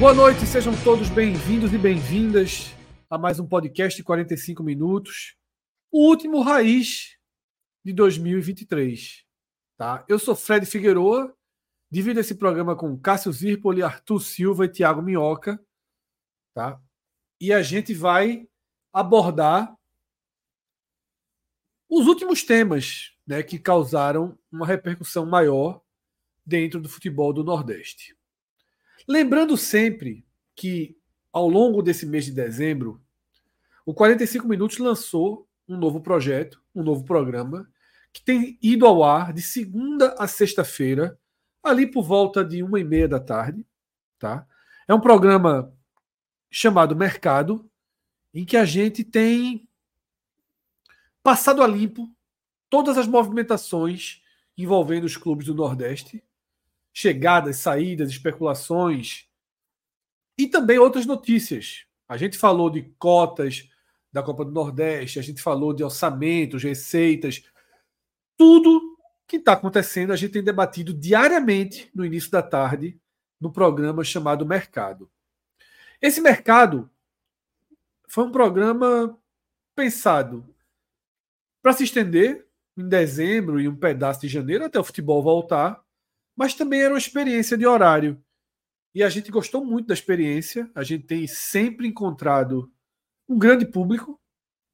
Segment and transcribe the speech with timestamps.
[0.00, 2.74] Boa noite, sejam todos bem-vindos e bem-vindas
[3.10, 5.36] a mais um podcast de 45 minutos.
[5.92, 7.18] O último raiz
[7.84, 9.26] de 2023.
[9.76, 10.02] Tá?
[10.08, 11.36] Eu sou Fred Figueroa,
[11.90, 15.62] divido esse programa com Cássio Zirpoli, Arthur Silva e Tiago Minhoca.
[16.54, 16.80] Tá?
[17.38, 18.48] E a gente vai
[18.94, 19.76] abordar
[21.90, 25.82] os últimos temas né, que causaram uma repercussão maior
[26.46, 28.18] dentro do futebol do Nordeste.
[29.10, 30.96] Lembrando sempre que,
[31.32, 33.02] ao longo desse mês de dezembro,
[33.84, 37.68] o 45 Minutos lançou um novo projeto, um novo programa,
[38.12, 41.18] que tem ido ao ar de segunda a sexta-feira,
[41.60, 43.66] ali por volta de uma e meia da tarde.
[44.16, 44.46] Tá?
[44.86, 45.76] É um programa
[46.48, 47.68] chamado Mercado,
[48.32, 49.68] em que a gente tem
[51.20, 52.08] passado a limpo
[52.68, 54.22] todas as movimentações
[54.56, 56.22] envolvendo os clubes do Nordeste
[56.92, 59.26] chegadas, saídas, especulações
[60.36, 61.84] e também outras notícias.
[62.08, 63.68] A gente falou de cotas
[64.12, 67.44] da Copa do Nordeste, a gente falou de orçamentos, receitas,
[68.36, 72.98] tudo que está acontecendo a gente tem debatido diariamente no início da tarde
[73.40, 75.08] no programa chamado Mercado.
[76.02, 76.90] Esse mercado
[78.08, 79.16] foi um programa
[79.74, 80.44] pensado
[81.62, 85.80] para se estender em dezembro e um pedaço de janeiro até o futebol voltar
[86.40, 88.18] mas também era uma experiência de horário.
[88.94, 92.72] E a gente gostou muito da experiência, a gente tem sempre encontrado
[93.28, 94.18] um grande público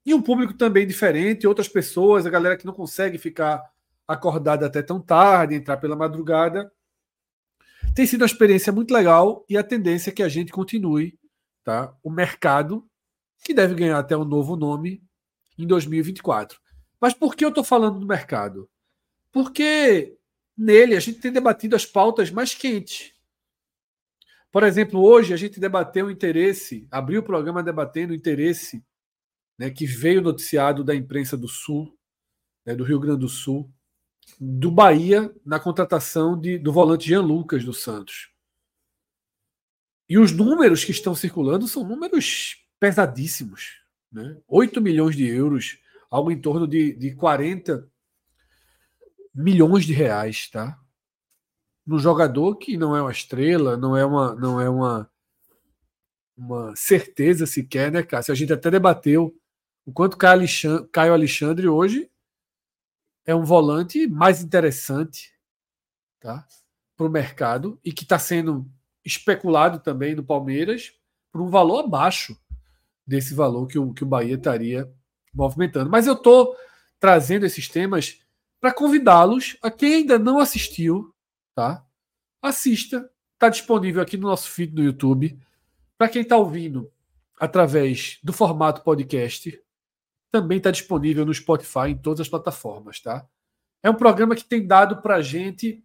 [0.05, 3.69] e um público também diferente, outras pessoas, a galera que não consegue ficar
[4.07, 6.71] acordada até tão tarde, entrar pela madrugada.
[7.97, 11.19] Tem sido uma experiência muito legal e a tendência é que a gente continue,
[11.65, 11.93] tá?
[12.01, 12.89] O mercado
[13.43, 15.03] que deve ganhar até um novo nome
[15.59, 16.61] em 2024.
[17.01, 18.71] Mas por que eu estou falando do mercado?
[19.33, 20.17] Porque
[20.57, 23.13] nele a gente tem debatido as pautas mais quentes.
[24.51, 28.83] Por exemplo, hoje a gente debateu o interesse, abriu o programa debatendo o interesse
[29.59, 31.95] né, que veio noticiado da imprensa do Sul,
[32.65, 33.71] né, do Rio Grande do Sul,
[34.41, 38.31] do Bahia na contratação de, do volante Jean Lucas do Santos.
[40.09, 43.83] E os números que estão circulando são números pesadíssimos.
[44.11, 44.37] Né?
[44.47, 45.79] 8 milhões de euros,
[46.09, 47.89] algo em torno de, de 40
[49.37, 50.81] milhões de reais, tá?
[51.87, 55.11] No jogador que não é uma estrela, não é uma, não é uma,
[56.37, 58.33] uma certeza sequer, né, Cássio?
[58.33, 59.37] A gente até debateu
[59.85, 62.11] o quanto Caio Alexandre, Caio Alexandre hoje
[63.25, 65.33] é um volante mais interessante,
[66.19, 66.47] tá?
[66.97, 68.69] Para o mercado e que está sendo
[69.05, 70.93] especulado também no Palmeiras
[71.31, 72.37] por um valor abaixo
[73.07, 74.91] desse valor que o, que o Bahia estaria
[75.33, 75.91] movimentando.
[75.91, 76.57] Mas eu estou
[76.99, 78.21] trazendo esses temas
[78.61, 81.15] para convidá-los a quem ainda não assistiu,
[81.55, 81.85] tá?
[82.43, 85.39] Assista, está disponível aqui no nosso feed no YouTube.
[85.99, 86.91] Para quem está ouvindo
[87.39, 89.61] através do formato podcast,
[90.31, 93.27] também está disponível no Spotify em todas as plataformas, tá?
[93.83, 95.83] É um programa que tem dado para gente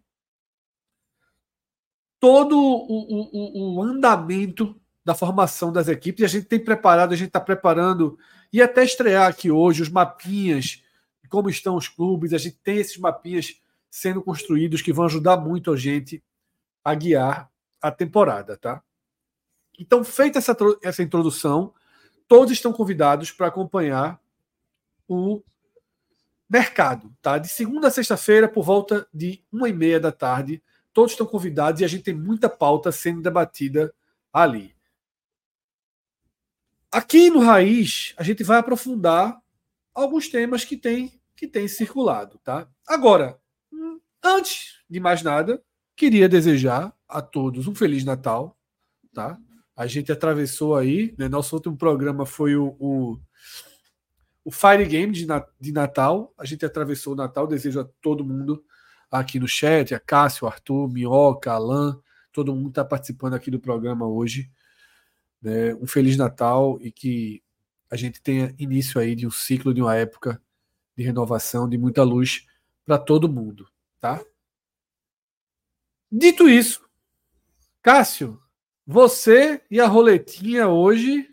[2.18, 6.22] todo o, o, o, andamento da formação das equipes.
[6.22, 8.18] E a gente tem preparado, a gente está preparando
[8.52, 10.81] e até estrear aqui hoje os mapinhas
[11.32, 12.34] como estão os clubes.
[12.34, 13.58] A gente tem esses mapinhas
[13.90, 16.22] sendo construídos que vão ajudar muito a gente
[16.84, 17.50] a guiar
[17.80, 18.82] a temporada, tá?
[19.78, 21.72] Então, feita essa, essa introdução,
[22.28, 24.20] todos estão convidados para acompanhar
[25.08, 25.42] o
[26.46, 27.38] mercado, tá?
[27.38, 30.62] De segunda a sexta-feira, por volta de uma e meia da tarde,
[30.92, 33.94] todos estão convidados e a gente tem muita pauta sendo debatida
[34.30, 34.76] ali.
[36.90, 39.40] Aqui no Raiz, a gente vai aprofundar
[39.94, 42.68] alguns temas que têm que tem circulado, tá?
[42.86, 43.38] Agora,
[44.22, 45.62] antes de mais nada,
[45.96, 48.56] queria desejar a todos um feliz Natal,
[49.12, 49.38] tá?
[49.74, 51.28] A gente atravessou aí, né?
[51.28, 53.18] Nosso último programa foi o, o,
[54.44, 55.26] o Fire Game de,
[55.60, 56.32] de Natal.
[56.36, 57.46] A gente atravessou o Natal.
[57.46, 58.64] Desejo a todo mundo
[59.10, 62.00] aqui no chat, a Cássio, Arthur, Minhoca, Alan,
[62.32, 64.50] todo mundo está participando aqui do programa hoje.
[65.40, 65.74] Né?
[65.74, 67.42] Um Feliz Natal e que
[67.90, 70.40] a gente tenha início aí de um ciclo, de uma época
[70.96, 72.46] de renovação, de muita luz
[72.84, 73.68] para todo mundo,
[74.00, 74.22] tá?
[76.10, 76.86] Dito isso,
[77.82, 78.40] Cássio,
[78.86, 81.28] você e a roletinha hoje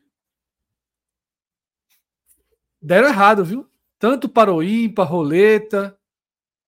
[2.81, 3.69] deram errado, viu?
[3.97, 5.97] Tanto para o ímpar, roleta.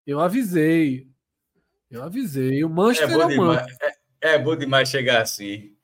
[0.05, 1.07] Eu avisei.
[1.89, 2.63] Eu avisei.
[2.63, 5.75] O Manchester é, bom demais, é, é bom demais chegar assim.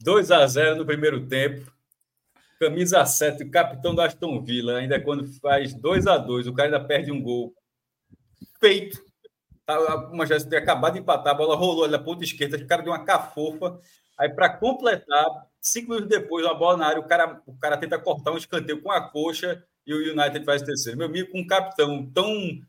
[0.00, 1.72] 2 a 0 no primeiro tempo.
[2.58, 6.68] Camisa 7, o capitão da Aston Villa, ainda quando faz 2 a 2 o cara
[6.68, 7.54] ainda perde um gol.
[8.60, 8.98] Feito.
[9.64, 9.78] Tá,
[10.10, 12.82] o Manchester tinha acabado de empatar, a bola rolou ali na ponta esquerda, o cara
[12.82, 13.78] deu uma cafofa.
[14.18, 15.26] Aí, para completar,
[15.60, 18.82] cinco minutos depois, uma bola na área, o cara, o cara tenta cortar um escanteio
[18.82, 20.98] com a coxa e o United faz terceiro.
[20.98, 22.60] Meu amigo, com um capitão tão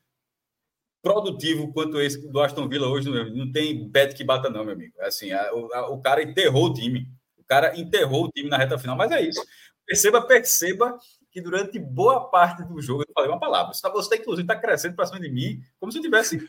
[1.02, 4.94] produtivo quanto esse do Aston Villa hoje, não tem bet que bata, não, meu amigo.
[5.02, 7.08] Assim, a, a, o cara enterrou o time.
[7.38, 9.42] O cara enterrou o time na reta final, mas é isso.
[9.90, 11.00] Perceba, perceba
[11.32, 13.74] que durante boa parte do jogo eu falei uma palavra.
[13.74, 16.48] Você, inclusive, está crescendo para cima de mim, como se eu tivesse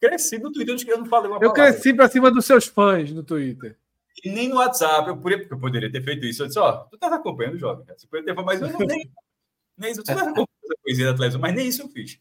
[0.00, 0.76] crescido no Twitter.
[0.88, 1.68] Eu não falei uma eu palavra.
[1.68, 3.78] Eu cresci para cima dos seus fãs no Twitter.
[4.24, 6.42] E nem no WhatsApp, eu, poderia, eu poderia ter feito isso.
[6.42, 7.86] Eu disse, ó, tu tá acompanhando o jovem,
[8.44, 9.08] mas eu não nem,
[9.78, 10.02] nem isso.
[10.02, 12.18] Tu acompanhando essa coisinha da televisão, mas nem isso eu fiz.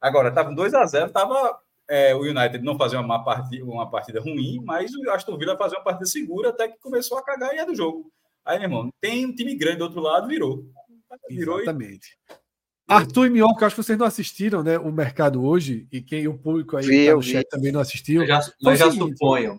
[0.00, 4.20] Agora, estava 2 a 0 estava é, o United não fazia uma partida, uma partida
[4.20, 7.58] ruim, mas o Aston Villa fazia uma partida segura até que começou a cagar e
[7.58, 8.12] é do jogo.
[8.44, 10.64] Aí, meu irmão, tem um time grande do outro lado, virou.
[11.28, 12.18] virou Exatamente.
[12.30, 12.34] E...
[12.86, 16.36] Arthur e Minhoca, acho que vocês não assistiram né, o mercado hoje, e quem o
[16.36, 18.26] público aí vi, tá no chat também não assistiu.
[18.26, 19.58] já, mas já suponham.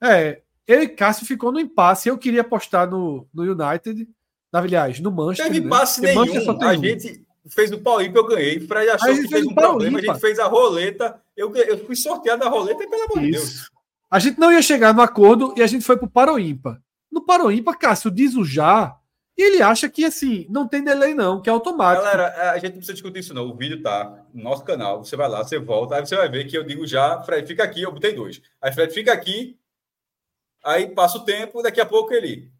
[0.00, 2.08] É, eu e Cássio ficou no impasse.
[2.08, 4.08] Eu queria apostar no, no United,
[4.52, 5.46] aliás, no Manchester.
[5.46, 5.66] Teve né?
[5.66, 6.62] impasse nenhum.
[6.62, 8.60] a gente, fez o pau ímpar, eu ganhei.
[8.60, 11.20] Fred achou que fez um problema, a gente fez a roleta.
[11.36, 13.70] Eu, eu fui sorteado a roleta e, pelo amor de Deus.
[14.10, 16.80] A gente não ia chegar no acordo e a gente foi pro Paro Ímpar.
[17.14, 18.98] No Paro Ímpar, Cássio diz o já
[19.38, 22.04] e ele acha que assim, não tem delay, não, que é automático.
[22.04, 23.46] Galera, a gente não precisa discutir isso, não.
[23.48, 25.04] O vídeo tá no nosso canal.
[25.04, 27.62] Você vai lá, você volta, aí você vai ver que eu digo já, Fred, fica
[27.62, 28.42] aqui, eu botei dois.
[28.60, 29.56] Aí Fred fica aqui,
[30.64, 32.52] aí passa o tempo, daqui a pouco ele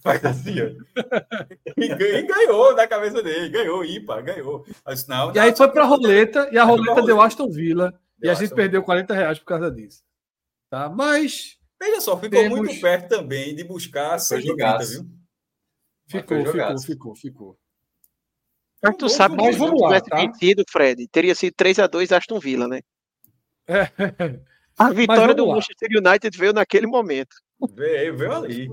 [0.00, 0.54] Faz assim,
[1.76, 1.88] E,
[2.22, 4.64] ganhou na cabeça dele, ganhou, IPA, ganhou.
[4.86, 8.28] Mas, não, e aí foi para a roleta, e a roleta deu Aston Villa, deu
[8.28, 8.56] e a gente Aston.
[8.56, 10.04] perdeu 40 reais por causa disso.
[10.70, 10.88] Tá?
[10.88, 11.57] Mas.
[11.80, 12.58] Veja só, ficou temos...
[12.58, 15.08] muito perto também de buscar ser jogada, viu?
[16.08, 17.58] Ficou, ficou, ficou, ficou.
[18.82, 20.16] Mas tu sabe que se tivesse tá?
[20.16, 22.80] vencido, Fred, teria sido 3x2 Aston Villa, né?
[23.66, 23.90] É.
[24.78, 27.36] A vitória do Manchester United veio naquele momento.
[27.74, 28.68] Veio, veio ali.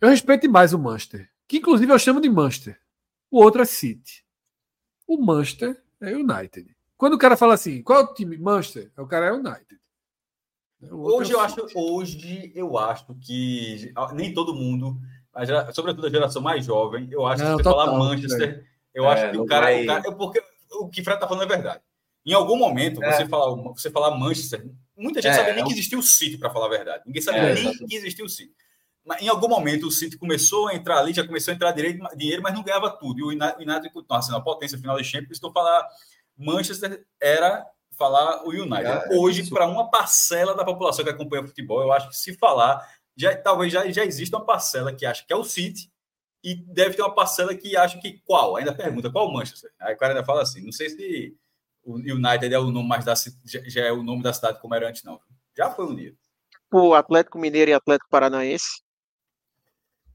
[0.00, 2.80] Eu respeito mais o Manchester, que inclusive eu chamo de Manchester.
[3.30, 4.24] O outro é City.
[5.06, 6.74] O Manchester é United.
[6.96, 8.38] Quando o cara fala assim, qual é o time?
[8.38, 9.81] Manchester, o cara é United.
[10.90, 14.98] Hoje é eu acho, hoje eu acho que nem todo mundo,
[15.72, 19.30] sobretudo a geração mais jovem, eu acho não, que você falar Manchester, eu é, acho
[19.30, 19.84] que o cara, vai...
[19.84, 20.42] o cara, porque
[20.72, 21.80] o que Fred tá falando é verdade.
[22.24, 23.12] Em algum momento, é.
[23.12, 26.38] você falar você falar Manchester, muita gente é, sabia nem é que existia o City,
[26.38, 27.02] para falar a verdade.
[27.06, 28.52] Ninguém sabia é, nem que existia o City
[29.20, 32.42] em algum momento o City começou a entrar ali, já começou a entrar direito, dinheiro,
[32.42, 33.18] mas não ganhava tudo.
[33.18, 35.38] E o United continuava sendo a potência final de Champions.
[35.38, 35.86] Então, falar
[36.36, 37.66] Manchester era
[38.02, 38.86] falar o United.
[38.86, 42.34] É, Hoje, para uma parcela da população que acompanha o futebol, eu acho que se
[42.36, 45.90] falar, já, talvez já, já exista uma parcela que acha que é o City
[46.42, 48.56] e deve ter uma parcela que acha que qual?
[48.56, 49.70] Ainda pergunta qual o Manchester.
[49.80, 51.36] Aí o cara ainda fala assim: não sei se
[51.84, 54.88] o United é o nome mais da já é o nome da cidade como era
[54.88, 55.20] antes, não.
[55.56, 56.14] Já foi um dia.
[56.72, 58.82] O Atlético Mineiro e Atlético Paranaense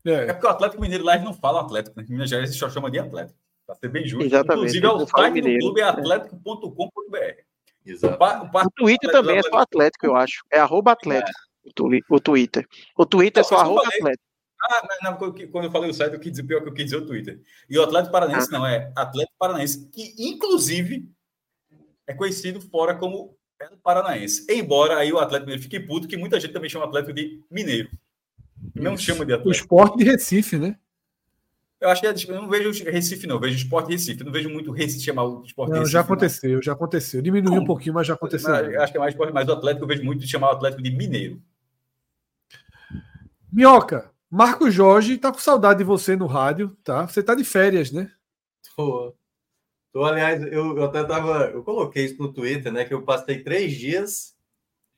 [0.05, 0.29] é.
[0.29, 2.05] é porque o Atlético Mineiro lá não fala Atlético, né?
[2.07, 3.37] Em Minas Gerais só chama de Atlético.
[3.65, 4.25] Para ser bem justo.
[4.25, 4.77] Exatamente.
[4.77, 7.46] Inclusive, é o site do clube é atlético.com.br.
[7.87, 8.17] Exato.
[8.21, 10.43] O, o Twitter também é só Atlético, eu acho.
[10.51, 11.39] É arroba Atlético.
[11.65, 11.69] É.
[12.09, 12.67] O Twitter.
[12.97, 14.23] O Twitter é só arroba Atlético.
[14.59, 16.97] Ah, não, quando eu falei o site, eu quis dizer pior que eu quis dizer
[16.97, 17.39] o Twitter.
[17.69, 18.57] E o Atlético Paranaense ah.
[18.57, 21.09] não, é Atlético Paranaense, que inclusive
[22.07, 23.37] é conhecido fora como
[23.83, 24.45] Paranaense.
[24.49, 27.43] Embora aí o Atlético Mineiro fique puto, que muita gente também chama o Atlético de
[27.51, 27.89] Mineiro.
[28.73, 29.03] Não Isso.
[29.03, 29.49] chama de Atlético.
[29.49, 30.77] O esporte de Recife, né?
[31.79, 33.35] Eu acho que é, eu não vejo Recife, não.
[33.35, 34.19] Eu vejo esporte Recife.
[34.19, 35.93] Eu não vejo muito Recife chamar o esporte não, Recife.
[35.93, 36.61] Já aconteceu, não.
[36.61, 37.21] já aconteceu.
[37.21, 38.49] Diminuiu um pouquinho, mas já aconteceu.
[38.49, 40.53] Mas, acho que é mais esporte, mas o Atlético eu vejo muito de chamar o
[40.53, 41.41] Atlético de Mineiro.
[43.51, 47.07] Minhoca, Marco Jorge tá com saudade de você no rádio, tá?
[47.07, 48.11] Você tá de férias, né?
[48.75, 49.15] Tô.
[49.93, 51.45] Tô, aliás, eu, eu até tava.
[51.45, 52.85] Eu coloquei isso no Twitter, né?
[52.85, 54.35] Que eu passei três dias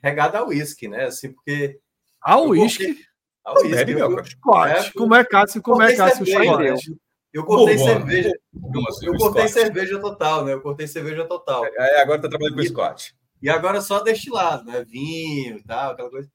[0.01, 1.05] regado a uísque, né?
[1.05, 1.79] Assim, porque.
[2.21, 3.05] A uísque?
[3.43, 4.25] Ao meu.
[4.25, 4.71] Scott.
[4.71, 5.61] É, como é Cássio?
[5.61, 6.25] Como é Cássio?
[6.41, 6.75] É
[7.33, 8.31] Eu cortei Bom, cerveja.
[8.89, 9.65] Assim, eu cortei Scott.
[9.65, 10.53] cerveja total, né?
[10.53, 11.65] Eu cortei cerveja total.
[11.65, 13.15] É, agora tá trabalhando com o Scott.
[13.41, 14.83] E agora só destilado, né?
[14.83, 16.29] Vinho e tal, aquela coisa.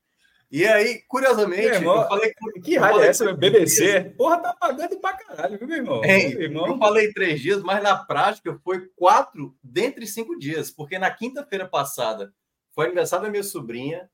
[0.51, 2.33] E aí, curiosamente, irmão, eu falei.
[2.63, 4.15] Que rádio é essa, BBC?
[4.17, 6.05] Porra, tá pagando pra caralho, viu, meu irmão?
[6.05, 6.67] É, meu irmão?
[6.69, 11.67] Eu falei três dias, mas na prática foi quatro dentre cinco dias, porque na quinta-feira
[11.67, 12.33] passada
[12.73, 14.09] foi aniversário da minha sobrinha.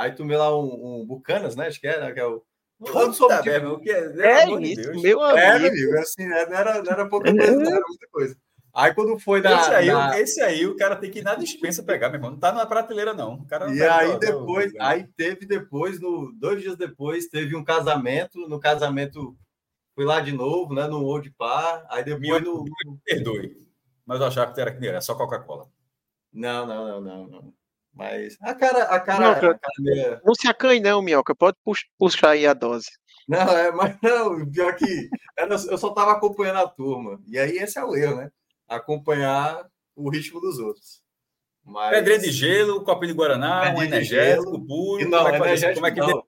[0.00, 1.66] Aí tomei lá um, um Bucanas, né?
[1.66, 2.42] Acho que era, que é o.
[2.82, 3.50] Todo sobre tipo...
[3.50, 5.38] mesmo, que é, é isso, de meu amigo.
[5.38, 6.46] É, meu amigo, assim, né?
[6.46, 8.36] não, era, não era pouca coisa, não era muita coisa.
[8.72, 9.60] Aí quando foi da.
[9.60, 10.20] Esse aí, da...
[10.20, 12.30] esse aí o cara tem que ir na dispensa pegar, meu irmão.
[12.30, 13.34] Não tá na prateleira, não.
[13.34, 17.62] O cara e aí depois, não, aí teve depois, no, dois dias depois, teve um
[17.62, 18.48] casamento.
[18.48, 19.36] No casamento,
[19.94, 20.86] fui lá de novo, né?
[20.88, 21.84] No Old Par.
[21.90, 22.64] Aí depois Minha, no.
[23.04, 23.54] Perdoe.
[24.06, 25.66] Mas eu achava que era que era só Coca-Cola.
[26.32, 27.59] Não, não, não, não, não.
[27.92, 30.20] Mas a cara, a cara, não, a cara minha...
[30.24, 31.34] não se acanhe, não, Minhoca.
[31.34, 31.56] Pode
[31.98, 32.88] puxar aí a dose.
[33.28, 37.20] Não, é, mas não, pior que era, eu só estava acompanhando a turma.
[37.26, 38.30] E aí esse é o erro, né?
[38.70, 41.02] acompanhar o ritmo dos outros.
[41.64, 41.90] Mas...
[41.90, 45.08] Pedrinha de gelo, copinho de Guaraná, Pedrinha um energético gelo, puro.
[45.08, 46.24] Não, como é energético, como é que não.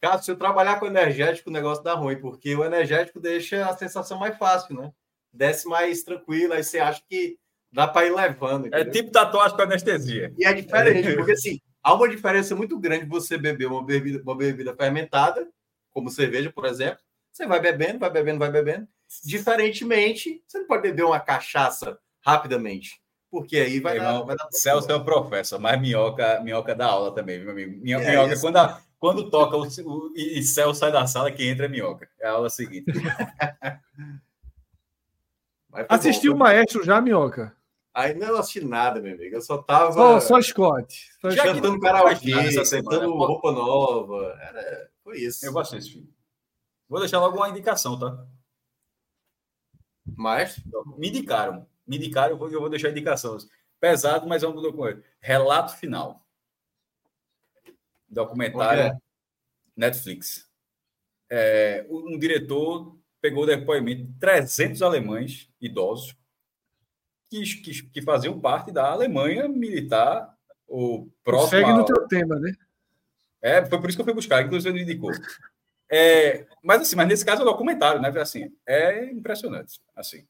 [0.00, 3.76] Caso, se eu trabalhar com energético, o negócio dá ruim, porque o energético deixa a
[3.76, 4.92] sensação mais fácil, né?
[5.32, 7.38] Desce mais tranquilo, aí você acha que
[7.72, 8.66] dá para ir levando.
[8.66, 8.88] É entendeu?
[8.88, 10.32] É tipo tatuagem com anestesia.
[10.36, 14.36] E é diferente, porque assim, há uma diferença muito grande você beber uma bebida, uma
[14.36, 15.48] bebida fermentada,
[15.90, 16.98] como cerveja, por exemplo.
[17.32, 18.86] Você vai bebendo, vai bebendo, vai bebendo.
[19.24, 23.00] Diferentemente, você não pode beber uma cachaça rapidamente.
[23.30, 24.46] Porque aí vai, Irmão, dar, vai dar.
[24.50, 27.82] Celso é o professor, mas minhoca, minhoca dá aula também, meu amigo.
[27.82, 31.48] Minhoca, é minhoca quando, a, quando toca o, o, e Celso sai da sala, quem
[31.48, 32.06] entra é minhoca.
[32.20, 32.92] É a aula seguinte.
[35.88, 37.56] Assistiu o maestro já, minhoca?
[37.94, 39.34] Aí não assisti nada, meu amigo.
[39.36, 39.92] Eu só tava.
[39.92, 41.10] Só, só Scott.
[41.20, 42.32] Só já cantando karaokê,
[42.70, 44.38] cantando roupa nova.
[44.40, 44.90] Era...
[45.04, 45.44] Foi isso.
[45.44, 46.10] Eu gostei desse filme.
[46.88, 48.26] Vou deixar logo uma indicação, tá?
[50.16, 50.62] Mas
[50.96, 51.66] me indicaram.
[51.86, 53.36] Me indicaram, eu vou deixar a indicação.
[53.78, 55.02] Pesado, mas vamos com ele.
[55.20, 56.24] Relato final.
[58.08, 58.98] Documentário é?
[59.76, 60.48] Netflix.
[61.28, 66.14] É, um diretor pegou o depoimento de 300 alemães idosos
[67.32, 70.36] que, que, que faziam parte da Alemanha militar
[70.68, 71.50] ou próximo.
[71.50, 72.52] Segue no teu tema, né?
[73.40, 75.10] É, foi por isso que eu fui buscar, inclusive ele indicou.
[75.90, 78.08] É, mas assim, mas nesse caso é documentário, né?
[78.20, 79.80] Assim, é impressionante.
[79.96, 80.24] Assim,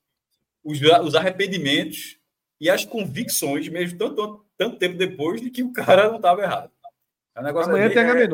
[0.65, 2.19] os, os arrependimentos
[2.61, 6.71] e as convicções, mesmo tanto, tanto, tempo depois, de que o cara não estava errado.
[7.35, 7.99] É negócio Amanhã tem.
[7.99, 8.29] É,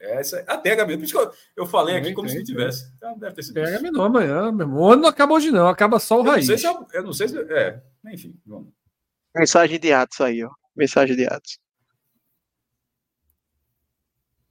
[0.00, 0.98] essa, até H-Menor.
[0.98, 2.90] Por isso que eu, eu falei aqui como tem, se tivesse.
[2.96, 4.96] Então, deve ter sido tem H-Menor amanhã, meu irmão.
[4.96, 5.68] Não acaba hoje, não.
[5.68, 6.48] Acaba só o eu raiz.
[6.48, 7.38] Não se, é, eu não sei se.
[7.38, 8.72] É, enfim, vamos.
[9.36, 10.50] Mensagem de Atos aí, ó.
[10.74, 11.58] Mensagem de Atos.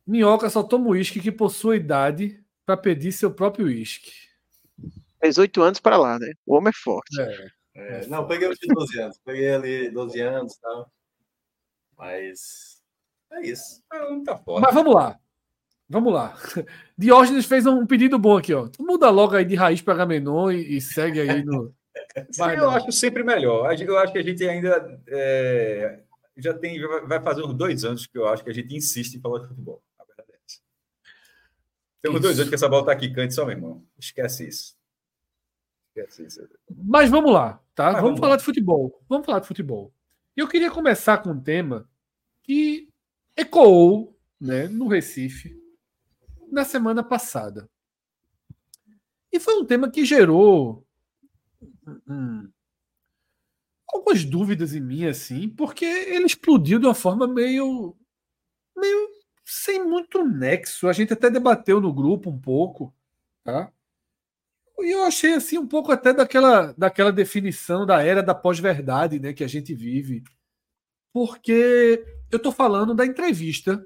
[0.05, 4.11] Minhoca só toma uísque que possui idade para pedir seu próprio uísque.
[5.21, 6.31] 18 anos para lá, né?
[6.45, 7.19] O homem é forte.
[7.21, 9.19] É, é, não, peguei os de 12 anos.
[9.23, 10.91] Peguei ali 12 anos e tal.
[11.97, 12.81] Mas
[13.33, 13.83] é isso.
[13.91, 14.61] É, tá forte.
[14.61, 15.19] Mas vamos lá.
[15.89, 16.37] Vamos lá.
[16.95, 18.69] Diógenes fez um pedido bom aqui, ó.
[18.79, 21.73] Muda logo aí de raiz para Gamenon e, e segue aí no.
[22.37, 23.75] Mas eu acho sempre melhor.
[23.81, 26.03] Eu acho que a gente ainda é,
[26.37, 29.19] já tem, vai fazer uns dois anos que eu acho que a gente insiste em
[29.19, 29.81] falar de futebol.
[32.01, 33.83] Temos dois anos que essa bola tá quicante só, meu irmão.
[33.97, 34.77] Esquece isso.
[35.87, 36.47] Esquece isso.
[36.85, 37.85] Mas vamos lá, tá?
[37.85, 38.37] Mas vamos, vamos falar lá.
[38.37, 39.03] de futebol.
[39.09, 39.91] Vamos falar de futebol.
[40.37, 41.89] Eu queria começar com um tema
[42.43, 42.87] que
[43.35, 45.58] ecoou né, no Recife
[46.51, 47.69] na semana passada.
[49.31, 50.85] E foi um tema que gerou
[52.07, 52.49] hum,
[53.87, 57.95] algumas dúvidas em mim, assim, porque ele explodiu de uma forma meio,
[58.75, 59.09] meio
[59.45, 60.87] sem muito nexo.
[60.87, 62.93] A gente até debateu no grupo um pouco,
[63.43, 63.71] tá?
[64.79, 69.33] E eu achei assim um pouco até daquela, daquela definição da era da pós-verdade, né,
[69.33, 70.23] que a gente vive.
[71.11, 73.85] Porque eu estou falando da entrevista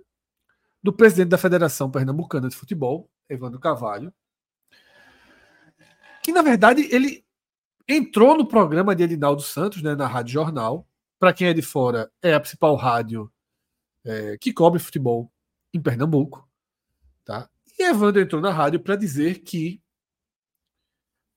[0.84, 4.14] do presidente da Federação Pernambucana de Futebol, Evandro Carvalho,
[6.22, 7.26] que na verdade ele
[7.88, 10.88] entrou no programa de Edinaldo Santos, né, na Rádio Jornal.
[11.18, 13.32] Para quem é de fora, é a principal rádio
[14.04, 15.32] é, que cobre futebol
[15.74, 16.48] em Pernambuco.
[17.24, 17.50] Tá?
[17.80, 19.82] E Evandro entrou na rádio para dizer que,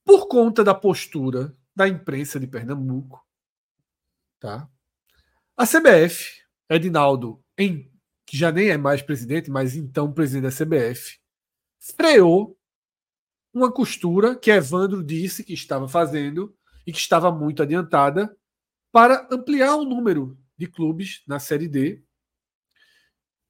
[0.05, 3.25] por conta da postura da imprensa de Pernambuco,
[4.41, 4.69] tá?
[5.57, 7.91] a CBF, Edinaldo, em,
[8.27, 11.19] que já nem é mais presidente, mas então presidente da CBF,
[11.79, 12.59] freou
[13.55, 16.55] uma costura que Evandro disse que estava fazendo
[16.87, 18.37] e que estava muito adiantada
[18.93, 22.03] para ampliar o número de clubes na Série D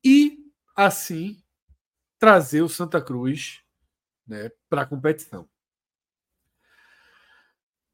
[0.04, 0.38] e
[0.76, 1.42] assim
[2.18, 3.62] trazer o Santa Cruz
[4.26, 5.48] né, para a competição.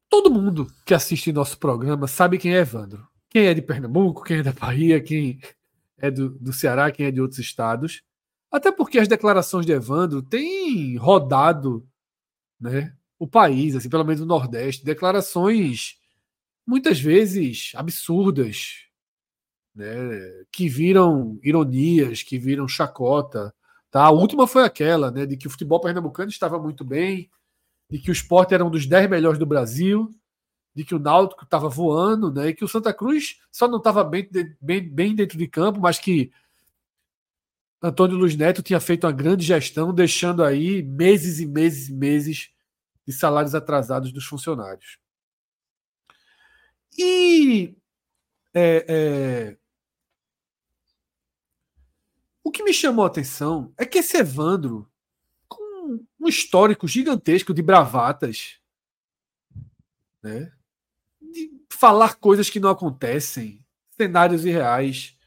[0.09, 3.07] todo mundo que assiste nosso programa sabe quem é Evandro.
[3.29, 5.39] Quem é de Pernambuco, quem é da Bahia, quem
[5.97, 8.03] é do, do Ceará, quem é de outros estados.
[8.51, 11.87] Até porque as declarações de Evandro têm rodado
[12.59, 15.97] né, o país, assim, pelo menos no Nordeste, declarações
[16.65, 18.85] muitas vezes absurdas,
[19.75, 19.85] né,
[20.51, 23.53] que viram ironias, que viram chacota.
[23.89, 24.03] Tá?
[24.03, 27.29] A última foi aquela, né, de que o futebol pernambucano estava muito bem,
[27.89, 30.09] de que o esporte era um dos dez melhores do Brasil,
[30.75, 34.03] de que o Náutico estava voando, né, e que o Santa Cruz só não estava
[34.03, 34.27] bem,
[34.59, 36.31] bem, bem dentro de campo, mas que
[37.81, 42.49] Antônio Luiz Neto tinha feito uma grande gestão, deixando aí meses e meses e meses
[43.05, 44.97] de salários atrasados dos funcionários.
[46.97, 47.75] E
[48.53, 49.57] é, é,
[52.43, 54.89] o que me chamou a atenção é que esse Evandro,
[55.47, 58.59] com um histórico gigantesco de bravatas,
[60.21, 60.53] né?
[61.83, 63.61] Falar coisas que não acontecem,
[63.97, 65.17] cenários irreais.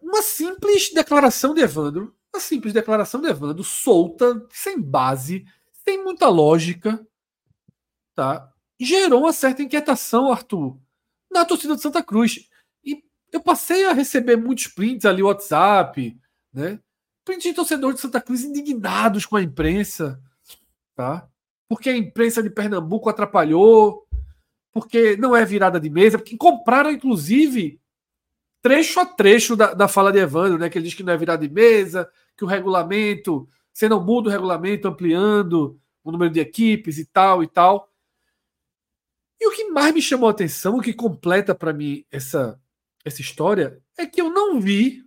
[0.00, 5.44] Uma simples declaração de Evandro, uma simples declaração de Evandro, solta, sem base,
[5.84, 7.06] sem muita lógica,
[8.14, 8.50] tá?
[8.80, 10.78] gerou uma certa inquietação, Arthur,
[11.30, 12.48] na torcida de Santa Cruz.
[12.82, 16.18] E eu passei a receber muitos prints ali, WhatsApp,
[16.50, 16.80] né?
[17.22, 20.18] Prints de torcedores de Santa Cruz indignados com a imprensa,
[20.96, 21.29] tá?
[21.70, 24.04] Porque a imprensa de Pernambuco atrapalhou,
[24.72, 27.80] porque não é virada de mesa, porque compraram, inclusive,
[28.60, 30.68] trecho a trecho da, da fala de Evandro, né?
[30.68, 34.28] Que ele diz que não é virada de mesa, que o regulamento, você não muda
[34.28, 37.88] o regulamento ampliando o número de equipes e tal e tal.
[39.40, 42.60] E o que mais me chamou a atenção, o que completa para mim essa,
[43.04, 45.04] essa história, é que eu não vi,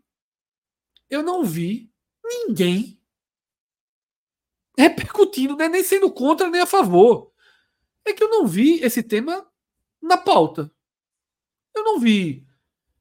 [1.10, 1.92] eu não vi
[2.24, 2.98] ninguém
[4.78, 5.68] repercutindo, né?
[5.68, 7.32] nem sendo contra nem a favor.
[8.06, 9.46] É que eu não vi esse tema
[10.02, 10.70] na pauta.
[11.76, 12.46] Eu não vi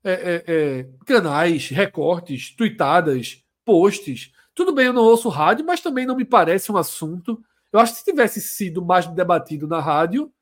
[0.05, 4.33] é, é, é, canais, recortes, tweetadas, posts.
[4.55, 7.43] Tudo bem, eu não ouço rádio, mas também não me parece um assunto.
[7.73, 10.33] Eu acho que se tivesse sido mais debatido na rádio,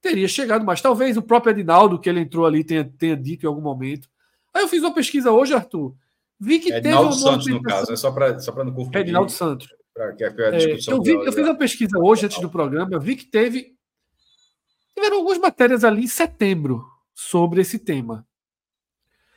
[0.00, 0.80] teria chegado mais.
[0.80, 4.08] Talvez o próprio Edinaldo, que ele entrou ali, tenha, tenha dito em algum momento.
[4.52, 5.94] Aí eu fiz uma pesquisa hoje, Arthur.
[6.38, 6.88] Vi que Edinaldo teve.
[6.88, 9.00] Edinaldo Santos, no caso, é só para só não confundir.
[9.00, 9.68] Edinaldo Santos
[10.16, 13.26] que a, é, eu, vi, eu fiz uma pesquisa hoje, antes do programa, vi que
[13.26, 13.76] teve.
[14.94, 18.26] Tiveram algumas matérias ali em setembro sobre esse tema.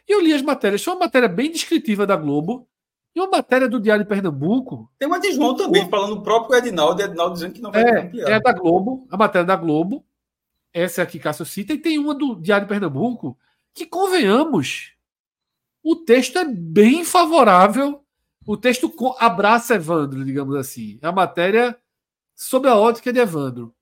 [0.08, 0.84] E eu li as matérias.
[0.84, 2.68] Foi uma matéria bem descritiva da Globo
[3.13, 4.91] e uma matéria do Diário de Pernambuco.
[5.00, 5.89] Tem uma de João também, o...
[5.89, 9.18] falando o próprio Edinaldo, e Edinaldo dizendo que não vai é, É da Globo, a
[9.18, 10.06] matéria da Globo.
[10.74, 11.74] Essa é aqui, Cássio cita.
[11.74, 13.38] E tem uma do Diário de Pernambuco
[13.74, 14.94] que, convenhamos,
[15.84, 18.05] o texto é bem favorável
[18.45, 20.99] o texto abraça Evandro, digamos assim.
[21.01, 21.77] É a matéria
[22.36, 23.75] sob a ótica de Evandro.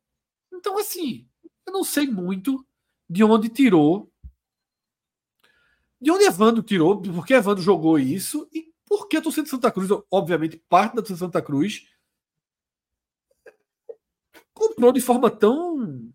[0.54, 1.28] Então, assim,
[1.66, 2.66] eu não sei muito
[3.10, 4.12] de onde tirou.
[6.00, 9.72] De onde Evandro tirou, porque Evandro jogou isso e por que a torcida de Santa
[9.72, 11.88] Cruz, obviamente, parte da torcida de Santa Cruz,
[14.54, 16.14] comprou de forma tão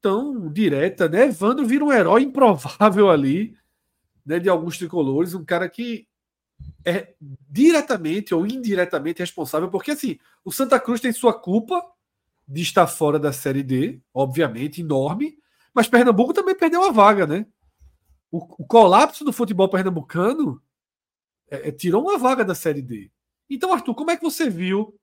[0.00, 1.24] tão direta, né?
[1.24, 3.56] Evandro vira um herói improvável ali,
[4.24, 6.06] né, de alguns tricolores, um cara que
[6.84, 11.82] é diretamente ou indiretamente responsável, porque assim, o Santa Cruz tem sua culpa
[12.46, 15.36] de estar fora da Série D, obviamente, enorme,
[15.74, 17.46] mas Pernambuco também perdeu a vaga, né?
[18.30, 20.62] O, o colapso do futebol pernambucano
[21.50, 23.10] é, é, tirou uma vaga da Série D.
[23.48, 24.98] Então, Arthur, como é que você viu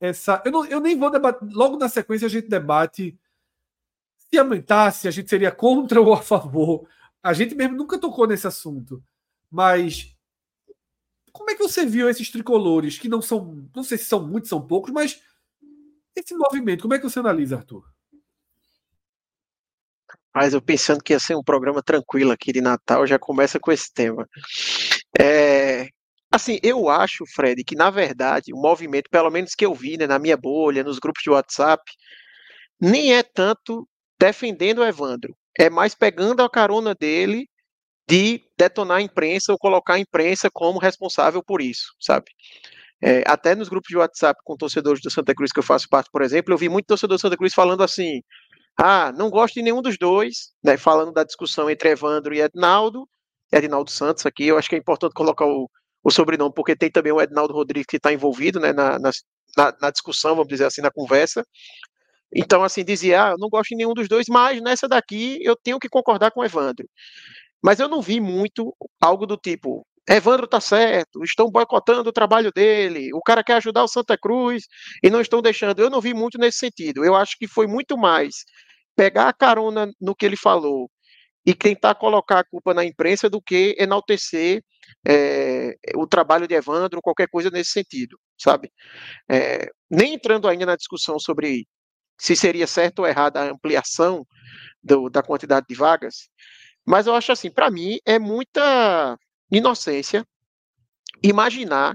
[0.00, 0.42] essa.
[0.44, 1.48] Eu, não, eu nem vou debater.
[1.52, 3.18] Logo na sequência a gente debate
[4.16, 6.88] se aumentasse, a gente seria contra ou a favor.
[7.22, 9.02] A gente mesmo nunca tocou nesse assunto.
[9.50, 10.16] Mas
[11.38, 14.50] como é que você viu esses tricolores, que não são, não sei se são muitos,
[14.50, 15.22] são poucos, mas
[16.16, 17.84] esse movimento, como é que você analisa, Arthur?
[20.34, 23.70] Mas eu pensando que ia ser um programa tranquilo aqui de Natal, já começa com
[23.70, 24.28] esse tema.
[25.18, 25.88] É,
[26.30, 30.06] assim, eu acho, Fred, que na verdade o movimento, pelo menos que eu vi né,
[30.06, 31.82] na minha bolha, nos grupos de WhatsApp,
[32.80, 37.48] nem é tanto defendendo o Evandro, é mais pegando a carona dele
[38.08, 42.26] de detonar a imprensa ou colocar a imprensa como responsável por isso, sabe?
[43.00, 46.10] É, até nos grupos de WhatsApp com torcedores do Santa Cruz que eu faço parte,
[46.10, 48.22] por exemplo, eu vi muito torcedor do Santa Cruz falando assim:
[48.76, 50.76] ah, não gosto de nenhum dos dois, né?
[50.76, 53.06] Falando da discussão entre Evandro e Ednaldo,
[53.52, 55.70] Ednaldo Santos aqui, eu acho que é importante colocar o,
[56.02, 59.10] o sobrenome, porque tem também o Ednaldo Rodrigues que está envolvido né, na, na,
[59.80, 61.44] na, discussão, vamos dizer assim, na conversa.
[62.34, 65.56] Então, assim, dizia, ah, eu não gosto de nenhum dos dois, mas nessa daqui eu
[65.56, 66.86] tenho que concordar com o Evandro.
[67.62, 72.50] Mas eu não vi muito algo do tipo, Evandro tá certo, estão boicotando o trabalho
[72.52, 74.64] dele, o cara quer ajudar o Santa Cruz
[75.02, 75.78] e não estão deixando.
[75.80, 77.04] Eu não vi muito nesse sentido.
[77.04, 78.44] Eu acho que foi muito mais
[78.96, 80.90] pegar a carona no que ele falou
[81.46, 84.62] e tentar colocar a culpa na imprensa do que enaltecer
[85.06, 88.70] é, o trabalho de Evandro, qualquer coisa nesse sentido, sabe?
[89.30, 91.66] É, nem entrando ainda na discussão sobre
[92.18, 94.26] se seria certo ou errado a ampliação
[94.82, 96.28] do, da quantidade de vagas,
[96.88, 99.18] mas eu acho assim, para mim é muita
[99.52, 100.26] inocência
[101.22, 101.94] imaginar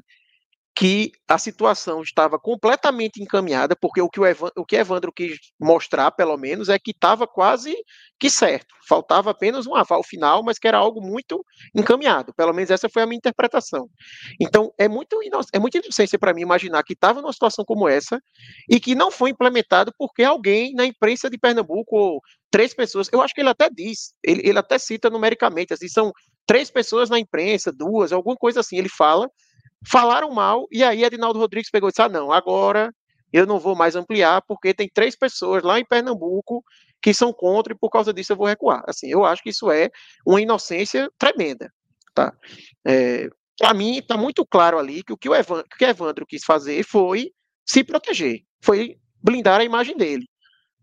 [0.76, 5.38] que a situação estava completamente encaminhada, porque o que, o, Evan, o que Evandro quis
[5.60, 7.76] mostrar, pelo menos, é que estava quase
[8.20, 8.74] que certo.
[8.88, 12.34] Faltava apenas um aval final, mas que era algo muito encaminhado.
[12.34, 13.88] Pelo menos essa foi a minha interpretação.
[14.42, 15.20] Então, é muito
[15.54, 18.20] é muita inocência para mim imaginar que estava numa situação como essa
[18.68, 23.22] e que não foi implementado porque alguém na imprensa de Pernambuco, ou três pessoas, eu
[23.22, 26.12] acho que ele até diz, ele, ele até cita numericamente, assim, são
[26.46, 29.30] três pessoas na imprensa, duas, alguma coisa assim, ele fala,
[29.86, 32.93] falaram mal, e aí Edinaldo Rodrigues pegou e disse: ah, não, agora
[33.32, 36.63] eu não vou mais ampliar, porque tem três pessoas lá em Pernambuco
[37.02, 38.84] que são contra, e por causa disso eu vou recuar.
[38.88, 39.89] Assim, eu acho que isso é
[40.26, 41.69] uma inocência tremenda.
[42.13, 42.32] Tá?
[42.88, 46.43] É, Para mim, está muito claro ali que o que o Evandro, que Evandro quis
[46.46, 47.32] fazer foi
[47.65, 50.26] se proteger, foi blindar a imagem dele.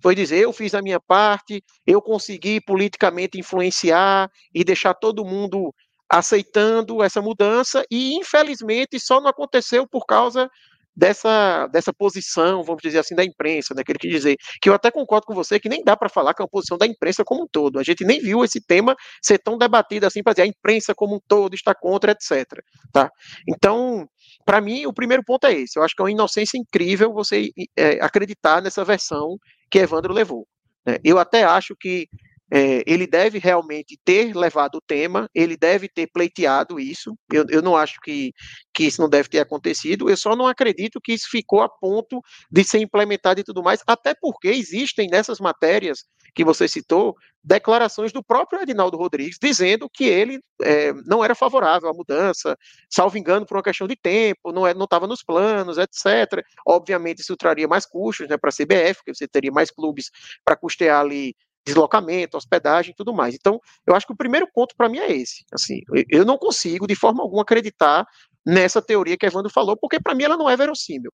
[0.02, 5.74] Foi dizer, eu fiz a minha parte, eu consegui politicamente influenciar e deixar todo mundo
[6.10, 10.50] aceitando essa mudança e infelizmente só não aconteceu por causa
[10.94, 14.74] dessa, dessa posição, vamos dizer assim, da imprensa, né, que ele quis dizer, que eu
[14.74, 17.24] até concordo com você que nem dá para falar que é uma posição da imprensa
[17.24, 20.42] como um todo, a gente nem viu esse tema ser tão debatido assim para dizer
[20.42, 22.44] a imprensa como um todo está contra, etc.
[22.92, 23.08] Tá?
[23.48, 24.06] Então,
[24.44, 27.50] para mim, o primeiro ponto é esse, eu acho que é uma inocência incrível você
[27.76, 29.38] é, acreditar nessa versão
[29.70, 30.46] que Evandro levou.
[30.84, 30.98] Né?
[31.04, 32.08] Eu até acho que
[32.50, 37.16] é, ele deve realmente ter levado o tema, ele deve ter pleiteado isso.
[37.32, 38.32] Eu, eu não acho que,
[38.74, 40.10] que isso não deve ter acontecido.
[40.10, 43.82] Eu só não acredito que isso ficou a ponto de ser implementado e tudo mais,
[43.86, 50.04] até porque existem nessas matérias que você citou declarações do próprio Edinaldo Rodrigues dizendo que
[50.04, 52.56] ele é, não era favorável à mudança,
[52.88, 56.44] salvo engano, por uma questão de tempo, não estava é, nos planos, etc.
[56.66, 60.10] Obviamente, isso traria mais custos né, para a CBF, porque você teria mais clubes
[60.44, 61.34] para custear ali
[61.64, 63.34] deslocamento, hospedagem tudo mais.
[63.34, 65.44] Então, eu acho que o primeiro ponto para mim é esse.
[65.52, 68.06] Assim, eu não consigo, de forma alguma, acreditar
[68.44, 71.12] nessa teoria que Evandro falou, porque para mim ela não é verossímil.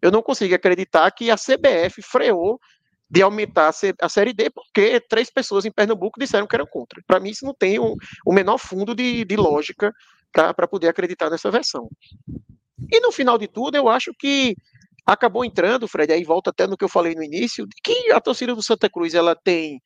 [0.00, 2.60] Eu não consigo acreditar que a CBF freou
[3.10, 7.02] de aumentar a Série D, porque três pessoas em Pernambuco disseram que eram contra.
[7.06, 9.92] Para mim, isso não tem um, o menor fundo de, de lógica
[10.32, 11.88] para poder acreditar nessa versão.
[12.92, 14.54] E no final de tudo, eu acho que
[15.08, 18.54] acabou entrando, Fred, aí volta até no que eu falei no início, que a torcida
[18.54, 19.80] do Santa Cruz ela tem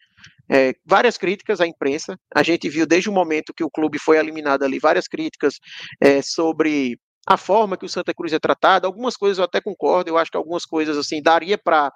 [0.50, 2.18] é, várias críticas à imprensa.
[2.34, 5.60] A gente viu desde o momento que o clube foi eliminado ali várias críticas
[6.02, 8.84] é, sobre a forma que o Santa Cruz é tratado.
[8.84, 11.92] Algumas coisas eu até concordo, eu acho que algumas coisas assim daria para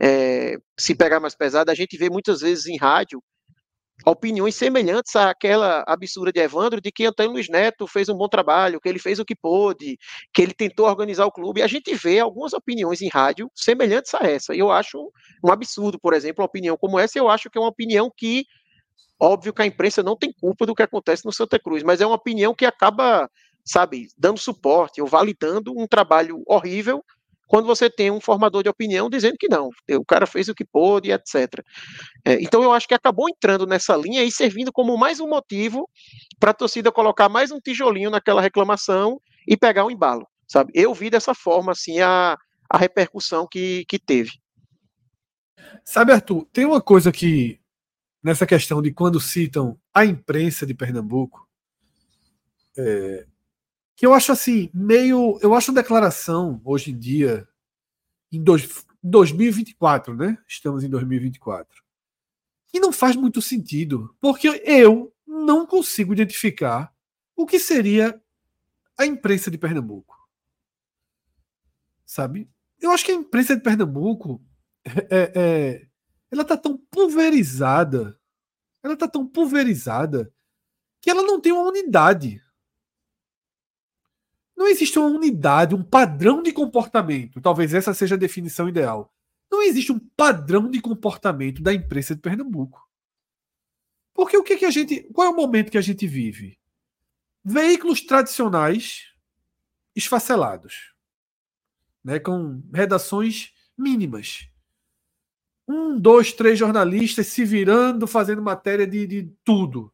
[0.00, 1.70] é, se pegar mais pesado.
[1.70, 3.22] A gente vê muitas vezes em rádio
[4.04, 8.80] opiniões semelhantes àquela absurda de Evandro, de que Antônio Luiz Neto fez um bom trabalho,
[8.80, 9.98] que ele fez o que pôde,
[10.32, 11.62] que ele tentou organizar o clube.
[11.62, 14.54] A gente vê algumas opiniões em rádio semelhantes a essa.
[14.54, 15.10] Eu acho
[15.44, 17.18] um absurdo, por exemplo, uma opinião como essa.
[17.18, 18.44] Eu acho que é uma opinião que,
[19.20, 22.06] óbvio que a imprensa não tem culpa do que acontece no Santa Cruz, mas é
[22.06, 23.30] uma opinião que acaba,
[23.64, 27.04] sabe, dando suporte ou validando um trabalho horrível
[27.46, 30.64] quando você tem um formador de opinião dizendo que não, o cara fez o que
[30.64, 31.62] pôde, etc.
[32.24, 35.88] É, então eu acho que acabou entrando nessa linha e servindo como mais um motivo
[36.40, 40.72] para a torcida colocar mais um tijolinho naquela reclamação e pegar um embalo, sabe?
[40.74, 42.36] Eu vi dessa forma, assim, a,
[42.70, 44.30] a repercussão que, que teve.
[45.84, 47.60] Sabe, Arthur, tem uma coisa que,
[48.22, 51.46] nessa questão de quando citam a imprensa de Pernambuco,
[52.78, 53.26] é,
[53.96, 55.38] que eu acho assim, meio.
[55.42, 57.48] Eu acho uma declaração hoje em dia,
[58.30, 60.38] em dois, 2024, né?
[60.46, 61.82] Estamos em 2024.
[62.68, 66.94] Que não faz muito sentido, porque eu não consigo identificar
[67.36, 68.20] o que seria
[68.96, 70.16] a imprensa de Pernambuco.
[72.04, 72.50] Sabe?
[72.80, 74.42] Eu acho que a imprensa de Pernambuco
[75.10, 75.86] é, é,
[76.30, 78.18] ela tá tão pulverizada,
[78.82, 80.32] ela tá tão pulverizada
[81.00, 82.42] que ela não tem uma unidade.
[84.62, 87.40] Não existe uma unidade, um padrão de comportamento.
[87.40, 89.12] Talvez essa seja a definição ideal.
[89.50, 92.88] Não existe um padrão de comportamento da imprensa de Pernambuco.
[94.14, 95.00] Porque o que, que a gente.
[95.12, 96.60] Qual é o momento que a gente vive?
[97.44, 99.12] Veículos tradicionais
[99.96, 100.94] esfacelados,
[102.04, 104.48] né, com redações mínimas.
[105.66, 109.92] Um, dois, três jornalistas se virando, fazendo matéria de, de tudo.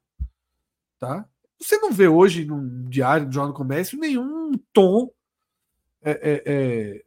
[0.99, 1.27] Tá?
[1.59, 5.11] Você não vê hoje no diário, no Jornal do Comércio, nenhum tom
[6.03, 7.05] é, é, é,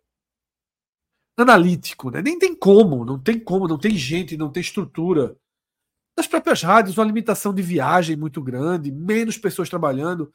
[1.38, 2.22] analítico, né?
[2.22, 5.36] Nem tem como, não tem como, não tem gente, não tem estrutura.
[6.16, 10.32] Nas próprias rádios, uma limitação de viagem muito grande, menos pessoas trabalhando.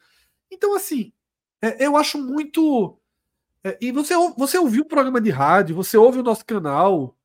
[0.51, 1.13] Então, assim,
[1.61, 2.97] é, eu acho muito.
[3.63, 7.15] É, e você, você ouviu o programa de rádio, você ouve o nosso canal.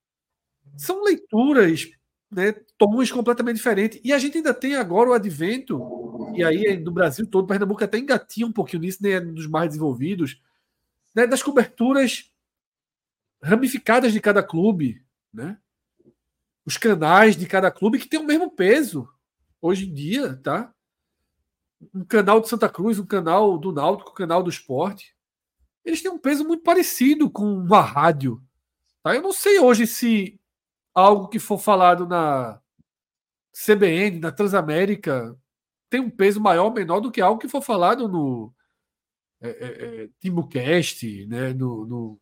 [0.77, 1.91] São leituras
[2.31, 2.55] né,
[2.87, 4.01] tons completamente diferentes.
[4.03, 7.99] E a gente ainda tem agora o advento, e aí no Brasil todo, Pernambuco até
[7.99, 10.41] engatinha um pouquinho nisso, nem é dos mais desenvolvidos,
[11.15, 12.33] né, das coberturas
[13.43, 15.59] ramificadas de cada clube, né?
[16.65, 19.09] Os canais de cada clube que tem o mesmo peso
[19.61, 20.73] hoje em dia, tá?
[21.95, 25.17] Um canal de Santa Cruz, um canal do Náutico, um canal do Esporte,
[25.85, 28.41] eles têm um peso muito parecido com uma rádio.
[29.03, 29.15] Tá?
[29.15, 30.41] Eu não sei hoje se
[30.95, 32.62] algo que for falado na
[33.53, 35.37] CBN, na Transamérica,
[35.91, 38.53] tem um peso maior ou menor do que algo que for falado no
[39.41, 42.21] é, é, é Timbucast, né, no, no,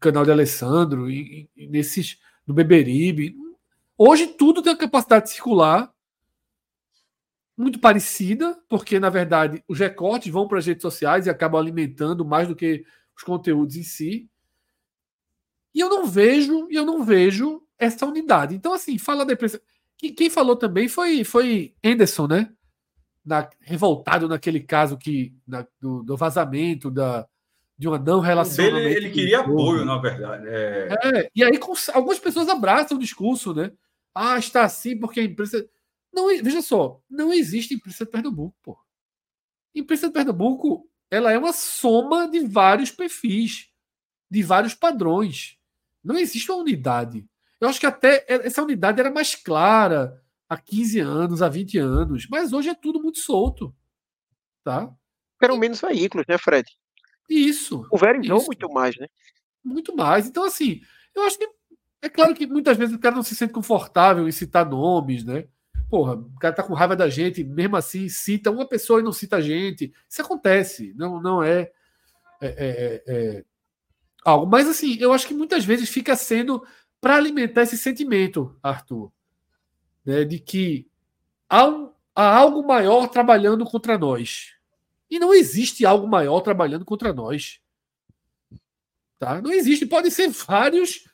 [0.00, 3.36] canal de Alessandro, e, e, nesses, no Beberibe.
[3.96, 5.92] Hoje tudo tem a capacidade de circular
[7.56, 12.24] muito parecida, porque na verdade os recortes vão para as redes sociais e acabam alimentando
[12.24, 12.84] mais do que
[13.14, 14.30] os conteúdos em si.
[15.74, 18.54] E eu não vejo, e eu não vejo essa unidade.
[18.54, 19.60] Então, assim, fala da imprensa.
[20.00, 22.50] Quem falou também foi, foi Anderson, né?
[23.24, 27.28] Na, revoltado naquele caso que na, do, do, vazamento da,
[27.78, 28.64] de uma não relação.
[28.64, 30.48] Ele, ele queria apoio, na verdade.
[30.48, 30.88] É...
[31.04, 31.30] é...
[31.34, 33.72] e aí com, algumas pessoas abraçam o discurso, né?
[34.14, 35.68] Ah, está assim porque a imprensa.
[36.12, 38.78] Não, veja só, não existe imprensa de Pernambuco, pô.
[39.74, 43.68] Imprensa de Pernambuco, ela é uma soma de vários perfis,
[44.30, 45.56] de vários padrões.
[46.02, 47.28] Não existe uma unidade.
[47.60, 52.26] Eu acho que até essa unidade era mais clara há 15 anos, há 20 anos,
[52.30, 53.74] mas hoje é tudo muito solto.
[54.64, 54.90] Tá?
[55.42, 56.68] Eram menos veículos, né, Fred?
[57.28, 57.86] Isso.
[57.90, 59.06] O Verizon muito mais, né?
[59.62, 60.26] Muito mais.
[60.26, 60.80] Então, assim,
[61.14, 61.48] eu acho que
[62.02, 65.46] é claro que muitas vezes o cara não se sente confortável em citar nomes, né?
[65.88, 69.12] Porra, o cara tá com raiva da gente, mesmo assim cita uma pessoa e não
[69.12, 69.92] cita a gente.
[70.08, 71.70] Isso acontece, não, não é,
[72.40, 73.44] é, é, é
[74.24, 74.46] algo.
[74.46, 76.64] Mas assim, eu acho que muitas vezes fica sendo
[77.00, 79.10] para alimentar esse sentimento, Arthur,
[80.04, 80.86] né, de que
[81.48, 84.54] há, um, há algo maior trabalhando contra nós.
[85.10, 87.60] E não existe algo maior trabalhando contra nós.
[89.18, 89.40] Tá?
[89.42, 89.84] Não existe.
[89.84, 91.08] Podem ser vários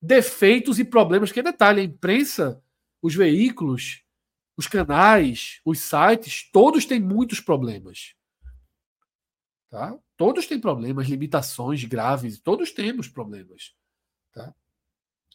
[0.00, 1.80] defeitos e problemas que é detalhe.
[1.80, 2.62] A imprensa,
[3.00, 4.02] os veículos,
[4.56, 8.14] os canais, os sites, todos têm muitos problemas.
[9.70, 9.96] Tá?
[10.16, 13.74] Todos têm problemas, limitações graves, todos temos problemas.
[14.32, 14.54] Tá?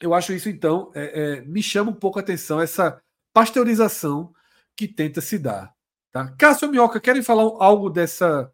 [0.03, 4.33] Eu acho isso, então, é, é, me chama um pouco a atenção essa pasteurização
[4.75, 5.73] que tenta se dar.
[6.11, 6.35] Tá?
[6.37, 8.51] Cássio Minhoca, querem falar algo dessa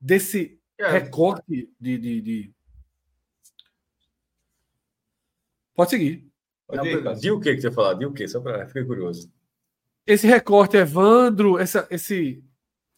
[0.00, 0.88] desse é.
[0.88, 2.54] recorte de, de, de,
[5.74, 6.26] Pode seguir.
[7.20, 7.94] De o que que você falar?
[7.94, 8.26] De o que?
[8.26, 9.30] Só para ficar curioso.
[10.06, 12.42] Esse recorte, Evandro, essa, esse,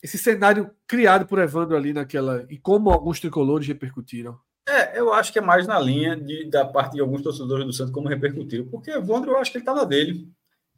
[0.01, 2.47] esse cenário criado por Evandro ali naquela.
[2.49, 4.39] E como alguns tricolores repercutiram.
[4.66, 7.72] É, eu acho que é mais na linha de, da parte de alguns torcedores do
[7.72, 10.29] Santos como repercutiram, porque o Evandro eu acho que ele está na dele.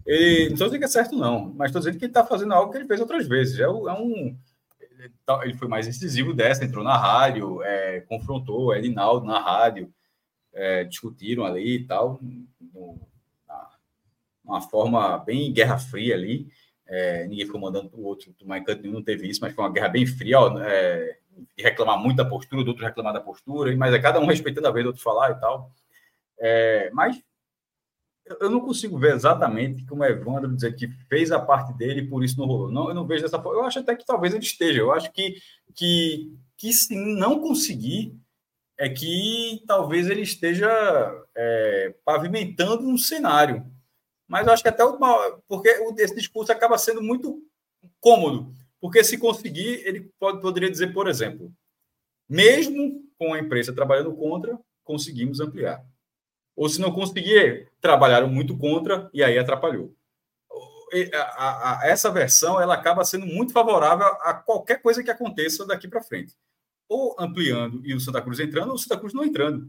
[0.04, 2.52] Ele, não estou dizendo que é certo, não, mas estou dizendo que ele está fazendo
[2.52, 3.58] algo que ele fez outras vezes.
[3.58, 4.36] É, é um,
[5.42, 9.92] ele foi mais incisivo dessa, entrou na rádio, é, confrontou Edinaldo na rádio,
[10.52, 12.20] é, discutiram ali e tal,
[14.44, 16.48] uma forma bem guerra fria ali.
[16.88, 19.88] É, ninguém ficou mandando o outro tomar nenhum, não teve isso, mas foi uma guerra
[19.88, 20.38] bem fria.
[20.38, 21.18] Ó, é,
[21.58, 24.70] reclamar muito da postura, do outro reclamar da postura, mas é cada um respeitando a
[24.70, 25.70] vez do outro falar e tal.
[26.38, 27.20] É, mas
[28.40, 32.08] eu não consigo ver exatamente como é Evandro dizer que fez a parte dele e
[32.08, 32.70] por isso não rolou.
[32.70, 33.60] Não, eu não vejo dessa forma.
[33.60, 34.80] Eu acho até que talvez ele esteja.
[34.80, 35.36] Eu acho que,
[35.74, 38.18] que, que se não conseguir,
[38.78, 40.68] é que talvez ele esteja
[41.34, 43.64] é, pavimentando um cenário.
[44.26, 44.98] Mas eu acho que até o.
[45.46, 45.68] Porque
[45.98, 47.42] esse discurso acaba sendo muito
[48.00, 48.52] cômodo.
[48.86, 51.52] Porque se conseguir, ele pode, poderia dizer, por exemplo,
[52.28, 55.84] mesmo com a imprensa trabalhando contra, conseguimos ampliar.
[56.54, 59.92] Ou se não conseguir, trabalharam muito contra e aí atrapalhou.
[61.12, 65.66] A, a, a, essa versão ela acaba sendo muito favorável a qualquer coisa que aconteça
[65.66, 66.32] daqui para frente.
[66.88, 69.68] Ou ampliando e o Santa Cruz entrando, ou o Santa Cruz não entrando.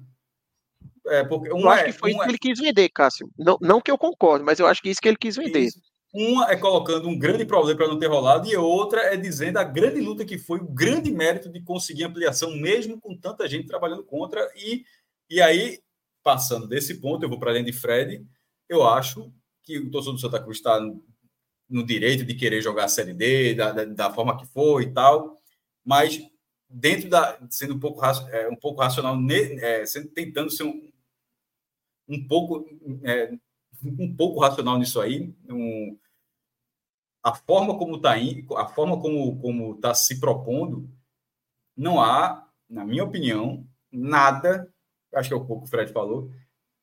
[1.07, 2.25] É, porque um eu acho é, que foi um isso é...
[2.25, 3.31] que ele quis vender, Cássio.
[3.35, 5.61] Não, não que eu concorde, mas eu acho que é isso que ele quis vender.
[5.61, 5.81] Isso.
[6.19, 9.63] Uma é colocando um grande problema para não ter rolado, e outra é dizendo a
[9.63, 14.03] grande luta que foi, o grande mérito de conseguir ampliação, mesmo com tanta gente trabalhando
[14.03, 14.51] contra.
[14.55, 14.83] E,
[15.29, 15.79] e aí,
[16.23, 18.25] passando desse ponto, eu vou para além de Fred,
[18.67, 20.79] eu acho que o torcedor do Santa Cruz está
[21.69, 24.91] no direito de querer jogar a Série D, da, da, da forma que for e
[24.91, 25.37] tal,
[25.85, 26.19] mas
[26.67, 27.37] dentro da.
[27.47, 30.91] sendo um pouco, é, um pouco racional, é, sendo, tentando ser um,
[32.09, 32.65] um pouco.
[33.03, 33.37] É,
[33.83, 35.31] um pouco racional nisso aí.
[35.47, 35.95] Um,
[37.27, 38.15] a forma como está
[38.57, 40.89] a forma como como está se propondo,
[41.75, 44.71] não há, na minha opinião, nada,
[45.13, 46.31] acho que é o pouco o Fred falou,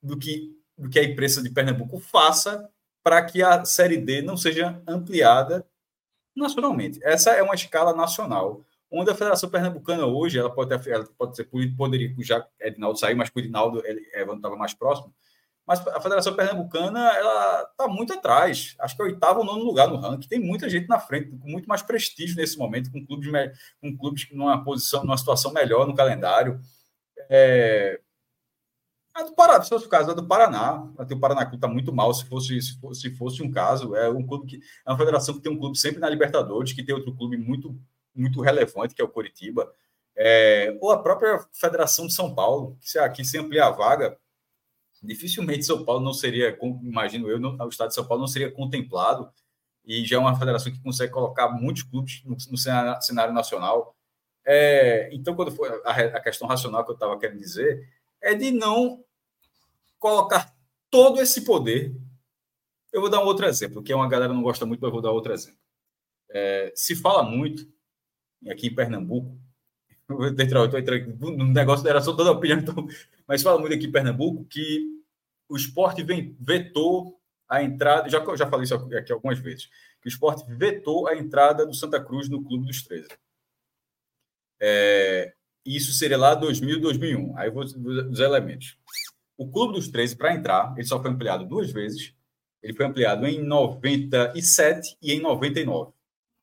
[0.02, 2.68] do que do que a imprensa de Pernambuco faça
[3.02, 5.66] para que a série D não seja ampliada
[6.36, 6.98] nacionalmente.
[7.02, 11.36] Essa é uma escala nacional, onde a Federação Pernambucana hoje, ela pode, ter, ela pode
[11.36, 15.14] ser, poderia, já Edinaldo saiu, mas o Edinaldo, ele, estava mais próximo,
[15.66, 18.74] mas a Federação Pernambucana ela está muito atrás.
[18.78, 20.28] Acho que é oitavo ou nono lugar no ranking.
[20.28, 23.30] Tem muita gente na frente, com muito mais prestígio nesse momento, com clubes,
[23.80, 26.60] com clubes numa posição, numa situação melhor no calendário.
[27.30, 27.98] É...
[29.14, 30.82] A do Paraná, se fosse o caso, a do Paraná.
[30.98, 33.94] O Paraná está muito mal se fosse, se fosse, se fosse um caso.
[33.96, 36.82] É um clube que é uma federação que tem um clube sempre na Libertadores, que
[36.82, 37.78] tem outro clube muito,
[38.14, 39.72] muito relevante, que é o Coritiba.
[40.16, 40.76] É...
[40.80, 44.18] ou a própria Federação de São Paulo, que se aqui se ampliar a vaga
[45.04, 49.30] dificilmente São Paulo não seria, imagino eu, o estado de São Paulo não seria contemplado
[49.84, 53.94] e já é uma federação que consegue colocar muitos clubes no, no cenário, cenário, nacional.
[54.46, 57.86] É, então, quando foi a, a, questão racional que eu estava querendo dizer,
[58.20, 59.04] é de não
[59.98, 60.54] colocar
[60.90, 61.94] todo esse poder.
[62.92, 64.92] Eu vou dar um outro exemplo, que é uma galera não gosta muito, mas eu
[64.92, 65.58] vou dar outro exemplo.
[66.30, 67.68] É, se fala muito
[68.48, 69.38] aqui em Pernambuco
[70.08, 72.86] estou entrando no negócio era só toda a opinião, então,
[73.26, 74.93] mas fala muito aqui em Pernambuco que
[75.48, 76.02] o esporte
[76.40, 79.66] vetou a entrada, já, já falei isso aqui algumas vezes,
[80.00, 83.08] que o esporte vetou a entrada do Santa Cruz no Clube dos 13.
[84.60, 87.38] É, isso seria lá 2000, 2001.
[87.38, 88.78] Aí vou dos elementos.
[89.36, 92.14] O Clube dos 13, para entrar, ele só foi ampliado duas vezes.
[92.62, 95.92] Ele foi ampliado em 97 e em 99.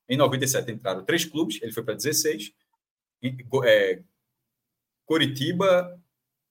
[0.08, 2.54] Em 97 entraram três clubes, ele foi para 16
[3.66, 4.02] é,
[5.06, 6.00] Coritiba,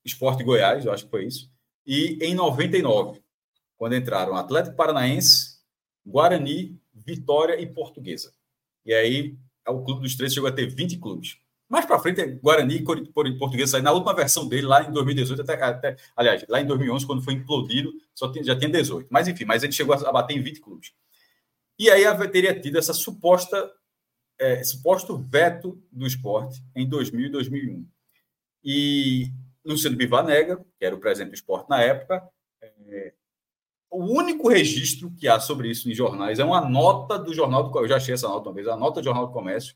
[0.05, 1.51] Esporte Goiás, eu acho que foi isso.
[1.87, 3.21] E em 99,
[3.77, 5.59] quando entraram Atlético Paranaense,
[6.07, 8.33] Guarani, Vitória e Portuguesa.
[8.85, 11.39] E aí o Clube dos Três chegou a ter 20 clubes.
[11.69, 12.85] Mais para frente, Guarani e
[13.39, 17.23] Portuguesa na última versão dele, lá em 2018, até, até, aliás, lá em 2011, quando
[17.23, 19.07] foi implodido, só já tinha 18.
[19.11, 20.93] Mas enfim, mas ele chegou a bater em 20 clubes.
[21.79, 23.73] E aí teria tido essa suposta
[24.41, 27.87] é, suposto veto do esporte em 2000 e 2001.
[28.65, 29.33] E
[29.65, 32.27] Luciano Bivar nega, que era o presidente do esporte na época,
[32.63, 33.13] é,
[33.91, 37.79] o único registro que há sobre isso em jornais é uma nota do Jornal do
[37.79, 39.75] Eu já achei essa nota uma vez, a nota do Jornal do Comércio,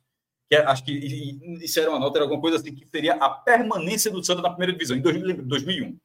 [0.49, 0.93] que é, acho que
[1.63, 4.51] isso era uma nota, era alguma coisa assim, que seria a permanência do Santa na
[4.51, 5.99] primeira divisão, em 2001.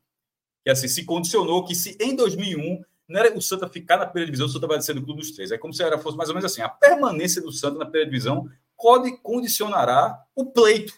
[0.63, 4.27] Que assim, se condicionou que se em 2001 não era o Santa ficar na primeira
[4.27, 5.51] divisão, o Santa vai ser do clube dos três.
[5.51, 8.09] É como se era, fosse mais ou menos assim: a permanência do Santa na primeira
[8.09, 8.49] divisão
[9.21, 10.93] condicionará o pleito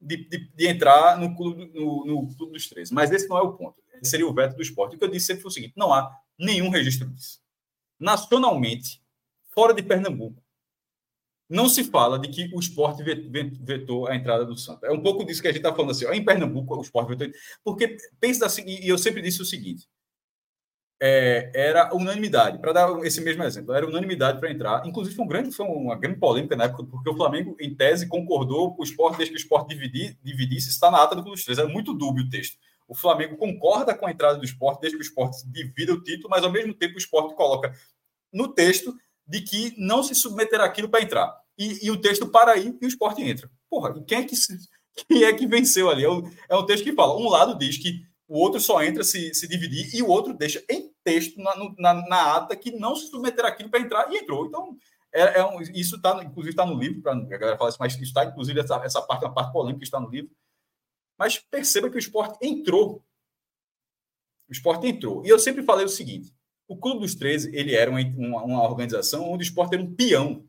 [0.00, 2.90] de, de, de entrar no clube, no, no clube dos três.
[2.90, 3.82] Mas esse não é o ponto.
[4.00, 4.96] Esse seria o veto do esporte.
[4.96, 7.40] O que eu disse sempre foi o seguinte: não há nenhum registro disso.
[7.98, 9.02] Nacionalmente,
[9.52, 10.42] fora de Pernambuco,
[11.48, 14.86] não se fala de que o esporte vetou a entrada do Santa.
[14.86, 16.04] É um pouco disso que a gente está falando assim.
[16.04, 17.28] Ó, em Pernambuco, o esporte vetou.
[17.64, 19.88] Porque pensa assim, e eu sempre disse o seguinte:
[21.00, 24.84] é, era unanimidade, para dar esse mesmo exemplo, era unanimidade para entrar.
[24.84, 28.08] Inclusive, foi, um grande, foi uma grande polêmica na época, porque o Flamengo, em tese,
[28.08, 31.36] concordou com o esporte, desde que o esporte dividir, dividisse, está na ata do Clube
[31.36, 31.58] dos Três.
[31.58, 32.58] Era muito dúbio o texto.
[32.88, 36.30] O Flamengo concorda com a entrada do esporte, desde que o esporte divida o título,
[36.30, 37.72] mas ao mesmo tempo o esporte coloca
[38.32, 38.94] no texto
[39.26, 41.32] de que não se submeterá aquilo para entrar.
[41.56, 43.50] E, e, o texto para aí e o esporte entra.
[43.68, 44.34] Porra, quem é que,
[45.06, 46.04] quem é que venceu ali?
[46.04, 46.08] É
[46.48, 49.48] é um texto que fala: um lado diz que o outro só entra se, se
[49.48, 53.44] dividir e o outro deixa em texto na, na, na ata que não se submeter
[53.44, 54.46] aquilo para entrar e entrou.
[54.46, 54.76] Então,
[55.10, 57.98] é, é um, isso está, inclusive, está no livro, para a galera falar isso, mas
[57.98, 60.30] está, inclusive, essa, essa parte, uma parte polêmica está no livro.
[61.18, 63.02] Mas perceba que o esporte entrou.
[64.46, 65.24] O esporte entrou.
[65.24, 66.32] E eu sempre falei o seguinte:
[66.68, 69.94] o Clube dos 13 ele era uma, uma, uma organização onde o esporte era um
[69.94, 70.46] peão.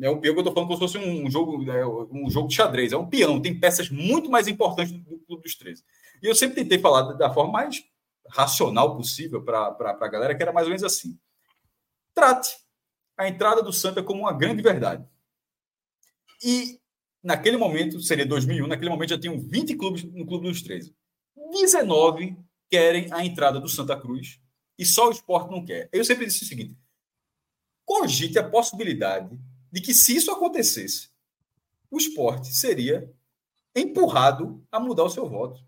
[0.00, 2.48] É um peão que eu estou falando como se fosse um jogo, é, um jogo
[2.48, 2.92] de xadrez.
[2.92, 5.84] É um peão, tem peças muito mais importantes do Clube dos 13.
[6.24, 7.84] E eu sempre tentei falar da forma mais
[8.30, 11.20] racional possível para a galera, que era mais ou menos assim.
[12.14, 12.56] Trate
[13.14, 15.06] a entrada do Santa como uma grande verdade.
[16.42, 16.80] E
[17.22, 20.96] naquele momento, seria 2001, naquele momento já tinham 20 clubes no Clube dos 13.
[21.50, 22.38] 19
[22.70, 24.40] querem a entrada do Santa Cruz
[24.78, 25.90] e só o esporte não quer.
[25.92, 26.74] Eu sempre disse o seguinte:
[27.84, 29.38] cogite a possibilidade
[29.70, 31.10] de que, se isso acontecesse,
[31.90, 33.12] o esporte seria
[33.76, 35.62] empurrado a mudar o seu voto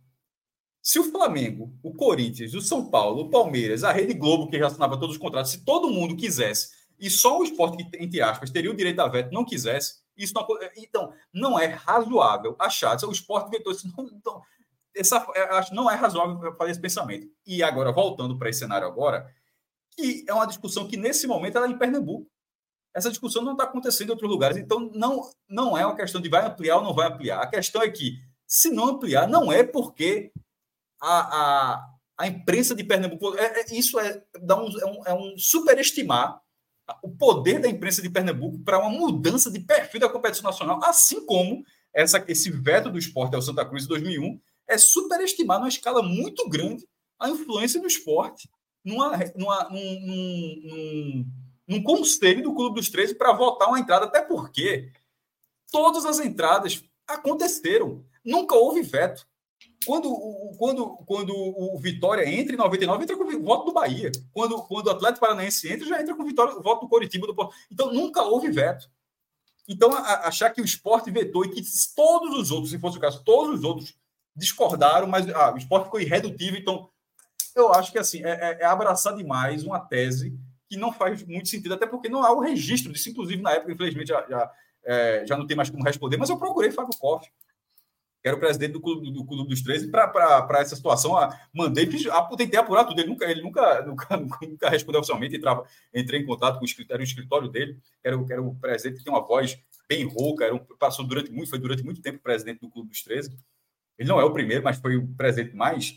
[0.87, 4.69] Se o Flamengo, o Corinthians, o São Paulo, o Palmeiras, a Rede Globo, que já
[4.69, 8.53] assinava todos os contratos, se todo mundo quisesse, e só o esporte, que, entre aspas,
[8.53, 12.97] teria o direito a veto, não quisesse, isso não, então, não é razoável achar.
[13.03, 13.89] O esporte vetou isso.
[14.15, 14.41] Então,
[14.95, 15.27] essa,
[15.59, 17.27] acho não é razoável fazer esse pensamento.
[17.45, 19.29] E agora, voltando para esse cenário agora,
[19.91, 22.31] que é uma discussão que, nesse momento, ela é em Pernambuco.
[22.95, 24.57] Essa discussão não está acontecendo em outros lugares.
[24.57, 27.41] Então, não, não é uma questão de vai ampliar ou não vai ampliar.
[27.41, 30.31] A questão é que, se não ampliar, não é porque
[31.01, 31.87] a, a,
[32.19, 33.37] a imprensa de Pernambuco.
[33.37, 36.41] É, é, isso é, dá um, é, um, é um superestimar
[37.03, 41.25] o poder da imprensa de Pernambuco para uma mudança de perfil da competição nacional, assim
[41.27, 46.03] como essa, esse veto do esporte ao Santa Cruz em 2001 é superestimar numa escala
[46.03, 46.87] muito grande
[47.19, 48.49] a influência do esporte
[48.85, 51.27] numa, numa, num, num, num,
[51.67, 54.93] num conselho do Clube dos 13 para votar uma entrada, até porque
[55.73, 58.05] todas as entradas aconteceram.
[58.25, 59.27] Nunca houve veto.
[59.85, 60.13] Quando,
[60.59, 64.11] quando, quando o Vitória entra em 99, entra com o voto do Bahia.
[64.33, 67.27] Quando, quando o Atlético Paranaense entra, já entra com o, Vitória, o voto do Coritiba.
[67.27, 67.51] Do...
[67.71, 68.91] Então, nunca houve veto.
[69.69, 71.63] Então, a, achar que o esporte vetou e que
[71.95, 73.95] todos os outros, se fosse o caso, todos os outros
[74.35, 76.61] discordaram, mas ah, o esporte ficou irredutível.
[76.61, 76.89] Então,
[77.55, 81.49] eu acho que assim é, é, é, abraçar demais uma tese que não faz muito
[81.49, 84.53] sentido, até porque não há o registro disso, inclusive na época, infelizmente, já, já,
[84.85, 87.27] é, já não tem mais como responder, mas eu procurei Fábio Koff,
[88.27, 91.17] que era o presidente do Clube, do clube dos 13, para essa situação.
[91.17, 93.01] A, mandei, tentei apurar tudo.
[93.01, 95.37] Ele nunca, ele nunca, nunca, nunca respondeu oficialmente.
[95.37, 95.65] Entrava,
[95.95, 98.99] entrei em contato com o escritório, o escritório dele, que era, que era o presidente
[98.99, 99.57] que tem uma voz
[99.89, 103.01] bem rouca, era um, passou durante muito, foi durante muito tempo presidente do Clube dos
[103.01, 103.31] 13.
[103.97, 105.95] Ele não é o primeiro, mas foi o presidente mais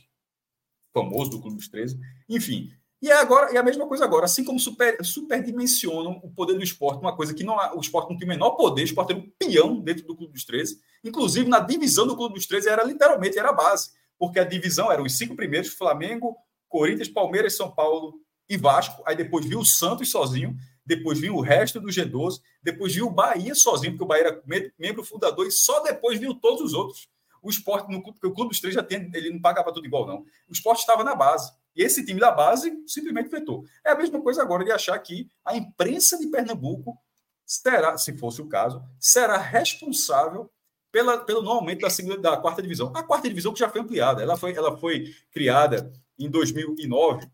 [0.93, 1.99] famoso do Clube dos 13.
[2.29, 2.71] Enfim,
[3.01, 6.63] e é agora, e a mesma coisa agora, assim como super, superdimensionam o poder do
[6.63, 9.19] esporte, uma coisa que não o esporte não tem o menor poder, o esporte era
[9.19, 10.77] um peão dentro do Clube dos 13.
[11.03, 14.91] Inclusive, na divisão do Clube dos 13 era literalmente era a base, porque a divisão
[14.91, 16.35] eram os cinco primeiros: Flamengo,
[16.67, 18.15] Corinthians, Palmeiras, São Paulo
[18.49, 19.01] e Vasco.
[19.05, 23.11] Aí depois viu o Santos sozinho, depois viu o resto do G12, depois viu o
[23.11, 24.43] Bahia sozinho, porque o Bahia era
[24.77, 27.07] membro fundador, e só depois viu todos os outros.
[27.41, 30.05] O esporte, no, porque o Clube dos Três já tem, ele não pagava tudo igual,
[30.05, 30.25] não.
[30.49, 31.51] O esporte estava na base.
[31.75, 33.63] E esse time da base simplesmente vetou.
[33.85, 36.97] É a mesma coisa agora de achar que a imprensa de Pernambuco
[37.45, 40.49] será, se fosse o caso, será responsável
[40.91, 42.91] pela, pelo não aumento da, segunda, da quarta divisão.
[42.95, 47.29] A quarta divisão que já foi ampliada, ela foi, ela foi criada em 2009.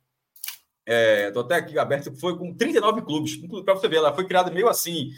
[0.87, 3.37] Estou é, até aqui aberto, foi com 39 clubes.
[3.63, 5.09] Para você ver, ela foi criada meio assim,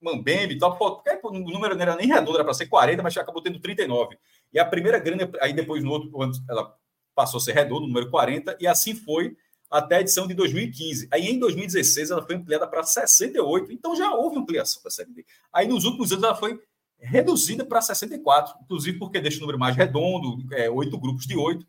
[0.00, 3.16] Mambembe e tal, porque o número não era nem redondo, era para ser 40, mas
[3.16, 4.18] acabou tendo 39.
[4.52, 6.76] E a primeira grande, aí depois no outro ano, ela
[7.14, 9.36] passou a ser redondo, número 40, e assim foi
[9.70, 11.08] até a edição de 2015.
[11.10, 15.24] Aí em 2016 ela foi ampliada para 68, então já houve ampliação da Série D.
[15.52, 16.60] Aí nos últimos anos ela foi
[16.98, 21.66] reduzida para 64, inclusive porque deixa o número mais redondo, é, oito grupos de oito.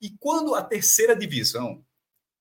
[0.00, 1.82] E quando a terceira divisão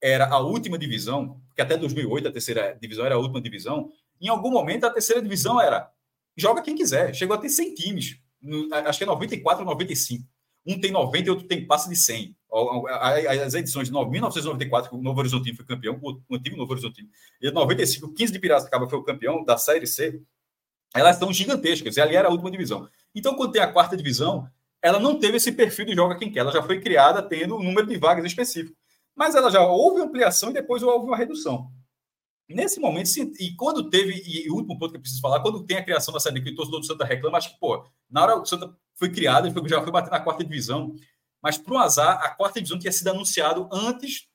[0.01, 3.89] era a última divisão, que até 2008 a terceira divisão era a última divisão,
[4.21, 5.89] em algum momento a terceira divisão era
[6.37, 8.19] joga quem quiser, chegou a ter 100 times,
[8.85, 10.27] acho que é 94 ou 95.
[10.65, 12.34] Um tem 90 e outro tem passa de 100.
[12.51, 17.09] As edições de 1994, que o Novo Horizontino foi campeão, o antigo Novo Horizontino,
[17.41, 20.21] e 95, o 15 de Piracicaba foi o campeão da Série C,
[20.93, 22.87] elas são gigantescas, e ali era a última divisão.
[23.13, 24.49] Então, quando tem a quarta divisão,
[24.81, 27.63] ela não teve esse perfil de joga quem quer, ela já foi criada tendo um
[27.63, 28.77] número de vagas específico.
[29.15, 31.71] Mas ela já houve ampliação e depois houve uma redução.
[32.47, 35.77] Nesse momento, e quando teve, e o último ponto que eu preciso falar, quando tem
[35.77, 38.35] a criação da Série que o torcedor do Santa reclama, acho que, pô, na hora
[38.35, 40.95] que o Santa foi criado, já foi bater na quarta divisão,
[41.45, 44.27] mas por um azar, a quarta divisão tinha sido anunciado antes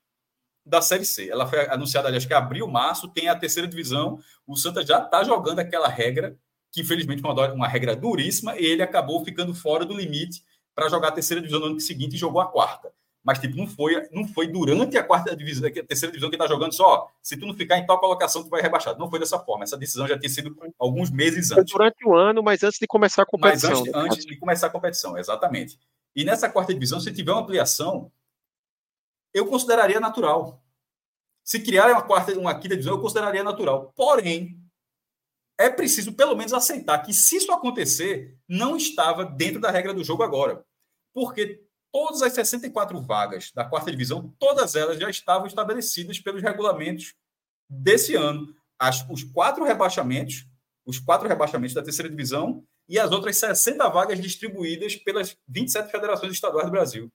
[0.65, 1.29] da Série C.
[1.29, 5.25] Ela foi anunciada, acho que abril, março, tem a terceira divisão, o Santa já está
[5.25, 6.39] jogando aquela regra,
[6.71, 10.89] que infelizmente foi uma, uma regra duríssima, e ele acabou ficando fora do limite para
[10.89, 12.93] jogar a terceira divisão no ano seguinte e jogou a quarta.
[13.25, 16.47] Mas, tipo, não foi, não foi durante a quarta divisão, a terceira divisão que está
[16.47, 19.01] jogando só, se tu não ficar em tal colocação, tu vai rebaixado.
[19.01, 19.65] Não foi dessa forma.
[19.65, 21.73] Essa decisão já tinha sido alguns meses antes.
[21.73, 23.71] Durante o ano, mas antes de começar a competição.
[23.71, 25.77] Mas antes, antes de começar a competição, exatamente.
[26.15, 28.13] E nessa quarta divisão, se tiver uma ampliação,
[29.33, 30.63] eu consideraria natural.
[31.45, 33.93] Se criar uma quarta, uma quinta divisão, eu consideraria natural.
[33.95, 34.61] Porém,
[35.59, 40.03] é preciso pelo menos aceitar que se isso acontecer, não estava dentro da regra do
[40.03, 40.65] jogo agora.
[41.13, 47.15] Porque todas as 64 vagas da quarta divisão, todas elas já estavam estabelecidas pelos regulamentos
[47.69, 48.55] desse ano.
[48.79, 50.47] As, os quatro rebaixamentos,
[50.87, 56.33] os quatro rebaixamentos da terceira divisão e as outras 60 vagas distribuídas pelas 27 federações
[56.33, 57.13] estaduais do Brasil.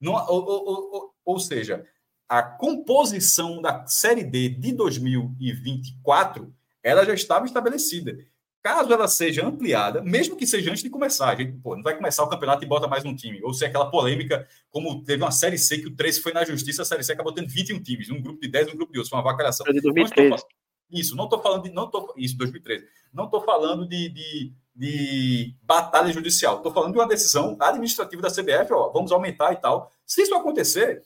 [0.00, 1.84] Não, ou, ou, ou, ou seja,
[2.28, 8.16] a composição da Série D de 2024 ela já estava estabelecida.
[8.62, 11.96] caso ela seja ampliada, mesmo que seja antes de começar, a gente pô, não vai
[11.96, 15.24] começar o campeonato e bota mais um time, ou se é aquela polêmica, como teve
[15.24, 17.82] uma Série C que o 13 foi na justiça, a Série C acabou tendo 21
[17.82, 19.66] times, um grupo de 10 e um grupo de outros, foi uma vacalhação.
[19.66, 20.44] É de 2013.
[20.90, 21.70] Isso, não estou falando de.
[21.70, 22.84] Não tô, isso, 2013.
[23.12, 26.56] Não estou falando de, de, de, batalha judicial.
[26.56, 29.90] Estou falando de uma decisão administrativa da CBF, ó, vamos aumentar e tal.
[30.06, 31.02] Se isso acontecer,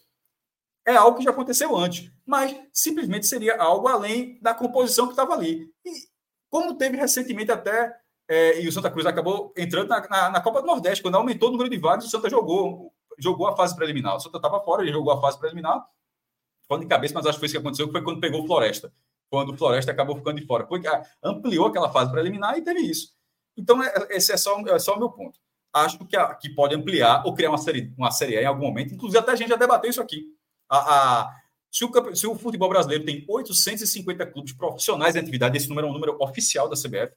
[0.87, 5.35] é algo que já aconteceu antes, mas simplesmente seria algo além da composição que estava
[5.35, 5.71] ali.
[5.85, 5.91] E
[6.51, 7.95] como teve recentemente até,
[8.29, 11.49] é, e o Santa Cruz acabou entrando na, na, na, Copa do Nordeste, quando aumentou
[11.49, 14.17] o número de vagas, o Santa jogou, jogou a fase preliminar.
[14.17, 15.85] O Santa estava fora, ele jogou a fase preliminar,
[16.69, 18.47] falando de cabeça, mas acho que foi isso que aconteceu, que foi quando pegou o
[18.47, 18.93] Floresta
[19.35, 23.14] quando o Floresta acabou ficando de fora, ah, ampliou aquela fase preliminar e teve isso.
[23.57, 25.39] Então, é, esse é só, é só o meu ponto.
[25.73, 28.95] Acho que, a, que pode ampliar ou criar uma série, uma série em algum momento.
[28.95, 30.27] Inclusive, até a gente já debateu isso aqui.
[30.69, 31.37] A, a,
[31.71, 35.91] se, o, se o futebol brasileiro tem 850 clubes profissionais em atividade, esse número é
[35.91, 37.13] um número oficial da CBF,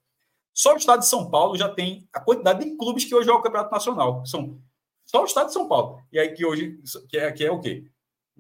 [0.54, 3.42] só o estado de São Paulo já tem a quantidade de clubes que hoje jogam
[3.42, 4.26] o Campeonato Nacional.
[4.26, 4.60] São
[5.06, 6.02] só o estado de São Paulo.
[6.12, 7.86] E aí que hoje, que é, que é o quê?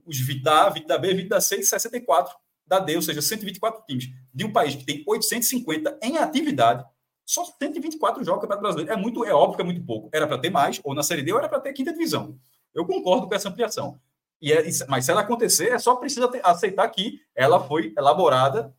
[0.03, 2.35] Os Vida, Vida B, Vida C, 64
[2.65, 6.83] da D, ou seja, 124 times, de um país que tem 850 em atividade,
[7.27, 8.93] só 124 jogos Campeonato Brasileiro.
[8.93, 10.09] É muito, é óbvio que é muito pouco.
[10.13, 12.39] Era para ter mais, ou na Série D, ou era para ter quinta divisão.
[12.73, 13.99] Eu concordo com essa ampliação.
[14.41, 18.73] E é, mas se ela acontecer, é só precisa ter, aceitar que ela foi elaborada,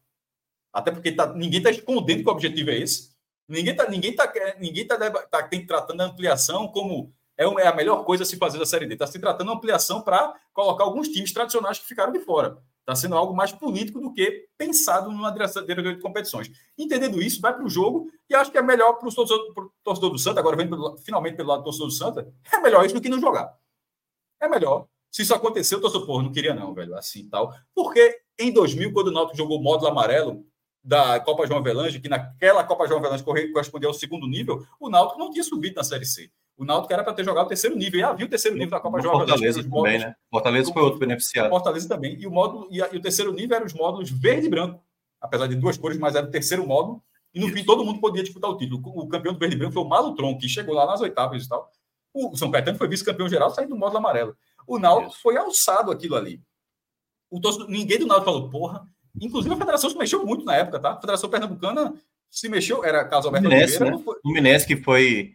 [0.72, 3.11] até porque tá, ninguém está escondendo que o objetivo é esse.
[3.46, 4.96] Ninguém está ninguém tá, ninguém tá,
[5.26, 8.66] tá, tem, tratando a ampliação como é, é a melhor coisa a se fazer da
[8.66, 8.94] Série D.
[8.94, 12.57] Está se tratando a ampliação para colocar alguns times tradicionais que ficaram de fora.
[12.89, 16.51] Está sendo algo mais político do que pensado numa direção de competições.
[16.78, 20.11] Entendendo isso, vai para o jogo e acho que é melhor para o torcedor, torcedor,
[20.11, 22.95] do Santa, agora vem pelo, finalmente pelo lado do torcedor do Santa, é melhor isso
[22.95, 23.55] do que não jogar.
[24.41, 24.86] É melhor.
[25.11, 27.53] Se isso aconteceu, o torcedor, porra, não queria não, velho, assim tal.
[27.74, 30.47] Porque em 2000, quando o Náutico jogou o módulo amarelo
[30.82, 35.18] da Copa João Avelange, que naquela Copa João Avelange correspondia ao segundo nível, o Náutico
[35.18, 36.30] não tinha subido na Série C.
[36.59, 38.00] O Náutico era para ter jogado o terceiro nível.
[38.00, 39.20] E havia o terceiro nível da Copa Jovem.
[39.20, 40.16] Fortaleza também, módulos, né?
[40.28, 41.50] Fortaleza foi outro beneficiado.
[41.50, 42.20] Fortaleza também.
[42.20, 44.82] E o, módulo, e, a, e, o terceiro nível eram os módulos verde e branco.
[45.20, 47.00] Apesar de duas cores, mas era o terceiro módulo.
[47.32, 47.54] E no Isso.
[47.54, 48.82] fim todo mundo podia disputar o título.
[48.84, 51.48] O campeão do verde e branco foi o Malutron, que chegou lá nas oitavas e
[51.48, 51.70] tal.
[52.12, 54.36] O São Caetano foi vice-campeão geral, saindo do módulo amarelo.
[54.66, 55.22] O Náutico Isso.
[55.22, 56.42] foi alçado aquilo ali.
[57.30, 58.84] O torcedor, ninguém do Náutico falou, porra.
[59.20, 60.90] Inclusive a federação se mexeu muito na época, tá?
[60.92, 61.94] A Federação Pernambucana
[62.30, 63.96] se mexeu, era caso Alberto Fluminense, Oliveira.
[63.96, 64.02] Né?
[64.04, 64.20] Foi...
[64.20, 65.32] Fluminense que foi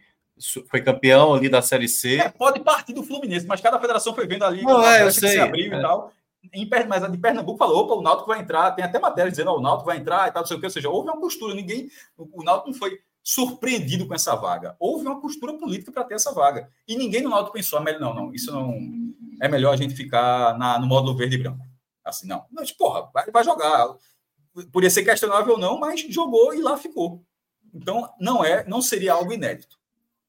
[0.68, 2.16] foi campeão ali da Série C.
[2.16, 5.28] É, pode partir do Fluminense, mas cada federação foi vendo ali não, é, eu sei,
[5.28, 5.78] que se abriu é.
[5.78, 6.12] e tal.
[6.52, 9.50] Em, mas a de Pernambuco falou, opa, o Náutico vai entrar, tem até matéria dizendo,
[9.50, 11.18] oh, o Náutico vai entrar e tal, não sei o que, ou seja, houve uma
[11.18, 15.90] costura, ninguém, o, o Náutico não foi surpreendido com essa vaga, houve uma costura política
[15.90, 18.74] para ter essa vaga, e ninguém no Náutico pensou, ah, não, não, isso não,
[19.40, 21.64] é melhor a gente ficar na, no módulo verde e branco,
[22.04, 23.94] assim, não, mas porra, vai, vai jogar,
[24.70, 27.24] podia ser questionável ou não, mas jogou e lá ficou,
[27.72, 29.78] então não é, não seria algo inédito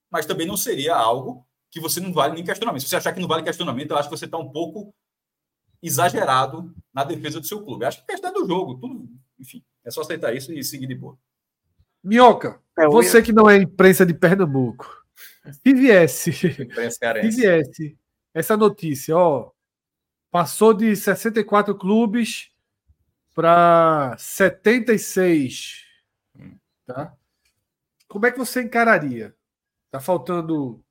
[0.09, 2.81] mas também não seria algo que você não vale nem questionamento.
[2.81, 4.93] Se você achar que não vale questionamento, eu acho que você está um pouco
[5.81, 7.83] exagerado na defesa do seu clube.
[7.83, 10.63] Eu acho que a questão é do jogo, tudo, enfim, é só aceitar isso e
[10.63, 11.17] seguir de boa.
[12.03, 15.05] Minhoca, é, você que não é imprensa de Pernambuco,
[15.51, 16.49] se viesse, se
[17.29, 17.97] viesse
[18.33, 19.51] essa notícia, ó,
[20.31, 22.51] passou de 64 clubes
[23.33, 25.83] para 76,
[26.37, 26.57] hum.
[26.85, 27.15] tá?
[28.07, 29.35] Como é que você encararia?
[29.95, 30.83] Está faltando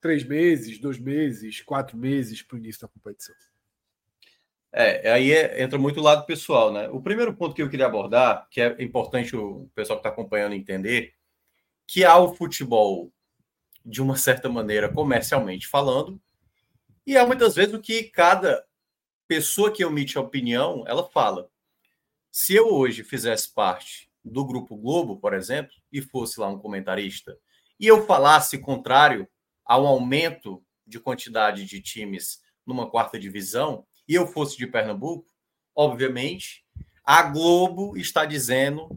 [0.00, 3.34] três meses, dois meses, quatro meses para o início da competição.
[4.70, 6.88] É, aí é, entra muito o lado pessoal, né?
[6.90, 10.54] O primeiro ponto que eu queria abordar, que é importante o pessoal que está acompanhando
[10.54, 11.12] entender,
[11.88, 13.12] que há o futebol,
[13.84, 16.22] de uma certa maneira, comercialmente falando,
[17.04, 18.64] e há muitas vezes o que cada
[19.26, 21.50] pessoa que emite a opinião, ela fala.
[22.30, 27.36] Se eu hoje fizesse parte do Grupo Globo, por exemplo, e fosse lá um comentarista
[27.80, 29.26] e eu falasse contrário
[29.64, 35.26] ao aumento de quantidade de times numa quarta divisão, e eu fosse de Pernambuco,
[35.74, 36.62] obviamente,
[37.02, 38.90] a Globo está dizendo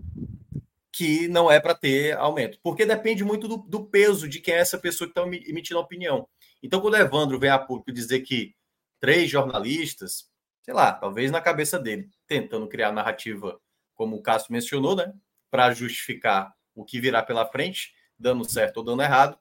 [0.91, 4.59] que não é para ter aumento, porque depende muito do, do, peso de quem é
[4.59, 6.27] essa pessoa que está emitindo a opinião.
[6.61, 8.53] Então, quando o Evandro vem a público dizer que
[8.99, 10.29] três jornalistas,
[10.61, 13.59] sei lá, talvez na cabeça dele, tentando criar narrativa,
[13.95, 15.11] como o Cássio mencionou, né,
[15.49, 17.93] para justificar o que virá pela frente,
[18.23, 19.37] dando certo ou dando errado,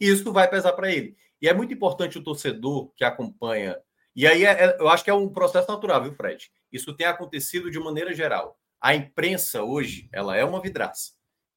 [0.00, 1.16] e isso vai pesar para ele.
[1.40, 3.78] E é muito importante o torcedor que acompanha.
[4.14, 6.50] E aí é, é, eu acho que é um processo natural, viu, Fred?
[6.72, 8.58] Isso tem acontecido de maneira geral.
[8.80, 11.12] A imprensa hoje, ela é uma vidraça.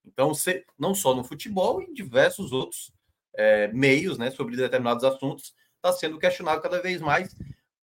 [0.05, 2.91] Então, você, não só no futebol, em diversos outros
[3.35, 7.35] é, meios, né, sobre determinados assuntos, está sendo questionado cada vez mais,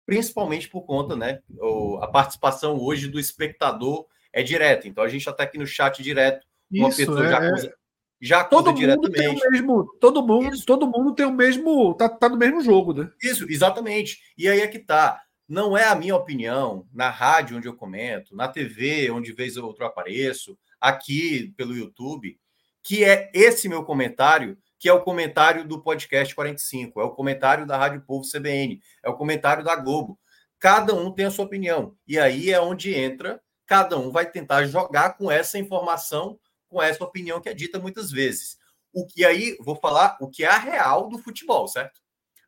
[0.05, 4.89] principalmente por conta, né, o, a participação hoje do espectador é direta.
[4.89, 7.75] Então, a gente está aqui no chat direto uma Isso, pessoa é, já acusa,
[8.21, 9.27] já todo diretamente.
[9.27, 10.67] Mundo tem o mesmo, todo mundo, Isso.
[10.67, 13.11] todo mundo tem o mesmo, tá, tá no mesmo jogo, né?
[13.23, 14.19] Isso, exatamente.
[14.37, 15.21] E aí é que tá.
[15.49, 19.67] Não é a minha opinião na rádio onde eu comento, na TV onde vez ou
[19.67, 22.39] outro apareço, aqui pelo YouTube,
[22.83, 27.67] que é esse meu comentário, que é o comentário do podcast 45, é o comentário
[27.67, 30.19] da Rádio Povo CBN, é o comentário da Globo.
[30.59, 31.95] Cada um tem a sua opinião.
[32.09, 36.39] E aí é onde entra, cada um vai tentar jogar com essa informação
[36.69, 38.59] com essa opinião que é dita muitas vezes.
[38.93, 42.01] O que aí, vou falar o que é a real do futebol, certo?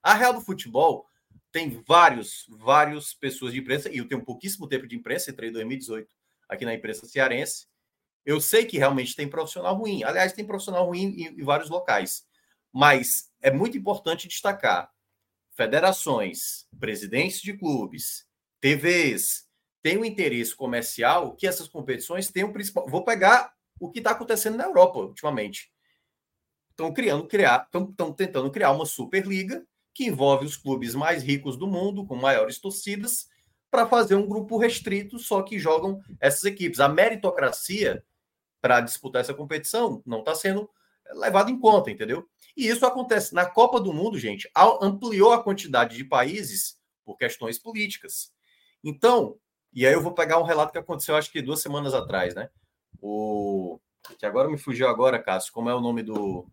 [0.03, 1.07] A real do futebol
[1.53, 5.53] tem vários, vários pessoas de imprensa, e eu tenho pouquíssimo tempo de imprensa, entrei em
[5.53, 6.09] 2018
[6.49, 7.67] aqui na imprensa cearense.
[8.25, 10.03] Eu sei que realmente tem profissional ruim.
[10.05, 12.27] Aliás, tem profissional ruim em, em vários locais.
[12.73, 14.91] Mas é muito importante destacar:
[15.57, 18.27] federações, presidentes de clubes,
[18.61, 19.47] TVs,
[19.83, 22.87] têm um interesse comercial que essas competições tenham principal.
[22.89, 25.73] Vou pegar o que está acontecendo na Europa ultimamente.
[26.71, 31.67] Estão criando, criar, estão tentando criar uma Superliga que envolve os clubes mais ricos do
[31.67, 33.29] mundo, com maiores torcidas,
[33.71, 36.79] para fazer um grupo restrito, só que jogam essas equipes.
[36.79, 38.05] A meritocracia
[38.61, 40.71] para disputar essa competição não está sendo
[41.15, 42.29] levada em conta, entendeu?
[42.57, 44.49] E isso acontece na Copa do Mundo, gente,
[44.81, 48.33] ampliou a quantidade de países por questões políticas.
[48.83, 49.37] Então,
[49.73, 52.51] e aí eu vou pegar um relato que aconteceu, acho que duas semanas atrás, né?
[53.01, 53.81] O
[54.19, 56.47] que agora me fugiu agora, Cássio, como é o nome do,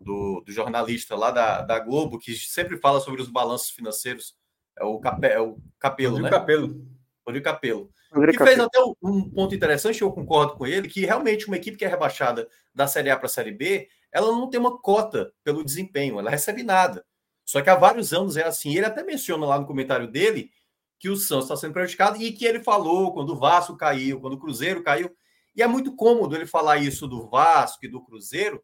[0.00, 4.36] do, do, jornalista lá da, da Globo, que sempre fala sobre os balanços financeiros,
[4.78, 6.38] é o, Cape, é o Capelo, Rodrigo né?
[6.38, 6.86] Capelo.
[7.26, 7.90] Rodrigo Capelo.
[8.12, 11.76] Rodrigo que fez até um ponto interessante, eu concordo com ele, que realmente uma equipe
[11.76, 15.32] que é rebaixada da Série A para a Série B, ela não tem uma cota
[15.44, 17.04] pelo desempenho, ela recebe nada.
[17.44, 18.76] Só que há vários anos é assim.
[18.76, 20.50] Ele até menciona lá no comentário dele
[20.98, 24.34] que o Santos está sendo prejudicado e que ele falou quando o Vasco caiu, quando
[24.34, 25.14] o Cruzeiro caiu,
[25.54, 28.62] e é muito cômodo ele falar isso do Vasco e do Cruzeiro.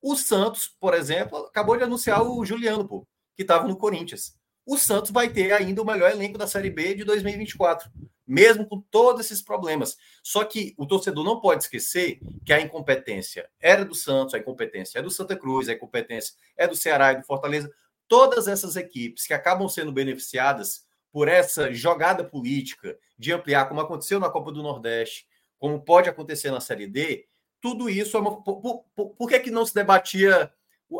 [0.00, 3.06] O Santos, por exemplo, acabou de anunciar o Juliano, pô,
[3.36, 4.36] que estava no Corinthians.
[4.64, 7.90] O Santos vai ter ainda o melhor elenco da Série B de 2024,
[8.26, 9.96] mesmo com todos esses problemas.
[10.22, 15.00] Só que o torcedor não pode esquecer que a incompetência era do Santos, a incompetência
[15.00, 17.72] é do Santa Cruz, a incompetência é do Ceará e do Fortaleza.
[18.06, 24.18] Todas essas equipes que acabam sendo beneficiadas por essa jogada política de ampliar, como aconteceu
[24.18, 25.26] na Copa do Nordeste,
[25.62, 27.28] como pode acontecer na Série D,
[27.60, 28.42] tudo isso é uma.
[28.42, 30.52] Por, por, por, que, que não se debatia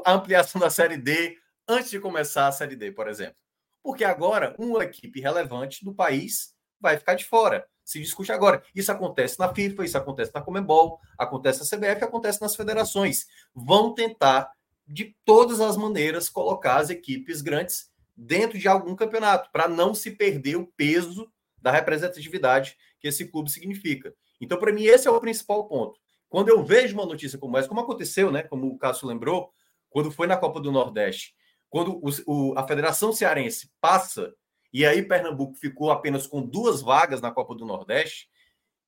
[0.05, 1.37] a ampliação da Série D
[1.67, 3.35] antes de começar a Série D, por exemplo?
[3.83, 7.67] Porque agora uma equipe relevante do país vai ficar de fora.
[7.85, 8.63] Se discute agora.
[8.73, 13.27] Isso acontece na FIFA, isso acontece na Comembol, acontece na CBF, acontece nas federações.
[13.53, 14.49] Vão tentar,
[14.87, 20.13] de todas as maneiras, colocar as equipes grandes dentro de algum campeonato, para não se
[20.13, 21.29] perder o peso
[21.61, 24.15] da representatividade que esse clube significa.
[24.43, 25.99] Então, para mim, esse é o principal ponto.
[26.29, 28.43] Quando eu vejo uma notícia como essa, como aconteceu, né?
[28.43, 29.53] Como o Cássio lembrou,
[29.89, 31.35] quando foi na Copa do Nordeste,
[31.71, 34.35] quando o, o, a Federação Cearense passa
[34.73, 38.29] e aí Pernambuco ficou apenas com duas vagas na Copa do Nordeste,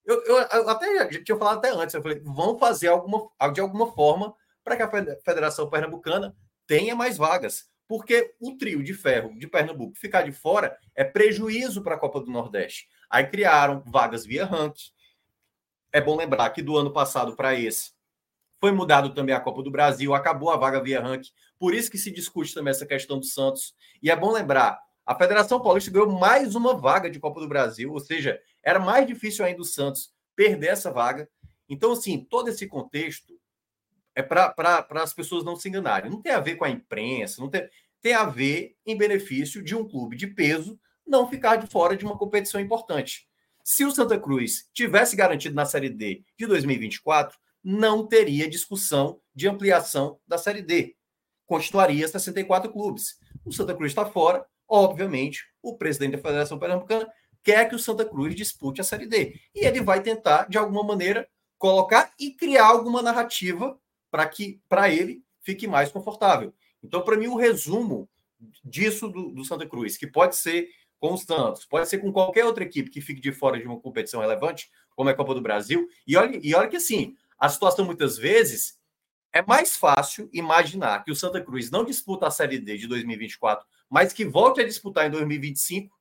[0.04, 3.92] eu, eu, eu até tinha falado até antes, eu falei, vão fazer alguma, de alguma
[3.92, 4.34] forma
[4.64, 4.90] para que a
[5.22, 6.34] Federação Pernambucana
[6.66, 7.66] tenha mais vagas.
[7.86, 12.20] Porque o trio de ferro de Pernambuco ficar de fora é prejuízo para a Copa
[12.20, 12.88] do Nordeste.
[13.10, 14.90] Aí criaram vagas via ranking,
[15.94, 17.92] é bom lembrar que do ano passado para esse
[18.60, 21.30] foi mudado também a Copa do Brasil, acabou a vaga via ranking.
[21.56, 23.74] Por isso que se discute também essa questão do Santos.
[24.02, 27.92] E é bom lembrar, a Federação Paulista ganhou mais uma vaga de Copa do Brasil,
[27.92, 31.28] ou seja, era mais difícil ainda o Santos perder essa vaga.
[31.68, 33.38] Então, assim, todo esse contexto
[34.16, 36.10] é para as pessoas não se enganarem.
[36.10, 37.68] Não tem a ver com a imprensa, não tem,
[38.02, 40.76] tem a ver em benefício de um clube de peso
[41.06, 43.28] não ficar de fora de uma competição importante.
[43.66, 49.48] Se o Santa Cruz tivesse garantido na Série D de 2024, não teria discussão de
[49.48, 50.94] ampliação da Série D.
[51.46, 53.18] Continuaria 64 clubes.
[53.42, 57.10] O Santa Cruz está fora, obviamente, o presidente da Federação Pernambucana
[57.42, 59.40] quer que o Santa Cruz dispute a Série D.
[59.54, 64.90] E ele vai tentar, de alguma maneira, colocar e criar alguma narrativa para que para
[64.90, 66.52] ele fique mais confortável.
[66.82, 68.10] Então, para mim, o resumo
[68.62, 72.44] disso do, do Santa Cruz, que pode ser com o Santos, pode ser com qualquer
[72.44, 75.40] outra equipe que fique de fora de uma competição relevante, como é a Copa do
[75.40, 75.86] Brasil.
[76.06, 78.78] E olha, e olha que assim, a situação muitas vezes
[79.32, 83.66] é mais fácil imaginar que o Santa Cruz não disputa a Série D de 2024,
[83.90, 85.94] mas que volte a disputar em 2025,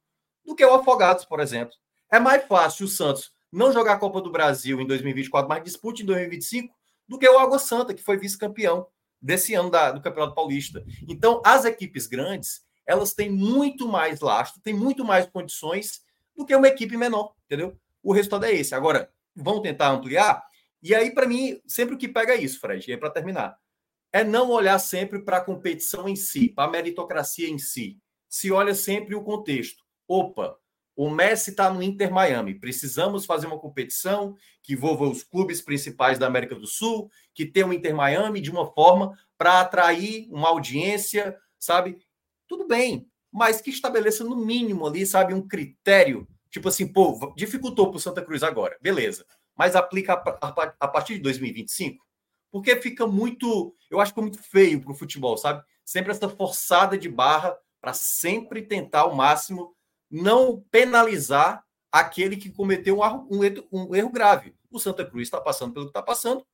[0.45, 1.73] do que o Afogados, por exemplo.
[2.11, 6.03] É mais fácil o Santos não jogar a Copa do Brasil em 2024, mas dispute
[6.03, 6.73] em 2025,
[7.07, 8.87] do que o Água Santa, que foi vice-campeão
[9.21, 10.83] desse ano da, do Campeonato Paulista.
[11.07, 16.01] Então, as equipes grandes, elas têm muito mais lastro, têm muito mais condições
[16.35, 17.77] do que uma equipe menor, entendeu?
[18.01, 18.75] O resultado é esse.
[18.75, 20.43] Agora, vão tentar ampliar?
[20.81, 23.57] E aí, para mim, sempre o que pega é isso, Fred, e é para terminar,
[24.11, 27.97] é não olhar sempre para a competição em si, para a meritocracia em si.
[28.29, 29.83] Se olha sempre o contexto.
[30.07, 30.57] Opa,
[30.95, 32.53] o Messi está no Inter Miami.
[32.53, 37.65] Precisamos fazer uma competição que envolva os clubes principais da América do Sul, que tenha
[37.65, 41.97] o Inter Miami de uma forma para atrair uma audiência, sabe?
[42.53, 46.27] Tudo bem, mas que estabeleça no mínimo ali, sabe, um critério.
[46.51, 49.25] Tipo assim, pô, dificultou para o Santa Cruz agora, beleza.
[49.57, 52.05] Mas aplica a, partir de 2025?
[52.51, 55.63] Porque fica muito, eu acho que é muito feio para o futebol, sabe?
[55.83, 59.75] Sempre essa forçada de barra para sempre tentar ao máximo
[60.11, 63.39] não penalizar aquele que cometeu um,
[63.71, 64.53] um, um erro grave.
[64.69, 66.45] O Santa Cruz está passando pelo que está passando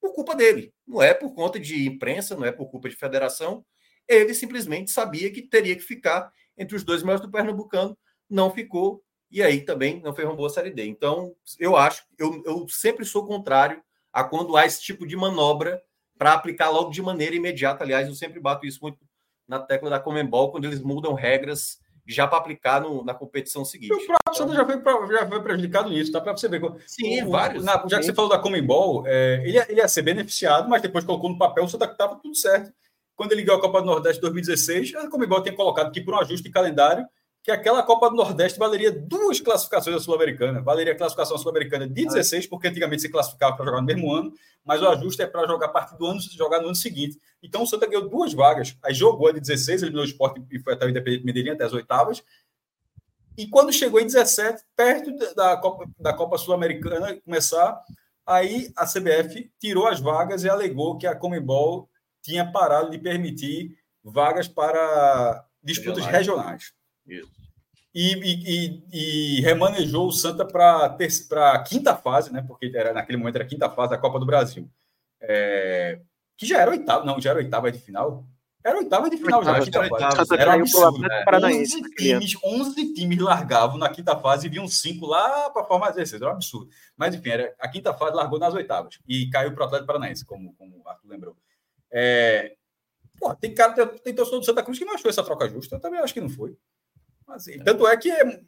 [0.00, 0.74] por culpa dele.
[0.84, 3.64] Não é por conta de imprensa, não é por culpa de federação.
[4.08, 7.96] Ele simplesmente sabia que teria que ficar entre os dois melhores do Pernambucano,
[8.28, 10.86] não ficou, e aí também não fez uma boa Série D.
[10.86, 13.82] Então, eu acho, eu, eu sempre sou contrário
[14.12, 15.82] a quando há esse tipo de manobra
[16.16, 17.84] para aplicar logo de maneira imediata.
[17.84, 18.98] Aliás, eu sempre bato isso muito
[19.46, 23.92] na tecla da Comembol, quando eles mudam regras já para aplicar no, na competição seguinte.
[23.92, 26.20] O próprio Santos já foi, já foi prejudicado nisso, tá?
[26.20, 26.62] Para você ver.
[26.86, 27.64] Sim, o, vários.
[27.64, 30.82] Na, já que você falou da Comembol, é, ele, ia, ele ia ser beneficiado, mas
[30.82, 32.72] depois colocou no papel, o Santa estava tudo certo.
[33.16, 36.18] Quando ele ganhou a Copa do Nordeste 2016, a Comembol tinha colocado que por um
[36.18, 37.06] ajuste de calendário,
[37.42, 40.60] que aquela Copa do Nordeste valeria duas classificações da Sul-Americana.
[40.60, 44.34] Valeria a classificação sul-americana de 16, porque antigamente se classificava para jogar no mesmo ano,
[44.64, 47.20] mas o ajuste é para jogar a partir do ano, jogar no ano seguinte.
[47.40, 48.76] Então o Santa ganhou duas vagas.
[48.82, 51.62] Aí jogou a de 16, eliminou o esporte e foi até o Independente Medellín, até
[51.62, 52.20] as oitavas.
[53.38, 57.80] E quando chegou em 17, perto da Copa, da Copa Sul-Americana começar,
[58.26, 61.88] aí a CBF tirou as vagas e alegou que a Comembol
[62.26, 66.74] tinha parado de permitir vagas para disputas regionais.
[67.06, 67.26] regionais.
[67.94, 70.84] E, e, e, e, remanejou o Santa para
[71.54, 72.44] a quinta fase, né?
[72.46, 74.68] Porque era, naquele momento era a quinta fase da Copa do Brasil.
[75.20, 76.00] É,
[76.36, 78.26] que já era oitava, não, já era oitava de final.
[78.62, 79.80] Era oitava de final oitava, já.
[79.80, 80.98] Oitava, era um absurdo.
[80.98, 81.24] Né?
[81.32, 86.20] 11, times, 11 times largavam na quinta fase e vinham cinco lá para formar 16.
[86.20, 86.68] Era um absurdo.
[86.96, 90.26] Mas, enfim, era, a quinta fase largou nas oitavas e caiu para o Atlético Paranaense,
[90.26, 91.36] como, como o Arthur lembrou.
[91.92, 92.54] É,
[93.18, 95.76] pô, tem cara, tem, tem torcedor do Santa Cruz que não achou essa troca justa.
[95.76, 96.56] Eu também acho que não foi.
[97.26, 98.40] Mas, assim, tanto é que é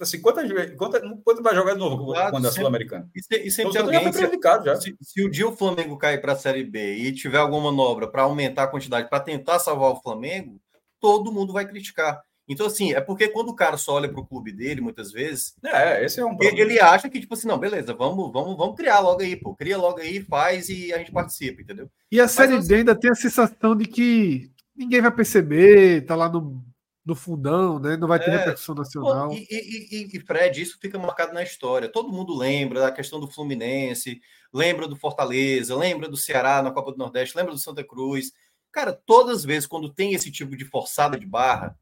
[0.00, 3.08] Assim, quantas, quantas, quanto vai jogar de novo quando é Sul-Americana?
[3.14, 4.74] E, se, e sempre então, alguém, prejudicado já.
[4.74, 8.08] Se, se, o dia o Flamengo cair para a Série B e tiver alguma manobra
[8.08, 10.60] para aumentar a quantidade, para tentar salvar o Flamengo,
[10.98, 12.20] todo mundo vai criticar.
[12.48, 15.54] Então, assim, é porque quando o cara só olha para o clube dele, muitas vezes.
[15.64, 16.60] É, esse é um problema.
[16.60, 19.54] Ele acha que, tipo assim, não, beleza, vamos, vamos, vamos criar logo aí, pô.
[19.54, 21.88] Cria logo aí, faz e a gente participa, entendeu?
[22.12, 26.28] E a Série D ainda tem a sensação de que ninguém vai perceber, tá lá
[26.28, 26.62] no
[27.04, 27.96] no fundão, né?
[27.96, 29.30] Não vai ter é, repercussão nacional.
[29.32, 31.88] E, e, e, Fred, isso fica marcado na história.
[31.88, 34.20] Todo mundo lembra da questão do Fluminense,
[34.52, 38.32] lembra do Fortaleza, lembra do Ceará na Copa do Nordeste, lembra do Santa Cruz.
[38.72, 41.78] Cara, todas as vezes quando tem esse tipo de forçada de barra,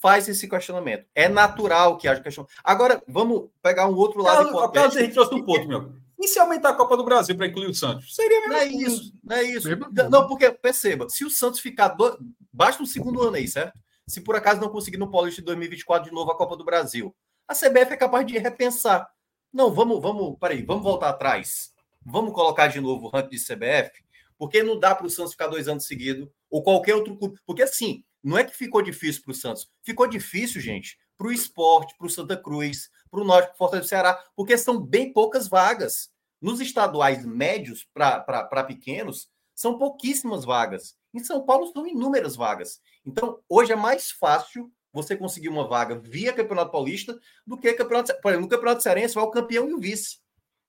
[0.00, 1.06] faz esse questionamento.
[1.14, 2.54] É natural que haja questionamento.
[2.64, 4.52] Agora, vamos pegar um outro lado.
[4.52, 5.92] Carlos, Carlos Henrique trouxe um ponto, meu.
[6.18, 8.14] E se aumentar a Copa do Brasil para incluir o Santos?
[8.14, 8.52] Seria mesmo.
[8.52, 9.68] Não é isso, não é isso.
[10.10, 11.88] Não, porque, perceba, se o Santos ficar.
[11.88, 12.18] Do...
[12.52, 13.78] Basta um segundo ano aí, certo?
[14.10, 17.14] se por acaso não conseguir no Paulista de 2024 de novo a Copa do Brasil.
[17.46, 19.08] A CBF é capaz de repensar.
[19.52, 21.72] Não, vamos, vamos, peraí, vamos voltar atrás.
[22.04, 24.02] Vamos colocar de novo o ranking de CBF,
[24.36, 27.38] porque não dá para o Santos ficar dois anos seguidos, ou qualquer outro clube.
[27.46, 31.32] Porque assim, não é que ficou difícil para o Santos, ficou difícil, gente, para o
[31.32, 35.12] esporte, para o Santa Cruz, para o Norte, para o do Ceará, porque são bem
[35.12, 36.10] poucas vagas.
[36.40, 40.96] Nos estaduais médios para pequenos, são pouquíssimas vagas.
[41.12, 42.80] Em São Paulo são inúmeras vagas.
[43.04, 48.18] Então, hoje é mais fácil você conseguir uma vaga via Campeonato Paulista do que Campeonato.
[48.22, 50.18] Por exemplo, no Campeonato Cearense vai o campeão e o vice.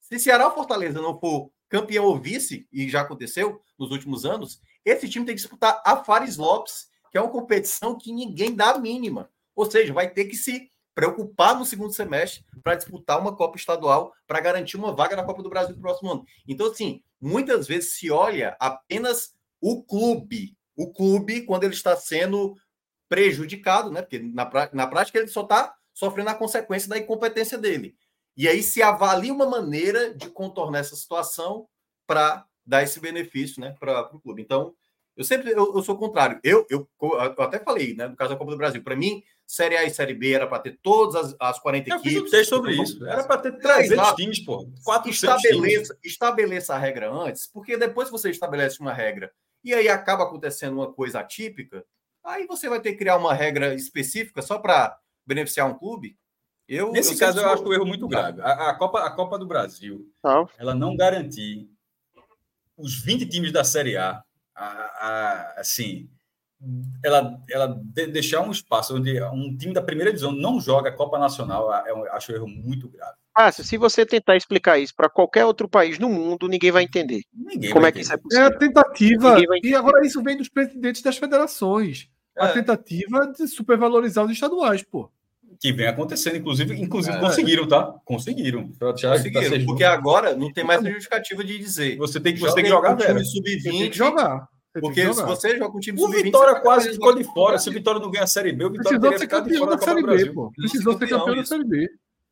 [0.02, 4.60] Se Ceará ou Fortaleza não for campeão ou vice, e já aconteceu nos últimos anos,
[4.84, 8.72] esse time tem que disputar a Fares Lopes, que é uma competição que ninguém dá
[8.72, 9.30] a mínima.
[9.56, 14.14] Ou seja, vai ter que se preocupar no segundo semestre para disputar uma Copa Estadual
[14.26, 16.26] para garantir uma vaga na Copa do Brasil no próximo ano.
[16.48, 22.56] Então, assim, muitas vezes se olha apenas o clube, o clube, quando ele está sendo
[23.08, 24.02] prejudicado, né?
[24.02, 27.96] Porque na, na prática ele só está sofrendo a consequência da incompetência dele.
[28.36, 31.68] E aí se avalia uma maneira de contornar essa situação
[32.08, 34.42] para dar esse benefício né, para o clube.
[34.42, 34.74] Então,
[35.16, 36.40] eu sempre eu, eu, sou contrário.
[36.44, 39.76] Eu, eu, eu até falei, né, no caso da Copa do Brasil, para mim, Série
[39.76, 42.16] A e Série B era para ter todas as, as 40 eu equipes.
[42.16, 43.06] Eu fiz um sobre isso.
[43.06, 44.70] Era para ter 300 times, pô.
[44.84, 46.00] 400 estabeleça, times.
[46.04, 49.32] estabeleça a regra antes, porque depois que você estabelece uma regra
[49.64, 51.86] e aí acaba acontecendo uma coisa atípica,
[52.24, 56.18] aí você vai ter que criar uma regra específica só para beneficiar um clube.
[56.68, 58.42] Eu, Nesse eu caso, eu acho o erro muito grave.
[58.42, 60.46] A, a, Copa, a Copa do Brasil, ah.
[60.58, 61.70] ela não garantir
[62.78, 64.24] os 20 times da Série A,
[64.56, 66.10] a, a assim,
[67.04, 67.82] ela, ela
[68.12, 72.12] deixar um espaço onde um time da primeira divisão não joga a Copa Nacional, eu
[72.14, 73.16] acho um erro muito grave.
[73.36, 77.22] Ah, se você tentar explicar isso para qualquer outro país no mundo, ninguém vai entender.
[77.34, 78.46] Ninguém Como vai é que isso é possível?
[78.46, 82.10] É a tentativa, e agora isso vem dos presidentes das federações.
[82.38, 82.44] É.
[82.44, 85.10] A tentativa de supervalorizar os estaduais, pô.
[85.62, 87.20] Que vem acontecendo, inclusive, inclusive é.
[87.20, 87.94] conseguiram, tá?
[88.04, 88.72] Conseguiram.
[88.98, 91.98] Já conseguiram, porque agora não tem mais a justificativa de dizer.
[91.98, 93.24] Você tem que, você tem que jogar, velho.
[93.24, 93.94] Sub-20.
[93.94, 94.48] jogar.
[94.74, 97.60] Porque se você joga com um time O Vitória quase ficou de fora.
[97.60, 99.76] Se o Vitória não ganha a Série B, o Vitória Precisou teria ficado de fora
[99.76, 100.52] da Série B, pô.
[100.56, 101.90] Precisou ser campeão da Série B.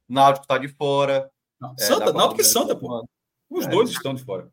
[0.08, 1.30] Náutico tá de fora.
[1.78, 3.06] É, Santa, Náutico e Santa, pô.
[3.50, 3.70] Os é.
[3.70, 4.50] dois estão de fora.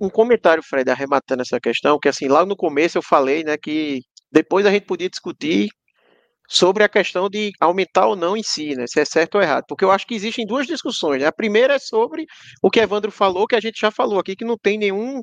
[0.00, 4.02] Um comentário, Fred, arrematando essa questão, que assim, lá no começo eu falei, né, que
[4.32, 5.68] depois a gente podia discutir
[6.52, 9.64] sobre a questão de aumentar ou não em si, né, se é certo ou errado,
[9.68, 11.28] porque eu acho que existem duas discussões, né?
[11.28, 12.26] a primeira é sobre
[12.60, 15.22] o que Evandro falou, que a gente já falou aqui, que não tem nenhum,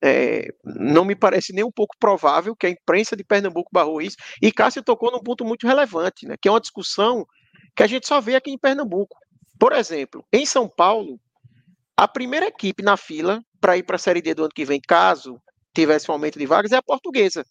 [0.00, 4.16] é, não me parece nem um pouco provável que a imprensa de Pernambuco barrou isso,
[4.40, 7.26] e Cássio tocou num ponto muito relevante, né, que é uma discussão
[7.74, 9.16] que a gente só vê aqui em Pernambuco.
[9.58, 11.18] Por exemplo, em São Paulo,
[11.96, 14.80] a primeira equipe na fila para ir para a Série D do ano que vem,
[14.80, 15.36] caso
[15.74, 17.44] tivesse um aumento de vagas, é a portuguesa.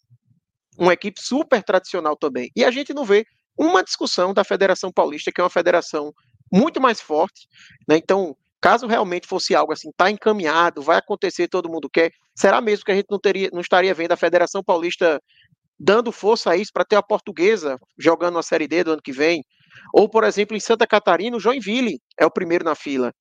[0.78, 2.50] Uma equipe super tradicional também.
[2.54, 6.12] E a gente não vê uma discussão da Federação Paulista, que é uma federação
[6.52, 7.46] muito mais forte.
[7.88, 7.96] Né?
[7.96, 12.84] Então, caso realmente fosse algo assim, está encaminhado, vai acontecer, todo mundo quer, será mesmo
[12.84, 15.20] que a gente não, teria, não estaria vendo a Federação Paulista
[15.78, 19.12] dando força a isso para ter a portuguesa jogando na Série D do ano que
[19.12, 19.42] vem?
[19.94, 23.14] Ou, por exemplo, em Santa Catarina, o Joinville é o primeiro na fila.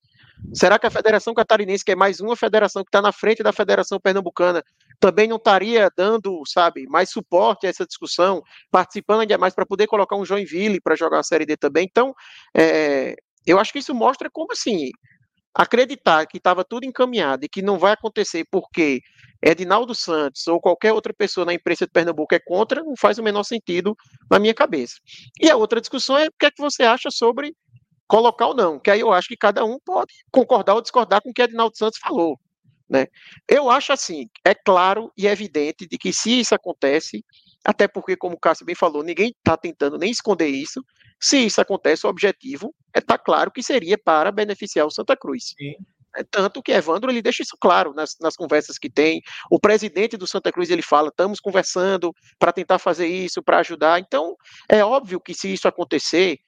[0.54, 3.54] Será que a Federação Catarinense, que é mais uma federação que está na frente da
[3.54, 4.64] Federação Pernambucana,
[5.00, 9.88] também não estaria dando, sabe, mais suporte a essa discussão, participando ainda mais para poder
[9.88, 11.86] colocar um Joinville para jogar a Série D também?
[11.90, 12.14] Então,
[12.56, 13.16] é,
[13.46, 14.90] eu acho que isso mostra como, assim,
[15.54, 19.02] acreditar que estava tudo encaminhado e que não vai acontecer porque
[19.42, 23.24] Edinaldo Santos ou qualquer outra pessoa na imprensa de Pernambuco é contra, não faz o
[23.24, 23.96] menor sentido
[24.30, 24.96] na minha cabeça.
[25.42, 27.54] E a outra discussão é o que é que você acha sobre
[28.10, 31.30] colocar ou não, que aí eu acho que cada um pode concordar ou discordar com
[31.30, 32.38] o que Edinaldo Santos falou.
[32.89, 33.05] Né?
[33.47, 37.24] Eu acho assim, é claro e evidente de que se isso acontece,
[37.64, 40.84] até porque, como o Cássio bem falou, ninguém está tentando nem esconder isso,
[41.22, 45.16] se isso acontece, o objetivo é estar tá claro que seria para beneficiar o Santa
[45.16, 45.53] Cruz.
[45.55, 45.76] Sim.
[46.18, 49.22] É, tanto que Evandro ele deixa isso claro nas, nas conversas que tem.
[49.51, 53.99] O presidente do Santa Cruz ele fala: estamos conversando para tentar fazer isso, para ajudar.
[53.99, 54.36] Então,
[54.68, 56.39] é óbvio que se isso acontecer,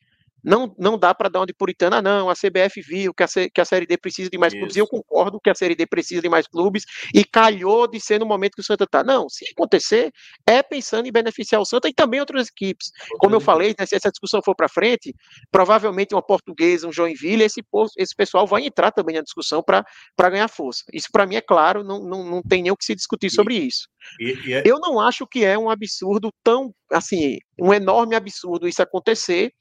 [0.44, 2.30] não, não dá para dar uma de puritana, não.
[2.30, 4.60] A CBF viu que a, C, que a Série D precisa de mais Isso.
[4.60, 6.84] clubes, e eu concordo que a Série D precisa de mais clubes,
[7.14, 9.04] e calhou de ser no momento que o Santa está.
[9.04, 10.12] Não, se acontecer,
[10.46, 12.92] é pensando em beneficiar o Santa e também outras equipes.
[13.20, 15.14] Como eu falei, né, se essa discussão for para frente,
[15.52, 17.62] provavelmente uma portuguesa, um Joinville, esse,
[17.98, 19.86] esse pessoal vai entrar também na discussão para
[20.30, 20.84] ganhar força.
[20.94, 23.56] Isso, para mim, é claro, não, não, não tem nem o que se discutir sobre
[23.56, 23.88] isso.
[24.20, 24.64] E, e é...
[24.66, 29.54] Eu não acho que é um absurdo tão, assim, um enorme absurdo isso acontecer,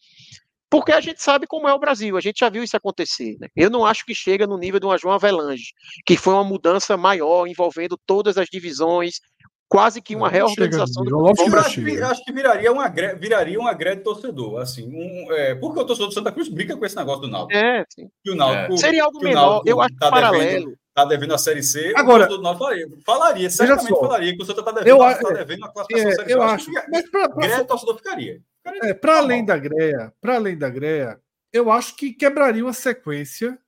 [0.71, 3.37] porque a gente sabe como é o Brasil, a gente já viu isso acontecer.
[3.41, 3.49] Né?
[3.57, 5.73] Eu não acho que chega no nível de uma João Avelange,
[6.07, 9.21] que foi uma mudança maior, envolvendo todas as divisões,
[9.69, 13.59] quase que uma não, reorganização do futebol eu acho, que, acho que viraria uma viraria
[13.59, 16.97] uma greve torcedor, assim, um, é, porque o torcedor do Santa Cruz brinca com esse
[16.97, 17.59] negócio do Náutico.
[17.59, 18.09] É, sim.
[18.29, 18.77] o Náutico, é.
[18.77, 20.45] Seria algo menor, eu acho tá paralelo.
[20.45, 24.45] Devendo, tá devendo a Série C, Agora, o Náutico falaria, falaria certamente falaria que o
[24.45, 26.35] Santa tá devendo, eu, tá devendo a classificação é, Série C.
[26.35, 28.41] Eu acho, acho que mas pra, pra, greve torcedor ficaria.
[28.83, 31.21] É, para além da greia, para além da greia,
[31.53, 33.59] eu acho que quebraria uma sequência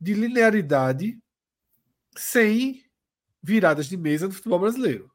[0.00, 1.18] de linearidade
[2.16, 2.84] sem
[3.42, 5.10] viradas de mesa no futebol brasileiro.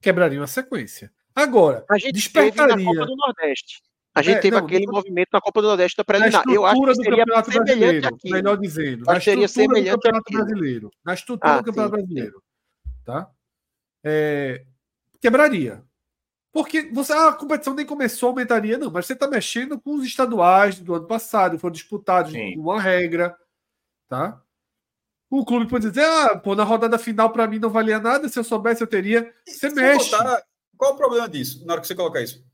[0.00, 1.12] Quebraria uma sequência.
[1.34, 2.76] Agora, a gente despertaria.
[2.76, 3.82] Na Copa do Nordeste.
[4.14, 6.44] A gente é, teve não, aquele movimento na Copa do Nordeste da preliminar.
[6.46, 8.30] Eu acho que seria semelhante aqui.
[8.30, 10.90] Melhor dizendo, na seria semelhante do Campeonato Brasileiro.
[11.04, 12.42] Na estrutura ah, do Campeonato sim, Brasileiro.
[13.04, 13.30] Tá?
[14.04, 14.64] É,
[15.20, 15.82] quebraria.
[16.52, 20.04] Porque você, ah, a competição nem começou, aumentaria, não, mas você está mexendo com os
[20.04, 22.58] estaduais do ano passado, foram disputados Sim.
[22.58, 23.34] uma regra,
[24.06, 24.42] tá?
[25.30, 28.38] O clube pode dizer, ah, pô, na rodada final para mim não valia nada, se
[28.38, 29.32] eu soubesse eu teria.
[29.48, 30.10] Você se mexe.
[30.10, 30.42] Botar,
[30.76, 32.44] qual o problema disso, na hora que você colocar isso?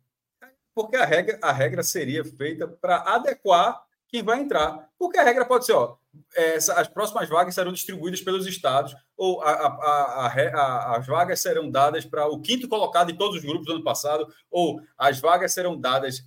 [0.72, 4.88] Porque a regra, a regra seria feita para adequar quem vai entrar.
[4.96, 5.96] Porque a regra pode ser, ó,
[6.34, 11.70] essa, as próximas vagas serão distribuídas pelos estados, ou a, a, a, as vagas serão
[11.70, 15.52] dadas para o quinto colocado em todos os grupos do ano passado, ou as vagas
[15.52, 16.24] serão dadas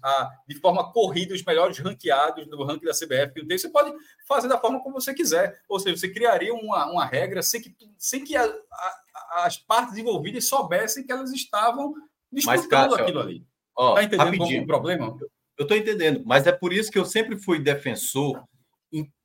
[0.48, 3.34] de forma corrida os melhores ranqueados no ranking da CBF.
[3.34, 3.58] Que tem.
[3.58, 3.94] Você pode
[4.28, 5.60] fazer da forma como você quiser.
[5.70, 11.06] Ou seja, você criaria uma, uma regra sem que, sem que as partes envolvidas soubessem
[11.06, 11.94] que elas estavam
[12.32, 13.46] disputando Mas, Cássio, aquilo ali.
[13.76, 15.18] Ó, tá entendendo é o problema?
[15.58, 18.44] Eu estou entendendo, mas é por isso que eu sempre fui defensor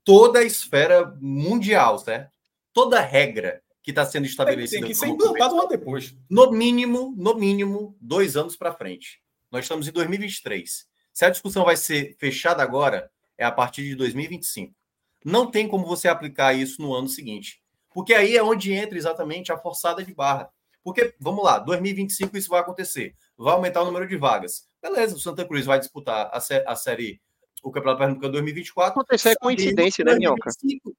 [0.07, 2.31] toda a esfera mundial, certo?
[2.73, 4.81] Toda regra que está sendo estabelecida.
[4.81, 6.17] Tem que ser implantado ano depois.
[6.31, 9.21] No mínimo, no mínimo, dois anos para frente.
[9.51, 10.87] Nós estamos em 2023.
[11.13, 14.73] Se a discussão vai ser fechada agora, é a partir de 2025.
[15.25, 17.61] Não tem como você aplicar isso no ano seguinte.
[17.93, 20.51] Porque aí é onde entra exatamente a forçada de barra.
[20.85, 23.17] Porque, vamos lá, 2025 isso vai acontecer.
[23.37, 24.69] Vai aumentar o número de vagas.
[24.81, 27.21] Beleza, o Santa Cruz vai disputar a, sé a série,
[27.67, 28.93] o Campeonato Pernambucano 2024.
[28.93, 30.51] Acontecer é coincidência, né, Minhoca?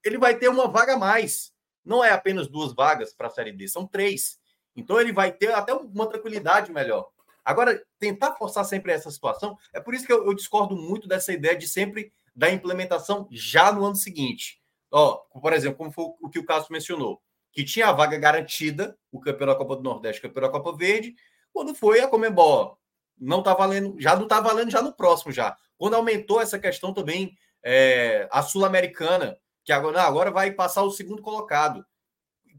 [0.04, 1.50] Ele vai ter uma vaga a mais.
[1.82, 4.38] Não é apenas duas vagas para a Série D, são três.
[4.76, 7.08] Então ele vai ter até uma tranquilidade melhor.
[7.42, 11.32] Agora, tentar forçar sempre essa situação, é por isso que eu, eu discordo muito dessa
[11.32, 14.60] ideia de sempre da implementação já no ano seguinte.
[14.92, 18.94] Ó, por exemplo, como foi o que o Cássio mencionou, que tinha a vaga garantida,
[19.10, 21.14] o campeão da Copa do Nordeste, o campeão da Copa Verde,
[21.50, 22.78] quando foi a Comembol.
[23.18, 25.56] Não tá valendo, já não tá valendo já no próximo já.
[25.78, 31.22] Quando aumentou essa questão também, é, a Sul-Americana, que agora, agora vai passar o segundo
[31.22, 31.84] colocado.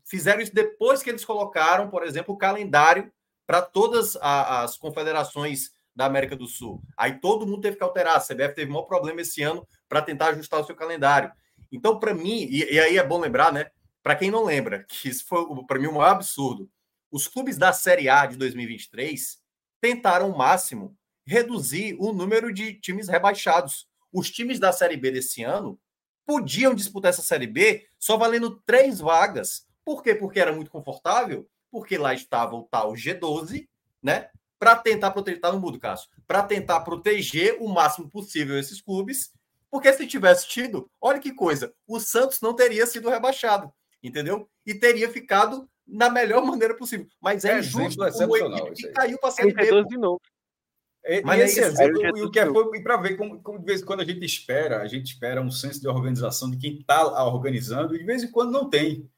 [0.06, 3.12] Fizeram isso depois que eles colocaram, por exemplo, o calendário
[3.46, 6.82] para todas as confederações da América do Sul.
[6.96, 8.16] Aí todo mundo teve que alterar.
[8.16, 11.32] A CBF teve maior problema esse ano para tentar ajustar o seu calendário.
[11.72, 13.70] Então, para mim, e, e, aí é bom lembrar, né?
[14.02, 16.70] Para quem não lembra, que isso foi para mim o maior absurdo.
[17.12, 19.40] Os clubes da Série A de 2023
[19.82, 20.96] tentaram o máximo
[21.30, 23.88] reduzir o número de times rebaixados.
[24.12, 25.80] Os times da Série B desse ano
[26.26, 29.68] podiam disputar essa Série B só valendo três vagas.
[29.86, 30.16] Por quê?
[30.16, 33.68] Porque era muito confortável porque lá estava o tal G12,
[34.02, 34.30] né?
[34.58, 39.32] Para tentar proteger, tá no mudo, Cássio, para tentar proteger o máximo possível esses clubes,
[39.70, 43.72] porque se tivesse tido, olha que coisa, o Santos não teria sido rebaixado,
[44.02, 44.50] entendeu?
[44.66, 47.08] E teria ficado na melhor maneira possível.
[47.22, 49.84] Mas é, é justo como equipe que caiu para ser B.
[49.86, 50.20] de novo.
[51.04, 53.82] É, mas esse exemplo, e o que é foi para ver como, como, de vez
[53.82, 57.24] em quando a gente espera, a gente espera um senso de organização de quem está
[57.26, 59.10] organizando, e de vez em quando não tem.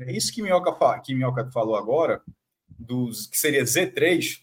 [0.00, 2.22] É isso que Minhoca, que Minhoca falou agora,
[2.78, 4.42] dos que seria Z3,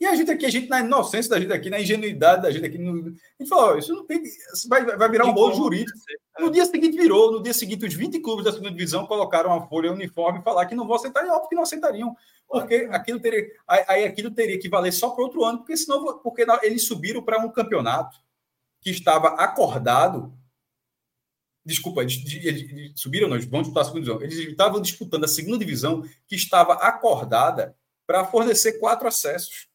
[0.00, 2.64] e a gente aqui, a gente na inocência da gente aqui, na ingenuidade da gente
[2.64, 4.22] aqui, no, a gente falou, isso não tem,
[4.68, 5.98] vai, vai virar um bolo jurídico.
[6.38, 9.66] No dia seguinte virou, no dia seguinte os 20 clubes da segunda divisão colocaram uma
[9.66, 13.18] folha uniforme e falar que não vão aceitar, e óbvio que não aceitariam, porque aquilo
[13.18, 17.22] teria, aí aquilo teria que valer só para outro ano, porque senão, porque eles subiram
[17.22, 18.18] para um campeonato
[18.80, 20.32] que estava acordado
[21.68, 24.22] Desculpa, eles, eles, eles subiram, não, eles vão disputar a segunda divisão.
[24.22, 27.76] Eles estavam disputando a segunda divisão, que estava acordada
[28.06, 29.67] para fornecer quatro acessos.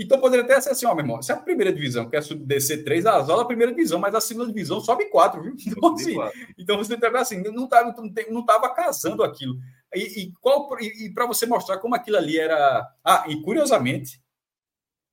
[0.00, 3.04] Então poderia até ser assim, ó, meu irmão, se a primeira divisão quer descer três,
[3.04, 5.54] azola a primeira divisão, mas a segunda divisão sobe quatro, viu?
[5.66, 6.16] Então, assim,
[6.58, 7.94] então você tem assim, não estava
[8.30, 9.58] não tava casando aquilo.
[9.94, 12.88] E, e, qual, e, e para você mostrar como aquilo ali era.
[13.04, 14.22] Ah, e curiosamente,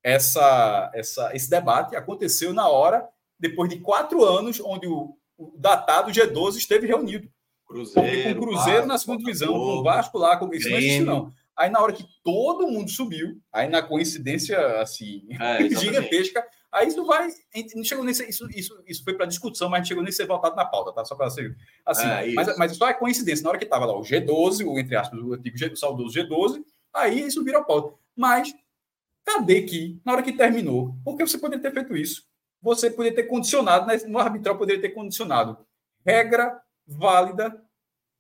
[0.01, 3.05] essa, essa, esse debate aconteceu na hora,
[3.37, 7.29] depois de quatro anos, onde o, o datado G12 esteve reunido.
[7.67, 10.77] Cruzeiro, com o Cruzeiro Vasco, na segunda divisão, com o Vasco lá, com isso não
[10.77, 11.33] existe, não.
[11.57, 17.03] Aí na hora que todo mundo subiu, aí na coincidência assim é, gigantesca, aí isso
[17.05, 17.29] vai,
[17.75, 20.13] não chegou nem ser, isso, isso, isso foi para discussão, mas não chegou nem a
[20.13, 21.03] ser votado na pauta, tá?
[21.03, 22.07] Só para ser assim.
[22.07, 24.95] É, mas, mas só é coincidência, na hora que estava lá o G12, o entre
[24.95, 27.97] aspas, o antigo G, saudoso G12, aí isso virou pauta.
[28.15, 28.53] Mas
[29.25, 30.95] cadê que na hora que terminou?
[31.03, 32.27] Porque você poderia ter feito isso
[32.61, 33.97] você poderia ter condicionado, né?
[34.07, 35.57] no arbitral poderia ter condicionado
[36.05, 37.63] regra válida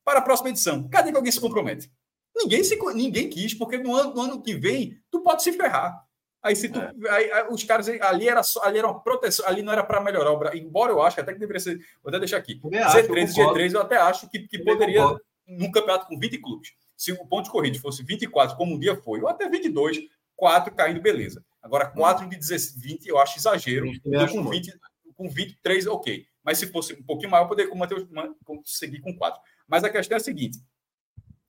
[0.03, 0.87] para a próxima edição.
[0.89, 1.91] Cadê que alguém se compromete?
[2.37, 6.05] Ninguém, se, ninguém quis, porque no ano, no ano que vem tu pode se ferrar.
[6.41, 6.93] Aí se tu, é.
[7.09, 9.99] aí, aí, os caras ali era só, ali era uma proteção, ali não era para
[9.99, 12.59] melhorar o Embora eu acho até que deveria ser, vou até deixar aqui.
[12.59, 15.03] Z3 e G3 eu até acho que, que poderia
[15.47, 16.73] num campeonato com 20 clubes.
[16.95, 19.99] Se o ponto de corrida fosse 24, como um dia foi, ou até 22,
[20.35, 21.43] 4 caindo, beleza.
[21.61, 23.91] Agora, 4 de 20 eu acho exagero.
[24.05, 24.79] Eu com, 20,
[25.15, 26.25] com 23, ok.
[26.43, 28.07] Mas se fosse um pouquinho maior, eu poderia manter,
[28.45, 29.39] conseguir com 4.
[29.67, 30.59] Mas a questão é a seguinte: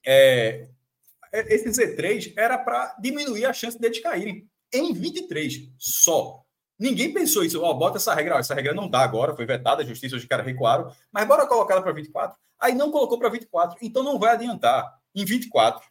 [0.04, 0.68] é
[1.32, 6.42] esse Z3 era para diminuir a chance deles caírem em 23 só.
[6.78, 9.82] Ninguém pensou isso, ó, oh, bota essa regra, essa regra não dá agora, foi vetada,
[9.82, 12.38] a justiça, os caras recuaram, mas bora colocar ela para 24.
[12.60, 14.96] Aí não colocou para 24, então não vai adiantar.
[15.14, 15.84] Em 24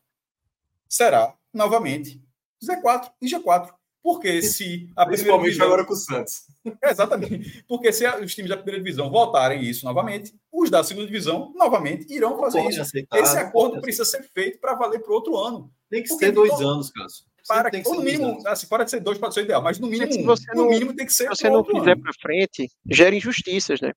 [0.87, 2.23] será novamente
[2.63, 3.73] Z4 e G4.
[4.03, 5.67] Porque se a Principalmente divisão...
[5.67, 6.43] agora com o Santos.
[6.83, 7.63] exatamente.
[7.67, 12.11] Porque se os times da primeira divisão votarem isso novamente, os da segunda divisão, novamente,
[12.13, 12.81] irão fazer isso.
[12.81, 15.71] Aceitar, Esse acordo precisa ser feito para valer para o outro ano.
[15.89, 16.67] Tem que ser dois todo...
[16.67, 17.25] anos, Cássio.
[17.47, 20.21] Para, que, no mínimo, assim, pode ser dois, pode ser ideal, mas no mínimo, se
[20.21, 21.23] você no não, mínimo tem que ser.
[21.23, 23.93] Se você não quiser para frente, gera injustiças, né?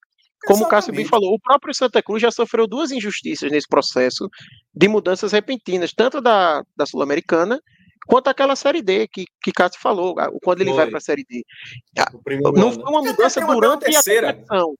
[0.46, 0.66] Como Exatamente.
[0.66, 4.30] o Cássio bem falou, o próprio Santa Cruz já sofreu duas injustiças nesse processo
[4.72, 7.60] de mudanças repentinas, tanto da, da Sul-Americana
[8.06, 10.76] quanto àquela Série D que, que Cássio falou, quando ele foi.
[10.78, 11.44] vai para a Série D.
[12.54, 14.74] Não foi uma mudança durante a competição.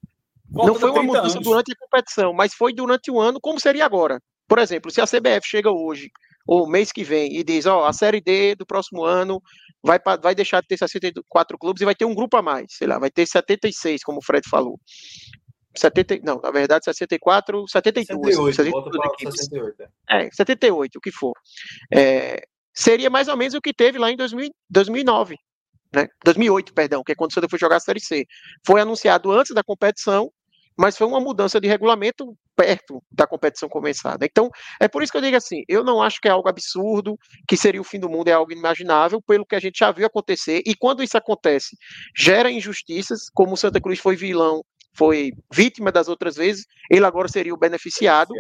[0.51, 1.45] Volta não foi uma mudança anos.
[1.45, 4.21] durante a competição, mas foi durante o ano, como seria agora.
[4.49, 6.11] Por exemplo, se a CBF chega hoje,
[6.45, 9.41] ou mês que vem, e diz: Ó, a Série D do próximo ano
[9.81, 12.89] vai, vai deixar de ter 64 clubes e vai ter um grupo a mais, sei
[12.89, 14.79] lá, vai ter 76, como o Fred falou.
[15.77, 18.35] 70, não, na verdade, 64, 72.
[18.35, 20.27] 68, 72 68, é.
[20.27, 21.33] é, 78, o que for.
[21.95, 22.43] É,
[22.81, 25.37] seria mais ou menos o que teve lá em 2000, 2009.
[25.93, 26.07] Né?
[26.25, 28.25] 2008, perdão, que é quando o Santa foi jogar a Série C.
[28.65, 30.31] Foi anunciado antes da competição
[30.81, 34.25] mas foi uma mudança de regulamento perto da competição começada.
[34.25, 34.49] Então,
[34.81, 37.55] é por isso que eu digo assim, eu não acho que é algo absurdo, que
[37.55, 40.63] seria o fim do mundo, é algo inimaginável, pelo que a gente já viu acontecer,
[40.65, 41.77] e quando isso acontece,
[42.17, 44.63] gera injustiças, como o Santa Cruz foi vilão
[44.93, 48.35] foi vítima das outras vezes, ele agora seria o beneficiado.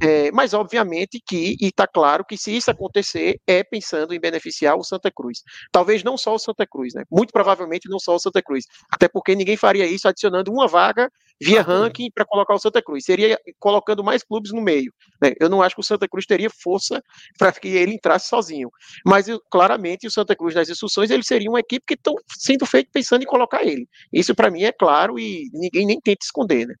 [0.00, 4.76] É, mas, obviamente, que, e está claro que se isso acontecer, é pensando em beneficiar
[4.76, 5.42] o Santa Cruz.
[5.72, 7.04] Talvez não só o Santa Cruz, né?
[7.10, 8.64] Muito provavelmente não só o Santa Cruz.
[8.90, 11.10] Até porque ninguém faria isso adicionando uma vaga
[11.40, 13.04] via ranking para colocar o Santa Cruz.
[13.04, 14.92] Seria colocando mais clubes no meio.
[15.22, 15.34] Né?
[15.40, 17.02] Eu não acho que o Santa Cruz teria força
[17.38, 18.70] para que ele entrasse sozinho.
[19.04, 22.66] Mas, eu, claramente, o Santa Cruz nas instruções, ele seria uma equipe que estão sendo
[22.66, 23.88] feito pensando em colocar ele.
[24.12, 26.74] Isso, para mim, é claro e ninguém nem tenta esconder, né?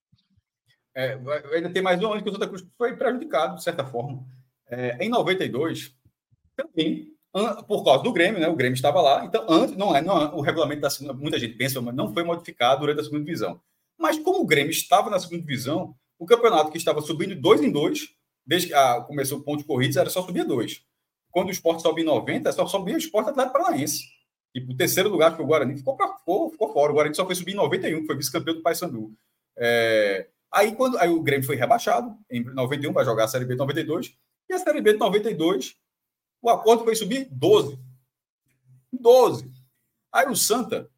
[0.94, 1.16] É,
[1.54, 4.26] ainda tem mais um ano que o Santa Cruz foi prejudicado, de certa forma.
[4.68, 5.94] É, em 92,
[6.56, 7.12] também,
[7.66, 8.48] por causa do Grêmio, né?
[8.48, 9.24] O Grêmio estava lá.
[9.24, 12.12] Então, antes, não é, não é, o regulamento da segunda, muita gente pensa, mas não
[12.12, 13.60] foi modificado durante a segunda divisão.
[13.98, 17.70] Mas como o Grêmio estava na segunda divisão, o campeonato que estava subindo dois em
[17.70, 18.08] dois,
[18.46, 20.82] desde que a, começou o ponto de corridas, era só subir dois.
[21.30, 24.04] Quando o esporte sobe em 90, só subia o esporte Atlético Paranaense.
[24.54, 26.90] E o terceiro lugar, que o Guarani ficou, pra, ficou, ficou fora.
[26.90, 29.12] O Guarani só foi subir em 91, que foi vice-campeão do Paysandu.
[29.56, 33.54] É, aí, quando, aí o Grêmio foi rebaixado, em 91, vai jogar a Série B
[33.54, 34.16] de 92.
[34.48, 35.76] E a Série B de 92,
[36.40, 37.78] o acordo foi subir 12.
[38.92, 39.52] 12.
[40.12, 40.90] Aí o Santa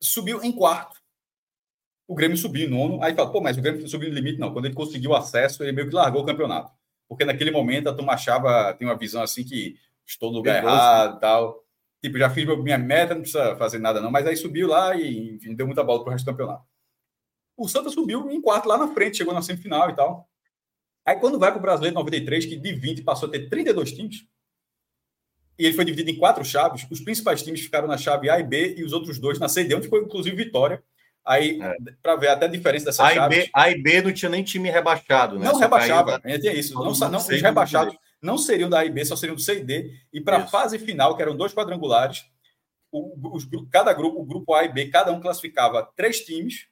[0.00, 0.97] subiu em quarto.
[2.08, 3.02] O Grêmio subiu em nono.
[3.02, 4.38] Aí fala, pô, mas o Grêmio subiu no limite.
[4.38, 6.72] Não, quando ele conseguiu acesso, ele meio que largou o campeonato.
[7.06, 11.18] Porque naquele momento a turma achava, tem uma visão assim que estou no lugar errado
[11.18, 11.62] e tal.
[12.02, 14.10] Tipo, já fiz minha meta, não precisa fazer nada não.
[14.10, 16.64] Mas aí subiu lá e, enfim, deu muita bola pro resto do campeonato.
[17.54, 20.28] O Santa subiu em quarto lá na frente, chegou na semifinal e tal.
[21.04, 24.26] Aí quando vai para o Brasileiro 93, que de 20 passou a ter 32 times,
[25.58, 28.44] e ele foi dividido em quatro chaves, os principais times ficaram na chave A e
[28.44, 30.82] B e os outros dois na C e D, onde ficou inclusive Vitória.
[31.28, 31.76] Aí, é.
[32.02, 33.44] para ver até a diferença dessas a chaves.
[33.44, 35.44] B, a e B não tinha nem time rebaixado, né?
[35.44, 36.72] Não só rebaixava, caiu, tinha isso.
[36.74, 39.58] Não, não, não, os rebaixados não seriam da A e B, só seriam do C
[39.58, 39.92] e D.
[40.10, 42.24] E para a fase final, que eram dois quadrangulares,
[42.90, 46.66] o, os, cada grupo, o grupo A e B, cada um classificava três times,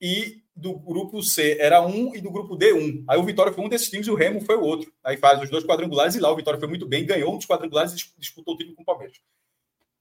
[0.00, 3.04] e do grupo C era um e do grupo D um.
[3.08, 4.92] Aí o Vitória foi um desses times e o Remo foi o outro.
[5.02, 7.46] Aí faz os dois quadrangulares e lá o Vitória foi muito bem, ganhou um dos
[7.46, 9.16] quadrangulares e disputou o título com o Palmeiras.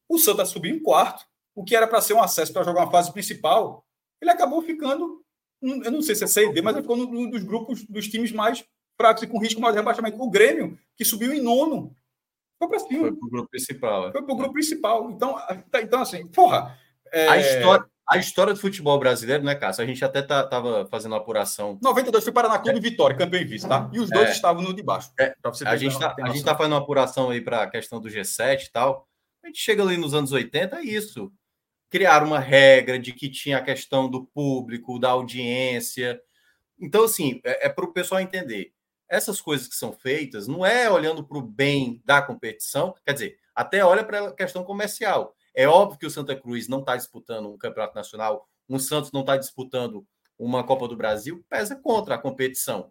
[0.10, 1.26] O Santa subiu em quarto,
[1.56, 3.86] o que era para ser um acesso para jogar uma fase principal,
[4.22, 5.22] ele acabou ficando,
[5.62, 8.08] eu não sei se é C e D, mas ele ficou num dos grupos dos
[8.08, 8.64] times mais
[8.98, 10.22] fracos e com risco mais de rebaixamento.
[10.22, 11.96] O Grêmio, que subiu em nono,
[12.60, 13.08] foi para cima.
[13.08, 14.08] Foi para o grupo principal.
[14.08, 14.12] É.
[14.12, 15.12] Foi para o grupo principal.
[15.12, 15.36] Então,
[15.72, 16.78] tá, então assim, porra.
[17.12, 17.28] É...
[17.28, 19.84] A, história, a história do futebol brasileiro, né, Cássio?
[19.84, 21.80] A gente até tá, tava fazendo apuração.
[21.82, 22.82] 92 foi Paraná Clube é.
[22.82, 23.90] Vitória, campeão e vice, tá?
[23.92, 24.32] E os dois é.
[24.32, 25.12] estavam no de baixo.
[25.20, 25.34] É.
[25.66, 28.68] a gente tá, a gente tá fazendo uma apuração aí para a questão do G7
[28.68, 29.08] e tal.
[29.44, 31.32] A gente chega ali nos anos 80, é isso.
[31.92, 36.20] Criar uma regra de que tinha a questão do público, da audiência.
[36.80, 38.74] Então, assim, é, é para o pessoal entender
[39.12, 43.38] essas coisas que são feitas não é olhando para o bem da competição, quer dizer,
[43.54, 45.36] até olha para a questão comercial.
[45.54, 49.20] É óbvio que o Santa Cruz não está disputando um campeonato nacional, o Santos não
[49.20, 50.08] está disputando
[50.40, 52.90] uma Copa do Brasil, pesa contra a competição.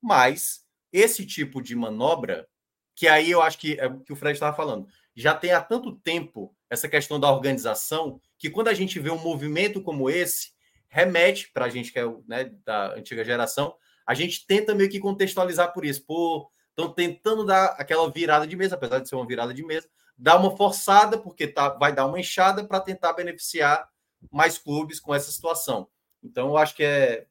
[0.00, 2.48] Mas esse tipo de manobra,
[2.96, 5.60] que aí eu acho que é o que o Fred estava falando, já tem há
[5.60, 10.52] tanto tempo essa questão da organização, que quando a gente vê um movimento como esse,
[10.88, 13.76] remete para a gente que é né, da antiga geração
[14.06, 16.04] a gente tenta meio que contextualizar por isso.
[16.04, 19.88] Pô, estão tentando dar aquela virada de mesa, apesar de ser uma virada de mesa,
[20.18, 23.88] dar uma forçada, porque tá, vai dar uma enxada para tentar beneficiar
[24.28, 25.88] mais clubes com essa situação.
[26.22, 27.26] Então, eu acho que é,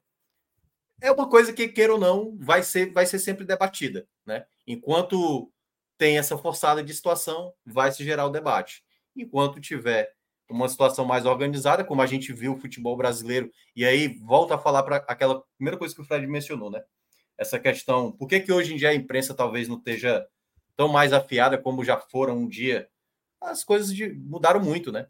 [1.02, 4.08] é uma coisa que, queira ou não, vai ser, vai ser sempre debatida.
[4.24, 4.46] Né?
[4.66, 5.52] Enquanto
[5.98, 8.82] tem essa forçada de situação, vai se gerar o debate.
[9.20, 10.12] Enquanto tiver
[10.48, 14.58] uma situação mais organizada, como a gente viu o futebol brasileiro, e aí volta a
[14.58, 16.82] falar para aquela primeira coisa que o Fred mencionou, né?
[17.38, 20.26] Essa questão, por que, que hoje em dia a imprensa talvez não esteja
[20.76, 22.88] tão mais afiada como já foram um dia?
[23.40, 25.06] As coisas de, mudaram muito, né?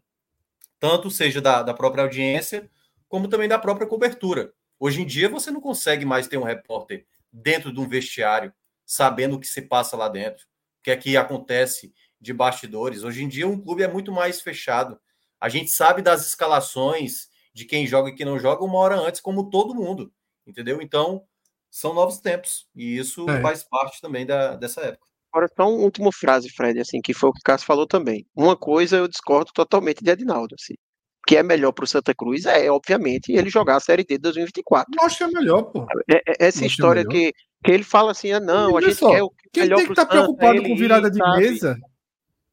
[0.79, 2.69] Tanto seja da, da própria audiência,
[3.09, 4.53] como também da própria cobertura.
[4.79, 8.53] Hoje em dia você não consegue mais ter um repórter dentro de um vestiário
[8.85, 10.45] sabendo o que se passa lá dentro.
[10.81, 13.03] que é que acontece de bastidores.
[13.03, 14.99] Hoje em dia, um clube é muito mais fechado.
[15.39, 19.19] A gente sabe das escalações de quem joga e quem não joga uma hora antes,
[19.19, 20.13] como todo mundo,
[20.45, 20.81] entendeu?
[20.81, 21.23] Então,
[21.69, 23.41] são novos tempos e isso é.
[23.41, 25.07] faz parte também da, dessa época.
[25.33, 28.25] Agora, só uma última frase, Fred, assim, que foi o que o Cássio falou também.
[28.35, 30.73] Uma coisa eu discordo totalmente de Adinaldo, assim.
[30.73, 34.15] O que é melhor para o Santa Cruz é, obviamente, ele jogar a Série D
[34.15, 34.91] de 2024.
[34.99, 35.85] Eu acho que é melhor, pô.
[36.09, 37.31] É, é, essa história que,
[37.63, 39.91] que ele fala assim, ah, não, a gente só, quer o que Quem tem que
[39.91, 41.39] estar tá preocupado com virada de sabe?
[41.39, 41.79] mesa,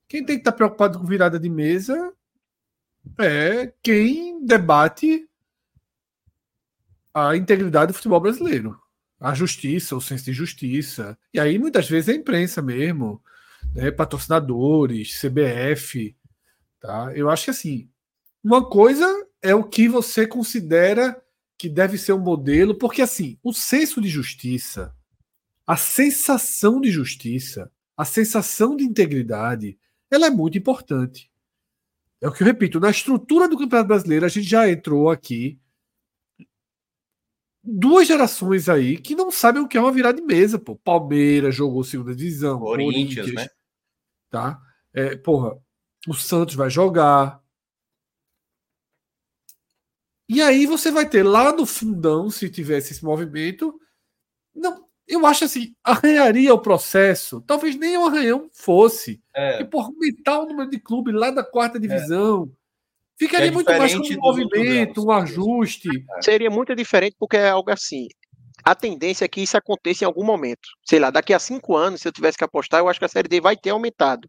[0.09, 2.13] quem tem que estar preocupado com virada de mesa
[3.19, 5.29] é quem debate
[7.15, 8.79] a integridade do futebol brasileiro
[9.21, 11.19] a justiça, o senso de justiça.
[11.33, 13.23] E aí, muitas vezes, é a imprensa mesmo,
[13.75, 16.17] né, patrocinadores, CBF.
[16.81, 17.13] Tá?
[17.15, 17.91] Eu acho que assim,
[18.43, 19.07] uma coisa
[19.43, 21.21] é o que você considera
[21.57, 24.95] que deve ser o um modelo, porque assim, o senso de justiça,
[25.67, 29.77] a sensação de justiça, a sensação de integridade,
[30.11, 31.31] ela é muito importante.
[32.21, 35.61] É o que eu repito, na estrutura do Campeonato Brasileiro, a gente já entrou aqui
[37.63, 40.75] duas gerações aí que não sabem o que é uma virada de mesa, pô.
[40.77, 43.49] Palmeiras jogou segunda divisão, Corinthians, Corinthians né?
[44.31, 44.61] Tá?
[44.93, 45.57] É, porra,
[46.07, 47.43] o Santos vai jogar.
[50.29, 53.79] E aí você vai ter lá no fundão, se tivesse esse movimento,
[54.55, 57.43] não, eu acho assim, arranharia o processo.
[57.47, 59.21] Talvez nem o arranhão fosse.
[59.35, 59.63] É.
[59.63, 62.51] E por aumentar o número de clubes lá da quarta divisão.
[62.55, 62.59] É.
[63.19, 65.89] Ficaria é muito mais com um movimento, um ajuste.
[66.21, 68.07] Seria muito diferente, porque é algo assim.
[68.65, 70.69] A tendência é que isso aconteça em algum momento.
[70.85, 73.09] Sei lá, daqui a cinco anos, se eu tivesse que apostar, eu acho que a
[73.09, 74.29] Série D vai ter aumentado.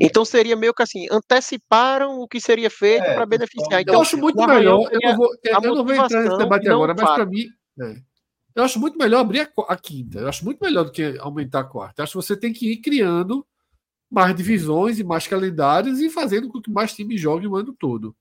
[0.00, 3.80] Então seria meio que assim, anteciparam o que seria feito é, para beneficiar.
[3.80, 4.88] Então, eu acho muito melhor.
[4.92, 7.46] Eu não vou, eu não vou entrar nesse debate agora, mas para mim.
[7.80, 7.94] É,
[8.54, 10.20] eu acho muito melhor abrir a, a, quinta.
[10.20, 12.00] Eu acho muito melhor do que aumentar a quarta.
[12.00, 13.46] Eu acho que você tem que ir criando
[14.10, 18.14] mais divisões e mais calendários e fazendo com que mais times joguem o ano todo.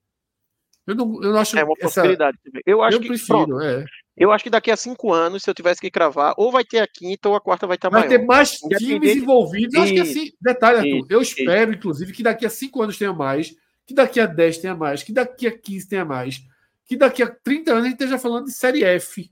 [0.87, 2.37] Eu não, eu não acho é uma possibilidade.
[2.65, 3.85] Eu acho eu que prefiro, é.
[4.17, 6.79] Eu acho que daqui a cinco anos, se eu tivesse que cravar, ou vai ter
[6.79, 8.09] a quinta ou a quarta vai estar vai maior.
[8.09, 9.73] Vai ter mais times envolvidos.
[9.73, 13.13] Eu acho que assim, detalhe, Arthur, eu espero, inclusive, que daqui a cinco anos tenha
[13.13, 13.55] mais,
[13.85, 16.41] que daqui a 10 tenha mais, que daqui a 15 tenha mais,
[16.85, 19.29] que daqui a 30 anos a gente esteja falando de série F,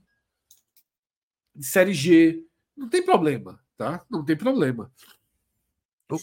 [1.60, 2.42] de série G.
[2.74, 4.02] Não tem problema, tá?
[4.10, 4.90] Não tem problema.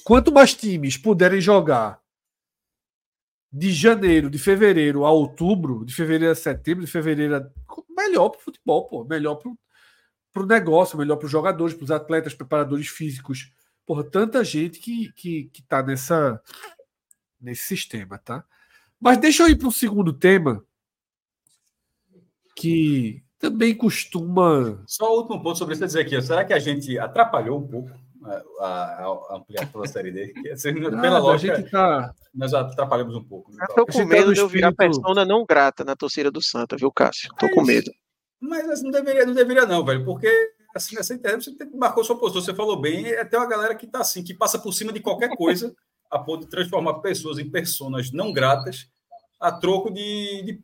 [0.03, 2.01] Quanto mais times puderem jogar
[3.53, 7.49] de janeiro, de fevereiro a outubro, de fevereiro a setembro, de fevereiro a...
[7.95, 11.91] melhor para o futebol, pô, melhor para o negócio, melhor para os jogadores, para os
[11.91, 13.53] atletas, preparadores físicos,
[13.85, 16.41] porra, tanta gente que que, que tá nessa
[17.39, 18.43] nesse sistema, tá?
[18.99, 20.65] Mas deixa eu ir para um segundo tema
[22.55, 24.81] que também costuma.
[24.87, 27.91] Só o último ponto sobre isso, dizer aqui, será que a gente atrapalhou um pouco
[28.59, 28.65] a,
[29.29, 30.33] a ampliação da série D.
[30.51, 32.13] Assim, pela lógica, a gente tá...
[32.33, 33.51] nós atrapalhamos um pouco.
[33.51, 36.91] Estou né, com medo de eu virar persona não grata na torcida do Santa, viu,
[36.91, 37.29] Cássio?
[37.31, 37.91] Estou com medo.
[38.39, 40.29] Mas assim, não deveria, não deveria, não, velho, porque
[40.75, 43.87] assim, nessa internet você marcou sua postura, você falou bem, é até uma galera que
[43.87, 45.73] tá assim, que passa por cima de qualquer coisa
[46.09, 48.87] a ponto de transformar pessoas em pessoas não gratas
[49.39, 50.63] a troco de, de,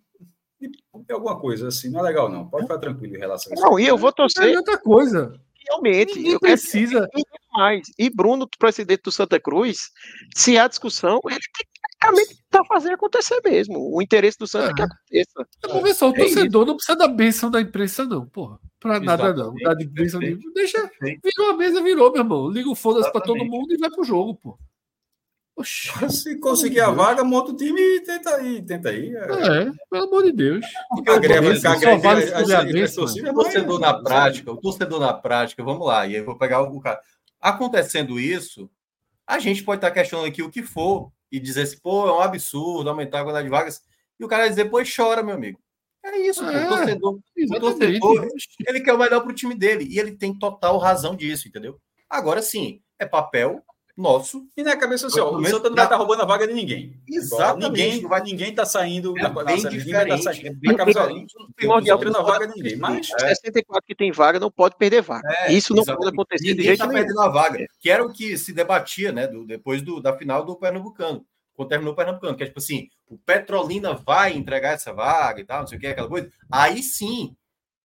[0.69, 2.47] de alguma coisa, assim, não é legal, não.
[2.47, 3.63] Pode ficar tranquilo em relação a isso.
[3.63, 4.53] Não, e eu vou torcer.
[4.53, 5.33] É outra coisa.
[5.67, 7.07] Realmente, Ninguém eu precisa.
[7.53, 7.87] mais.
[7.97, 9.91] E Bruno, presidente do Santa Cruz,
[10.35, 11.73] se há discussão, ele tem que
[12.03, 13.95] praticamente tá fazendo acontecer mesmo.
[13.95, 14.85] O interesse do Santa é que é.
[14.85, 15.83] aconteça.
[15.83, 18.59] Ver só, o é torcedor não precisa da bênção da imprensa, não, porra.
[18.79, 19.53] Pra nada, não.
[19.55, 20.37] Dá de bênção de...
[20.53, 20.89] Deixa.
[21.01, 22.49] Virou a mesa, virou, meu irmão.
[22.49, 24.57] Liga o foda-se pra todo mundo e vai pro jogo, pô.
[25.55, 29.15] Oxi, se conseguir a vaga, monta o time e tenta aí, tenta aí.
[29.15, 30.65] É, pelo amor de Deus.
[30.89, 32.25] Porque a greve, só vale
[33.29, 36.61] o torcedor na prática, o torcedor na prática, vamos lá, e aí eu vou pegar
[36.61, 36.99] o cara.
[37.39, 38.67] Acontecendo isso,
[39.27, 42.21] a gente pode estar questionando aqui o que for e dizer assim, pô, é um
[42.21, 43.83] absurdo aumentar a quantidade de vagas,
[44.19, 45.59] e o cara vai dizer, pô, chora, meu amigo.
[46.03, 48.27] É isso, é, o torcedor, o torcedor,
[48.67, 51.79] ele quer o melhor para o time dele, e ele tem total razão disso, entendeu?
[52.09, 53.63] Agora sim, é papel
[53.95, 54.47] nosso.
[54.57, 56.99] E na cabeça assim, ó, o Santa não vai estar roubando a vaga de ninguém.
[57.07, 57.69] Exatamente.
[57.69, 60.09] Ninguém vai ninguém está saindo é da, bem da diferente.
[60.09, 60.47] Tá saindo.
[60.47, 61.07] É bem cabeça,
[61.55, 62.75] primordial a vaga de ninguém.
[62.75, 65.27] Mas 64 que tem vaga não pode perder vaga.
[65.41, 66.03] É, Isso não exatamente.
[66.03, 66.99] pode acontecer ninguém de jeito tá nenhum.
[66.99, 70.43] perdendo a vaga, que era o que se debatia, né, do, depois do, da final
[70.43, 71.25] do Pernambucano.
[71.55, 75.45] Quando terminou o Pernambucano, que é tipo assim, o Petrolina vai entregar essa vaga e
[75.45, 76.31] tal, não sei o que, aquela coisa.
[76.51, 77.35] Aí sim,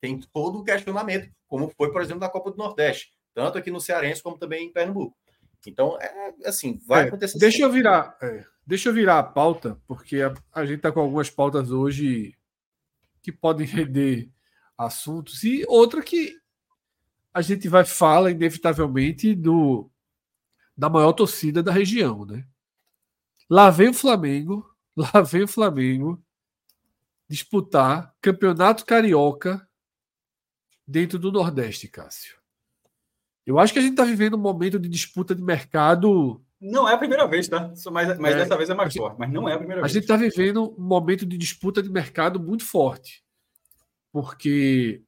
[0.00, 3.80] tem todo o questionamento, como foi, por exemplo, na Copa do Nordeste, tanto aqui no
[3.80, 5.14] Cearense como também em Pernambuco.
[5.66, 7.38] Então, é assim, vai é, acontecer.
[7.38, 11.00] Deixa eu virar, é, deixa eu virar a pauta, porque a, a gente está com
[11.00, 12.36] algumas pautas hoje
[13.22, 14.30] que podem render
[14.76, 16.38] assuntos e outra que
[17.34, 19.90] a gente vai falar inevitavelmente do
[20.76, 22.46] da maior torcida da região, né?
[23.50, 26.22] Lá vem o Flamengo, lá vem o Flamengo
[27.28, 29.68] disputar campeonato carioca
[30.86, 32.37] dentro do Nordeste, Cássio.
[33.48, 36.44] Eu acho que a gente está vivendo um momento de disputa de mercado.
[36.60, 37.72] Não é a primeira vez, tá?
[37.90, 39.90] Mas, mas é, dessa vez é mais forte, mas não é a primeira a vez.
[39.90, 43.24] A gente está vivendo um momento de disputa de mercado muito forte.
[44.12, 45.02] Porque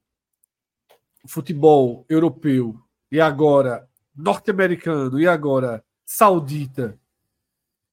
[1.23, 2.81] o futebol europeu
[3.11, 6.99] e agora norte-americano e agora saudita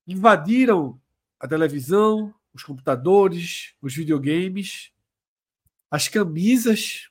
[0.07, 0.99] invadiram
[1.39, 4.93] a televisão, os computadores, os videogames,
[5.91, 7.11] as camisas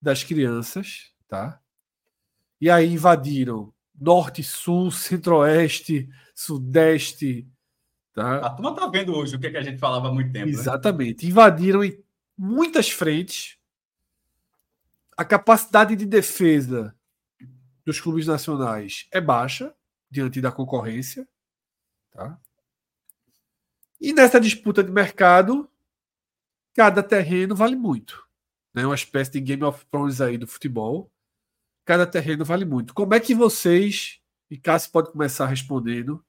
[0.00, 1.60] das crianças, tá?
[2.60, 7.48] E aí invadiram norte, sul, centro-oeste, sudeste,
[8.12, 8.38] tá?
[8.38, 10.46] A turma tá vendo hoje o que, é que a gente falava há muito tempo.
[10.46, 10.52] Né?
[10.52, 11.24] Exatamente.
[11.24, 11.30] Né?
[11.30, 12.02] Invadiram em
[12.36, 13.58] muitas frentes.
[15.16, 16.94] A capacidade de defesa
[17.84, 19.74] dos clubes nacionais é baixa
[20.10, 21.28] diante da concorrência,
[22.12, 22.38] tá?
[24.00, 25.68] E nessa disputa de mercado,
[26.72, 28.24] cada terreno vale muito.
[28.72, 28.86] Né?
[28.86, 31.10] Uma espécie de Game of Thrones aí do futebol.
[31.88, 32.92] Cada terreno vale muito.
[32.92, 34.20] Como é que vocês,
[34.50, 36.22] e Cássio pode começar respondendo,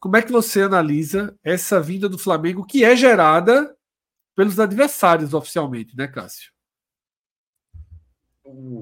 [0.00, 3.76] como é que você analisa essa vinda do Flamengo que é gerada
[4.34, 6.50] pelos adversários oficialmente, né, Cássio?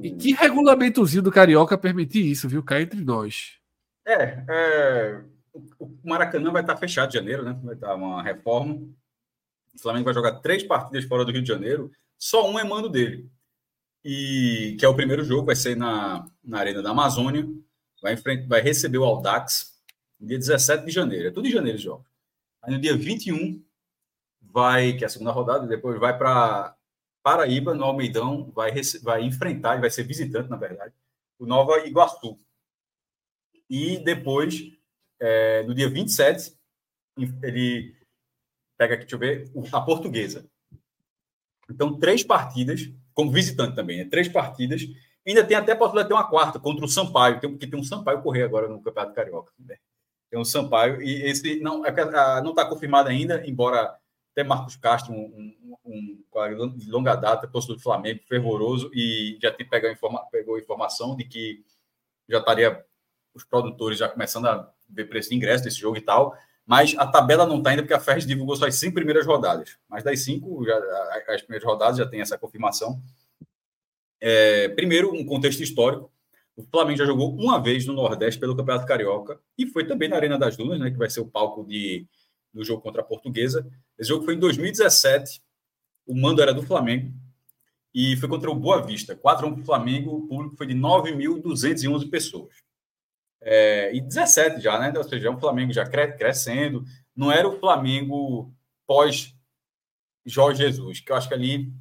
[0.02, 2.62] E que regulamentozinho do Carioca permitir isso, viu?
[2.62, 3.58] Cá entre nós.
[4.06, 5.22] É, é,
[5.78, 7.60] o Maracanã vai estar fechado em janeiro, né?
[7.62, 8.76] Vai estar uma reforma.
[9.74, 12.88] O Flamengo vai jogar três partidas fora do Rio de Janeiro, só um é mando
[12.88, 13.30] dele.
[14.04, 17.48] E que é o primeiro jogo, vai ser na, na Arena da Amazônia.
[18.02, 19.80] Vai, frente, vai receber o Aldax
[20.18, 21.28] no dia 17 de janeiro.
[21.28, 22.06] É tudo em janeiro os jogos.
[22.62, 23.62] Aí no dia 21
[24.40, 26.76] vai, que é a segunda rodada, depois vai para
[27.22, 28.72] Paraíba, no Almeidão, vai,
[29.02, 30.92] vai enfrentar, vai ser visitante, na verdade,
[31.38, 32.38] o Nova Iguaçu.
[33.70, 34.72] E depois
[35.20, 36.52] é, no dia 27,
[37.42, 37.96] ele
[38.76, 40.44] pega aqui, deixa eu ver, a portuguesa.
[41.70, 44.04] Então, três partidas, como visitante também, né?
[44.10, 44.82] Três partidas.
[45.26, 47.78] Ainda tem até a possibilidade de ter uma quarta contra o Sampaio, tem, porque tem
[47.78, 49.52] um Sampaio correr agora no Campeonato Carioca.
[49.58, 49.76] Né?
[50.30, 51.92] Tem um Sampaio, e esse não é
[52.42, 53.96] não está confirmado ainda, embora
[54.32, 56.24] até Marcos Castro, um, um,
[56.58, 61.14] um de longa data, torcedor do Flamengo, fervoroso, e já tem pegou, informa, pegou informação
[61.14, 61.62] de que
[62.28, 62.84] já estaria
[63.34, 66.34] os produtores já começando a ver preço de ingresso desse jogo e tal.
[66.66, 69.76] Mas a tabela não está ainda, porque a Ferres divulgou só as cinco primeiras rodadas.
[69.88, 70.76] Mas das cinco, já,
[71.28, 73.02] as primeiras rodadas já tem essa confirmação.
[74.20, 76.10] É, primeiro, um contexto histórico.
[76.56, 80.16] O Flamengo já jogou uma vez no Nordeste pelo Campeonato Carioca e foi também na
[80.16, 82.06] Arena das Dunas, né, que vai ser o palco de,
[82.52, 83.66] do jogo contra a Portuguesa.
[83.98, 85.42] Esse jogo foi em 2017.
[86.06, 87.12] O mando era do Flamengo
[87.94, 89.16] e foi contra o Boa Vista.
[89.16, 90.16] 4 1 para o Flamengo.
[90.16, 92.54] O público foi de 9.211 pessoas.
[93.42, 94.92] É, e 17 já, né?
[94.96, 96.84] Ou seja, é um Flamengo já cre crescendo.
[97.14, 98.52] Não era o Flamengo
[98.86, 99.34] pós
[100.24, 101.72] Jorge Jesus, que eu acho que ali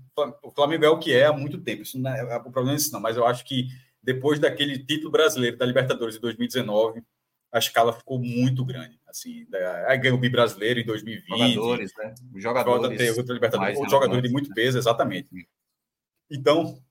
[0.44, 1.84] o Flamengo é o que é há muito tempo.
[1.84, 3.00] Isso não é, o problema é isso, não.
[3.00, 3.68] Mas eu acho que
[4.02, 7.04] depois daquele título brasileiro da Libertadores de 2019,
[7.52, 9.00] a escala ficou muito grande.
[9.08, 9.46] Assim,
[9.88, 11.54] aí ganhou o brasileiro em 2020.
[11.54, 12.16] Jogadores, né?
[12.36, 12.98] Jogadores.
[12.98, 15.30] Tem outro Libertadores, jogador de muito peso, exatamente.
[16.30, 16.82] Então,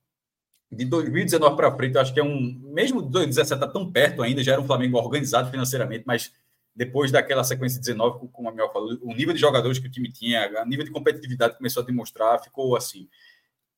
[0.73, 2.61] de 2019 para frente, eu acho que é um.
[2.73, 6.33] Mesmo 2017 está tão perto ainda, já era um Flamengo organizado financeiramente, mas
[6.75, 9.91] depois daquela sequência de 19, como a Mel falou, o nível de jogadores que o
[9.91, 13.09] time tinha, o nível de competitividade começou a demonstrar, ficou assim.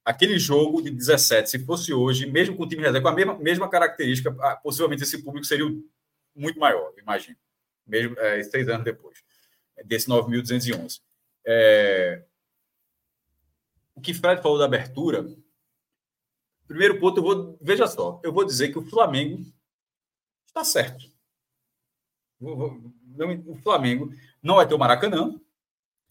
[0.05, 3.39] Aquele jogo de 17, se fosse hoje, mesmo com o time reserva, com a mesma,
[3.39, 4.33] mesma característica,
[4.63, 5.65] possivelmente esse público seria
[6.35, 7.37] muito maior, imagino.
[7.87, 9.19] Mesmo é, seis anos depois,
[9.85, 11.01] desse 9.211.
[11.47, 12.23] É...
[13.95, 15.25] O que Fred falou da abertura,
[16.73, 17.59] Primeiro ponto, eu vou.
[17.61, 19.45] Veja só, eu vou dizer que o Flamengo
[20.47, 21.05] está certo.
[22.41, 24.11] O Flamengo
[24.43, 25.39] não vai ter o Maracanã.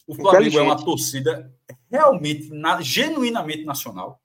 [0.05, 1.51] O Flamengo é uma torcida
[1.89, 2.51] realmente,
[2.81, 4.21] genuinamente nacional.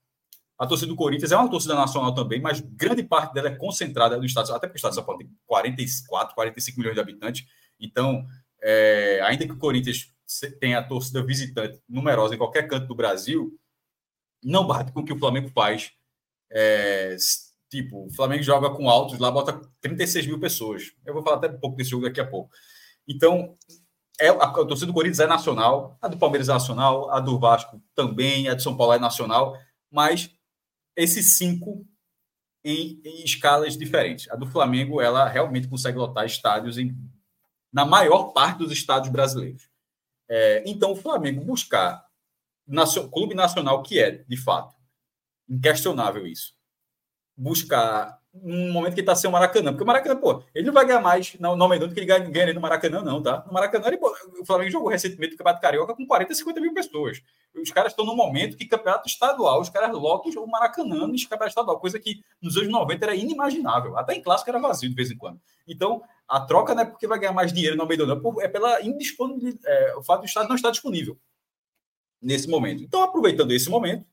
[0.58, 4.18] A torcida do Corinthians é uma torcida nacional também, mas grande parte dela é concentrada
[4.18, 7.46] no estado, até porque o estado de São Paulo tem 44, 45 milhões de habitantes.
[7.80, 8.26] Então,
[8.62, 10.12] é, ainda que o Corinthians
[10.60, 13.58] tenha a torcida visitante numerosa em qualquer canto do Brasil,
[14.44, 15.92] não bate com o que o Flamengo faz
[16.58, 17.14] é,
[17.68, 20.84] tipo, o Flamengo joga com altos lá, bota 36 mil pessoas.
[21.04, 22.50] Eu vou falar até um pouco desse jogo daqui a pouco.
[23.06, 23.54] Então,
[24.18, 27.82] é, a, torcida do Corinthians é nacional, a do Palmeiras é nacional, a do Vasco
[27.94, 29.54] também, a de São Paulo é nacional,
[29.90, 30.30] mas
[30.96, 31.86] esses cinco
[32.64, 34.30] em, em escalas diferentes.
[34.30, 36.96] A do Flamengo, ela realmente consegue lotar estádios em,
[37.70, 39.68] na maior parte dos estados brasileiros.
[40.26, 42.02] É, então, o Flamengo buscar
[42.66, 44.75] nacio, clube nacional que é, de fato,
[45.48, 46.54] inquestionável isso.
[47.36, 49.72] buscar um momento que está sem o Maracanã.
[49.72, 52.20] Porque o Maracanã, pô, ele não vai ganhar mais no Almedão do que ele ganha,
[52.30, 53.44] ganha no Maracanã, não, tá?
[53.46, 56.74] No Maracanã, ele, pô, o Flamengo jogou recentemente o Campeonato Carioca com 40, 50 mil
[56.74, 57.22] pessoas.
[57.54, 61.48] Os caras estão num momento que campeonato estadual, os caras lotam o Maracanã no campeonato
[61.48, 63.96] estadual, coisa que nos anos 90 era inimaginável.
[63.96, 65.40] Até em clássico era vazio de vez em quando.
[65.66, 68.82] Então, a troca não é porque vai ganhar mais dinheiro no Almedão, não, é pela
[68.82, 71.18] indisponibilidade, é, o fato do Estado não estar disponível
[72.20, 72.82] nesse momento.
[72.82, 74.04] Então, aproveitando esse momento,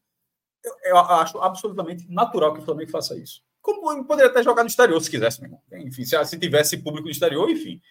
[0.63, 3.41] eu, eu acho absolutamente natural que o Flamengo faça isso.
[3.61, 5.61] Como poderia até jogar no exterior se quisesse, meu irmão.
[5.87, 7.81] Enfim, se, se tivesse público no exterior, enfim.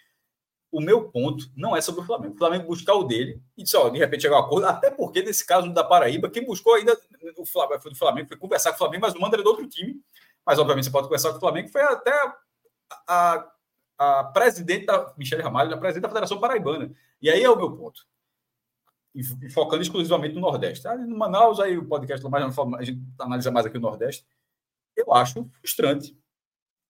[0.70, 2.34] O meu ponto não é sobre o Flamengo.
[2.34, 5.46] O Flamengo buscar o dele e só de repente chegar um acordo, até porque nesse
[5.46, 6.98] caso da Paraíba, quem buscou ainda
[7.36, 9.50] o Flamengo, foi do Flamengo, foi conversar com o Flamengo, mas o mando era do
[9.50, 10.00] outro time.
[10.44, 12.36] Mas obviamente você pode conversar com o Flamengo, foi até a,
[13.06, 13.52] a,
[13.98, 16.90] a presidente da Michele Ramalho, a presidente da Federação Paraibana.
[17.20, 18.02] E aí é o meu ponto
[19.50, 20.88] focando exclusivamente no Nordeste.
[20.88, 24.24] Ah, no Manaus, aí o podcast mais a gente analisa mais aqui o Nordeste.
[24.96, 26.16] Eu acho frustrante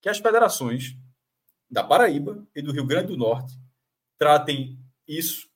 [0.01, 0.97] que as federações
[1.71, 3.59] da Paraíba e do Rio Grande do Norte
[4.19, 5.49] tratem isso,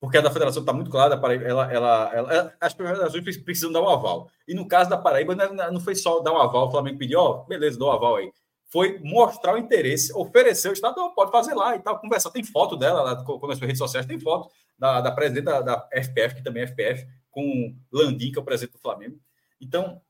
[0.00, 3.82] porque a da federação está muito clara, Paraíba, ela, ela, ela, as federações precisam dar
[3.82, 4.30] um aval.
[4.46, 7.44] E no caso da Paraíba, não foi só dar um aval, o Flamengo pediu, oh,
[7.44, 8.32] beleza, dá um aval aí.
[8.66, 12.30] Foi mostrar o interesse, oferecer o Estado, pode fazer lá e tal, conversar.
[12.30, 14.48] Tem foto dela, lá, nas redes sociais tem foto
[14.80, 18.44] da, da presidente da, da, FPF, que também é FPF, com Landim, que é o
[18.44, 19.20] presidente do Flamengo.
[19.60, 20.00] Então,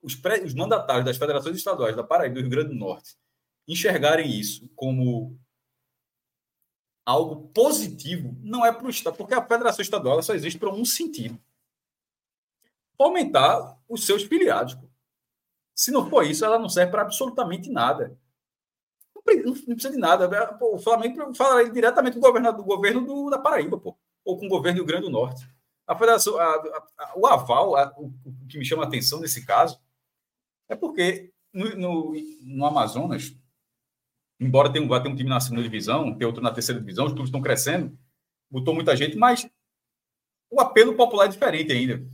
[0.00, 3.14] os, pré, os mandatários das federações estaduais da Paraíba e do Rio Grande do Norte
[3.68, 5.38] enxergarem isso como
[7.04, 10.84] algo positivo, não é para o Estado, porque a federação estadual só existe para um
[10.84, 11.38] sentido.
[12.98, 14.78] Aumentar os seus filiados.
[15.74, 18.18] Se não for isso, ela não serve para absolutamente nada
[19.26, 20.28] não precisa de nada.
[20.58, 24.46] Pô, o Flamengo fala diretamente do governo, do governo do, da Paraíba, pô, ou com
[24.46, 25.48] o governo do Rio Grande do Norte.
[25.86, 29.78] A federação, a, a, o aval, o, o, que me chama a atenção nesse caso,
[30.68, 33.36] é porque no, no, no Amazonas,
[34.40, 37.12] embora tenha, vá ter um time na segunda divisão, ter outro na terceira divisão, os
[37.12, 37.96] clubes estão crescendo,
[38.50, 39.48] botou muita gente, mas
[40.50, 42.06] o apelo popular é diferente ainda.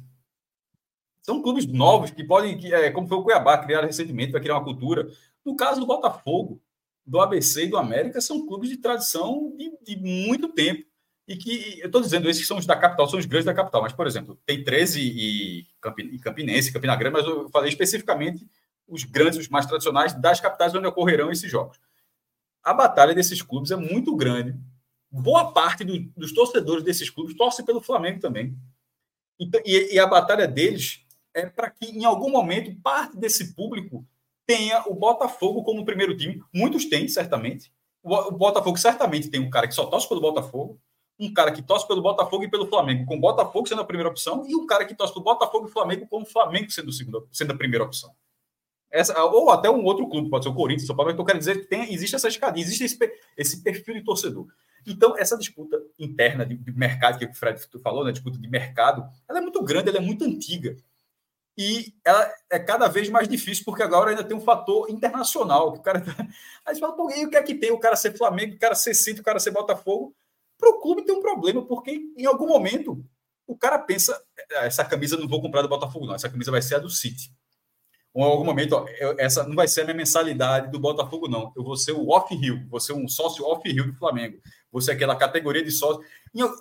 [1.23, 4.55] São clubes novos que podem, que, é, como foi o Cuiabá, criar recentemente, vai criar
[4.55, 5.09] uma cultura.
[5.45, 6.61] No caso do Botafogo,
[7.07, 10.85] do ABC e do América são clubes de tradição de, de muito tempo.
[11.27, 13.83] E que, eu estou dizendo, esses são os da capital, são os grandes da capital.
[13.83, 18.49] Mas, por exemplo, tem 13 e, e Campinense, Campina Grande, mas eu falei especificamente
[18.89, 21.79] os grandes, os mais tradicionais das capitais onde ocorrerão esses jogos.
[22.63, 24.59] A batalha desses clubes é muito grande.
[25.11, 28.57] Boa parte do, dos torcedores desses clubes torce pelo Flamengo também.
[29.39, 34.05] Então, e, e a batalha deles é para que, em algum momento, parte desse público
[34.51, 36.43] tenha o Botafogo como primeiro time.
[36.53, 37.73] Muitos têm, certamente.
[38.03, 40.81] O Botafogo certamente tem um cara que só torce pelo Botafogo,
[41.21, 44.09] um cara que torce pelo Botafogo e pelo Flamengo, com o Botafogo sendo a primeira
[44.09, 46.93] opção, e um cara que torce pelo Botafogo e Flamengo com o Flamengo sendo, o
[46.93, 48.11] segundo, sendo a primeira opção.
[48.91, 51.61] Essa, ou até um outro clube, pode ser o Corinthians, São Paulo, eu quero dizer
[51.61, 52.99] que tem, existe essa escadinha, existe esse,
[53.37, 54.49] esse perfil de torcedor.
[54.85, 59.07] Então, essa disputa interna de, de mercado que o Fred falou, né, disputa de mercado,
[59.29, 60.77] ela é muito grande, ela é muito antiga
[61.57, 65.79] e ela é cada vez mais difícil, porque agora ainda tem um fator internacional, que
[65.79, 66.01] o cara.
[66.01, 66.15] Tá,
[66.65, 67.71] aí você fala, pô, e o que é que tem?
[67.71, 70.15] O cara ser Flamengo, o cara ser City, o cara ser Botafogo.
[70.59, 73.05] Para o clube tem um problema, porque em algum momento
[73.47, 74.21] o cara pensa:
[74.53, 76.91] ah, essa camisa não vou comprar do Botafogo, não, essa camisa vai ser a do
[76.91, 77.33] City.
[78.13, 78.87] Ou em algum momento, ó,
[79.19, 81.53] essa não vai ser a minha mensalidade do Botafogo, não.
[81.57, 84.39] Eu vou ser o off-hill, vou ser um sócio off-hill do Flamengo.
[84.73, 86.03] Você é aquela categoria de sócio.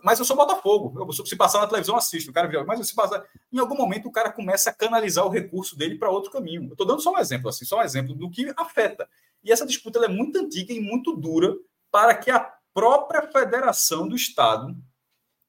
[0.04, 0.94] Mas eu sou Botafogo.
[1.00, 2.32] Eu, se passar na televisão, assisto.
[2.32, 3.24] O cara mas se passar.
[3.52, 6.64] Em algum momento, o cara começa a canalizar o recurso dele para outro caminho.
[6.64, 9.08] Eu estou dando só um exemplo, assim, só um exemplo do que afeta.
[9.44, 11.56] E essa disputa é muito antiga e muito dura
[11.92, 12.40] para que a
[12.74, 14.76] própria federação do Estado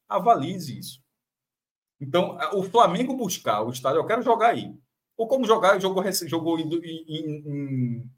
[0.09, 1.01] avalize isso.
[2.01, 4.75] Então, o Flamengo buscar o Estado, eu quero jogar aí.
[5.17, 8.11] Ou como jogar, jogou, jogou em, em,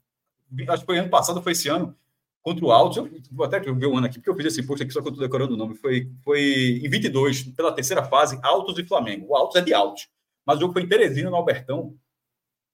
[0.51, 1.95] em, acho que foi ano passado, foi esse ano,
[2.43, 4.83] contra o Altos, eu vou até ver o ano aqui, porque eu fiz esse post
[4.83, 8.37] aqui só que eu estou decorando o nome, foi, foi em 22, pela terceira fase,
[8.43, 9.27] Altos e Flamengo.
[9.29, 10.09] O Altos é de Altos,
[10.45, 11.95] mas o jogo foi em Teresina, no Albertão.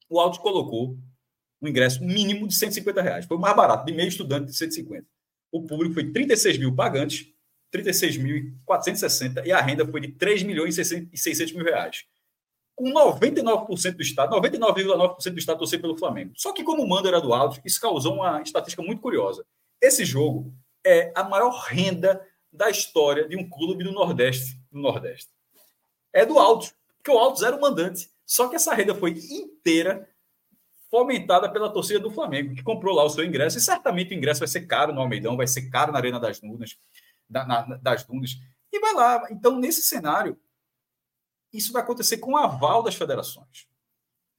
[0.10, 0.98] O Altos colocou
[1.62, 3.26] um ingresso mínimo de 150 reais.
[3.26, 5.06] Foi o mais barato, de meio estudante de 150.
[5.52, 7.28] O público foi 36 mil pagantes,
[7.72, 12.06] 36.460, e a renda foi de 3 milhões e 600 mil reais.
[12.76, 16.32] Com 99% do Estado, 99,9% do Estado torcer pelo Flamengo.
[16.36, 19.46] Só que como o mando era do Altos, isso causou uma estatística muito curiosa.
[19.82, 20.54] Esse jogo
[20.86, 24.60] é a maior renda da história de um clube do Nordeste.
[24.72, 25.30] Nordeste.
[26.12, 28.10] É do Altos, porque o Altos era o mandante.
[28.26, 30.08] Só que essa renda foi inteira
[30.90, 34.40] fomentada pela torcida do Flamengo, que comprou lá o seu ingresso, e certamente o ingresso
[34.40, 36.78] vai ser caro no Almeidão, vai ser caro na Arena das Dunas,
[37.30, 38.32] da, na, das Dunas,
[38.72, 39.28] e vai lá.
[39.30, 40.40] Então, nesse cenário,
[41.54, 43.68] isso vai acontecer com o aval das federações.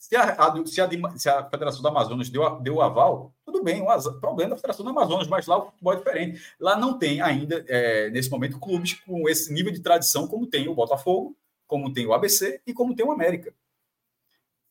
[0.01, 3.63] Se a, a, se, a, se a, Federação da Amazonas deu, deu o aval, tudo
[3.63, 6.43] bem, um problema da Federação da Amazonas, mas lá o futebol é diferente.
[6.59, 10.67] Lá não tem ainda, é, nesse momento, clubes com esse nível de tradição como tem
[10.69, 11.37] o Botafogo,
[11.67, 13.53] como tem o ABC e como tem o América.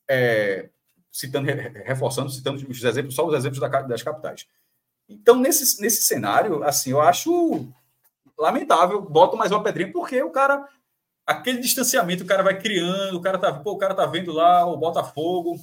[0.08, 0.68] É,
[1.12, 4.48] citando, reforçando, citando os exemplos, só os exemplos da, das capitais.
[5.08, 7.68] Então, nesse, nesse cenário, assim, eu acho
[8.36, 10.68] lamentável, boto mais uma pedrinha, porque o cara
[11.30, 14.66] aquele distanciamento o cara vai criando, o cara tá, pô, o cara tá vendo lá
[14.66, 15.56] o Botafogo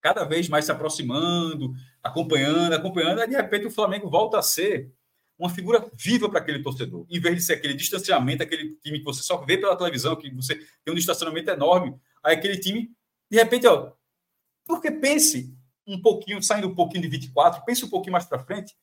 [0.00, 4.92] cada vez mais se aproximando, acompanhando, acompanhando, de repente o Flamengo volta a ser
[5.36, 9.04] uma figura viva para aquele torcedor, em vez de ser aquele distanciamento, aquele time que
[9.04, 12.90] você só vê pela televisão, que você tem um distanciamento enorme, aí aquele time,
[13.28, 13.92] de repente, ó,
[14.64, 15.52] porque pense
[15.84, 18.74] um pouquinho, saindo um pouquinho de 24, pense um pouquinho mais para frente,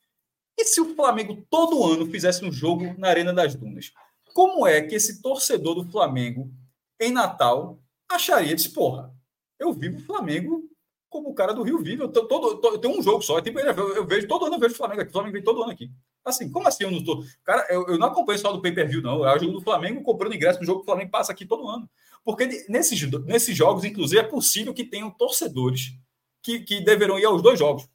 [0.56, 3.90] e se o Flamengo todo ano fizesse um jogo na Arena das Dunas?
[4.34, 6.52] Como é que esse torcedor do Flamengo,
[7.00, 9.14] em Natal, acharia de porra,
[9.58, 10.68] eu vivo o Flamengo
[11.14, 12.02] como o cara do Rio vive.
[12.02, 13.40] Eu, todo, eu tenho um jogo só.
[13.40, 15.10] Tipo, eu, eu, vejo todo ano, eu vejo o Flamengo aqui.
[15.10, 15.88] O Flamengo vem todo ano aqui.
[16.24, 17.24] Assim, como assim eu não tô.
[17.44, 19.24] Cara, eu, eu não acompanho só do pay-per-view, não.
[19.24, 21.68] É o jogo do Flamengo comprando ingresso no jogo que o Flamengo passa aqui todo
[21.68, 21.88] ano.
[22.24, 25.92] Porque nesses, nesses jogos, inclusive, é possível que tenham torcedores
[26.42, 27.88] que, que deverão ir aos dois jogos.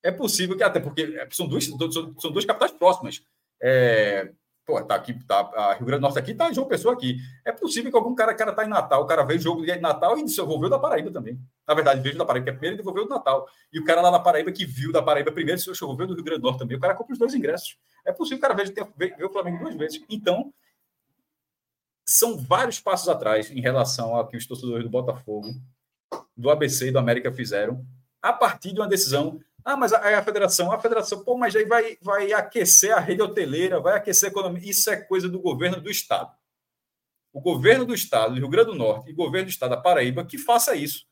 [0.00, 3.24] É possível que, até porque são duas, são duas capitais próximas.
[3.60, 4.32] É,
[4.64, 7.18] Pô, tá aqui, tá, a Rio Grande do Norte aqui, tá João Pessoa aqui.
[7.44, 9.76] É possível que algum cara, cara tá em Natal, o cara veio o jogo de
[9.76, 11.36] Natal e devolveu da Paraíba também.
[11.66, 13.48] Na verdade, veio da Paraíba, que é primeiro e devolveu do Natal.
[13.72, 16.22] E o cara lá na Paraíba que viu da Paraíba primeiro, se devolveu do Rio
[16.22, 17.76] Grande do Norte também, o cara compra os dois ingressos.
[18.04, 18.54] É possível que o cara
[18.96, 20.00] veja, o Flamengo duas vezes.
[20.08, 20.52] Então,
[22.06, 25.48] são vários passos atrás em relação ao que os torcedores do Botafogo,
[26.36, 27.84] do ABC e do América fizeram,
[28.20, 31.64] a partir de uma decisão ah, mas aí a federação, a federação, pô, mas aí
[31.64, 34.68] vai, vai aquecer a rede hoteleira, vai aquecer a economia.
[34.68, 36.34] Isso é coisa do governo do Estado.
[37.32, 39.80] O governo do Estado do Rio Grande do Norte e o governo do Estado da
[39.80, 41.06] Paraíba que faça isso.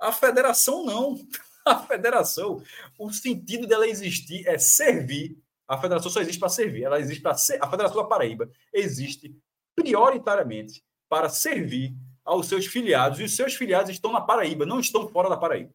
[0.00, 1.16] A federação não.
[1.66, 2.62] A federação,
[2.98, 5.38] o sentido dela existir é servir.
[5.66, 6.82] A federação só existe para servir.
[6.82, 7.58] Ela existe para ser.
[7.58, 9.34] A Federação da Paraíba existe
[9.74, 13.18] prioritariamente para servir aos seus filiados.
[13.18, 15.72] E os seus filiados estão na Paraíba, não estão fora da Paraíba.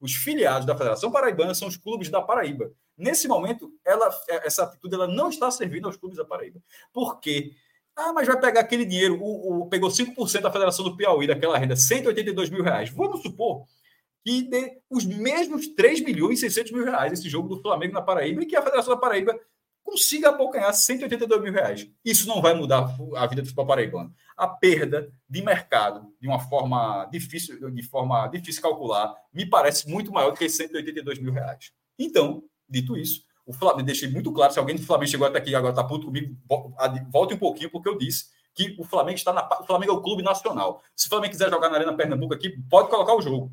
[0.00, 2.72] Os filiados da Federação Paraibana são os clubes da Paraíba.
[2.96, 6.60] Nesse momento, ela, essa atitude ela não está servindo aos clubes da Paraíba.
[6.92, 7.52] Por quê?
[7.94, 11.58] Ah, mas vai pegar aquele dinheiro, o, o, pegou 5% da Federação do Piauí, daquela
[11.58, 12.88] renda, 182 mil reais.
[12.90, 13.66] Vamos supor
[14.24, 18.02] que dê os mesmos 3 milhões e 600 mil reais esse jogo do Flamengo na
[18.02, 19.38] Paraíba e que a Federação da Paraíba
[19.90, 21.88] consiga abocanhar 182 mil reais.
[22.04, 24.14] Isso não vai mudar a vida do futebol paraibano.
[24.36, 30.12] A perda de mercado de uma forma difícil, de forma difícil calcular, me parece muito
[30.12, 31.72] maior do que 182 mil reais.
[31.98, 35.50] Então, dito isso, o Flamengo, deixei muito claro, se alguém do Flamengo chegou até aqui
[35.50, 36.36] e agora está puto comigo,
[37.10, 39.48] volte um pouquinho, porque eu disse que o Flamengo está na.
[39.60, 40.82] O Flamengo é o clube nacional.
[40.94, 43.50] Se o Flamengo quiser jogar na Arena Pernambuco aqui, pode colocar o jogo.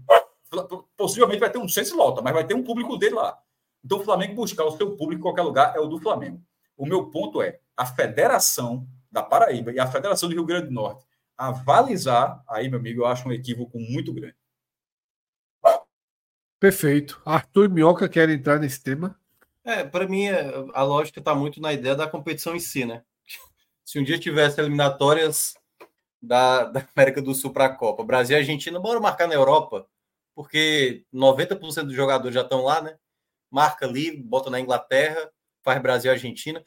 [0.95, 3.37] Possivelmente vai ter um senso lota, mas vai ter um público dele lá.
[3.83, 6.41] Então, o Flamengo buscar o seu público em qualquer lugar é o do Flamengo.
[6.75, 10.73] O meu ponto é a Federação da Paraíba e a Federação do Rio Grande do
[10.73, 14.35] Norte avalizar, aí, meu amigo, eu acho um equívoco muito grande.
[16.59, 17.21] Perfeito.
[17.23, 19.15] Arthur e Minhoca querem entrar nesse tema?
[19.63, 20.27] É, para mim,
[20.73, 23.03] a lógica está muito na ideia da competição em si, né?
[23.85, 25.53] Se um dia tivesse eliminatórias
[26.19, 29.87] da, da América do Sul para a Copa, Brasil e Argentina, bora marcar na Europa,
[30.33, 32.97] porque 90% dos jogadores já estão lá, né?
[33.51, 35.31] Marca ali, bota na Inglaterra,
[35.63, 36.63] faz Brasil e Argentina.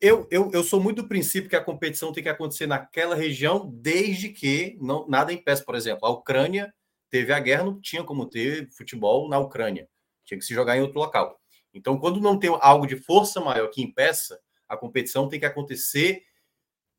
[0.00, 3.70] Eu, eu, eu sou muito do princípio que a competição tem que acontecer naquela região,
[3.72, 5.64] desde que não, nada impeça.
[5.64, 6.74] Por exemplo, a Ucrânia
[7.08, 9.88] teve a guerra, não tinha como ter futebol na Ucrânia,
[10.24, 11.38] tinha que se jogar em outro local.
[11.72, 16.22] Então, quando não tem algo de força maior que impeça, a competição tem que acontecer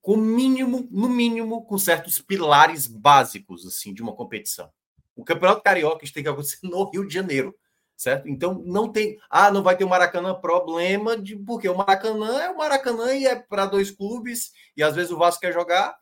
[0.02, 4.70] com mínimo, no mínimo, com certos pilares básicos assim de uma competição.
[5.16, 7.56] O Campeonato Carioca tem que acontecer no Rio de Janeiro
[7.96, 8.28] certo?
[8.28, 12.50] Então não tem, ah, não vai ter o Maracanã problema de porque o Maracanã é
[12.50, 15.96] o Maracanã e é para dois clubes e às vezes o Vasco quer jogar,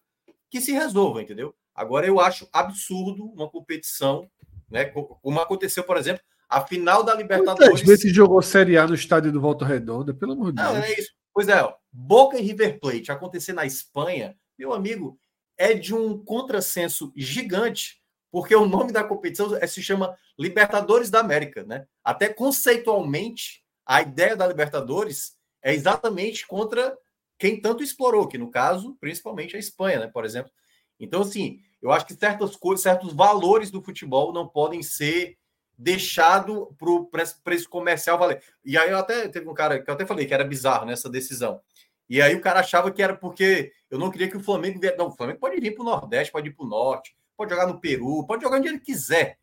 [0.49, 1.55] que se resolva, entendeu?
[1.73, 4.29] Agora eu acho absurdo uma competição,
[4.69, 7.69] né, como aconteceu, por exemplo, a final da Libertadores.
[7.69, 10.73] Quantas vezes jogou Série A no estádio do Volta Redonda, pelo amor de Deus.
[10.73, 11.11] Não, é isso.
[11.33, 15.17] Pois é, ó, Boca e River Plate acontecer na Espanha, meu amigo,
[15.57, 18.00] é de um contrassenso gigante
[18.31, 21.85] porque o nome da competição é, se chama Libertadores da América, né?
[22.03, 26.97] Até conceitualmente, a ideia da Libertadores é exatamente contra
[27.37, 30.51] quem tanto explorou, que no caso, principalmente a Espanha, né, por exemplo.
[30.99, 35.37] Então, assim, eu acho que certas coisas, certos valores do futebol não podem ser
[35.77, 37.09] deixados para o
[37.43, 38.41] preço comercial valer.
[38.63, 41.09] E aí eu até teve um cara que eu até falei que era bizarro nessa
[41.09, 41.59] decisão.
[42.07, 44.79] E aí o cara achava que era porque eu não queria que o Flamengo.
[44.97, 47.65] Não, o Flamengo pode ir para o Nordeste, pode ir para o Norte, pode jogar
[47.65, 49.39] no Peru, pode jogar onde ele quiser.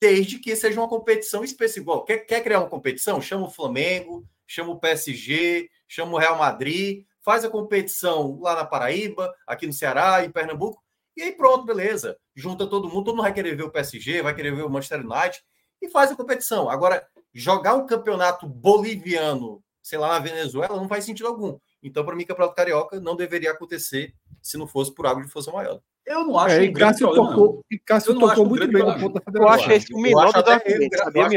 [0.00, 2.02] desde que seja uma competição específica.
[2.06, 3.20] Quer, quer criar uma competição?
[3.20, 8.64] Chama o Flamengo, chama o PSG, chama o Real Madrid, faz a competição lá na
[8.64, 10.82] Paraíba, aqui no Ceará, em Pernambuco,
[11.14, 12.16] e aí pronto, beleza.
[12.34, 15.00] Junta todo mundo, todo mundo vai querer ver o PSG, vai querer ver o Manchester
[15.00, 15.42] United,
[15.82, 16.70] e faz a competição.
[16.70, 21.58] Agora, jogar um campeonato boliviano, sei lá, na Venezuela, não faz sentido algum.
[21.82, 25.52] Então, para mim, Campeonato Carioca não deveria acontecer se não fosse por algo de força
[25.52, 25.82] maior.
[26.10, 29.14] Eu não acho é, um Cássio problema, tocou, E Cássio tocou muito bem no ponto
[29.14, 29.42] da federação.
[29.42, 31.28] Eu acho esse o menor dos argumentos, sabia,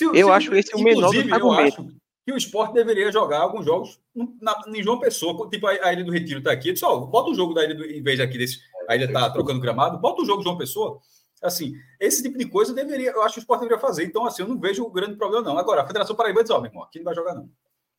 [0.00, 1.94] Eu, eu acho esse o menor dos argumentos.
[2.26, 4.00] Que o esporte deveria jogar alguns jogos
[4.40, 6.76] na, em João Pessoa, tipo a, a Ilha do Retiro está aqui.
[6.76, 8.58] Só bota o jogo da Ilha do, em vez aqui desse,
[8.88, 10.98] a Ilha está trocando gramado, bota o jogo João Pessoa.
[11.40, 14.04] Assim, esse tipo de coisa deveria, eu acho que o esporte deveria fazer.
[14.04, 15.58] Então, assim, eu não vejo o grande problema, não.
[15.58, 17.48] Agora, a Federação Paraíba diz, ó, oh, meu irmão, aqui não vai jogar, não.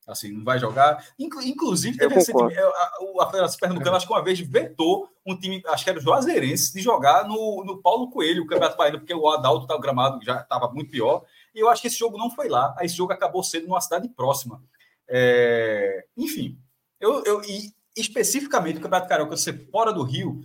[0.06, 1.04] Assim, não vai jogar.
[1.18, 5.82] Inclusive, teve recentemente, a, a Federação Pernambucana, acho que uma vez vetou um time, acho
[5.82, 9.28] que era o Juazeirense, de jogar no, no Paulo Coelho, o Campeonato Paraíba, porque o
[9.28, 11.24] Adalto, tá, o gramado já estava muito pior.
[11.52, 12.76] E eu acho que esse jogo não foi lá.
[12.80, 14.62] Esse jogo acabou sendo numa cidade próxima.
[15.08, 16.04] É...
[16.16, 16.56] Enfim,
[17.00, 20.40] eu, eu, e especificamente o Campeonato Carioca ser fora do Rio,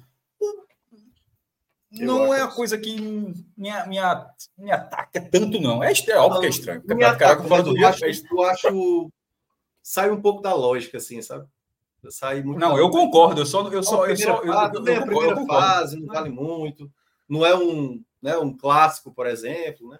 [1.91, 3.69] não é uma coisa que me, me,
[4.57, 5.83] me ataca tanto, não.
[5.83, 6.79] É, é óbvio que é estranho.
[6.79, 7.87] O Campeonato Carioca fora do Rio.
[7.87, 9.11] Acho, é eu acho
[9.81, 11.47] sai um pouco da lógica, assim, sabe?
[12.09, 13.41] Sai muito não, eu concordo.
[13.41, 16.29] Eu só, eu só, eu só, eu, fase, eu, eu, a primeira fase não vale
[16.29, 16.91] muito.
[17.29, 19.99] Não é um, né, um clássico, por exemplo, né?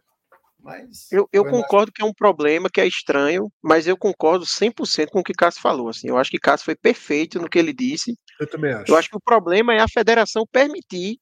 [0.64, 5.08] Mas eu, eu concordo que é um problema, que é estranho, mas eu concordo 100%
[5.10, 5.90] com o que Cássio falou.
[5.90, 8.16] Assim, eu acho que Cássio foi perfeito no que ele disse.
[8.40, 8.92] Eu também acho.
[8.92, 11.18] Eu acho que o problema é a federação permitir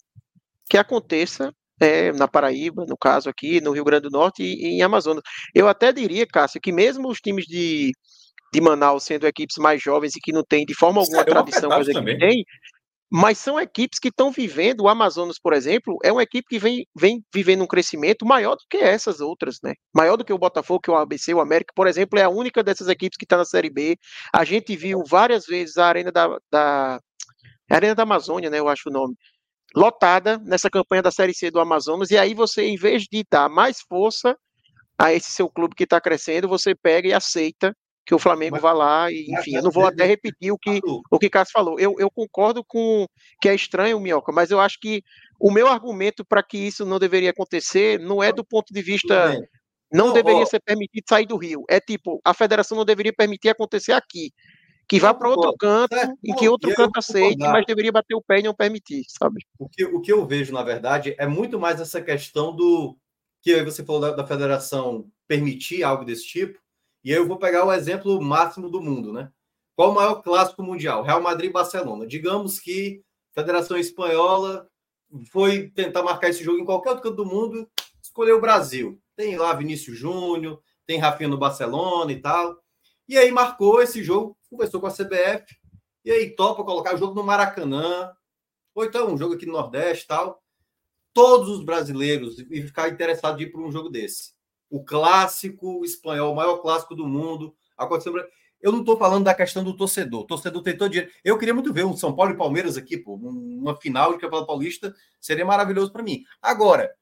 [0.69, 4.67] que aconteça é, na Paraíba, no caso aqui, no Rio Grande do Norte e, e
[4.73, 5.23] em Amazonas.
[5.55, 7.93] Eu até diria, Cássio, que mesmo os times de,
[8.53, 11.69] de Manaus sendo equipes mais jovens e que não têm de forma alguma Sério, tradição
[11.69, 12.45] que a tem,
[13.11, 16.85] mas são equipes que estão vivendo, o Amazonas, por exemplo, é uma equipe que vem,
[16.95, 19.73] vem vivendo um crescimento maior do que essas outras, né?
[19.93, 22.61] Maior do que o Botafogo, que o ABC, o América, por exemplo, é a única
[22.61, 23.97] dessas equipes que está na Série B.
[24.31, 26.99] A gente viu várias vezes a Arena da, da
[27.71, 28.59] a Arena da Amazônia, né?
[28.59, 29.15] Eu acho o nome.
[29.75, 33.49] Lotada nessa campanha da Série C do Amazonas, e aí você, em vez de dar
[33.49, 34.37] mais força
[34.99, 37.75] a esse seu clube que está crescendo, você pega e aceita
[38.09, 40.81] que o Flamengo mas, vá lá e, enfim, eu não vou até repetir o que
[41.11, 41.79] o que Cássio falou.
[41.79, 43.05] Eu, eu concordo com
[43.39, 45.03] que é estranho, Minhoca, mas eu acho que
[45.39, 49.39] o meu argumento para que isso não deveria acontecer não é do ponto de vista
[49.93, 51.63] não, não deveria ó, ser permitido sair do Rio.
[51.69, 54.31] É tipo, a federação não deveria permitir acontecer aqui.
[54.87, 58.23] Que vá para outro canto, é, em que outro canto aceite, mas deveria bater o
[58.23, 59.45] pé e não permitir, sabe?
[59.59, 62.97] O que, o que eu vejo, na verdade, é muito mais essa questão do
[63.39, 66.57] que você falou da, da federação permitir algo desse tipo,
[67.03, 69.31] e aí eu vou pegar o exemplo máximo do mundo, né?
[69.75, 71.03] Qual o maior clássico mundial?
[71.03, 72.05] Real Madrid Barcelona.
[72.05, 73.01] Digamos que
[73.31, 74.67] a Federação Espanhola
[75.31, 77.69] foi tentar marcar esse jogo em qualquer outro canto do mundo,
[78.01, 79.01] escolheu o Brasil.
[79.15, 82.61] Tem lá Vinícius Júnior, tem Rafinha no Barcelona e tal.
[83.07, 85.45] E aí marcou esse jogo, conversou com a CBF,
[86.03, 88.11] e aí topa colocar o jogo no Maracanã,
[88.75, 90.43] ou então um jogo aqui no Nordeste e tal.
[91.13, 94.38] Todos os brasileiros e ficar interessados em ir para um jogo desse
[94.69, 97.55] o clássico espanhol, o maior clássico do mundo.
[97.77, 98.13] Aconteceu.
[98.61, 100.21] Eu não estou falando da questão do torcedor.
[100.21, 101.11] O torcedor tem todo dinheiro.
[101.23, 104.47] Eu queria muito ver um São Paulo e Palmeiras aqui, pô, uma final de Campeonato
[104.47, 106.23] Paulista seria maravilhoso para mim.
[106.41, 106.93] Agora,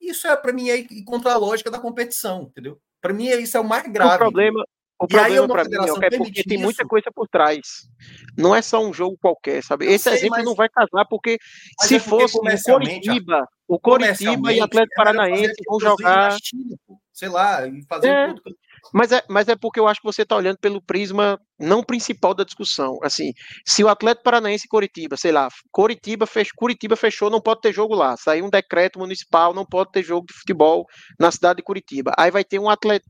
[0.00, 2.78] isso é para mim é contra a lógica da competição, entendeu?
[3.00, 4.16] Para mim isso é o mais grave.
[4.16, 4.64] O problema,
[5.00, 7.88] o e problema para mim é porque tem muita coisa por trás.
[8.36, 9.86] Não é só um jogo qualquer, sabe?
[9.86, 10.44] Eu Esse sei, exemplo mas...
[10.44, 11.38] não vai casar porque
[11.78, 16.76] mas se é porque fosse o Coritiba, o Coritiba e Atlético Paranaense vão jogar China,
[17.18, 18.36] sei lá, e fazer é, um
[18.94, 22.32] mas é, mas é porque eu acho que você está olhando pelo prisma não principal
[22.32, 22.96] da discussão.
[23.02, 23.32] Assim,
[23.66, 27.72] se o Atlético Paranaense e Coritiba, sei lá, Coritiba, fech, Curitiba fechou, não pode ter
[27.72, 28.16] jogo lá.
[28.16, 30.86] Saiu um decreto municipal, não pode ter jogo de futebol
[31.18, 32.12] na cidade de Curitiba.
[32.16, 33.04] Aí vai ter um, atlet,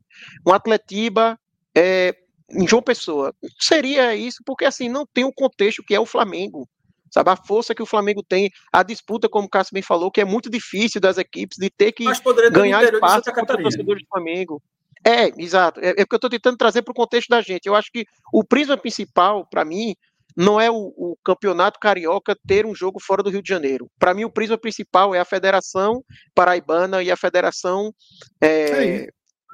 [0.46, 1.38] um Atletiba
[1.76, 2.14] é,
[2.50, 3.34] em João Pessoa.
[3.60, 6.66] Seria isso porque assim não tem o contexto que é o Flamengo
[7.10, 7.30] sabe?
[7.30, 10.24] A força que o Flamengo tem, a disputa, como o Cássio bem falou, que é
[10.24, 12.04] muito difícil das equipes de ter que
[12.52, 14.62] ganhar espaço contra os torcedores do Flamengo.
[15.04, 15.80] É, exato.
[15.80, 17.66] É, é que eu estou tentando trazer para o contexto da gente.
[17.66, 19.94] Eu acho que o prisma principal, para mim,
[20.36, 23.90] não é o, o, campeonato carioca ter um jogo fora do Rio de Janeiro.
[23.98, 26.02] Para mim, o prisma principal é a Federação
[26.34, 27.92] Paraibana e a Federação
[28.40, 29.08] é, é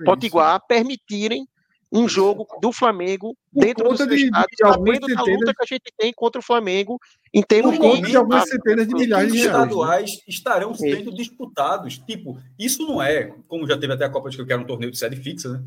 [0.05, 1.47] Potiguar permitirem
[1.95, 5.67] um jogo do Flamengo dentro do seu de, estado, de sabendo da luta que a
[5.67, 6.99] gente tem contra o Flamengo
[7.33, 9.53] em termos de, de algumas centenas de milhares de reais.
[9.53, 10.19] estaduais né?
[10.27, 11.15] estarão sendo é.
[11.15, 11.99] disputados.
[11.99, 14.91] Tipo, isso não é, como já teve até a Copa de que era um torneio
[14.91, 15.65] de sede fixa, né?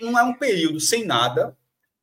[0.00, 1.54] Não é um período sem nada,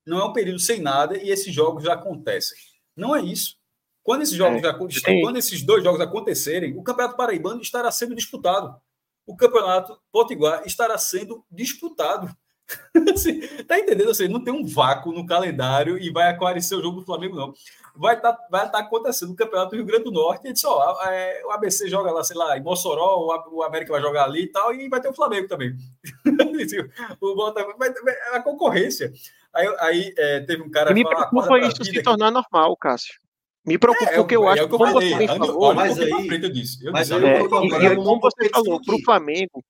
[0.06, 2.56] não é um período sem nada e esses jogos já acontecem.
[2.96, 3.58] Não é isso.
[4.04, 8.76] Quando esses jogos é, quando esses dois jogos acontecerem, o Campeonato Paraibano estará sendo disputado.
[9.26, 12.30] O Campeonato Potiguar estará sendo disputado.
[13.14, 14.10] assim, tá entendendo?
[14.10, 17.54] Assim, não tem um vácuo no calendário e vai aparecer o jogo do Flamengo, não.
[17.96, 20.48] Vai estar tá, vai tá acontecendo o Campeonato do Rio Grande do Norte.
[20.48, 24.02] E disse, ó, é, o ABC joga lá, sei lá, em Mossoró, o América vai
[24.02, 25.76] jogar ali e tal, e vai ter o Flamengo também.
[27.22, 29.14] o Bota, vai, vai, a concorrência.
[29.54, 30.90] Aí, aí é, teve um cara.
[30.92, 33.14] E me preocupa isso se tornar normal, Cássio.
[33.66, 36.92] Me preocupa, é, porque eu, acho que, como você falou, mas aí, eu disse, eu
[36.92, 39.64] mas disse, é, e, e como você falou, para o Flamengo,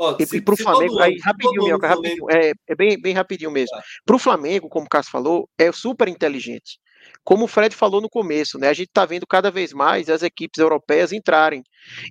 [0.00, 3.76] Ó, e para o Flamengo, aí rapidinho, Mioca, rapidinho, é, é bem, bem rapidinho mesmo.
[3.76, 3.82] Tá.
[4.06, 6.80] Para o Flamengo, como o Cássio falou, é super inteligente.
[7.22, 8.68] Como o Fred falou no começo, né?
[8.68, 11.62] A gente está vendo cada vez mais as equipes europeias entrarem.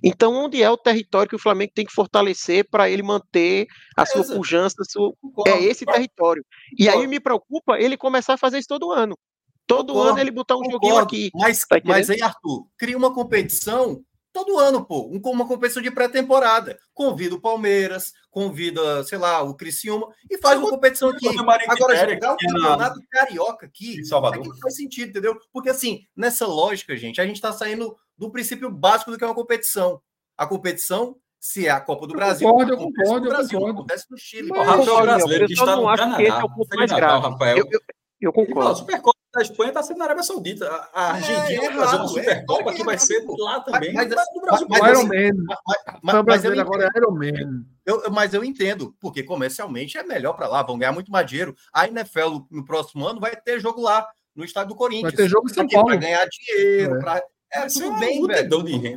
[0.04, 4.06] Então, onde é o território que o Flamengo tem que fortalecer para ele manter a
[4.06, 4.76] sua pujança?
[4.88, 5.12] Sua...
[5.48, 6.44] É esse território.
[6.78, 9.18] E aí me preocupa ele começar a fazer isso todo ano.
[9.66, 10.10] Todo Concordo.
[10.10, 10.86] ano ele botar um Concordo.
[10.86, 11.30] joguinho aqui.
[11.34, 14.00] Mas, tá mas aí, Arthur, cria uma competição
[14.32, 16.78] todo ano, pô, uma competição de pré-temporada.
[16.94, 21.28] Convida o Palmeiras, convida, sei lá, o Criciúma e faz uma competição aqui.
[21.28, 24.46] Agora, jogar o campeonato carioca aqui, Salvador.
[24.46, 25.38] não faz sentido, entendeu?
[25.52, 29.26] Porque, assim, nessa lógica, gente, a gente está saindo do princípio básico do que é
[29.26, 30.00] uma competição.
[30.36, 32.46] A competição se é a Copa do Brasil.
[32.46, 33.78] Eu concordo, eu concordo, eu Brasil, concordo.
[33.80, 34.48] Acontece no Chile.
[34.50, 36.22] Mas, o Rafael brasileiro que está no Canadá.
[36.22, 37.28] Esse é o ponto mais grave.
[37.28, 37.56] Rafael.
[37.56, 37.80] Eu, eu,
[38.20, 38.76] eu concordo.
[38.76, 40.68] Supercopa da Espanha está sendo na Arábia Saudita.
[40.92, 43.92] A Argentina é, é fazer uma Supercopa é, que vai ser lá também.
[43.92, 45.56] Mas, mas, mas, mas, Iron Man.
[46.02, 47.64] Mas, mas eu agora é Iron Man.
[47.86, 51.54] Eu, mas eu entendo, porque comercialmente é melhor para lá, vão ganhar muito mais dinheiro.
[51.72, 55.12] A NFL no próximo ano vai ter jogo lá, no estádio do Corinthians.
[55.12, 55.88] Vai ter jogo em São Paulo.
[55.88, 56.98] Para ganhar dinheiro, é.
[56.98, 57.22] Pra...
[57.52, 58.62] É, tudo bem, velho.
[58.62, 58.96] De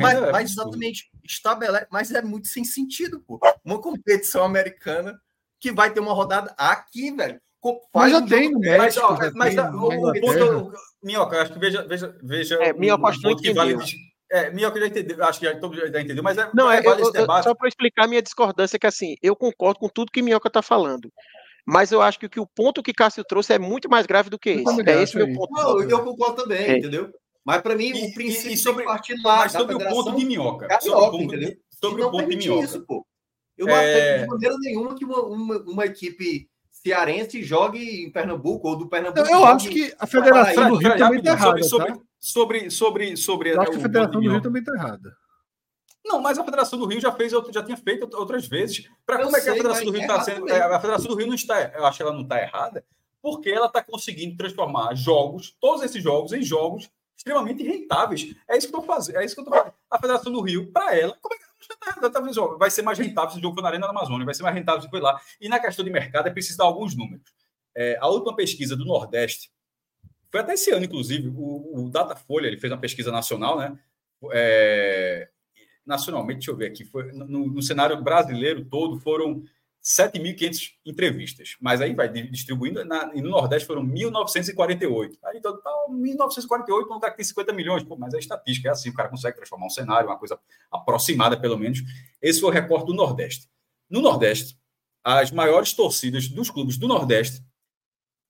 [0.00, 3.38] mas, mas exatamente, estabelece, mas é muito sem sentido, pô.
[3.64, 5.16] Uma competição americana
[5.60, 7.40] que vai ter uma rodada aqui, velho.
[7.94, 9.06] Mas já um tem no México.
[9.18, 10.72] Mas, mas, mas o, o ponto.
[11.02, 11.86] Minhoca, acho que veja.
[11.86, 13.76] veja, veja é, Minhoca, acho que vale,
[14.30, 17.02] é, Minhoca já entendeu, acho que já, todo já entendeu, mas é, não, é, vale
[17.02, 20.48] eu, eu, só para explicar minha discordância, que assim, eu concordo com tudo que Minhoca
[20.48, 21.12] está falando.
[21.64, 24.38] Mas eu acho que, que o ponto que Cássio trouxe é muito mais grave do
[24.38, 24.90] que esse.
[24.90, 25.52] É esse o meu ponto.
[25.52, 26.78] Não, eu concordo também, é.
[26.78, 27.12] entendeu?
[27.44, 29.38] Mas para mim, e, o princípio e, e sobre, partir lá.
[29.38, 30.66] Mas sobre o ponto de Minhoca.
[30.66, 31.56] Carioca, sobre o ponto, entendeu?
[31.70, 32.64] Sobre o ponto de Minhoca.
[32.64, 33.06] Isso, pô.
[33.56, 34.18] Eu não é...
[34.18, 36.48] de maneira nenhuma que uma, uma, uma equipe
[36.82, 39.28] cearense jogue em Pernambuco ou do Pernambuco.
[39.28, 41.62] Eu acho que a Federação do Rio também está errada.
[41.62, 42.00] Sobre, tá?
[42.18, 45.16] sobre, sobre, sobre, Eu acho que a Federação do Rio também está errada.
[46.04, 48.90] Não, mas a Federação do Rio já fez, já tinha feito outras vezes.
[49.06, 50.48] Para como é que a Federação do Rio está sendo?
[50.48, 52.84] É, a Federação do Rio não está, eu acho que ela não está errada,
[53.22, 58.34] porque ela está conseguindo transformar jogos, todos esses jogos, em jogos extremamente rentáveis.
[58.48, 59.18] É isso que eu estou fazendo.
[59.18, 59.74] É isso que eu estou fazendo.
[59.88, 61.38] A Federação do Rio, para ela, como é
[61.68, 64.42] que vai ser mais rentável se o jogo for na Arena da Amazônia, vai ser
[64.42, 65.20] mais rentável se for lá.
[65.40, 67.32] E na questão de mercado é preciso dar alguns números.
[67.74, 69.50] É, a última pesquisa do Nordeste,
[70.30, 73.78] foi até esse ano, inclusive, o, o Datafolha ele fez uma pesquisa nacional, né?
[74.32, 75.28] É,
[75.84, 79.42] nacionalmente, deixa eu ver aqui, foi, no, no cenário brasileiro todo foram
[79.82, 85.18] 7.500 entrevistas, mas aí vai distribuindo, na, e no Nordeste foram 1.948.
[85.24, 88.72] Aí total, então, 1.948, um cara que tem 50 milhões, pô, mas a estatística é
[88.72, 90.38] assim, o cara consegue transformar um cenário, uma coisa
[90.70, 91.80] aproximada, pelo menos.
[92.20, 93.48] Esse foi o recorte do Nordeste.
[93.90, 94.56] No Nordeste,
[95.02, 97.42] as maiores torcidas dos clubes do Nordeste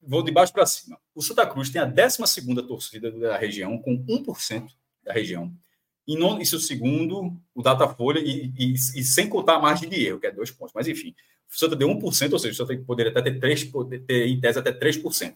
[0.01, 0.99] vou de baixo para cima.
[1.15, 2.19] O Santa Cruz tem a 12
[2.67, 4.67] torcida da região, com 1%
[5.05, 5.55] da região.
[6.07, 10.19] E não, isso segundo o Datafolha, e, e, e, sem contar a margem de erro,
[10.19, 10.75] que é dois pontos.
[10.75, 11.15] Mas, enfim,
[11.53, 14.41] o Santa deu 1%, ou seja, o Santa poderia até ter 3%, poder ter em
[14.41, 15.35] tese até 3%.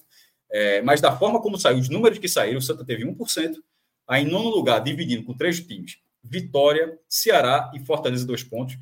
[0.50, 3.56] É, mas da forma como saiu, os números que saíram, o Santa teve 1%,
[4.08, 8.76] aí em nono lugar, dividindo com três times, Vitória, Ceará e Fortaleza, dois pontos,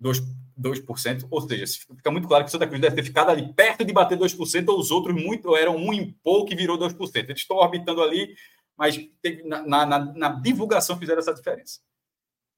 [0.00, 0.22] 2%,
[0.58, 3.84] 2% ou seja, fica muito claro que o Santa Cruz deve ter ficado ali perto
[3.84, 7.14] de bater 2%, ou os outros muito, eram um em pouco e virou 2%.
[7.14, 8.34] Eles estão orbitando ali,
[8.76, 8.98] mas
[9.44, 11.80] na, na, na divulgação fizeram essa diferença.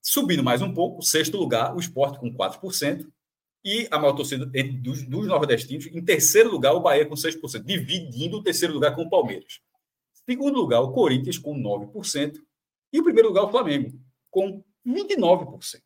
[0.00, 3.06] Subindo mais um pouco, sexto lugar, o esporte com 4%,
[3.64, 4.46] e a maior torcida
[4.80, 5.86] dos, dos nordestinos.
[5.86, 9.60] Em terceiro lugar, o Bahia com 6%, dividindo o terceiro lugar com o Palmeiras.
[10.12, 12.34] Segundo lugar, o Corinthians com 9%.
[12.92, 13.98] E o primeiro lugar, o Flamengo,
[14.30, 15.80] com 29%.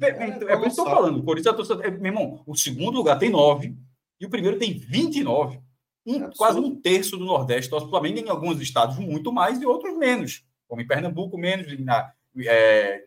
[0.00, 1.18] É, é, é por isso que eu estou falando.
[1.18, 3.76] O Corinthians, torcida, é, meu irmão, o segundo lugar tem 9%
[4.20, 5.62] e o primeiro tem 29%.
[6.04, 9.62] Um, é quase um terço do Nordeste torce o Flamengo, em alguns estados muito mais
[9.62, 10.44] e outros menos.
[10.66, 11.78] Como em Pernambuco, menos.
[11.80, 13.04] Na, é,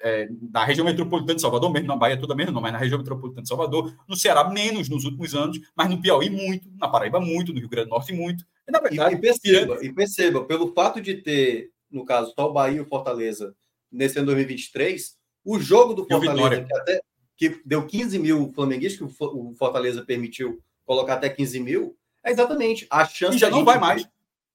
[0.00, 2.98] é, na região metropolitana de Salvador, mesmo na Bahia toda mesmo, não, mas na região
[2.98, 7.20] metropolitana de Salvador, no Ceará menos nos últimos anos, mas no Piauí muito, na Paraíba
[7.20, 8.44] muito, no Rio Grande do Norte muito.
[8.66, 12.82] E, na verdade, e, perceba, e perceba, pelo fato de ter, no caso, tal Bahia
[12.82, 13.54] e Fortaleza
[13.90, 17.00] nesse ano 2023, o jogo do Fortaleza, que, até,
[17.36, 22.86] que deu 15 mil flamenguistas, que o Fortaleza permitiu colocar até 15 mil, é exatamente
[22.90, 23.36] a chance.
[23.36, 24.06] E já não vai mais.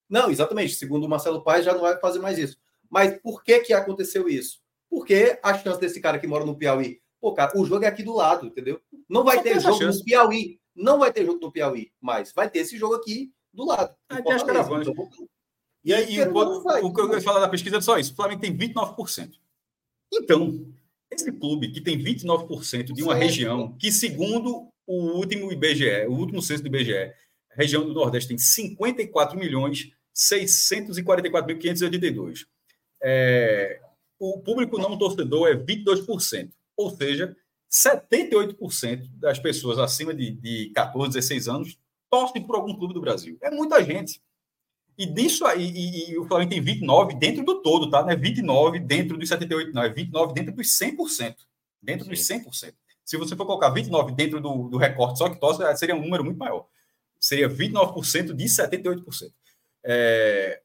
[0.10, 0.76] Não, exatamente.
[0.76, 2.57] Segundo o Marcelo Paes, já não vai fazer mais isso.
[2.90, 4.62] Mas por que que aconteceu isso?
[4.94, 8.03] Porque a chance desse cara que mora no Piauí, pô, cara, o jogo é aqui
[8.03, 8.80] do lado, entendeu?
[9.10, 10.60] Não vai Só ter jogo no Piauí.
[10.76, 13.91] Não vai ter jogo no Piauí, mas vai ter esse jogo aqui do lado.
[14.07, 14.88] Aí tem as caravanas.
[14.88, 15.10] Então,
[15.84, 18.14] e aí, o, o, o, que eu ia falar da pesquisa é só isso.
[18.14, 19.32] O Flamengo tem 29%.
[20.14, 20.64] Então,
[21.11, 26.40] esse clube que tem 29% de uma região, que segundo o último IBGE, o último
[26.40, 27.11] censo do IBGE, a
[27.56, 32.45] região do Nordeste tem 54 milhões 644.582.
[33.02, 33.82] É,
[34.24, 37.36] o público não torcedor é 22%, ou seja,
[37.70, 41.78] 78% das pessoas acima de, de 14, 16 anos
[42.10, 43.38] torcem por algum clube do Brasil.
[43.41, 44.22] É muita gente.
[44.98, 48.04] E disso aí, e, e, o Flamengo tem 29 dentro do todo, tá?
[48.04, 51.36] Não é 29 dentro dos 78, não, é 29 dentro dos 100%.
[51.82, 52.12] Dentro Sim.
[52.12, 52.74] dos 100%.
[53.04, 56.24] Se você for colocar 29 dentro do, do recorte só que torce, seria um número
[56.24, 56.68] muito maior.
[57.20, 59.34] Seria 29% de 78%.
[59.84, 60.62] É,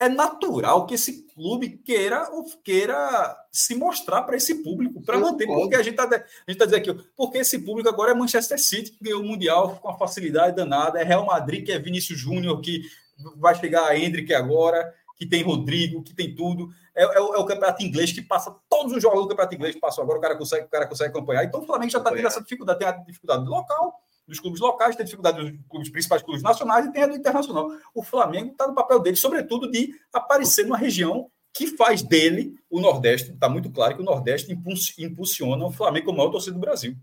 [0.00, 2.28] é natural que esse clube queira
[2.62, 6.94] queira se mostrar para esse público, para manter, porque a gente está tá dizendo aqui,
[7.16, 11.00] porque esse público agora é Manchester City, que ganhou o Mundial com uma facilidade danada,
[11.00, 12.82] é Real Madrid, que é Vinícius Júnior, que
[13.36, 16.70] vai chegar a Hendrick agora, que tem Rodrigo, que tem tudo.
[16.94, 19.76] É, é, o, é, o, campeonato inglês que passa todos os jogos do campeonato inglês
[19.76, 21.44] passam agora, o cara consegue, o cara consegue acompanhar.
[21.44, 24.94] Então o Flamengo já está tendo essa dificuldade, tem a dificuldade local, dos clubes locais,
[24.94, 27.70] tem dificuldade dos clubes principais clubes nacionais e tem a do internacional.
[27.94, 32.80] O Flamengo está no papel dele, sobretudo, de aparecer numa região que faz dele o
[32.80, 33.32] Nordeste.
[33.32, 34.52] Está muito claro que o Nordeste
[34.98, 36.94] impulsiona o Flamengo como maior torcida do Brasil.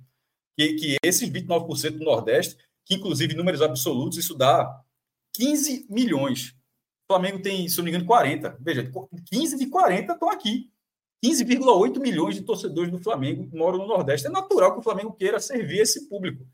[0.57, 4.81] Que, que esses 29% do Nordeste, que inclusive em números absolutos, isso dá
[5.33, 6.55] 15 milhões.
[7.09, 8.57] O Flamengo tem, se não me engano, 40.
[8.61, 8.89] Veja,
[9.31, 10.69] 15 de 40 estão aqui.
[11.25, 14.27] 15,8 milhões de torcedores do Flamengo moram no Nordeste.
[14.27, 16.45] É natural que o Flamengo queira servir esse público.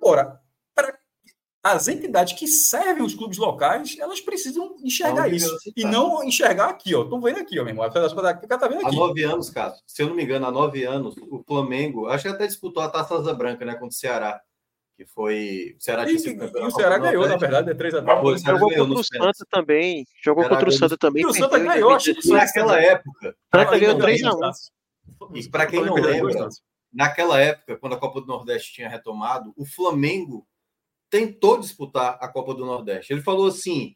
[0.00, 0.40] Agora,
[0.74, 0.98] para
[1.62, 5.56] as entidades que servem os clubes locais, elas precisam enxergar isso.
[5.76, 7.02] E não enxergar aqui, ó.
[7.02, 7.90] Estão vendo aqui, ó, meu irmão.
[7.90, 8.86] Tá vendo aqui.
[8.86, 9.74] Há nove anos, cara.
[9.86, 12.88] Se eu não me engano, há nove anos, o Flamengo, acho que até disputou a
[12.88, 14.40] Taça Asa Branca, né, contra o Ceará.
[14.96, 15.76] Que foi.
[15.78, 18.38] O Ceará e, e o Ceará ganhou, na verdade, é 3x3.
[18.46, 20.06] Jogou contra o Santa também.
[20.24, 21.22] Jogou contra o Santa também.
[21.22, 23.36] E o Santa ganhou, acho que naquela época.
[23.54, 24.52] Santa ganhou 3x1.
[25.34, 26.48] E para quem não lembra,
[26.96, 30.48] naquela época, quando a Copa do Nordeste tinha retomado, o Flamengo
[31.10, 33.12] tentou disputar a Copa do Nordeste.
[33.12, 33.94] Ele falou assim: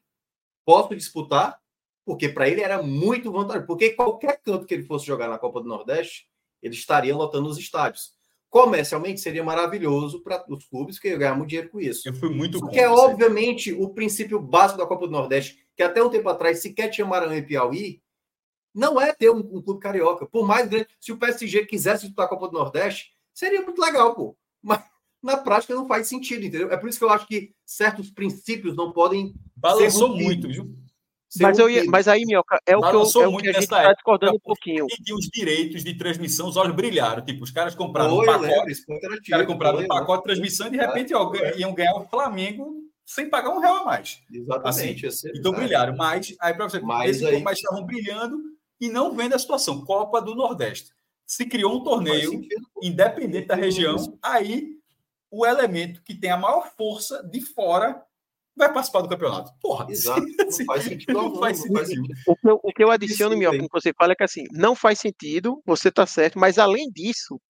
[0.64, 1.58] posso disputar?
[2.04, 3.66] Porque para ele era muito vantajoso.
[3.66, 6.26] Porque qualquer canto que ele fosse jogar na Copa do Nordeste,
[6.62, 8.12] ele estaria lotando os estádios.
[8.50, 12.06] Comercialmente seria maravilhoso para os clubes que ganhar muito dinheiro com isso.
[12.06, 16.02] Eu fui muito Porque é obviamente o princípio básico da Copa do Nordeste, que até
[16.02, 18.02] um tempo atrás sequer tinha Maranhão e Piauí,
[18.74, 20.26] não é ter um, um, clube carioca.
[20.26, 24.14] Por mais grande, se o PSG quisesse disputar a Copa do Nordeste, seria muito legal,
[24.14, 24.36] pô.
[24.62, 24.82] Mas
[25.22, 26.72] na prática não faz sentido, entendeu?
[26.72, 29.34] É por isso que eu acho que certos princípios não podem.
[29.56, 30.74] Balançou muito, viu?
[31.38, 33.62] Mas, eu ia, mas aí, Mioca, é o que, eu, é o que a gente
[33.62, 34.86] está discordando um pouquinho.
[35.06, 37.24] E os direitos de transmissão, os olhos brilharam.
[37.24, 38.48] Tipo, os caras compraram Oi, um pacote.
[38.48, 42.08] Lembro, os caras compraram um pacote de transmissão e de repente ó, iam ganhar o
[42.08, 44.20] Flamengo sem pagar um real a mais.
[44.32, 45.06] Exatamente.
[45.06, 45.96] Assim, então brilharam.
[45.96, 47.40] Mas aí para você, mas aí...
[47.42, 48.36] mas estavam brilhando
[48.80, 49.84] e não vendo a situação.
[49.84, 50.90] Copa do Nordeste.
[51.26, 52.42] Se criou um torneio,
[52.82, 54.76] independente da região, aí
[55.30, 58.02] o elemento que tem a maior força de fora
[58.56, 59.52] vai participar do campeonato.
[59.60, 60.22] Porra, Exato.
[60.22, 61.12] Não faz sentido.
[61.12, 62.08] Não faz sentido.
[62.26, 64.74] O, que eu, o que eu adiciono, meu, que você fala é que assim, não
[64.74, 67.40] faz sentido, você está certo, mas além disso,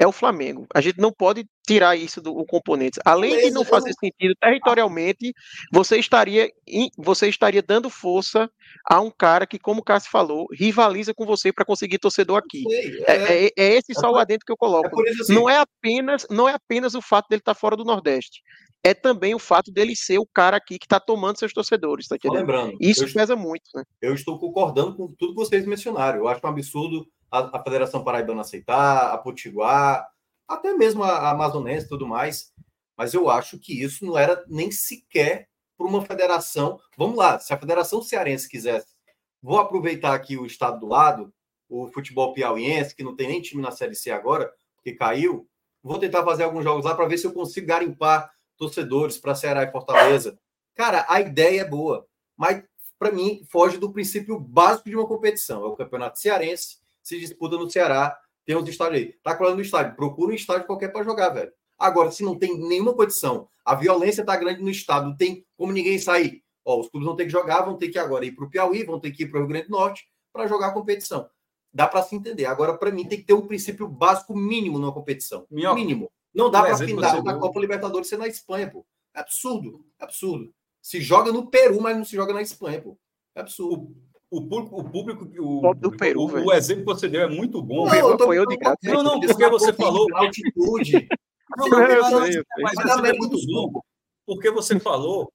[0.00, 0.66] é o Flamengo.
[0.74, 2.98] A gente não pode tirar isso do componente.
[3.04, 5.34] Além de não fazer sentido territorialmente,
[5.70, 6.50] você estaria
[6.96, 8.50] você estaria dando força
[8.88, 12.64] a um cara que, como o Cássio falou, rivaliza com você para conseguir torcedor aqui.
[13.06, 14.88] É, é, é, é, esse só o adentro que eu coloco.
[15.20, 15.34] Assim.
[15.34, 18.40] Não é apenas não é apenas o fato dele estar tá fora do Nordeste.
[18.82, 22.16] É também o fato dele ser o cara aqui que está tomando seus torcedores, tá
[22.24, 23.64] Lembrando, isso pesa muito.
[23.74, 23.84] Né?
[24.00, 26.20] Eu estou concordando com tudo que vocês mencionaram.
[26.20, 30.08] Eu acho um absurdo a, a Federação Paraibana aceitar, a Potiguar,
[30.48, 32.52] até mesmo a, a Amazonense e tudo mais.
[32.96, 35.48] Mas eu acho que isso não era nem sequer
[35.78, 36.78] para uma federação.
[36.98, 38.94] Vamos lá, se a Federação Cearense quisesse,
[39.42, 41.32] vou aproveitar aqui o estado do lado,
[41.68, 45.48] o futebol piauiense, que não tem nem time na Série C agora, porque caiu.
[45.82, 49.62] Vou tentar fazer alguns jogos lá para ver se eu consigo garimpar torcedores para Ceará
[49.62, 50.38] e Fortaleza.
[50.74, 52.62] Cara, a ideia é boa, mas
[52.98, 55.64] para mim foge do princípio básico de uma competição.
[55.64, 59.12] É o Campeonato Cearense, se disputa no Ceará, tem uns estádios aí.
[59.22, 61.52] Tá colando no estádio, procura um estádio qualquer para jogar, velho.
[61.78, 65.72] Agora, se não tem nenhuma condição, a violência tá grande no estado, não tem como
[65.72, 66.42] ninguém sair.
[66.64, 68.84] Ó, os clubes vão ter que jogar, vão ter que agora ir para o Piauí,
[68.84, 71.28] vão ter que ir para o Rio Grande do Norte para jogar a competição.
[71.72, 72.46] Dá para se entender.
[72.46, 75.46] Agora, para mim, tem que ter um princípio básico mínimo numa competição.
[75.50, 75.76] Minhoca.
[75.76, 76.10] Mínimo.
[76.34, 78.84] Não dá para final da Copa Libertadores ser na Espanha, pô.
[79.14, 79.84] É absurdo.
[79.98, 80.52] É absurdo.
[80.82, 82.98] Se joga no Peru, mas não se joga na Espanha, pô.
[83.34, 83.94] É absurdo.
[84.30, 87.60] O público, o público, o, do Peru, o, o, exemplo que você deu é muito
[87.60, 87.86] bom.
[87.86, 90.06] Não, eu tô, eu de não, não, porque você falou.
[90.14, 91.08] Altitude.
[91.56, 92.20] Não, não,
[92.60, 93.80] mas é muito bom.
[94.24, 95.32] Porque você falou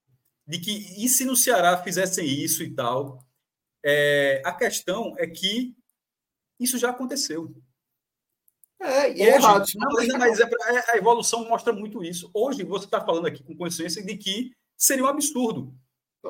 [0.47, 3.19] de que e se no Ceará fizessem isso e tal?
[3.83, 5.75] É, a questão é que
[6.57, 7.53] isso já aconteceu.
[8.79, 9.65] É, e é errado.
[9.75, 12.29] Não, mas é, é, a evolução mostra muito isso.
[12.33, 15.73] Hoje você está falando aqui com consciência de que seria um absurdo.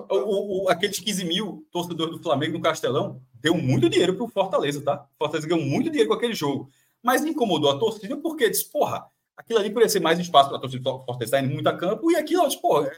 [0.09, 4.29] O, o, aqueles 15 mil torcedores do Flamengo no Castelão deu muito dinheiro para o
[4.29, 5.05] Fortaleza, tá?
[5.15, 6.69] O Fortaleza ganhou muito dinheiro com aquele jogo.
[7.01, 9.05] Mas incomodou a torcida porque disse, porra,
[9.37, 11.77] aquilo ali poderia ser mais espaço para a torcida do Fortaleza estar indo muito a
[11.77, 12.91] campo, e aquilo, disse, porra,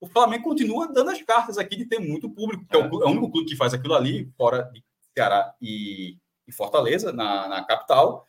[0.00, 3.06] o Flamengo continua dando as cartas aqui de ter muito público, que é, o, é
[3.06, 7.64] o único clube que faz aquilo ali, fora de Ceará e, e Fortaleza, na, na
[7.64, 8.26] capital.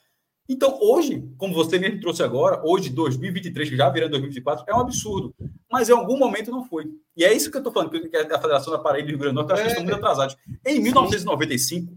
[0.50, 4.80] Então, hoje, como você mesmo trouxe agora, hoje, 2023, que já virando 2024, é um
[4.80, 5.36] absurdo.
[5.70, 6.86] Mas em algum momento não foi.
[7.16, 9.36] E é isso que eu estou falando, que a Federação da Paraíba e Rio Grande
[9.36, 10.38] do Norte acho que estão muito atrasados.
[10.66, 11.94] Em 1995,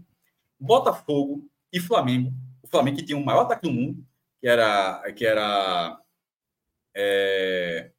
[0.59, 4.03] Botafogo e Flamengo, o Flamengo que tinha o maior ataque do mundo,
[4.41, 5.01] que era.
[5.13, 5.97] Que era
[6.95, 7.91] é...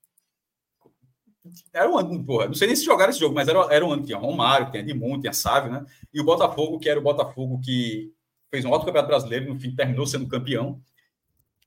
[1.72, 3.90] Era um ano, porra, não sei nem se jogaram esse jogo, mas era, era um
[3.90, 5.84] ano que tinha Romário, tinha Edmundo, tinha Sávio, né?
[6.14, 8.12] E o Botafogo, que era o Botafogo que
[8.52, 10.80] fez um ótimo campeonato brasileiro, no fim terminou sendo campeão.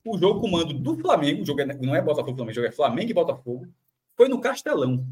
[0.06, 2.68] O jogo com mando do Flamengo, o jogo é, não é Botafogo Flamengo, o jogo
[2.68, 3.68] é Flamengo e Botafogo,
[4.16, 5.04] foi no Castelão.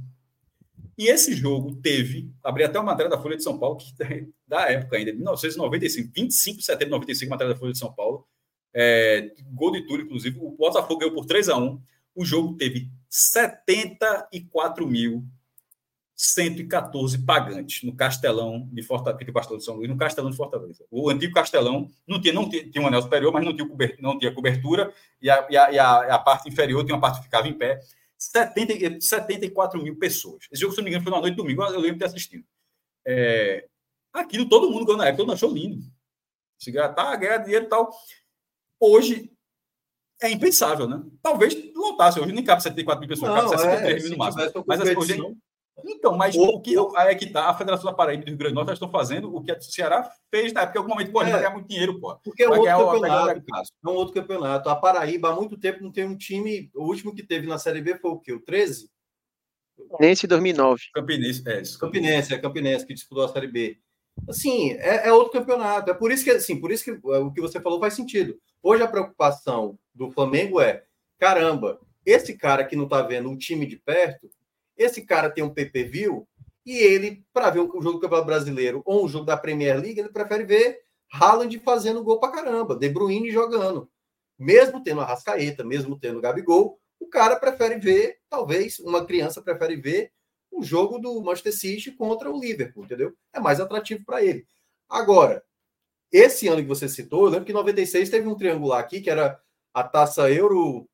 [0.96, 3.92] E esse jogo teve, abri até uma matéria da Folha de São Paulo, que
[4.48, 7.92] da época ainda, de 1995, 25 de setembro de 95, matéria da Folha de São
[7.92, 8.28] Paulo,
[8.72, 11.82] é, gol de Túlio, inclusive, o Botafogo ganhou por 3 a 1
[12.16, 15.26] o jogo teve 74 mil
[16.26, 20.86] 114 pagantes no Castelão de Fortaleza, Castelão de São Luís, no Castelão de Fortaleza.
[20.90, 24.02] O antigo Castelão não tinha, não tinha, tinha um anel superior, mas não tinha, cobertura,
[24.02, 27.26] não tinha cobertura, e a, e, a, e a, parte inferior tinha uma parte que
[27.26, 27.78] ficava em pé.
[28.18, 30.48] 70, 74 mil pessoas.
[30.50, 32.06] Esse jogo, se não me engano, foi na noite de domingo, eu lembro de ter
[32.06, 32.46] assistido.
[33.06, 33.68] É,
[34.14, 35.84] aquilo todo mundo ganhou na época, todo mundo achou lindo.
[36.58, 37.92] Se tá, ganhar dinheiro e tal.
[38.80, 39.30] Hoje,
[40.22, 41.04] é impensável, né?
[41.22, 42.18] Talvez lotasse.
[42.18, 44.64] Hoje nem cabe 74 mil pessoas, não, cabe 63 é, mil no máximo.
[44.66, 45.38] Mas assim, hoje,
[45.86, 48.54] então, mas o que é que tá, a Federação da Paraíba e do Rio Grande
[48.54, 51.30] do Norte estão fazendo o que a Ceará fez na época, em algum momento, pode
[51.30, 52.16] é, ganhar muito dinheiro, pô.
[52.24, 53.44] Porque é um outro campeonato.
[53.52, 54.70] É um outro campeonato.
[54.70, 56.70] A Paraíba há muito tempo não tem um time.
[56.76, 58.34] O último que teve na Série B foi o quê?
[58.34, 58.88] O 13?
[59.90, 60.82] Campinense 2009.
[60.94, 61.62] Campinense, é.
[61.62, 61.80] Isso.
[61.80, 63.78] Campinense, é Campinense que disputou a Série B.
[64.30, 65.90] Assim, é, é, outro campeonato.
[65.90, 68.38] É por isso que, assim, por isso que é, o que você falou faz sentido.
[68.62, 70.84] Hoje a preocupação do Flamengo é:
[71.18, 74.30] caramba, esse cara que não tá vendo um time de perto,
[74.78, 76.24] esse cara tem um PPV
[76.66, 80.00] e ele, para ver um jogo do Campeonato Brasileiro ou um jogo da Premier League,
[80.00, 80.82] ele prefere ver
[81.12, 83.90] Haaland fazendo gol para caramba, De Bruyne jogando.
[84.40, 89.42] Mesmo tendo a Rascaeta, mesmo tendo o Gabigol, o cara prefere ver, talvez uma criança
[89.42, 90.12] prefere ver
[90.52, 93.14] um jogo do Manchester City contra o Liverpool, entendeu?
[93.34, 94.46] É mais atrativo para ele.
[94.90, 95.44] Agora,
[96.12, 99.10] esse ano que você citou, eu lembro que em 96 teve um triangular aqui, que
[99.10, 99.40] era
[99.74, 100.88] a taça Euro,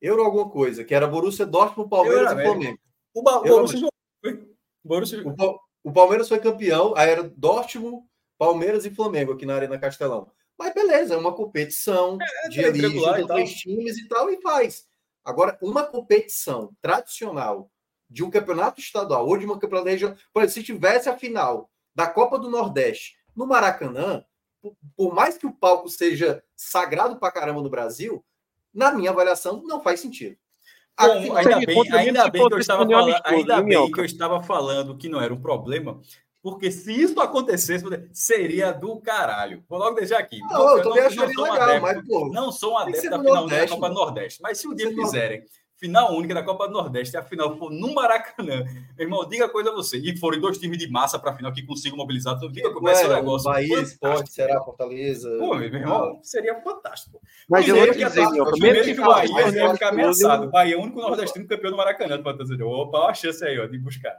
[0.00, 2.78] Euro alguma coisa, que era Borussia Dortmund, Palmeiras e Flamengo.
[3.14, 4.56] O, ba o Borussia jogou.
[4.82, 5.22] Borussia...
[5.24, 8.04] O, o, Palmeiras foi campeão, aí era Dortmund,
[8.36, 10.30] Palmeiras e Flamengo aqui na Arena Castelão.
[10.58, 14.86] Mas beleza, é uma competição é, de elite, de três times e tal, e faz.
[15.24, 17.70] Agora, uma competição tradicional
[18.10, 21.70] de um campeonato estadual ou de uma campeonato regional, por exemplo, se tivesse a final
[21.94, 24.24] da Copa do Nordeste no Maracanã,
[24.60, 28.24] por, por mais que o palco seja sagrado pra caramba no Brasil,
[28.72, 30.36] na minha avaliação, não faz sentido.
[30.96, 35.08] Ainda bem, ainda bem que eu estava falando, ainda bem que eu estava falando que
[35.08, 36.00] não era um problema,
[36.40, 39.64] porque se isso acontecesse, seria do caralho.
[39.68, 40.38] Vou logo deixar aqui.
[40.40, 43.46] Não, eu, eu também acharia legal, adepto, mas pô, não sou um adepto da final
[43.46, 45.42] da Copa Nordeste, mas se um dia fizerem
[45.84, 48.64] final única da Copa do Nordeste, a final for no Maracanã.
[48.96, 49.98] Meu irmão, diga coisa a você.
[49.98, 52.88] E forem dois times de massa para a final que consigam mobilizar, tudo diga como
[52.88, 53.50] é esse negócio.
[53.50, 55.28] Bahia, Esporte, será Fortaleza.
[55.38, 57.20] Pô, meu irmão, seria fantástico.
[57.46, 60.50] Mas eu vou dizer, tá, primeiro que o Bahia ia ficar ameaçado.
[60.50, 62.18] Bahia é o único nordestino campeão do Maracanã.
[62.64, 64.16] Opa, olha a chance aí, ó, de buscar.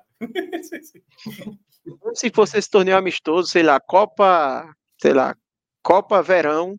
[2.13, 4.71] Se fosse esse torneio amistoso, sei lá, Copa,
[5.01, 5.35] sei lá,
[5.81, 6.75] Copa Verão,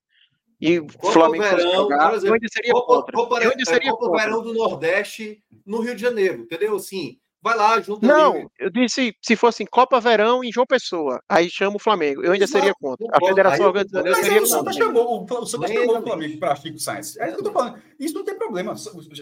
[0.60, 3.12] e Copa Flamengo Verão, jogar, exemplo, eu ainda seria Copa, contra.
[3.12, 4.22] Copa, ainda seria Copa contra.
[4.24, 6.76] Verão do Nordeste no Rio de Janeiro, entendeu?
[6.76, 8.48] Assim, vai lá, junto Não, ali.
[8.58, 12.22] eu disse se fosse em Copa Verão em João Pessoa, aí chama o Flamengo.
[12.22, 13.06] Eu ainda Exato, seria contra.
[13.12, 16.78] A federação organizando, eu seria o Santa chamou, o Santa chamou o Flamengo para Chico
[16.78, 17.16] Sainz.
[17.18, 17.78] É isso que eu tô falando.
[18.00, 18.74] Isso não tem problema.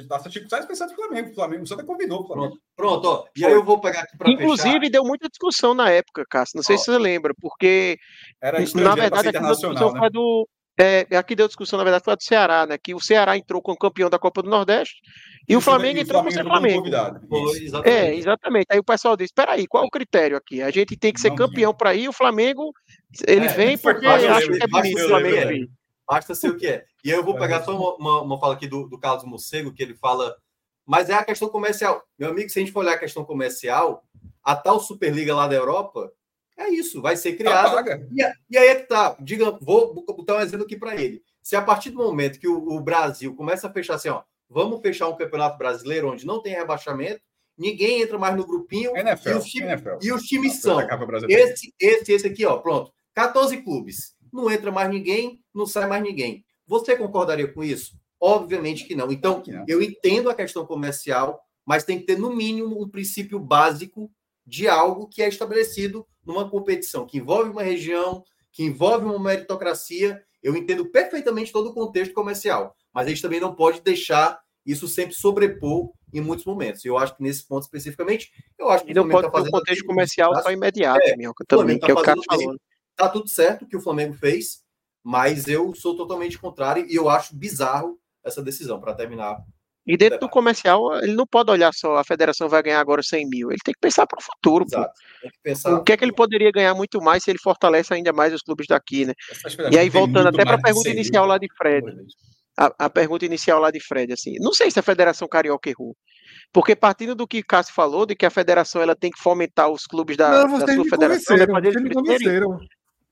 [0.08, 1.30] Tá Chico Sainz pensando no Flamengo.
[1.30, 2.58] O Flamengo, o Santa convidou o Flamengo.
[2.76, 3.24] Pronto, pronto ó.
[3.36, 4.90] E aí eu vou pegar aqui para Inclusive, fechar.
[4.90, 6.56] deu muita discussão na época, Cássio.
[6.56, 7.98] Não sei ó, se você lembra, porque
[8.40, 9.98] era na verdade a discussão né?
[9.98, 10.48] foi do
[10.78, 12.76] é, aqui deu discussão, na verdade, foi a do Ceará, né?
[12.76, 14.96] Que o Ceará entrou como campeão da Copa do Nordeste
[15.48, 16.86] e, o Flamengo entrou como ser Flamengo.
[16.86, 17.88] exatamente.
[17.88, 18.66] É, exatamente.
[18.70, 20.62] Aí o pessoal disse: espera aí, qual é o critério aqui?
[20.62, 22.72] A gente tem que ser Não, campeão para ir, o Flamengo,
[23.26, 25.70] ele é, vem porque acha que é bonito o Flamengo vir.
[26.06, 26.84] Basta ser o que é.
[27.04, 29.72] E aí eu vou pegar só uma, uma, uma fala aqui do, do Carlos Mocego,
[29.72, 30.36] que ele fala,
[30.84, 32.02] mas é a questão comercial.
[32.18, 34.02] Meu amigo, se a gente for olhar a questão comercial,
[34.42, 36.10] a tal Superliga lá da Europa,
[36.56, 37.82] é isso, vai ser criada.
[37.82, 39.16] Tá e, e, aí é que tá.
[39.20, 41.22] Diga, vou botar um exemplo aqui para ele.
[41.42, 44.80] Se a partir do momento que o, o, Brasil começa a fechar assim, ó, vamos
[44.80, 47.20] fechar um campeonato brasileiro onde não tem rebaixamento,
[47.58, 49.98] ninguém entra mais no grupinho NFL, e, os time, NFL.
[50.00, 50.80] e os times são
[51.28, 54.14] esse, esse, esse aqui, ó, pronto, 14 clubes.
[54.32, 56.44] Não entra mais ninguém, não sai mais ninguém.
[56.66, 57.96] Você concordaria com isso?
[58.20, 59.12] Obviamente que não.
[59.12, 64.10] Então, eu entendo a questão comercial, mas tem que ter, no mínimo, um princípio básico
[64.46, 70.22] de algo que é estabelecido numa competição que envolve uma região, que envolve uma meritocracia.
[70.42, 74.88] Eu entendo perfeitamente todo o contexto comercial, mas a gente também não pode deixar isso
[74.88, 76.84] sempre sobrepor em muitos momentos.
[76.84, 79.50] Eu acho que nesse ponto especificamente, eu acho que e não pode tá ter um
[79.50, 82.60] contexto comercial só imediato, é, Minhoca, também, tá que é o cara falando.
[82.96, 84.62] Tá tudo certo que o Flamengo fez,
[85.02, 89.44] mas eu sou totalmente contrário e eu acho bizarro essa decisão, para terminar
[89.86, 93.28] e dentro do comercial, ele não pode olhar só a federação vai ganhar agora 100
[93.28, 93.50] mil.
[93.50, 94.64] Ele tem que pensar para o futuro.
[95.42, 95.74] Pensar...
[95.74, 98.40] O que é que ele poderia ganhar muito mais se ele fortalece ainda mais os
[98.40, 99.12] clubes daqui, né?
[99.70, 101.86] E aí, voltando até para a pergunta inicial lá de Fred.
[102.56, 105.94] A, a, pergunta inicial lá de Fred, assim, não sei se a Federação Carioca errou.
[106.52, 109.68] Porque partindo do que o Cássio falou, de que a federação ela tem que fomentar
[109.68, 112.24] os clubes da, não, da sua federação, né, eles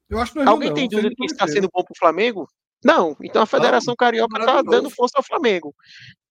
[0.09, 1.99] Eu acho que não Alguém não, tem dúvida de que está sendo bom para o
[1.99, 2.47] Flamengo?
[2.85, 5.74] Não, então a Federação Carioca está dando força ao Flamengo.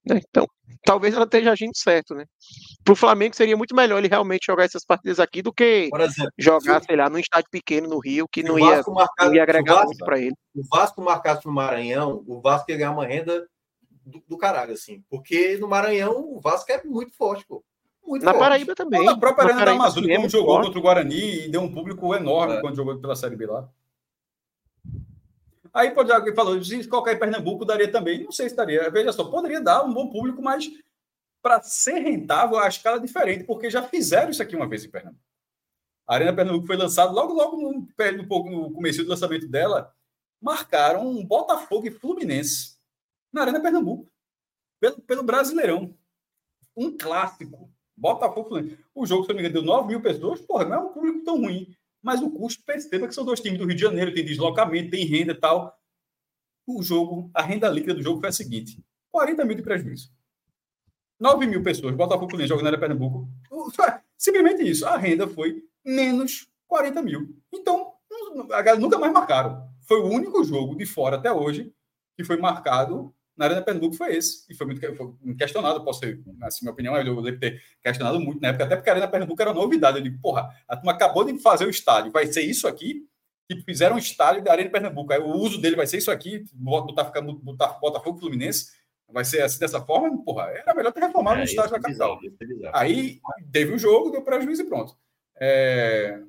[0.06, 0.20] Né?
[0.30, 0.48] Então,
[0.84, 2.26] talvez ela esteja agindo certo, né?
[2.84, 6.32] Para o Flamengo seria muito melhor ele realmente jogar essas partidas aqui do que exemplo,
[6.38, 9.74] jogar, sei lá, num estádio pequeno no Rio, que não ia, marcado, não ia agregar
[9.74, 10.36] Vasco, muito para ele.
[10.56, 13.46] O Vasco marcasse no Maranhão, o Vasco ia ganhar uma renda
[14.06, 15.04] do, do, caralho, assim.
[15.10, 17.64] Porque no Maranhão o Vasco é muito forte, pô.
[18.06, 18.44] Muito na forte.
[18.44, 19.06] Paraíba também.
[19.06, 20.66] Na própria Arena da Amazônia, como jogou forte.
[20.66, 22.62] contra o Guarani e deu um público enorme é.
[22.62, 23.70] quando jogou pela Série B lá.
[25.74, 28.24] Aí pode alguém falou, se colocar em Pernambuco daria também.
[28.24, 28.90] Não sei se daria.
[28.90, 30.70] Veja só, poderia dar um bom público, mas
[31.42, 34.92] para ser rentável, a escala é diferente, porque já fizeram isso aqui uma vez em
[34.92, 35.24] Pernambuco.
[36.08, 39.94] A Arena Pernambuco foi lançada logo, logo no, no, começo do lançamento dela,
[40.42, 42.78] marcaram um Botafogo e Fluminense
[43.32, 44.12] na Arena Pernambuco,
[44.80, 45.96] pelo, pelo Brasileirão.
[46.76, 47.72] Um clássico.
[47.96, 48.84] Botafogo Fluminense.
[48.94, 50.42] O jogo, se não me engano, deu 9 mil pessoas.
[50.42, 53.60] Porra, não é um público tão ruim mas o custo, perceba que são dois times
[53.60, 55.78] do Rio de Janeiro, tem deslocamento, tem renda e tal.
[56.66, 60.12] O jogo, a renda líquida do jogo foi a seguinte: 40 mil de prejuízo.
[61.20, 63.30] 9 mil pessoas, Botafogo Fluminense jogando na Pernambuco.
[64.18, 64.88] Simplesmente isso.
[64.88, 67.36] A renda foi menos 40 mil.
[67.52, 67.94] Então,
[68.52, 69.70] a galera nunca mais marcaram.
[69.88, 71.72] Foi o único jogo de fora até hoje
[72.16, 74.46] que foi marcado na Arena Pernambuco foi esse.
[74.50, 78.42] E foi muito foi questionado, posso ser, assim, minha opinião, eu devo ter questionado muito
[78.42, 79.98] na época, até porque a Arena Pernambuco era novidade.
[79.98, 83.06] Eu digo, porra, a turma acabou de fazer o estádio, vai ser isso aqui?
[83.50, 85.12] Tipo, fizeram um estádio da Arena Pernambuco.
[85.12, 87.12] Aí o uso dele vai ser isso aqui, botar
[87.80, 88.72] Botafogo Fluminense,
[89.10, 91.82] vai ser assim dessa forma, porra, era melhor ter reformado é, o estádio da é
[91.82, 92.20] capital.
[92.64, 93.20] É Aí
[93.52, 94.96] teve o jogo, deu prejuízo e pronto.
[95.38, 96.22] É,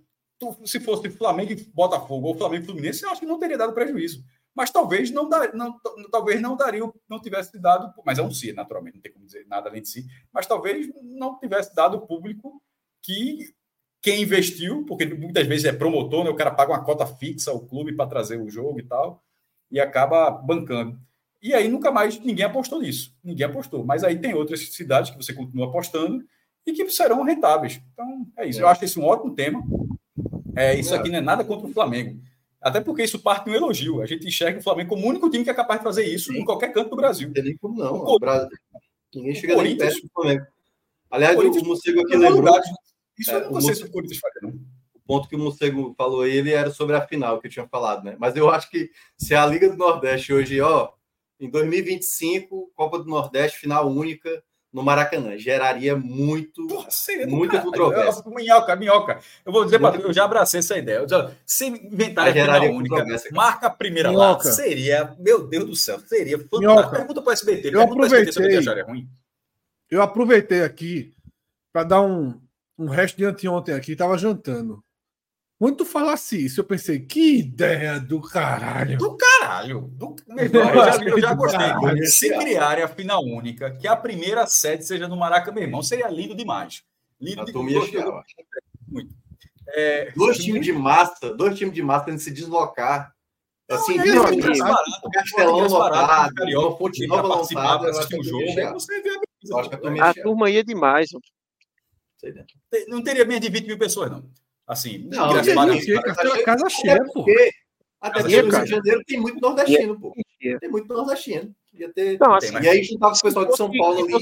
[0.64, 3.72] se fosse Flamengo e Botafogo ou Flamengo e Fluminense, eu acho que não teria dado
[3.72, 4.24] prejuízo
[4.54, 5.78] mas talvez não, dar, não,
[6.10, 9.46] talvez não daria, não tivesse dado, mas é um si, naturalmente, não tem como dizer
[9.46, 12.62] nada além de si, mas talvez não tivesse dado o público
[13.00, 13.54] que
[14.02, 16.30] quem investiu, porque muitas vezes é promotor, né?
[16.30, 19.22] o cara paga uma cota fixa ao clube para trazer o jogo e tal,
[19.70, 21.00] e acaba bancando.
[21.40, 23.84] E aí nunca mais ninguém apostou nisso, ninguém apostou.
[23.84, 26.24] Mas aí tem outras cidades que você continua apostando
[26.66, 27.80] e que serão rentáveis.
[27.92, 28.60] Então é isso.
[28.60, 28.62] É.
[28.62, 29.62] Eu acho esse um ótimo tema.
[30.54, 30.98] É, isso é.
[30.98, 32.20] aqui não é nada contra o Flamengo.
[32.62, 34.00] Até porque isso parte de um elogio.
[34.00, 36.32] A gente enxerga o Flamengo como o único time que é capaz de fazer isso
[36.32, 36.38] Sim.
[36.38, 37.26] em qualquer canto do Brasil.
[37.26, 38.04] Não tem como não.
[38.04, 38.56] O Brasil.
[39.14, 40.46] Ninguém chega nem perto do Flamengo.
[41.10, 42.58] Aliás, o, o Mocego aqui lembrou.
[43.18, 44.54] Isso é, eu não sei se o Corinthians faria,
[45.06, 48.16] ponto que o Mocego falou ele era sobre a final que eu tinha falado, né?
[48.18, 50.90] Mas eu acho que se a Liga do Nordeste hoje, ó,
[51.38, 54.42] em 2025, Copa do Nordeste, final única,
[54.72, 55.36] no Maracanã.
[55.36, 56.88] Geraria muito, Porra,
[57.28, 58.22] muita controvérsia.
[58.26, 59.20] Minhoca, minhoca.
[59.44, 61.04] Eu vou dizer para tu, eu já abracei essa ideia.
[61.44, 64.48] se inventar a final única, marca a primeira minhoca.
[64.48, 66.60] lá, seria, meu Deus do céu, seria fantástico.
[66.60, 66.90] Minhoca.
[66.90, 67.74] Pergunta para o SBT.
[67.74, 69.08] Eu aproveitei, SBT ruim.
[69.90, 71.12] Eu aproveitei aqui
[71.72, 72.40] para dar um,
[72.78, 74.82] um resto de anteontem aqui, estava jantando.
[75.62, 78.98] Quando tu falasse isso, eu pensei, que ideia do caralho.
[78.98, 79.82] Do caralho.
[79.92, 80.16] Do...
[80.26, 81.60] eu, já, eu já gostei.
[81.60, 82.04] Caralho.
[82.04, 86.08] Se criarem a final única, que a primeira sede seja no Maraca, meu irmão, seria
[86.08, 86.82] lindo demais.
[87.20, 87.92] Lindo demais.
[88.88, 89.14] Muito.
[89.68, 93.14] É, dois times de massa, dois times de massa tendo se deslocar
[93.70, 99.00] Assim, não, não, não, barato, Castelão lotado, Carioca, Fonte Nova lotada, assistir um jogo, você
[99.00, 101.10] vê a, a turma ia demais.
[102.88, 104.28] Não teria menos de 20 mil pessoas, não.
[104.72, 107.24] Assim, não, não teria, casa, casa cheia, pô.
[108.00, 110.14] Até porque no Rio de Janeiro tem muito nordestino, pô.
[110.40, 111.54] Tem muito nordestino.
[111.74, 114.14] Ia ter, não, assim, e aí juntava o pessoal de São Paulo ali.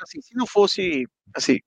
[0.00, 1.04] Assim, se não fosse
[1.34, 1.58] assim,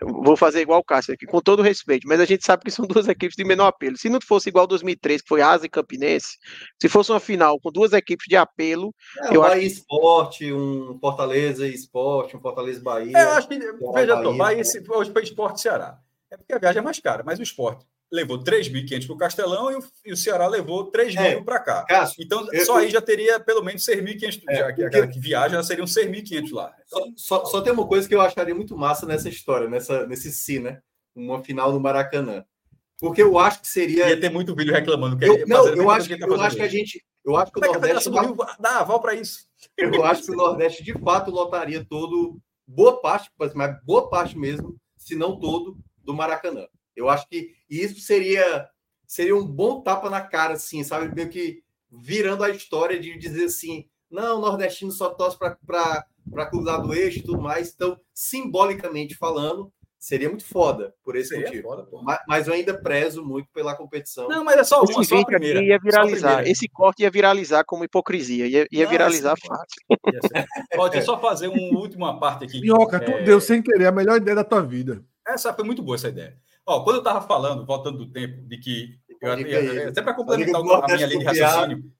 [0.00, 2.86] vou fazer igual o Cássio aqui, com todo respeito, mas a gente sabe que são
[2.86, 3.96] duas equipes de menor apelo.
[3.96, 6.36] Se não fosse igual 2003, que foi Asa e Campinense,
[6.80, 8.94] se fosse uma final com duas equipes de apelo.
[9.22, 9.66] É, eu Bahia acho...
[9.66, 13.16] Esporte, um Fortaleza Esporte, um Fortaleza Bahia.
[13.16, 15.98] É, eu acho que, veja, Bahia, Bahia hoje foi Esporte Ceará.
[16.34, 19.72] É porque a viagem é mais cara, mas o esporte levou 3.500 para o Castelão
[19.72, 21.84] e o, e o Ceará levou 3.000 é, para cá.
[21.84, 24.42] Cássio, então, eu, só aí já teria pelo menos 6.500.
[24.48, 25.06] É, que, porque...
[25.08, 26.72] que viaja já seriam 6.500 lá.
[26.86, 30.30] Só, só, só, tem uma coisa que eu acharia muito massa nessa história, nessa, nesse
[30.30, 30.80] si, né?
[31.14, 32.44] Uma final no Maracanã.
[32.98, 34.08] Porque eu acho que seria.
[34.08, 36.62] Ia ter muito vídeo reclamando que eu, Não, eu acho, que, tá eu acho que
[36.62, 37.04] a gente.
[37.24, 38.10] Eu acho que Como o Nordeste.
[38.10, 39.46] Que Rio dá aval para isso.
[39.76, 44.76] Eu acho que o Nordeste, de fato, lotaria todo, boa parte, mas boa parte mesmo,
[44.96, 46.66] se não todo, do Maracanã.
[46.94, 48.68] Eu acho que isso seria
[49.06, 51.14] seria um bom tapa na cara, assim, sabe?
[51.14, 56.80] Meio que virando a história de dizer assim, não, o nordestino só torce para cruzar
[56.82, 57.72] do eixo e tudo mais.
[57.74, 61.68] Então, simbolicamente falando, seria muito foda por esse seria motivo.
[61.68, 64.28] Foda, mas, mas, eu ainda prezo muito pela competição.
[64.28, 65.62] Não, mas é só uma, só a primeira.
[65.62, 66.46] Ia viralizar.
[66.46, 68.46] Esse corte ia viralizar como hipocrisia.
[68.46, 69.82] Ia, ia não, viralizar fácil.
[70.76, 72.60] Pode só fazer uma última parte aqui.
[72.60, 73.00] Minhoca, é...
[73.00, 75.02] tu deu sem querer a melhor ideia da tua vida.
[75.26, 76.38] Essa foi muito boa essa ideia.
[76.66, 78.98] Ó, quando eu estava falando, voltando do tempo, de que.
[79.20, 81.92] Eu, eu, até para complementar a minha linha de raciocínio,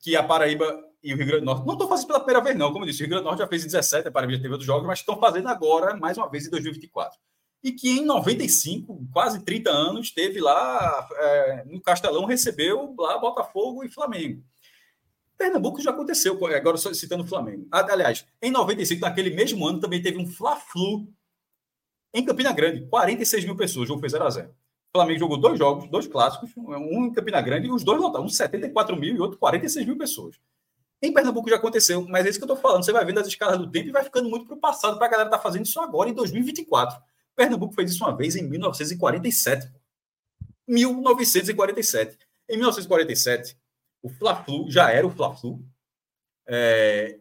[0.00, 1.66] que a Paraíba e o Rio Grande do Norte.
[1.66, 2.72] Não estou fazendo pela primeira vez, não.
[2.72, 4.42] Como eu disse, o Rio Grande do Norte já fez em 17, a Paraíba já
[4.42, 7.18] teve outros jogos, mas estão fazendo agora, mais uma vez, em 2024.
[7.62, 13.84] E que em 95, quase 30 anos, teve lá é, no Castelão, recebeu lá Botafogo
[13.84, 14.42] e Flamengo.
[15.38, 17.66] Pernambuco já aconteceu, agora citando o Flamengo.
[17.70, 21.08] Aliás, em 95, naquele mesmo ano, também teve um Fla-Flu
[22.12, 24.48] em Campina Grande, 46 mil pessoas, o jogo foi 0x0.
[24.48, 24.52] O
[24.98, 28.28] Flamengo jogou dois jogos, dois clássicos, um em Campina Grande e os dois lotaram, um
[28.28, 30.36] 74 mil e outro 46 mil pessoas.
[31.02, 32.84] Em Pernambuco já aconteceu, mas é isso que eu estou falando.
[32.84, 35.06] Você vai vendo as escalas do tempo e vai ficando muito para o passado, para
[35.06, 36.98] a galera estar tá fazendo isso agora, em 2024.
[37.34, 39.70] Pernambuco fez isso uma vez em 1947.
[40.66, 42.18] 1947.
[42.48, 43.56] Em 1947,
[44.02, 45.62] o Fla-Flu já era o Fla-Flu.
[46.46, 47.18] É,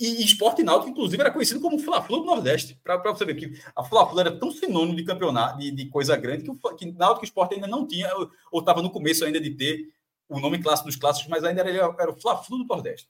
[0.00, 2.78] e, esporte náutico, inclusive, era conhecido como Fla-Flu do Nordeste.
[2.82, 6.44] Para você ver que a Fla-Flu era tão sinônimo de campeonato, de, de coisa grande,
[6.44, 8.10] que o que Náutico Esporte ainda não tinha,
[8.50, 9.88] ou estava no começo ainda de ter
[10.28, 13.08] o nome clássico dos clássicos, mas ainda era, era o Fla-Flu do Nordeste.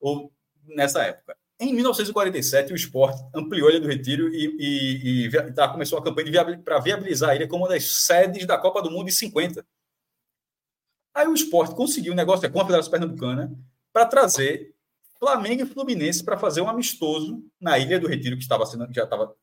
[0.00, 0.32] Ou
[0.64, 1.36] nessa época.
[1.60, 6.02] Em 1947, o esporte ampliou a Ilha do Retiro e, e, e tá, começou a
[6.02, 9.66] campanha para viabilizar a ilha como uma das sedes da Copa do Mundo em 50.
[11.12, 13.52] Aí o esporte conseguiu um negócio com a Federação Pernambucana
[13.92, 14.72] para trazer
[15.18, 19.04] Flamengo e Fluminense para fazer um amistoso na Ilha do Retiro, que estava sendo, já
[19.04, 19.34] estava,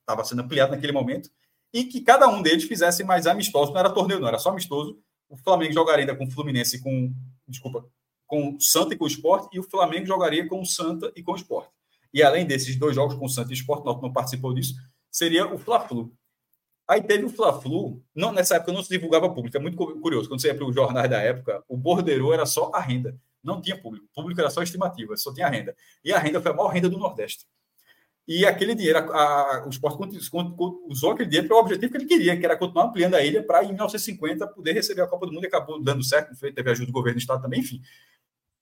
[0.00, 1.28] estava sendo ampliado naquele momento,
[1.72, 4.98] e que cada um deles fizesse mais amistoso, não era torneio, não, era só amistoso.
[5.28, 7.12] O Flamengo jogaria ainda com o Fluminense com,
[7.46, 7.84] desculpa,
[8.26, 11.22] com o Santa e com o Sport, e o Flamengo jogaria com o Santa e
[11.22, 11.68] com o Sport.
[12.14, 14.74] E além desses dois jogos com o Santa e o Sport, não, não participou disso,
[15.10, 16.12] seria o Fla-Flu.
[16.86, 20.28] Aí teve o Fla-Flu, não, nessa época não se divulgava público, é muito curioso.
[20.28, 23.60] Quando você ia para os jornais da época, o borderô era só a renda não
[23.60, 24.06] tinha público.
[24.06, 25.76] O público era só estimativa, só tinha renda.
[26.04, 27.46] E a renda foi a maior renda do Nordeste.
[28.26, 29.98] E aquele dinheiro, a, a, o esporte
[30.86, 33.42] usou aquele dinheiro para o objetivo que ele queria, que era continuar ampliando a ilha
[33.42, 36.38] para, em 1950, poder receber a Copa do Mundo e acabou dando certo.
[36.38, 37.80] Teve ajuda do governo do Estado também, enfim.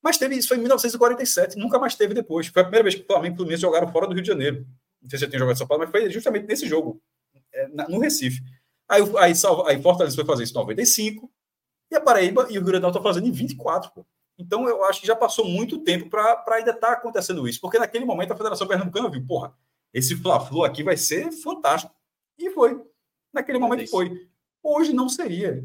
[0.00, 2.46] Mas teve isso foi em 1947, nunca mais teve depois.
[2.46, 4.28] Foi a primeira vez que o Flamengo e o Fluminense jogaram fora do Rio de
[4.28, 4.64] Janeiro.
[5.02, 7.02] Não sei se eu tinha jogado em São Paulo, mas foi justamente nesse jogo,
[7.52, 8.40] é, no Recife.
[8.88, 9.32] Aí, aí,
[9.66, 11.28] aí Fortaleza foi fazer isso em 95,
[11.90, 14.06] e a Paraíba e o Rio Grande do Norte estão fazendo em 24, pô.
[14.38, 17.78] Então, eu acho que já passou muito tempo para ainda estar tá acontecendo isso, porque
[17.78, 19.54] naquele momento a Federação Pernambucana viu, porra,
[19.92, 21.94] esse Fla-Flu aqui vai ser fantástico.
[22.38, 22.80] E foi.
[23.32, 24.28] Naquele momento foi.
[24.62, 25.64] Hoje não seria.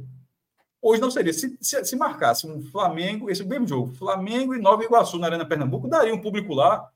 [0.82, 1.34] Hoje não seria.
[1.34, 5.46] Se, se, se marcasse um Flamengo, esse mesmo jogo, Flamengo e Nova Iguaçu na Arena
[5.46, 6.90] Pernambuco, daria um público lá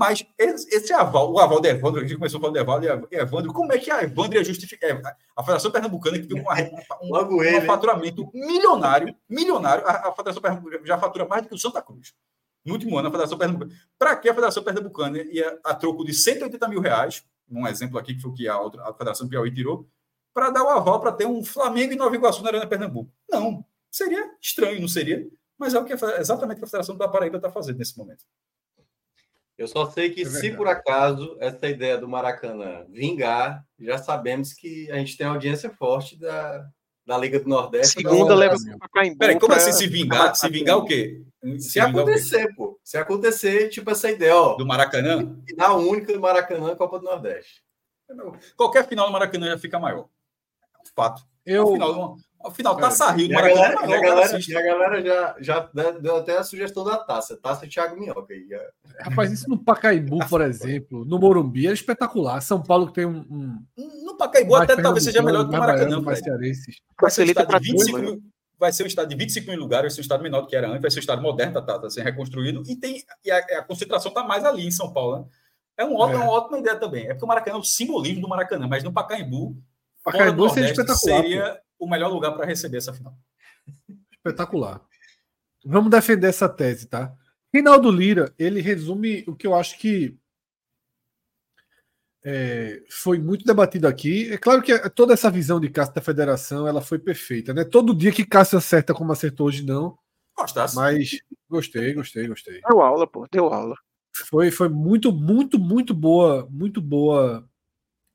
[0.00, 3.16] mas esse, esse aval, o aval de Evandro, a gente começou falando de Evandro, e
[3.16, 4.88] Evandro, como é que a Evandro ia justificar?
[4.88, 5.02] É,
[5.36, 6.54] a Federação Pernambucana que tem uma,
[7.02, 11.54] um, um, um faturamento milionário, milionário, a, a Federação Pernambucana já fatura mais do que
[11.54, 12.14] o Santa Cruz.
[12.64, 13.78] No último ano, a Federação Pernambucana.
[13.98, 18.14] Para que a Federação Pernambucana ia a troco de 180 mil reais, um exemplo aqui
[18.14, 19.86] que foi o que a, outra, a Federação Piauí tirou,
[20.32, 23.12] para dar o aval para ter um Flamengo e Nova Iguaçu na Arena Pernambuco?
[23.30, 23.62] Não.
[23.90, 25.28] Seria estranho, não seria?
[25.58, 27.98] Mas é o que a, exatamente o que a Federação da Paraíba está fazendo nesse
[27.98, 28.24] momento.
[29.60, 34.54] Eu só sei que, é se por acaso essa ideia do Maracanã vingar, já sabemos
[34.54, 36.66] que a gente tem audiência forte da,
[37.04, 38.00] da Liga do Nordeste.
[38.00, 39.18] Segunda leva para Pacaembu.
[39.18, 40.34] Peraí, como assim se vingar?
[40.34, 41.22] Se vingar o quê?
[41.58, 42.80] Se, se acontecer, pô.
[42.82, 44.54] Se acontecer, tipo essa ideia, ó.
[44.54, 45.36] Do Maracanã?
[45.46, 47.62] Final única do Maracanã, Copa do Nordeste.
[48.56, 50.08] Qualquer final do Maracanã já fica maior.
[50.74, 51.22] É um fato.
[51.44, 51.72] Eu...
[51.74, 55.70] Final, Afinal, Taça Rio, e a galera, e a galera, e a galera já, já
[56.00, 57.36] deu até a sugestão da taça.
[57.36, 58.32] Taça Thiago Minhoca.
[58.32, 58.48] Aí.
[59.00, 62.40] Rapaz, isso no Pacaembu, por exemplo, no Morumbi é espetacular.
[62.40, 63.26] São Paulo que tem um.
[63.30, 64.04] um...
[64.04, 66.00] No Pacaembu até talvez seja melhor do que o Maracanã.
[66.00, 66.30] Vai ser,
[66.98, 68.22] vai, ser um de 25 mil,
[68.58, 70.56] vai ser um estado de 25 mil lugares, vai ser um estado menor do que
[70.56, 73.30] era antes, vai ser um estado moderno, tá, tá, tá sendo reconstruído, e, tem, e
[73.30, 75.18] a, a concentração está mais ali em São Paulo.
[75.18, 75.24] Né?
[75.76, 76.12] É, um, é.
[76.14, 77.04] é uma ótima ideia também.
[77.04, 79.56] É porque o Maracanã é o simbolismo do Maracanã, mas no Pacaembu,
[80.02, 81.22] Pacaembu seria espetacular.
[81.22, 83.16] Seria o melhor lugar para receber essa final.
[84.12, 84.80] Espetacular.
[85.64, 87.12] Vamos defender essa tese, tá?
[87.52, 90.16] Reinaldo Lira, ele resume o que eu acho que
[92.22, 94.30] é, foi muito debatido aqui.
[94.32, 97.64] É claro que toda essa visão de Cássio da federação ela foi perfeita, né?
[97.64, 99.98] Todo dia que Cássio acerta como acertou hoje, não.
[100.36, 100.76] Gostasse.
[100.76, 102.60] Mas gostei, gostei, gostei.
[102.68, 103.74] Deu aula, pô, deu aula.
[104.12, 107.48] Foi, foi muito, muito, muito boa, muito boa,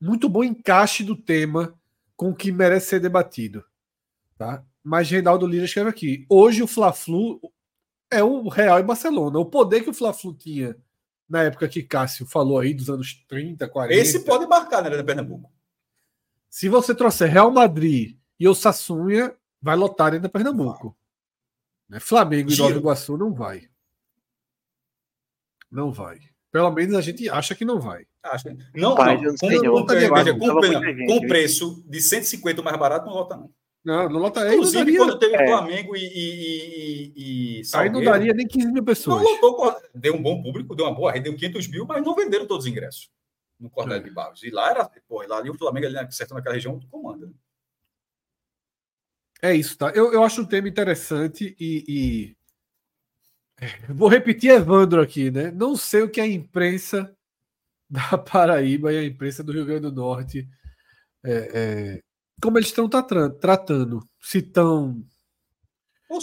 [0.00, 1.76] muito bom encaixe do tema
[2.16, 3.64] com o que merece ser debatido.
[4.36, 4.64] Tá?
[4.82, 7.40] Mas Reinaldo Lira escreve aqui: hoje o Fla-Flu
[8.10, 9.38] é o Real e Barcelona.
[9.38, 10.76] O poder que o Fla-Flu tinha
[11.28, 14.00] na época que Cássio falou aí, dos anos 30, 40.
[14.00, 15.50] Esse pode marcar na né, Pernambuco.
[16.48, 20.96] Se você trouxer Real Madrid e o Sassunha, vai lotar ainda Pernambuco.
[21.88, 22.00] Né?
[22.00, 22.62] Flamengo Giro.
[22.62, 23.68] e Nova Iguaçu não vai.
[25.70, 26.20] Não vai.
[26.50, 28.06] Pelo menos a gente acha que não vai.
[28.30, 28.48] Acho.
[28.74, 29.34] Não, Pai, não.
[29.36, 29.86] Como, não,
[30.38, 33.50] com, com preço de 150 mais barato, não lota, não.
[33.86, 34.98] Não, não lota Inclusive, daria...
[34.98, 35.46] quando teve é.
[35.46, 39.22] Flamengo e, e, e, e Aí não daria nem 15 mil pessoas.
[39.22, 42.16] Não lotou, deu um bom público, deu uma boa rede, deu 500 mil, mas não
[42.16, 43.08] venderam todos os ingressos
[43.60, 44.00] no Cordel é.
[44.00, 44.42] de Barros.
[44.42, 47.26] E lá era, pô, lá ali o Flamengo, ali certo naquela região, comanda.
[47.26, 47.32] Né?
[49.40, 49.90] É isso, tá?
[49.94, 52.36] Eu, eu acho um tema interessante e, e...
[53.88, 55.52] Vou repetir Evandro aqui, né?
[55.52, 57.15] Não sei o que a imprensa
[57.88, 60.46] da Paraíba e a imprensa do Rio Grande do Norte
[61.24, 62.00] é, é,
[62.40, 64.00] como eles estão tratando.
[64.20, 65.02] Se estão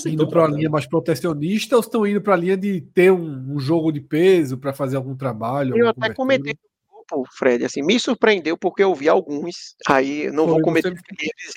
[0.06, 3.56] indo para uma linha mais protecionista ou estão indo para a linha de ter um,
[3.56, 5.77] um jogo de peso para fazer algum trabalho?
[5.77, 10.45] Eu até comentei no grupo, Fred, assim, me surpreendeu porque eu vi alguns, aí não
[10.45, 10.94] Foi, vou cometer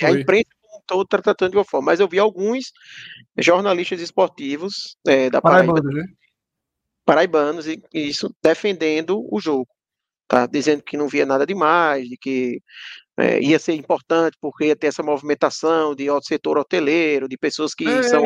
[0.03, 0.51] a imprensa
[0.81, 2.73] estou tratando de uma forma, mas eu vi alguns
[3.37, 6.15] jornalistas esportivos é, da Paraíba, paraibanos, né?
[7.05, 9.67] paraibanos e isso defendendo o jogo
[10.27, 12.61] tá dizendo que não via nada demais, de que
[13.17, 17.75] é, ia ser importante porque ia ter essa movimentação de outro setor hoteleiro, de pessoas
[17.75, 18.23] que é, são.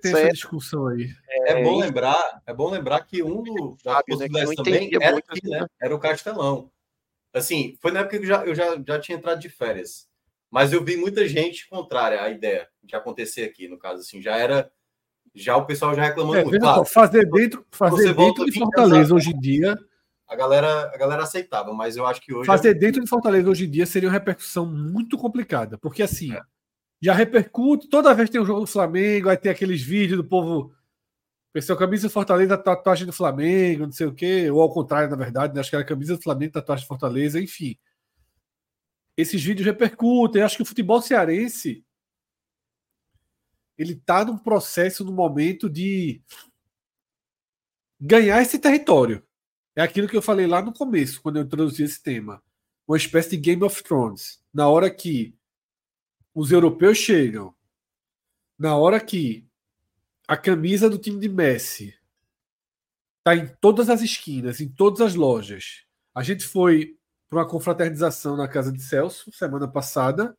[0.00, 1.08] Tem essa discussão aí.
[1.28, 5.48] É, é, bom lembrar, é bom lembrar que um dos né, possibilidades também era, aqui,
[5.48, 6.70] né, era o Castelão.
[7.34, 10.06] Assim, foi na época que eu já, eu já, já tinha entrado de férias.
[10.50, 14.36] Mas eu vi muita gente contrária à ideia de acontecer aqui, no caso, assim, já
[14.36, 14.70] era.
[15.34, 16.60] Já o pessoal já reclamando é, muito.
[16.60, 19.74] Claro, fazer dentro, fazer dentro de Fortaleza hoje em dia
[20.32, 22.46] a galera, a galera aceitava, mas eu acho que hoje.
[22.46, 22.74] Fazer é...
[22.74, 26.40] dentro de Fortaleza hoje em dia seria uma repercussão muito complicada, porque assim, é.
[27.00, 30.24] já repercute, toda vez que tem um jogo do Flamengo, aí tem aqueles vídeos do
[30.24, 30.74] povo.
[31.52, 35.16] Pessoal, camisa do Fortaleza, tatuagem do Flamengo, não sei o quê, ou ao contrário, na
[35.16, 35.60] verdade, né?
[35.60, 37.76] acho que era camisa do Flamengo, tatuagem do Fortaleza, enfim.
[39.14, 40.40] Esses vídeos repercutem.
[40.40, 41.84] Acho que o futebol cearense
[43.76, 46.22] ele está num processo, no momento de
[48.00, 49.22] ganhar esse território.
[49.74, 52.42] É aquilo que eu falei lá no começo, quando eu introduzi esse tema.
[52.86, 54.42] Uma espécie de Game of Thrones.
[54.52, 55.34] Na hora que
[56.34, 57.54] os europeus chegam,
[58.58, 59.46] na hora que
[60.26, 61.94] a camisa do time de Messi
[63.18, 65.84] está em todas as esquinas, em todas as lojas.
[66.14, 70.36] A gente foi para uma confraternização na casa de Celso semana passada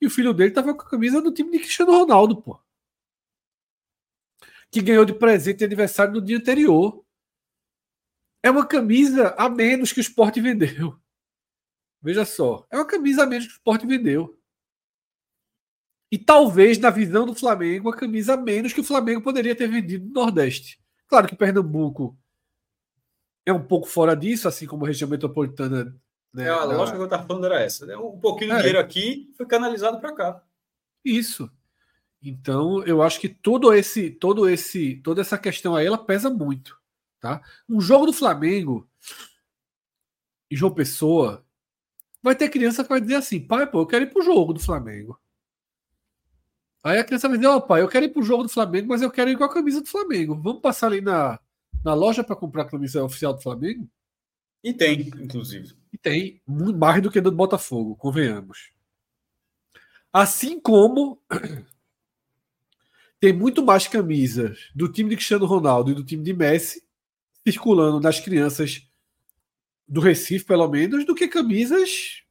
[0.00, 2.60] e o filho dele estava com a camisa do time de Cristiano Ronaldo, pô.
[4.70, 7.04] Que ganhou de presente de aniversário no dia anterior.
[8.42, 10.98] É uma camisa a menos que o esporte vendeu.
[12.02, 12.66] Veja só.
[12.70, 14.38] É uma camisa a menos que o esporte vendeu.
[16.10, 19.68] E talvez, na visão do Flamengo, uma camisa a menos que o Flamengo poderia ter
[19.68, 20.80] vendido no Nordeste.
[21.06, 22.18] Claro que Pernambuco
[23.46, 25.96] é um pouco fora disso, assim como a região metropolitana.
[26.32, 27.86] Né, é, a lógica que eu estava falando era essa.
[27.86, 27.96] Né?
[27.96, 28.58] Um pouquinho de é.
[28.58, 30.42] dinheiro aqui foi canalizado para cá.
[31.04, 31.50] Isso.
[32.22, 36.79] Então, eu acho que todo esse, todo esse, toda essa questão aí, ela pesa muito.
[37.20, 37.42] Tá?
[37.68, 38.88] Um jogo do Flamengo
[40.50, 41.44] e João Pessoa
[42.22, 44.60] vai ter criança que vai dizer assim: pai, pô, eu quero ir pro jogo do
[44.60, 45.20] Flamengo.
[46.82, 48.88] Aí a criança vai dizer: ó, oh, pai, eu quero ir pro jogo do Flamengo,
[48.88, 50.40] mas eu quero ir com a camisa do Flamengo.
[50.40, 51.38] Vamos passar ali na,
[51.84, 53.88] na loja para comprar a camisa oficial do Flamengo?
[54.64, 55.74] E tem, inclusive.
[55.92, 58.70] E tem, mais do que do Botafogo, convenhamos.
[60.12, 61.22] Assim como
[63.20, 66.82] tem muito mais camisas do time de Cristiano Ronaldo e do time de Messi
[67.46, 68.86] circulando nas crianças
[69.86, 72.22] do Recife, pelo menos, do que camisas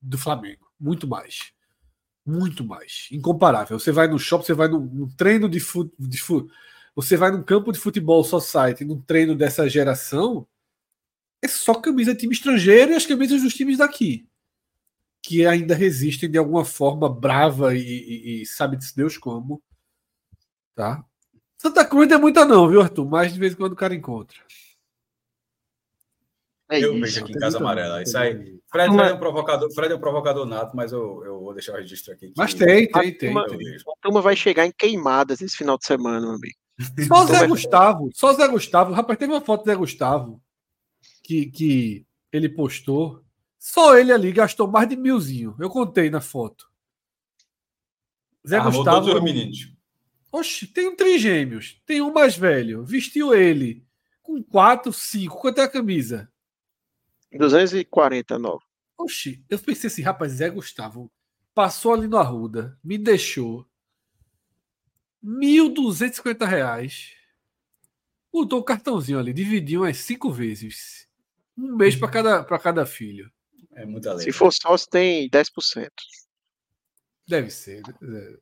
[0.00, 0.70] do Flamengo.
[0.78, 1.52] Muito mais.
[2.24, 3.08] Muito mais.
[3.10, 3.78] Incomparável.
[3.78, 6.48] Você vai no shopping, você vai num, treino de futebol.
[6.94, 10.46] Você vai num campo de futebol society, num treino dessa geração,
[11.40, 14.28] é só camisa de time estrangeiro e as camisas dos times daqui.
[15.22, 19.62] Que ainda resistem de alguma forma brava e, e, e sabe-se Deus como
[20.78, 21.04] Tá?
[21.58, 23.04] Santa Cruz não é muita, não, viu, Arthur?
[23.04, 24.38] Mas de vez em quando o cara encontra.
[26.70, 28.02] É eu isso, vejo aqui em Casa Amarela.
[28.02, 28.58] Isso aí.
[28.70, 31.72] Fred, Fred, é um provocador, Fred é um provocador nato, mas eu, eu vou deixar
[31.72, 32.32] o registro aqui.
[32.36, 33.36] Mas tem, tem, tem.
[33.36, 33.46] A
[34.00, 36.54] turma vai chegar em queimadas esse final de semana, meu amigo.
[37.08, 38.92] Só o Zé Gustavo, só o Zé Gustavo.
[38.92, 40.40] Rapaz, teve uma foto do Zé Gustavo
[41.24, 43.24] que, que ele postou.
[43.58, 45.56] Só ele ali gastou mais de milzinho.
[45.58, 46.68] Eu contei na foto.
[48.46, 49.06] Zé Armou Gustavo.
[49.06, 49.77] Todos os meninos.
[50.30, 53.86] Oxe, tem um trigêmeos, tem um mais velho, vestiu ele
[54.22, 55.40] com 4, 5.
[55.40, 56.30] Quanto é a camisa?
[57.32, 58.64] 249.
[58.98, 61.10] Oxi, eu pensei assim, rapaz, Zé Gustavo
[61.54, 63.66] passou ali no Arruda, me deixou
[65.24, 67.14] 1.250 reais.
[68.32, 71.08] Botou o cartãozinho ali, dividiu umas cinco vezes.
[71.56, 73.32] Um mês para cada, cada filho.
[73.72, 74.24] É muita lei.
[74.24, 75.88] Se for sócio, tem 10%.
[77.26, 77.82] Deve ser.
[78.00, 78.36] Né?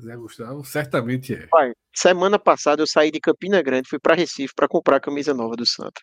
[0.00, 1.46] Zé Gustavo, certamente é.
[1.46, 5.32] Pai, semana passada eu saí de Campina Grande, fui para Recife para comprar a camisa
[5.32, 6.00] nova do Santa.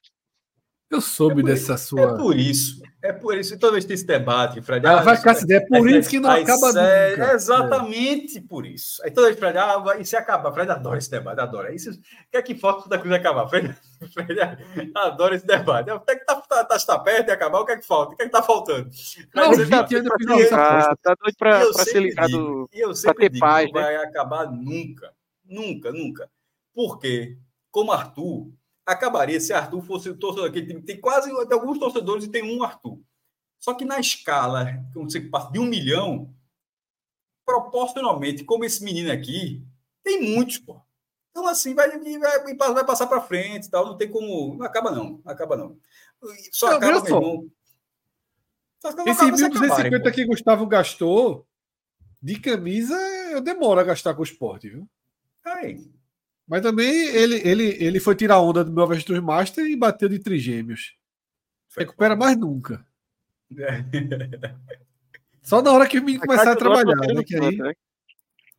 [0.94, 2.02] Eu soube é dessa isso, sua.
[2.02, 2.84] É por isso.
[3.02, 3.58] É por isso.
[3.58, 4.86] Toda vez que tem esse debate, Fred.
[4.86, 7.32] Ah, vai ficar é, é por isso que não acaba sério, nunca.
[7.32, 8.42] É exatamente é.
[8.42, 9.04] por isso.
[9.04, 10.54] Aí toda vez Fred, ah, vai, e se acabar?
[10.54, 11.74] Fred adora esse debate, adora.
[11.74, 12.00] Isso,
[12.32, 13.50] quer que falta da coisa acabar?
[13.50, 13.76] Fred,
[14.14, 14.40] Fred
[14.96, 15.90] adora esse debate.
[15.90, 18.14] Até que tá, tá, tá, tá perto de acabar, o que é que falta?
[18.14, 18.90] O que é que tá faltando?
[19.34, 22.70] Não, Fred, 20 tá, anos tá, tá doido para ser ligado.
[22.72, 23.88] E eu sempre digo, paz, não né?
[23.88, 25.12] vai acabar nunca.
[25.44, 26.30] Nunca, nunca.
[26.74, 27.38] Porque,
[27.70, 28.50] como Arthur,
[28.86, 30.82] acabaria se Arthur fosse o torcedor daquele time.
[30.82, 33.00] Tem quase tem alguns torcedores e tem um Arthur.
[33.60, 36.34] Só que na escala, quando você passa de um milhão,
[37.46, 39.66] proporcionalmente, como esse menino aqui,
[40.04, 40.82] tem muitos, pô.
[41.32, 43.86] Então, assim, vai, vai, vai passar para frente tal.
[43.86, 44.56] Não tem como.
[44.56, 45.22] Não acaba, não.
[45.26, 45.78] Acaba, não.
[46.52, 47.52] Só não, acaba, meu irmão.
[49.08, 51.48] Esse 1.250 que Gustavo gastou
[52.22, 52.96] de camisa,
[53.32, 54.88] eu demoro a gastar com o esporte, viu?
[55.44, 55.93] Aí.
[56.48, 60.20] Mas também ele, ele, ele foi tirar onda do meu Avestruz Master e bateu de
[60.20, 60.96] trigêmeos.
[61.78, 62.86] Recupera mais nunca.
[63.58, 63.84] É.
[65.42, 67.24] Só na hora que o menino começar a trabalhar, né?
[67.26, 67.58] Que aí...
[67.58, 67.74] Né?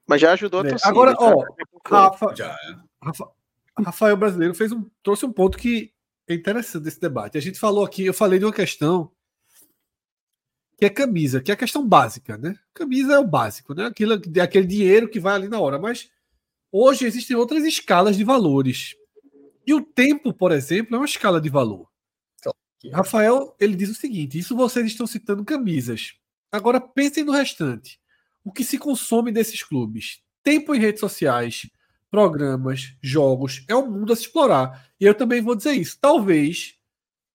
[0.07, 0.71] Mas já ajudou a é.
[0.71, 0.91] torcida.
[0.91, 1.45] Agora, ó,
[1.87, 2.57] Rafa, já.
[3.03, 3.31] Rafa,
[3.79, 5.93] Rafael Brasileiro fez um, trouxe um ponto que
[6.29, 7.39] é interessante desse debate.
[7.39, 9.11] A gente falou aqui, eu falei de uma questão
[10.79, 12.57] que é camisa, que é a questão básica, né?
[12.73, 13.87] Camisa é o básico, né?
[13.87, 16.11] Aquilo, aquele dinheiro que vai ali na hora, mas
[16.77, 18.97] Hoje existem outras escalas de valores.
[19.65, 21.89] E o tempo, por exemplo, é uma escala de valor.
[22.93, 26.15] Rafael, ele diz o seguinte: isso vocês estão citando camisas.
[26.51, 28.01] Agora pensem no restante.
[28.43, 30.21] O que se consome desses clubes?
[30.43, 31.71] Tempo em redes sociais,
[32.11, 34.91] programas, jogos, é um mundo a se explorar.
[34.99, 35.97] E eu também vou dizer isso.
[36.01, 36.77] Talvez,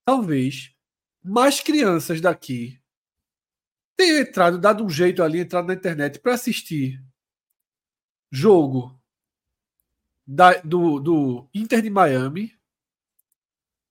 [0.03, 0.75] talvez,
[1.23, 2.77] mais crianças daqui
[3.95, 7.01] tenham entrado, dado um jeito ali, entrado na internet para assistir
[8.29, 8.98] jogo
[10.31, 12.55] da, do, do Inter de Miami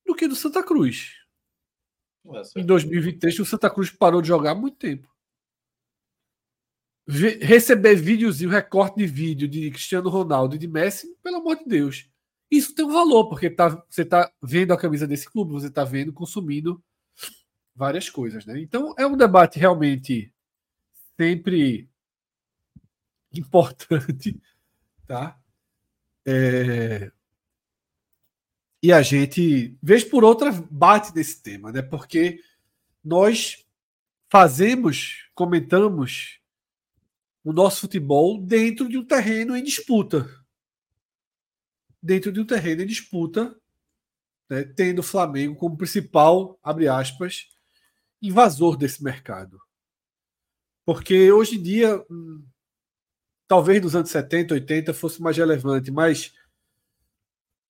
[0.06, 1.16] do que do Santa Cruz.
[2.56, 5.08] em 2023, o Santa Cruz parou de jogar há muito tempo.
[7.08, 11.56] receber vídeos e o recorte de vídeo de Cristiano Ronaldo e de Messi, pelo amor
[11.56, 12.08] de Deus.
[12.48, 15.82] Isso tem um valor, porque tá, você está vendo a camisa desse clube, você está
[15.82, 16.82] vendo, consumindo
[17.74, 18.46] várias coisas.
[18.46, 18.60] Né?
[18.60, 20.32] Então é um debate realmente
[21.16, 21.90] sempre
[23.34, 24.40] importante.
[25.08, 25.40] Tá?
[26.30, 27.10] É...
[28.82, 31.80] E a gente, vez por outra, bate nesse tema, né?
[31.80, 32.40] Porque
[33.02, 33.66] nós
[34.30, 36.38] fazemos, comentamos
[37.42, 40.28] o nosso futebol dentro de um terreno em disputa.
[42.00, 43.58] Dentro de um terreno em disputa,
[44.50, 44.64] né?
[44.64, 47.48] tendo o Flamengo como principal, abre aspas,
[48.20, 49.58] invasor desse mercado.
[50.84, 52.44] Porque hoje em dia, hum,
[53.48, 56.32] talvez nos anos 70, 80 fosse mais relevante, mas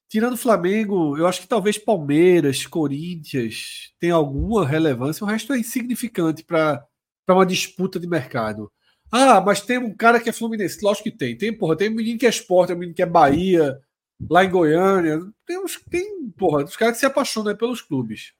[0.08, 5.58] tirando o Flamengo, eu acho que talvez Palmeiras, Corinthians tem alguma relevância, o resto é
[5.58, 6.84] insignificante para
[7.28, 8.70] uma disputa de mercado.
[9.10, 11.36] Ah, mas tem um cara que é Fluminense, lógico que tem.
[11.36, 13.80] Tem, porra, tem um menino que é esporte, um menino que é Bahia,
[14.28, 15.18] lá em Goiânia.
[15.46, 18.34] Tem, uns, tem porra, os caras que se apaixonam pelos clubes.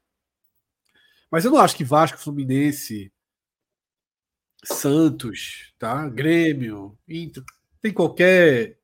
[1.30, 3.10] Mas eu não acho que Vasco, Fluminense,
[4.64, 6.08] Santos, tá?
[6.08, 7.44] Grêmio, Inter,
[7.80, 8.78] tem qualquer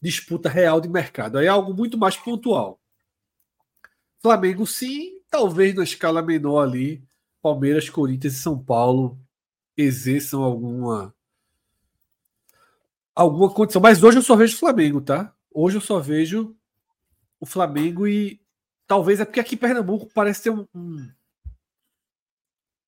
[0.00, 1.38] disputa real de mercado.
[1.38, 2.80] Aí é algo muito mais pontual.
[4.20, 7.02] Flamengo, sim, talvez na escala menor ali,
[7.42, 9.18] Palmeiras, Corinthians e São Paulo
[9.76, 11.14] exerçam alguma
[13.14, 13.82] alguma condição.
[13.82, 15.34] Mas hoje eu só vejo o Flamengo, tá?
[15.50, 16.56] Hoje eu só vejo
[17.40, 18.40] o Flamengo e
[18.86, 21.10] talvez é porque aqui em Pernambuco parece ter um, um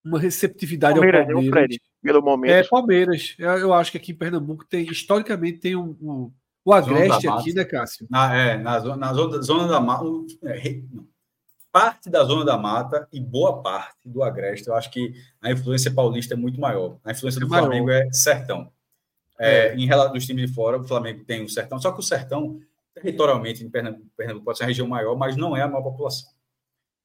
[0.04, 1.76] uma receptividade Palmeiras, ao Palmeiras.
[2.02, 2.52] Pelo momento.
[2.52, 3.34] É, Palmeiras.
[3.38, 6.32] Eu, eu, acho que aqui em Pernambuco tem, historicamente, tem um, um
[6.64, 8.06] o Agreste aqui, né, Cássio?
[8.10, 10.04] Na, é, na, zona, na zona, zona da mata.
[10.44, 10.80] É,
[11.72, 15.90] parte da zona da mata e boa parte do Agreste, eu acho que a influência
[15.90, 16.98] paulista é muito maior.
[17.04, 17.66] A influência é do maior.
[17.66, 18.70] Flamengo é sertão.
[19.38, 19.74] É, é.
[19.74, 22.60] Em relação dos times de fora, o Flamengo tem o sertão, só que o sertão,
[22.94, 26.28] territorialmente, em Pernambuco, Pernambuco pode ser a região maior, mas não é a maior população.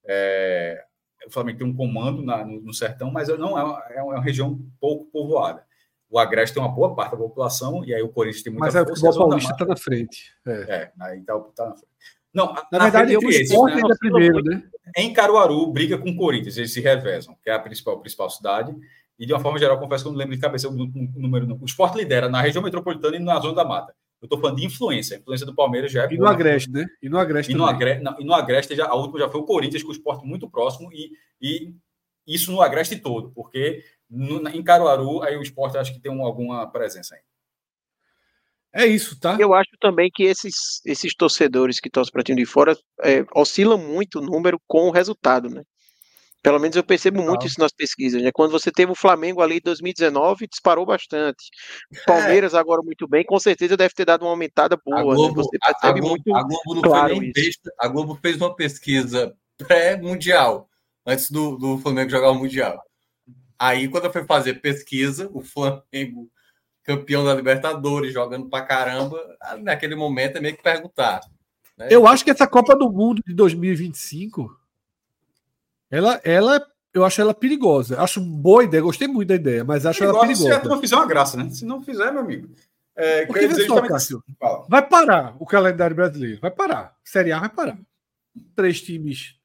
[0.05, 0.83] É,
[1.25, 4.59] o Flamengo tem um comando na, no, no, sertão, mas não é, é uma região
[4.79, 5.63] pouco povoada.
[6.09, 8.75] O Agreste tem uma boa parte da população, e aí o Corinthians tem muita Mas
[8.75, 10.31] é, o futebol paulista está na frente.
[10.45, 11.91] É, é aí está tá na frente.
[12.33, 13.89] Não, na, na verdade, o esporte né?
[13.89, 14.63] é primeiro, né?
[14.97, 18.75] Em Caruaru, briga com o Corinthians, eles se revezam, que é a principal, principal cidade.
[19.17, 21.47] E de uma forma geral, confesso que eu não lembro de cabeça o número.
[21.47, 21.57] Não.
[21.61, 23.95] O esporte lidera na região metropolitana e na zona da mata.
[24.25, 25.17] Eu estou falando de influência.
[25.17, 26.13] A influência do Palmeiras já é.
[26.13, 26.85] E no Agreste, né?
[27.01, 27.51] E no Agreste.
[27.51, 29.89] E no Agreste, não, e no Agreste já, a última já foi o Corinthians, com
[29.89, 31.73] o esporte muito próximo, e, e
[32.27, 36.25] isso no Agreste todo, porque no, em Caruaru, aí o esporte acho que tem um,
[36.25, 37.21] alguma presença aí.
[38.73, 39.37] É isso, tá?
[39.39, 43.77] Eu acho também que esses, esses torcedores que torcem para time de fora é, oscilam
[43.77, 45.63] muito o número com o resultado, né?
[46.45, 47.31] Pelo menos eu percebo Legal.
[47.31, 48.29] muito isso nas pesquisas, né?
[48.31, 51.49] Quando você teve o Flamengo ali em 2019, disparou bastante.
[52.05, 52.59] Palmeiras é.
[52.59, 54.99] agora muito bem, com certeza deve ter dado uma aumentada boa.
[54.99, 55.15] A né?
[55.15, 55.59] Globo, né?
[55.63, 60.69] a, a, Globo, a Globo não claro foi nem A Globo fez uma pesquisa pré-mundial,
[61.03, 62.79] antes do, do Flamengo jogar o Mundial.
[63.57, 66.29] Aí, quando eu fui fazer pesquisa, o Flamengo
[66.83, 69.19] campeão da Libertadores, jogando pra caramba,
[69.63, 71.21] naquele momento é meio que perguntar.
[71.75, 71.87] Né?
[71.89, 74.55] Eu acho que essa Copa do Mundo de 2025,
[75.89, 78.01] ela, ela, eu acho ela perigosa.
[78.01, 80.49] Acho boa ideia, gostei muito da ideia, mas acho perigosa ela perigosa.
[80.49, 81.49] Se a turma fizer uma graça, né?
[81.49, 82.53] Se não fizer, meu amigo.
[82.95, 84.23] É, Porque, dizer, só, Cássio,
[84.69, 86.95] vai parar o calendário brasileiro, vai parar.
[87.03, 87.77] Série A vai parar.
[88.55, 89.37] Três times,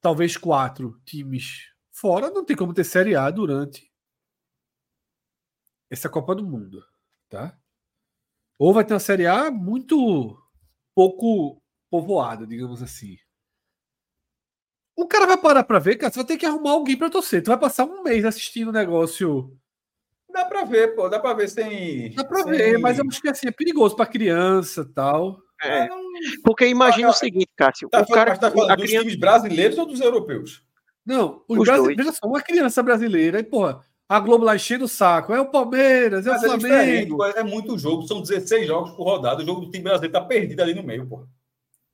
[0.00, 3.88] talvez quatro times fora, não tem como ter Série A durante
[5.88, 6.84] essa Copa do Mundo,
[7.28, 7.56] tá?
[8.58, 10.36] Ou vai ter uma Série A muito
[10.94, 13.16] pouco povoada, digamos assim.
[14.96, 17.42] O cara vai parar para ver, cara, você vai ter que arrumar alguém para torcer.
[17.42, 19.56] Tu vai passar um mês assistindo o negócio.
[20.30, 22.14] Dá para ver, pô, dá para ver sem.
[22.14, 22.52] Dá para sem...
[22.52, 25.38] ver, mas eu acho que assim, é perigoso para criança tal.
[25.62, 25.88] É.
[26.42, 27.88] Porque imagina ah, o seguinte, Cássio.
[27.88, 29.04] Tá o cara tá falando dos criança...
[29.04, 30.64] times brasileiros ou dos europeus?
[31.04, 34.84] Não, os, os brasileiros, veja só, uma criança brasileira, e porra, a Globo lá enchendo
[34.84, 35.32] o saco.
[35.32, 37.24] É o Palmeiras, é Mas o é Flamengo.
[37.24, 39.42] É, é, muito jogo, são 16 jogos por rodada.
[39.42, 41.26] O jogo do time brasileiro tá perdido ali no meio, porra.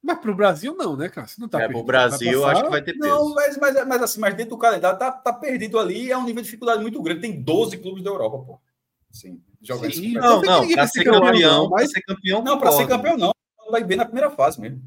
[0.02, 1.40] Mas pro Brasil não, né, Cássio?
[1.40, 1.78] Não tá é, perdido.
[1.78, 3.08] pro Brasil acho que vai ter peso.
[3.08, 6.24] Não, mas, mas, mas, assim, mas dentro do calendário tá, tá perdido ali, é um
[6.24, 7.20] nível de dificuldade muito grande.
[7.20, 8.60] Tem 12 clubes da Europa, pô.
[9.10, 11.90] Sim, jogando Sim, Não, não, pra ser campeão, mas...
[11.90, 12.42] ser campeão.
[12.42, 13.32] Não, pra ser campeão não.
[13.70, 14.80] Vai bem na primeira fase mesmo.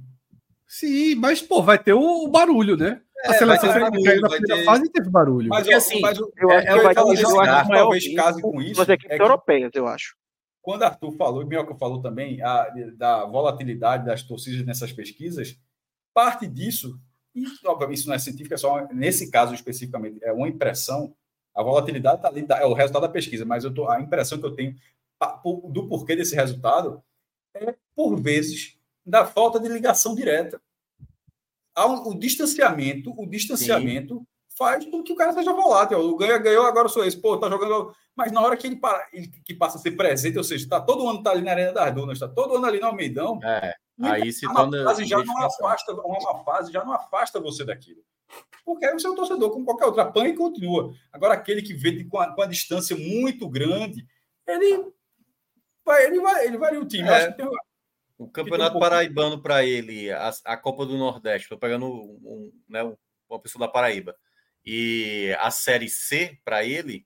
[0.66, 3.02] Sim, mas, pô, vai ter o barulho, né?
[3.26, 4.66] a é, seleção feminina caiu na primeira ter...
[4.66, 5.50] fase e teve barulho.
[5.50, 8.80] Mas, Porque, assim, mas, eu é, acho que vai ter jogar talvez case com isso.
[8.80, 10.16] Mas equipes é que, europeias, eu acho.
[10.62, 15.58] Quando Arthur falou, e Mioca falou também, a, da volatilidade das torcidas nessas pesquisas,
[16.14, 17.00] parte disso,
[17.34, 21.16] e obviamente isso não é científico, é só, nesse caso especificamente, é uma impressão,
[21.56, 24.46] a volatilidade está ali, é o resultado da pesquisa, mas eu tô, a impressão que
[24.46, 24.76] eu tenho
[25.72, 27.04] do porquê desse resultado
[27.54, 30.62] é, por vezes, da falta de ligação direta
[31.76, 34.28] o distanciamento, o distanciamento Sim.
[34.58, 36.00] Faz com que o cara seja volátil.
[36.00, 37.20] O ganha ganhou, agora sou esse.
[37.20, 37.94] Pô, tá jogando.
[38.16, 40.82] Mas na hora que ele, para, ele que passa a ser presente, ou seja, tá
[40.82, 43.40] todo ano tá ali na Arena das Dunas, tá todo ano ali no Almeidão.
[43.44, 44.84] É, aí se torna.
[44.84, 48.02] Fase já não afasta, uma fase já não afasta você daquilo.
[48.66, 50.94] Porque aí você é um torcedor, como qualquer outro, apanha e continua.
[51.12, 54.06] Agora, aquele que vê com a, com a distância muito grande,
[54.48, 54.92] ele
[55.84, 57.08] vai, ele vai, ele vai o time.
[57.08, 57.32] É.
[57.32, 57.48] Tem,
[58.18, 62.52] o Campeonato um Paraibano para ele, a, a, Copa do Nordeste, estou pegando um, um,
[62.70, 62.84] né,
[63.28, 64.16] uma pessoa da Paraíba,
[64.66, 67.06] e a Série C para ele,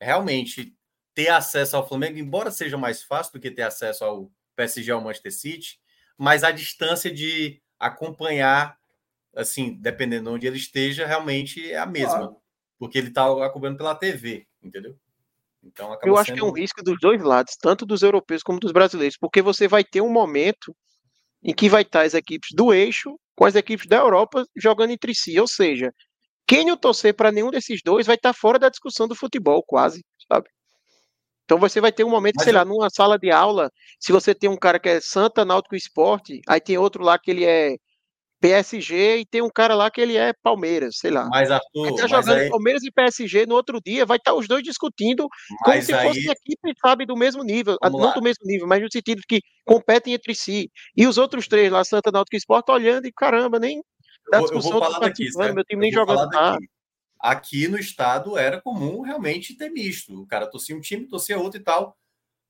[0.00, 0.76] realmente
[1.14, 5.00] ter acesso ao Flamengo, embora seja mais fácil do que ter acesso ao PSG ou
[5.00, 5.80] Manchester City,
[6.16, 8.78] mas a distância de acompanhar,
[9.34, 12.36] assim, dependendo de onde ele esteja, realmente é a mesma, claro.
[12.78, 14.96] porque ele está acompanhando pela TV, entendeu?
[15.62, 16.36] Então, eu acho sendo...
[16.36, 19.68] que é um risco dos dois lados, tanto dos europeus como dos brasileiros, porque você
[19.68, 20.74] vai ter um momento
[21.42, 25.14] em que vai estar as equipes do eixo com as equipes da Europa jogando entre
[25.14, 25.92] si, ou seja,
[26.50, 29.62] quem não torcer para nenhum desses dois vai estar tá fora da discussão do futebol,
[29.64, 30.48] quase, sabe?
[31.44, 32.56] Então você vai ter um momento, Mas sei eu...
[32.56, 33.70] lá, numa sala de aula,
[34.00, 37.30] se você tem um cara que é Santa Náutico Esporte, aí tem outro lá que
[37.30, 37.76] ele é
[38.40, 41.28] PSG e tem um cara lá que ele é Palmeiras, sei lá.
[41.28, 42.50] Mas Arthur, tá jogando aí...
[42.50, 45.28] Palmeiras e PSG no outro dia, vai estar tá os dois discutindo
[45.62, 46.08] como mas se aí...
[46.08, 48.14] fossem equipes, sabe, do mesmo nível, Vamos não lá.
[48.14, 50.68] do mesmo nível, mas no sentido que competem entre si.
[50.96, 53.80] E os outros três lá, Santa Náutico Esporte, olhando e caramba, nem
[54.38, 56.58] discussão eu vou falar daqui, meu time nem nada.
[57.18, 60.22] Aqui no estado era comum realmente ter misto.
[60.22, 61.96] O cara torcia um time, torcia outro e tal.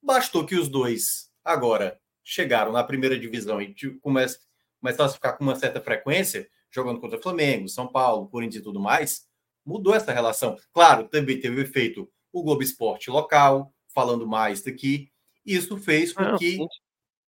[0.02, 5.56] Bastou que os dois agora chegaram na primeira divisão e começaram a ficar com uma
[5.56, 9.26] certa frequência, jogando contra Flamengo, São Paulo, Corinthians e tudo mais,
[9.64, 10.56] mudou essa relação.
[10.72, 15.10] Claro, também teve o efeito o Globo Esporte local, falando mais daqui.
[15.44, 16.58] Isso fez com que.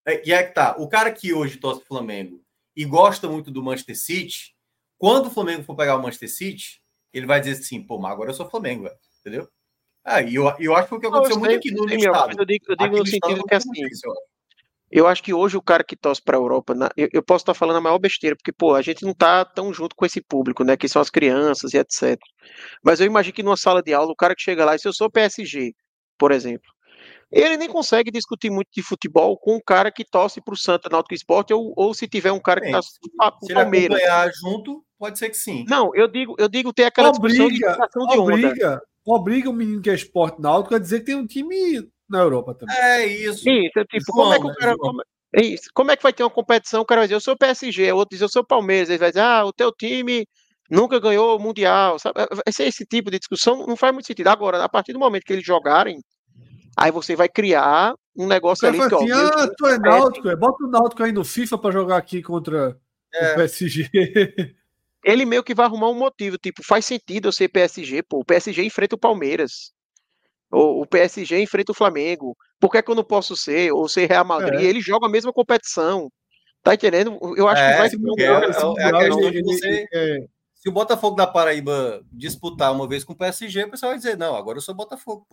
[0.06, 0.76] É, e é que tá.
[0.78, 2.42] O cara que hoje torce Flamengo
[2.80, 4.54] e gosta muito do Manchester City,
[4.96, 6.80] quando o Flamengo for pegar o Manchester City,
[7.12, 8.96] ele vai dizer assim, pô, mas agora eu sou Flamengo, velho.
[9.20, 9.48] entendeu?
[10.02, 12.40] Ah, e eu, eu acho que foi o que aconteceu muito aqui no, estado.
[12.40, 14.10] Eu digo, eu digo no sentido que assim, isso,
[14.90, 17.52] eu acho que hoje o cara que torce para a Europa, eu, eu, posso estar
[17.52, 20.64] falando a maior besteira, porque, pô, a gente não tá tão junto com esse público,
[20.64, 22.18] né, que são as crianças e etc.
[22.82, 24.88] Mas eu imagino que numa sala de aula, o cara que chega lá, e se
[24.88, 25.74] eu sou PSG,
[26.18, 26.72] por exemplo,
[27.30, 30.88] ele nem consegue discutir muito de futebol com um cara que torce para o Santa
[30.88, 32.80] Náutico Esporte ou, ou se tiver um cara que está
[33.30, 33.98] para o Palmeiras.
[33.98, 35.64] Se acompanhar junto, pode ser que sim.
[35.68, 39.80] Não, eu digo, eu digo ter aquela obriga, discussão de, de obriga, obriga o menino
[39.80, 42.76] que é esporte náutico a dizer que tem um time na Europa também.
[42.76, 43.48] É isso.
[43.48, 44.76] Isso, tipo, como é que o cara.
[44.76, 45.02] Como,
[45.32, 45.70] é isso.
[45.72, 46.82] Como é que vai ter uma competição?
[46.82, 48.88] O cara vai dizer, eu sou PSG, o outro diz, eu sou Palmeiras.
[48.88, 50.26] Ele vai dizer, ah, o teu time
[50.68, 51.98] nunca ganhou o Mundial.
[52.00, 52.20] Sabe?
[52.46, 54.26] Esse, esse tipo de discussão não faz muito sentido.
[54.26, 56.00] Agora, a partir do momento que eles jogarem,
[56.80, 58.78] aí você vai criar um negócio ali.
[58.78, 61.96] Que, assim, ah, tu é náutico, é, bota o náutico aí no FIFA para jogar
[61.98, 62.76] aqui contra
[63.12, 63.32] é.
[63.32, 63.88] o PSG.
[65.04, 68.20] Ele meio que vai arrumar um motivo, tipo, faz sentido eu ser PSG, pô.
[68.20, 69.72] O PSG enfrenta o Palmeiras.
[70.50, 72.36] O, o PSG enfrenta o Flamengo.
[72.58, 73.72] Por que, é que eu não posso ser?
[73.72, 74.60] Ou ser Real Madrid?
[74.60, 74.64] É.
[74.64, 76.10] Ele joga a mesma competição.
[76.62, 77.18] Tá entendendo?
[77.36, 82.86] Eu acho é, que vai ser um é, Se o Botafogo da Paraíba disputar uma
[82.86, 85.26] vez com o PSG, o pessoal vai dizer: não, agora eu sou Botafogo.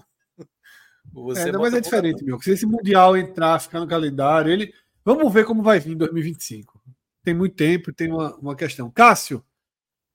[1.13, 2.39] Você é, mas é diferente, meu.
[2.41, 4.73] Se esse Mundial entrar, ficar no calendário, ele.
[5.03, 6.81] Vamos ver como vai vir em 2025.
[7.23, 8.91] Tem muito tempo, tem uma, uma questão.
[8.91, 9.43] Cássio,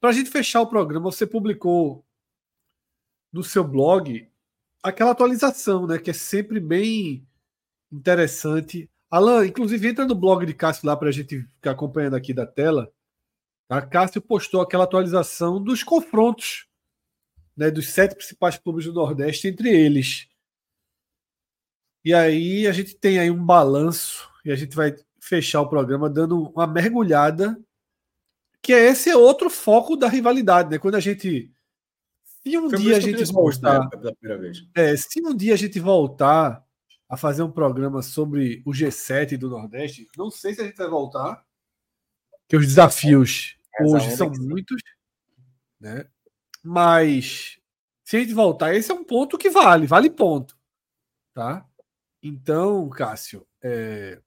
[0.00, 2.04] para a gente fechar o programa, você publicou
[3.32, 4.28] no seu blog
[4.82, 5.98] aquela atualização, né?
[5.98, 7.26] Que é sempre bem
[7.90, 8.90] interessante.
[9.10, 12.46] Alan, inclusive, entra no blog de Cássio lá para a gente ficar acompanhando aqui da
[12.46, 12.92] tela.
[13.68, 13.86] A tá?
[13.86, 16.66] Cássio postou aquela atualização dos confrontos
[17.56, 20.28] né, dos sete principais clubes do Nordeste entre eles.
[22.04, 26.10] E aí a gente tem aí um balanço e a gente vai fechar o programa
[26.10, 27.58] dando uma mergulhada,
[28.60, 30.78] que é esse outro foco da rivalidade, né?
[30.78, 31.52] Quando a gente
[32.42, 33.88] se um Foi dia a gente voltar.
[34.74, 36.64] É, se um dia a gente voltar
[37.08, 40.88] a fazer um programa sobre o G7 do Nordeste, não sei se a gente vai
[40.88, 41.44] voltar,
[42.48, 44.82] que os desafios é, hoje são muitos,
[45.78, 46.06] né?
[46.64, 47.58] Mas
[48.02, 50.56] se a gente voltar, esse é um ponto que vale, vale ponto,
[51.32, 51.68] tá?
[52.22, 54.20] Então, Cássio, é,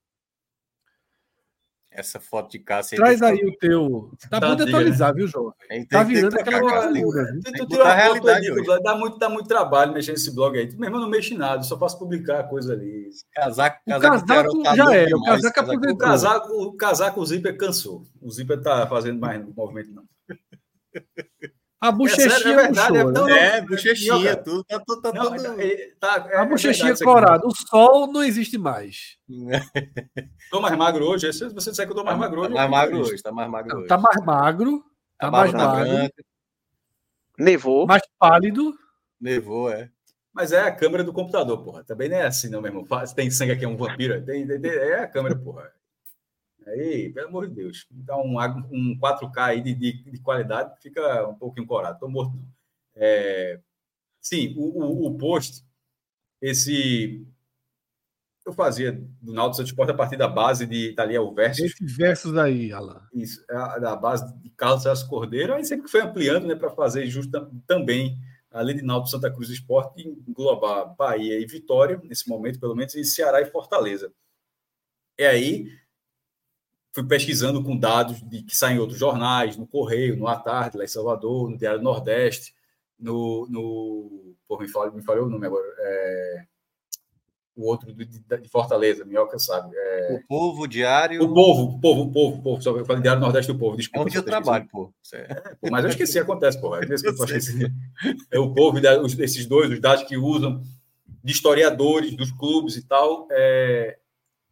[1.95, 2.97] essa foto de Cássio.
[2.97, 4.11] Traz aí o teu.
[4.29, 5.53] Tá muito atualizar, viu, João?
[5.89, 7.39] Tá virando aquela loucura.
[7.57, 8.47] Tu tira a realidade
[8.83, 10.67] dá muito, dá muito trabalho mexer nesse blog aí.
[10.67, 13.09] Tu mesmo não mexe nada, só faço publicar coisa ali.
[13.31, 15.17] Casaco, casaco, o casaco já era.
[15.17, 15.93] O casaco aposentou.
[15.93, 18.03] O casaco, o casaco, o zíper cansou.
[18.21, 20.03] O zíper tá fazendo mais movimento, não.
[21.85, 25.55] A bochechinha é, verdade, é, não, é, bochechinha, tudo, tá, tá, não, tudo...
[25.99, 29.19] Tá, é, a bochechinha colorada, o sol não existe mais.
[30.49, 32.53] tô mais magro hoje, você disser que eu tô mais magro hoje.
[32.53, 33.87] Tá mais magro hoje, tá mais magro hoje.
[33.87, 34.83] Tá mais magro,
[35.19, 36.11] tá mais magro.
[37.37, 37.85] Nevou.
[37.85, 38.73] Mais pálido.
[39.21, 39.91] Nevou, é.
[40.33, 41.83] Mas é a câmera do computador, porra.
[41.83, 42.85] Também não é assim, não, meu irmão.
[43.15, 44.25] Tem sangue aqui, é um vampiro.
[44.25, 45.71] Tem, tem, tem, é a câmera, porra.
[46.65, 48.39] Aí, pelo amor de Deus, dá um,
[48.71, 51.95] um 4K aí de, de, de qualidade, fica um pouquinho corado.
[51.95, 52.47] Estou morto, não.
[52.95, 53.59] É,
[54.21, 55.63] sim, o, o, o, post,
[56.41, 57.25] esse.
[58.45, 61.65] Eu fazia do Náutico Esporte a partir da base de Italiano Versus.
[61.65, 63.01] Esse versus aí, Alan.
[63.13, 67.07] Isso, a, da base de Carlos Celso Cordeiro, aí sempre foi ampliando né, para fazer
[67.07, 67.31] justo
[67.65, 68.17] também,
[68.51, 73.03] além de Náutico Santa Cruz Esporte, englobar Bahia e Vitória, nesse momento, pelo menos, e
[73.03, 74.13] Ceará e Fortaleza.
[75.17, 75.67] E aí
[76.95, 80.77] fui pesquisando com dados de que saem em outros jornais, no Correio, no A Tarde,
[80.77, 82.55] lá em Salvador, no Diário Nordeste,
[82.97, 83.45] no.
[83.49, 85.67] no pô, me, falou, me o nome agora.
[85.77, 86.45] É,
[87.53, 89.75] o outro de, de Fortaleza, Minhoca sabe.
[89.75, 90.13] É...
[90.13, 91.21] O Povo, Diário.
[91.21, 92.61] O Povo, o Povo, o Povo, o Povo.
[92.61, 93.99] Só eu falei Diário Nordeste do Povo, desculpa.
[93.99, 94.93] É um dia de trabalho, pô.
[95.13, 96.75] É, mas eu esqueci, acontece, pô.
[96.77, 96.79] É
[98.39, 98.79] o Povo,
[99.19, 100.61] esses dois, os dados que usam
[101.21, 103.97] de historiadores dos clubes e tal, é,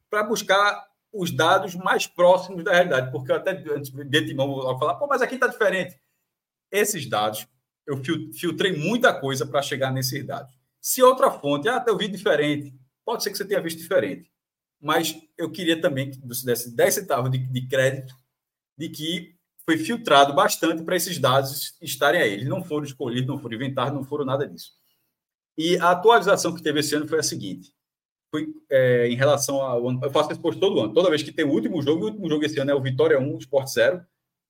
[0.09, 3.11] para buscar os dados mais próximos da realidade.
[3.11, 5.98] Porque eu até antes de antemão vou falar, pô, mas aqui está diferente.
[6.72, 7.48] Esses dados,
[7.85, 8.01] eu
[8.33, 10.53] filtrei muita coisa para chegar nesses dados.
[10.82, 12.74] Se outra fonte, ah, eu vi diferente
[13.06, 14.32] Pode ser que você tenha visto diferente,
[14.82, 18.16] mas eu queria também que você desse 10 centavos de, de crédito
[18.77, 19.35] de que
[19.66, 22.33] foi filtrado bastante para esses dados estarem aí.
[22.33, 24.72] Eles não foram escolhidos, não foram inventados, não foram nada disso.
[25.58, 27.74] E a atualização que teve esse ano foi a seguinte:
[28.33, 29.99] foi é, em relação ao ano.
[30.01, 30.91] Eu faço esse todo ano.
[30.91, 33.19] Toda vez que tem o último jogo, o último jogo esse ano é o Vitória
[33.19, 34.03] 1, Sport 0.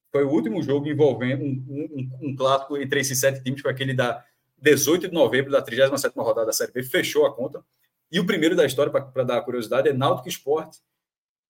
[0.09, 3.93] Foi o último jogo envolvendo um, um, um clássico entre esses sete times, foi aquele
[3.93, 4.23] da
[4.61, 7.61] 18 de novembro da 37 rodada da Série B, fechou a conta.
[8.09, 10.77] E o primeiro da história, para dar curiosidade, é Náutico Sport,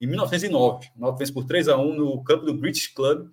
[0.01, 0.87] em 1909.
[0.95, 3.29] O Náutico vence por 3 a 1 no campo do British Club,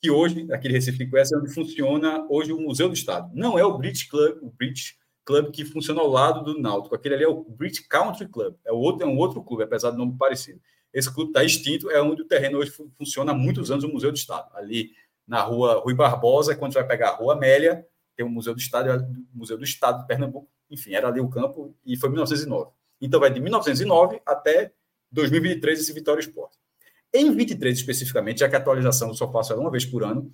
[0.00, 3.30] que hoje, aquele Recife que conhece, é onde funciona hoje o Museu do Estado.
[3.34, 4.94] Não é o British Club, o British
[5.26, 6.94] Club que funciona ao lado do Náutico.
[6.94, 8.54] Aquele ali é o British Country Club.
[8.64, 10.60] É, outro, é um outro clube, apesar do nome parecido.
[10.92, 14.12] Esse clube está extinto, é onde o terreno hoje funciona há muitos anos o Museu
[14.12, 14.56] do Estado.
[14.56, 14.92] Ali
[15.26, 17.84] na rua Rui Barbosa, quando você vai pegar a rua Amélia,
[18.16, 21.20] tem o Museu do Estado, é o Museu do Estado de Pernambuco, enfim, era ali
[21.20, 22.70] o campo e foi 1909.
[23.00, 24.72] Então vai de 1909 até
[25.10, 26.56] 2023 esse Vitória Esporte.
[27.12, 30.32] Em 23 especificamente, já que a atualização só faço uma vez por ano,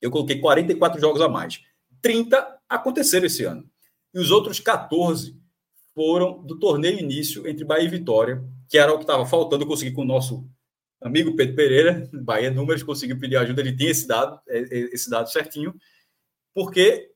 [0.00, 1.62] eu coloquei 44 jogos a mais.
[2.02, 3.68] 30 aconteceram esse ano.
[4.14, 5.36] E os outros 14
[5.94, 9.64] foram do torneio início entre Bahia e Vitória, que era o que estava faltando.
[9.64, 10.48] Eu consegui com o nosso
[11.00, 15.10] amigo Pedro Pereira, Bahia Números, conseguiu pedir ajuda, ele tinha esse dado, é, é, esse
[15.10, 15.74] dado certinho,
[16.54, 17.10] porque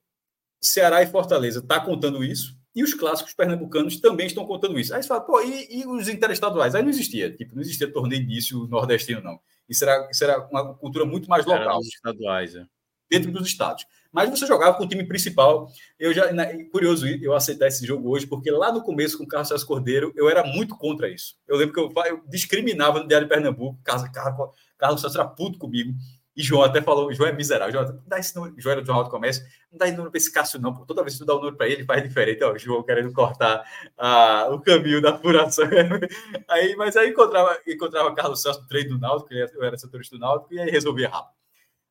[0.61, 4.93] Ceará e Fortaleza está contando isso, e os clássicos pernambucanos também estão contando isso.
[4.93, 6.75] Aí você fala, pô, e, e os interestaduais?
[6.75, 9.39] Aí não existia, tipo, não existia torneio início nordestino, não.
[9.67, 11.61] Isso era, isso era uma cultura muito mais local.
[11.61, 12.65] Era estaduais, é.
[13.09, 13.85] Dentro dos estados.
[14.11, 15.69] Mas você jogava com o time principal.
[15.99, 16.23] Eu já,
[16.71, 20.11] curioso eu aceitar esse jogo hoje, porque lá no começo, com o Carlos César Cordeiro,
[20.15, 21.35] eu era muito contra isso.
[21.47, 25.27] Eu lembro que eu, eu discriminava no Diário de Pernambuco, Carlos, Carlos, Carlos César era
[25.27, 25.93] puto comigo.
[26.35, 27.73] E João até falou, João é miserável.
[27.73, 30.11] João, não dá esse número, João era do Jornal do Comércio, não dá esse número
[30.11, 30.71] para esse Cássio, não.
[30.85, 32.43] Toda vez que tu dá o um para ele, faz diferente.
[32.43, 33.63] Ó, João querendo cortar
[33.97, 35.65] ah, o caminho da furação.
[36.47, 40.19] aí, mas aí encontrava, encontrava Carlos Celso no treino do Náutico, eu era setorista do
[40.19, 41.37] Náutico, e aí resolvia rápido.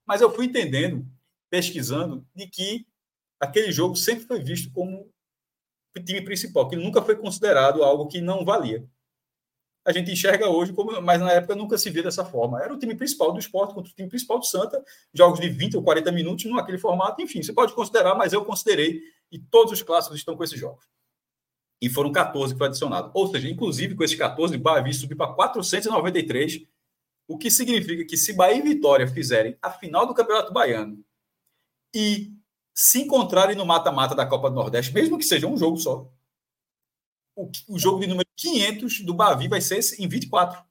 [0.07, 1.07] Mas eu fui entendendo,
[1.51, 2.86] pesquisando, de que
[3.41, 5.10] aquele jogo sempre foi visto como
[5.97, 8.89] o time principal, que nunca foi considerado algo que não valia
[9.86, 12.60] a gente enxerga hoje, como, mas na época nunca se via dessa forma.
[12.60, 15.76] Era o time principal do esporte contra o time principal do Santa, jogos de 20
[15.76, 19.83] ou 40 minutos naquele formato, enfim, você pode considerar, mas eu considerei, e todos os
[19.83, 20.85] clássicos estão com esses jogos.
[21.81, 23.12] E foram 14 que foi adicionado.
[23.15, 26.67] Ou seja, inclusive com esses 14, Bahia subiu para 493,
[27.28, 31.05] o que significa que se Bahia e Vitória fizerem a final do Campeonato Baiano
[31.94, 32.32] e
[32.74, 36.10] se encontrarem no mata-mata da Copa do Nordeste, mesmo que seja um jogo só,
[37.34, 40.62] o, o jogo de número 500 do Bavi vai ser em 24.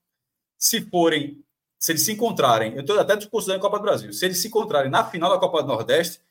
[0.57, 1.43] Se forem,
[1.77, 4.47] se eles se encontrarem, eu estou até considerando a Copa do Brasil, se eles se
[4.47, 6.21] encontrarem na final da Copa do Nordeste,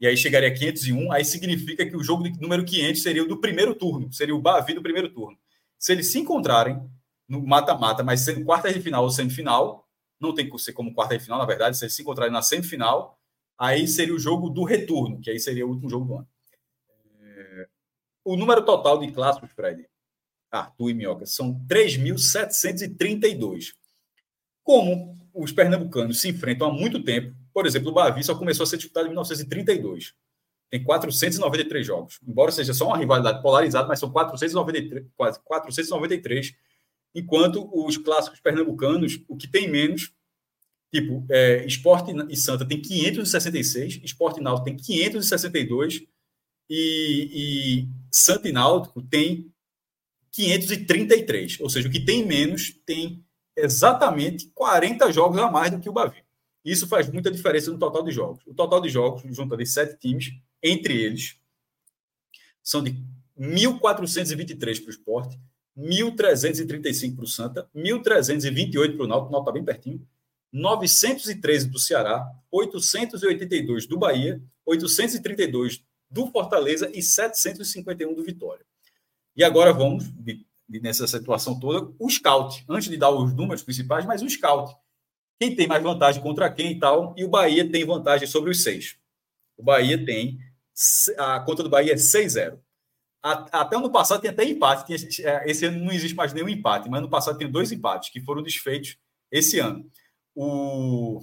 [0.00, 3.28] e aí chegaria a 501, aí significa que o jogo de número 500 seria o
[3.28, 5.38] do primeiro turno, seria o Bavi do primeiro turno.
[5.78, 6.80] Se eles se encontrarem
[7.28, 9.86] no mata-mata, mas sendo quarta de final ou semifinal,
[10.20, 12.42] não tem que ser como quarta de final, na verdade, se eles se encontrarem na
[12.42, 13.18] semifinal,
[13.58, 16.28] aí seria o jogo do retorno, que aí seria o último jogo do ano.
[17.20, 17.68] É...
[18.24, 19.86] O número total de clássicos, Fred,
[20.50, 23.74] Arthur e Minhoca, são 3.732.
[24.62, 28.66] Como os pernambucanos se enfrentam há muito tempo, por exemplo, o Bavi só começou a
[28.66, 30.14] ser disputado em 1932.
[30.70, 32.20] Tem 493 jogos.
[32.26, 36.54] Embora seja só uma rivalidade polarizada, mas são 493, quase 493,
[37.16, 40.12] enquanto os clássicos pernambucanos, o que tem menos,
[40.92, 46.02] tipo, é, Esporte e Santa tem 566, Esporte e Náutico tem 562
[46.68, 49.50] e, e Santa e Náutico tem
[50.30, 51.60] 533.
[51.60, 53.24] Ou seja, o que tem menos tem
[53.56, 56.22] exatamente 40 jogos a mais do que o Bavi.
[56.62, 58.42] Isso faz muita diferença no total de jogos.
[58.46, 61.40] O total de jogos, junto de sete times, entre eles,
[62.62, 62.92] são de
[63.38, 65.40] 1.423 para o esporte,
[65.76, 70.06] 1.335 para o Santa, 1.328 para o Náutico, o Náutico está bem pertinho,
[70.52, 78.64] 913 do Ceará, 882 do Bahia, 832 do Fortaleza e 751 do Vitória.
[79.36, 80.04] E agora vamos,
[80.68, 82.64] nessa situação toda, o scout.
[82.68, 84.74] Antes de dar os números principais, mas o scout.
[85.38, 87.14] Quem tem mais vantagem contra quem e tal.
[87.18, 88.96] E o Bahia tem vantagem sobre os seis.
[89.56, 90.38] O Bahia tem.
[91.18, 92.58] A conta do Bahia é 6-0.
[93.22, 94.94] Até ano passado tinha até empate.
[95.24, 98.20] É, esse ano não existe mais nenhum empate, mas no passado tem dois empates que
[98.20, 98.96] foram desfeitos
[99.30, 99.90] esse ano.
[100.34, 101.20] O,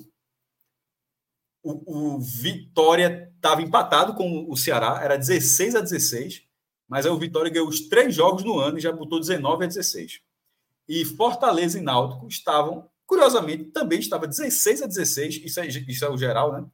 [1.63, 6.43] o, o Vitória estava empatado com o Ceará, era 16 a 16,
[6.87, 9.67] mas aí o Vitória ganhou os três jogos no ano e já botou 19 a
[9.67, 10.21] 16.
[10.87, 16.09] E Fortaleza e Náutico estavam, curiosamente, também estava 16 a 16, isso é, isso é
[16.09, 16.65] o geral, né?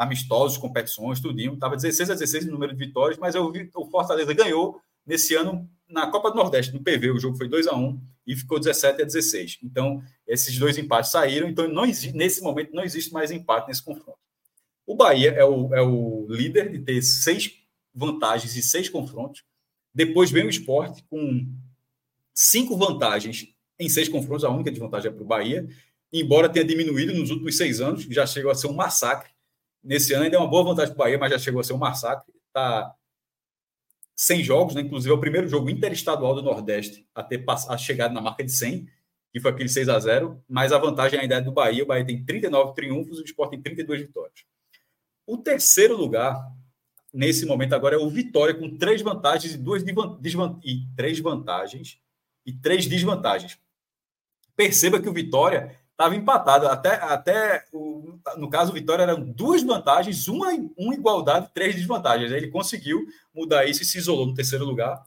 [0.00, 1.52] Amistosos, competições, tudinho.
[1.52, 5.34] Estava 16 a 16 no número de vitórias, mas eu vi, o Fortaleza ganhou nesse
[5.34, 7.10] ano na Copa do Nordeste, no PV.
[7.10, 9.58] O jogo foi 2 a 1 e ficou 17 a 16.
[9.62, 11.50] Então, esses dois empates saíram.
[11.50, 14.18] Então, não existe, nesse momento, não existe mais empate nesse confronto.
[14.86, 17.52] O Bahia é o, é o líder de ter seis
[17.94, 19.44] vantagens e seis confrontos.
[19.94, 21.46] Depois vem o esporte com
[22.32, 23.48] cinco vantagens
[23.78, 24.44] em seis confrontos.
[24.44, 25.68] A única desvantagem é para o Bahia.
[26.10, 29.30] Embora tenha diminuído nos últimos seis anos, já chegou a ser um massacre
[29.82, 31.72] Nesse ano ainda é uma boa vantagem para o Bahia, mas já chegou a ser
[31.72, 32.32] um massacre.
[32.48, 32.94] Está
[34.14, 34.82] sem jogos, né?
[34.82, 38.52] inclusive é o primeiro jogo interestadual do Nordeste a ter a chegado na marca de
[38.52, 38.86] 100,
[39.32, 41.82] que foi aquele 6 a 0 mas a vantagem ainda é do Bahia.
[41.82, 44.44] O Bahia tem 39 triunfos e o Sport tem 32 vitórias.
[45.26, 46.38] O terceiro lugar,
[47.14, 51.98] nesse momento agora, é o Vitória, com três vantagens e duas e três vantagens
[52.44, 53.58] e três desvantagens.
[54.54, 56.66] Perceba que o Vitória estava empatado.
[56.66, 62.32] Até, até o, no caso, o Vitória eram duas vantagens, uma, uma igualdade, três desvantagens.
[62.32, 63.04] Ele conseguiu
[63.34, 65.02] mudar isso e se isolou no terceiro lugar.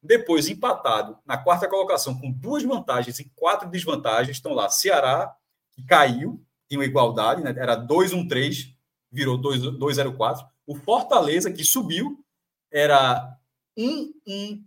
[0.00, 5.34] Depois, empatado na quarta colocação, com duas vantagens e quatro desvantagens, estão lá Ceará,
[5.72, 7.52] que caiu, tinha uma igualdade, né?
[7.56, 8.72] era 2-1-3,
[9.10, 10.46] virou 2-0-4.
[10.64, 12.24] O Fortaleza, que subiu,
[12.70, 13.36] era
[13.76, 14.62] 1-1-4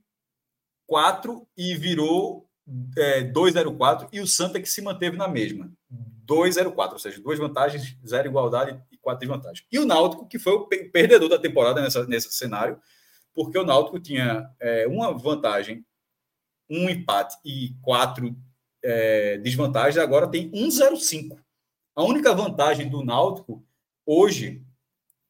[1.55, 2.48] e virou
[2.97, 5.71] é, 2,04 e o Santa que se manteve na mesma,
[6.27, 9.65] 2,04, ou seja, duas vantagens, zero igualdade e quatro desvantagens.
[9.71, 12.79] E o Náutico, que foi o perdedor da temporada nessa, nesse cenário,
[13.33, 15.85] porque o Náutico tinha é, uma vantagem,
[16.69, 18.35] um empate e quatro
[18.83, 21.37] é, desvantagens, agora tem 1,05.
[21.95, 23.65] A única vantagem do Náutico
[24.05, 24.63] hoje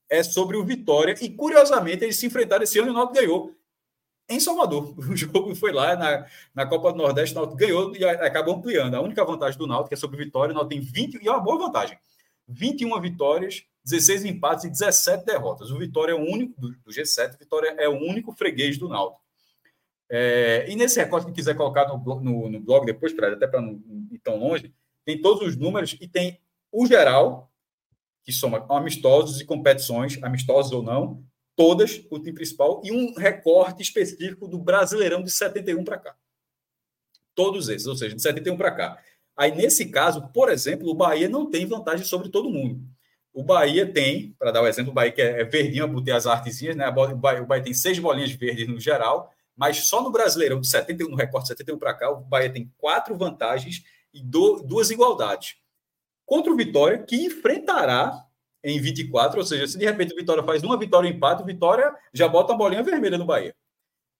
[0.10, 3.59] é sobre o Vitória, e curiosamente eles se enfrentaram esse ano e o Náutico ganhou
[4.30, 4.94] em Salvador.
[5.10, 8.96] O jogo foi lá na, na Copa do Nordeste, o Náutico ganhou e acabou ampliando.
[8.96, 11.40] A única vantagem do Náutico é sobre vitória, o Náutico tem 20, e é uma
[11.40, 11.98] boa vantagem.
[12.48, 15.72] 21 vitórias, 16 empates e 17 derrotas.
[15.72, 18.88] O Vitória é o único, do, do G7, o Vitória é o único freguês do
[18.88, 19.22] Náutico.
[20.10, 23.62] É, e nesse recorte que quiser colocar no, no, no blog depois, para até para
[23.62, 23.80] não
[24.12, 24.74] ir tão longe,
[25.06, 26.40] tem todos os números e tem
[26.72, 27.52] o geral,
[28.24, 31.24] que soma amistosos e competições, amistosos ou não,
[31.60, 36.16] todas, o time principal, e um recorte específico do Brasileirão de 71 para cá.
[37.36, 38.98] Todos esses, ou seja, de 71 para cá.
[39.36, 42.82] Aí, nesse caso, por exemplo, o Bahia não tem vantagem sobre todo mundo.
[43.34, 45.88] O Bahia tem, para dar o um exemplo, o Bahia que é, é verdinho, eu
[45.90, 46.88] botei as artezinhas, né?
[46.88, 50.68] O Bahia, o Bahia tem seis bolinhas verdes no geral, mas só no Brasileirão, de
[50.70, 54.92] 71, no recorte de 71 para cá, o Bahia tem quatro vantagens e do, duas
[54.92, 55.58] igualdades.
[56.26, 58.29] Contra o Vitória, que enfrentará
[58.64, 61.46] em 24, ou seja, se de repente o Vitória faz uma vitória e empate, o
[61.46, 63.56] Vitória já bota a bolinha vermelha no Bahia.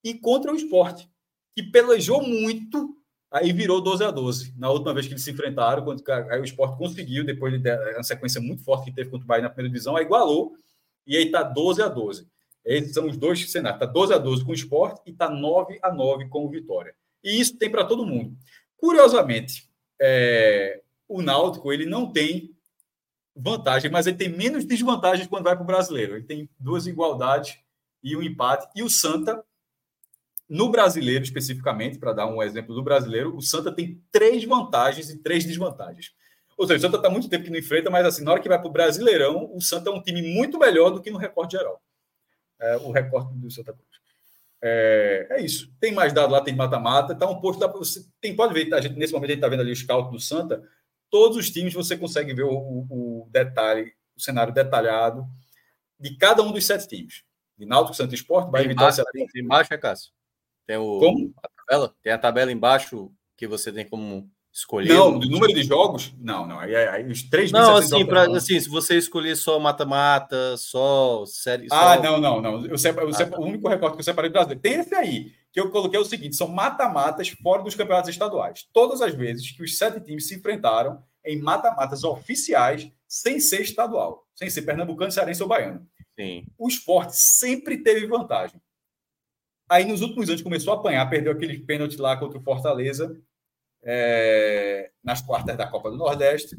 [0.02, 1.10] E contra o esporte,
[1.54, 2.96] que pelejou muito,
[3.30, 4.54] aí virou 12 a 12.
[4.56, 8.02] Na última vez que eles se enfrentaram, quando aí o esporte conseguiu, depois de uma
[8.02, 10.54] sequência muito forte que teve contra o Bahia na primeira divisão, aí igualou,
[11.06, 12.26] e aí está 12 a 12.
[12.64, 13.80] Esses são os dois cenários.
[13.80, 16.94] Está 12 a 12 com o esporte e está 9 a 9 com o Vitória.
[17.22, 18.36] E isso tem para todo mundo.
[18.76, 19.68] Curiosamente,
[20.00, 22.54] é, o Náutico ele não tem
[23.40, 26.16] vantagem, mas ele tem menos desvantagens quando vai para o brasileiro.
[26.16, 27.58] Ele tem duas igualdades
[28.02, 28.68] e um empate.
[28.74, 29.42] E o Santa,
[30.48, 35.18] no brasileiro especificamente, para dar um exemplo do brasileiro, o Santa tem três vantagens e
[35.18, 36.12] três desvantagens.
[36.56, 38.48] Ou seja, o Santa está muito tempo que não enfrenta, mas assim, na hora que
[38.48, 41.52] vai para o Brasileirão, o Santa é um time muito melhor do que no recorte
[41.52, 41.80] geral.
[42.60, 43.88] É, o recorte do Santa Cruz.
[44.62, 45.72] É, é, isso.
[45.80, 47.14] Tem mais dado lá, tem mata-mata.
[47.14, 47.66] Tá um posto.
[47.78, 50.10] Você tem, pode ver, a gente, nesse momento a gente está vendo ali o scout
[50.10, 50.62] do Santa
[51.10, 55.26] todos os times você consegue ver o, o, detalhe, o cenário detalhado
[55.98, 57.24] de cada um dos sete times.
[57.58, 59.10] De Náutico, Santo Esporte, Bahia Vitória, Ceará.
[59.36, 60.12] Embaixo é Cássio?
[60.66, 61.34] Tem o como?
[61.42, 64.94] a tabela, tem a tabela embaixo que você tem como escolher.
[64.94, 66.12] Não, do número de jogos?
[66.18, 66.58] Não, não.
[66.58, 71.66] Aí, aí os três Não, assim, pra, assim, se você escolher só mata-mata, só série.
[71.70, 72.66] Ah, não, não, não.
[72.66, 73.42] Eu separo, eu separo, ah, tá.
[73.42, 74.60] O único recorte que eu separei do brasileiro.
[74.60, 78.68] Tem esse aí, que eu coloquei o seguinte: são mata-matas fora dos campeonatos estaduais.
[78.72, 84.26] Todas as vezes que os sete times se enfrentaram em mata-matas oficiais, sem ser estadual,
[84.34, 85.86] sem ser pernambucano, cearense ou baiano.
[86.18, 86.46] Sim.
[86.58, 88.60] O esporte sempre teve vantagem.
[89.68, 93.16] Aí, nos últimos anos, começou a apanhar, perdeu aquele pênalti lá contra o Fortaleza,
[93.82, 96.56] é, nas quartas da Copa do Nordeste.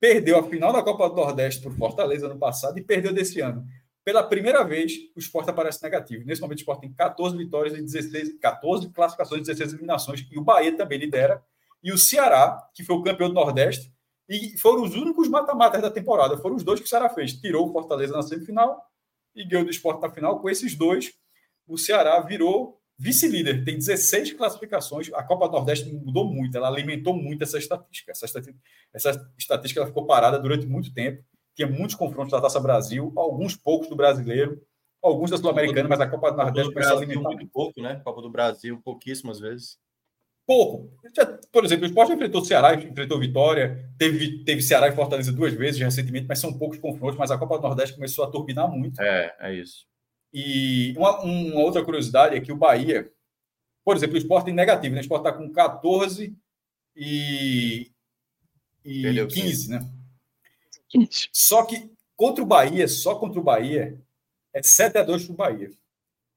[0.00, 3.40] Perdeu a final da Copa do Nordeste para o Fortaleza no passado e perdeu desse
[3.40, 3.66] ano.
[4.10, 6.24] Pela primeira vez, o esporte aparece negativo.
[6.26, 10.26] Nesse momento, o esporte tem 14 vitórias e 16, 14 classificações e 16 eliminações.
[10.28, 11.40] E o Bahia também lidera.
[11.80, 13.94] E o Ceará, que foi o campeão do Nordeste,
[14.28, 16.36] e foram os únicos mata-matas da temporada.
[16.38, 17.34] Foram os dois que o Ceará fez.
[17.34, 18.84] Tirou o Fortaleza na semifinal
[19.32, 20.40] e ganhou do esporte na final.
[20.40, 21.12] Com esses dois,
[21.64, 23.64] o Ceará virou vice-líder.
[23.64, 25.08] Tem 16 classificações.
[25.14, 26.56] A Copa do Nordeste mudou muito.
[26.56, 28.10] Ela alimentou muito essa estatística.
[28.10, 28.60] Essa estatística,
[28.92, 31.22] essa estatística ela ficou parada durante muito tempo
[31.54, 34.60] tinha muitos confrontos da Taça Brasil, alguns poucos do brasileiro,
[35.02, 38.00] alguns da Sul-Americana, mas a Copa do Nordeste começou a alimentar muito pouco, né?
[38.04, 39.78] Copa do Brasil, pouquíssimas vezes.
[40.46, 40.90] Pouco.
[41.52, 45.54] Por exemplo, o Sport enfrentou o Ceará, enfrentou Vitória, teve, teve Ceará e Fortaleza duas
[45.54, 49.00] vezes recentemente, mas são poucos confrontos, mas a Copa do Nordeste começou a turbinar muito.
[49.00, 49.86] É, é isso.
[50.32, 53.10] E uma, uma outra curiosidade é que o Bahia,
[53.84, 55.00] por exemplo, o Sport tem negativo, né?
[55.00, 56.36] O Sport está com 14
[56.96, 57.90] e,
[58.84, 59.88] e 15, né?
[61.32, 63.98] Só que contra o Bahia, só contra o Bahia,
[64.52, 65.70] é 7 a 2 para o Bahia.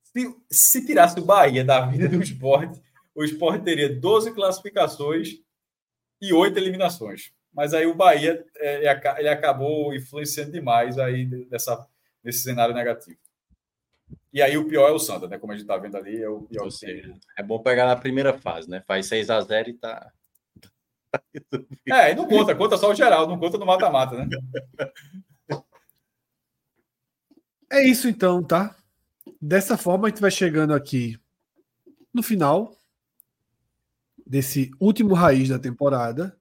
[0.03, 2.79] Se, se tirasse o Bahia da vida do esporte,
[3.15, 5.39] o esporte teria 12 classificações
[6.21, 7.33] e 8 eliminações.
[7.53, 11.87] Mas aí o Bahia é, ele acabou influenciando demais aí dessa,
[12.23, 13.17] nesse cenário negativo.
[14.31, 15.37] E aí o pior é o Santa, né?
[15.37, 16.69] Como a gente está vendo ali, é o pior.
[16.71, 18.83] Seja, é bom pegar na primeira fase, né?
[18.87, 20.11] Faz 6 a 0 e tá
[21.87, 24.29] é, e não conta, conta só o geral, não conta no mata-mata, né?
[27.71, 28.75] É isso então, tá?
[29.41, 31.19] Dessa forma a gente vai chegando aqui
[32.13, 32.75] no final
[34.25, 36.37] desse último raiz da temporada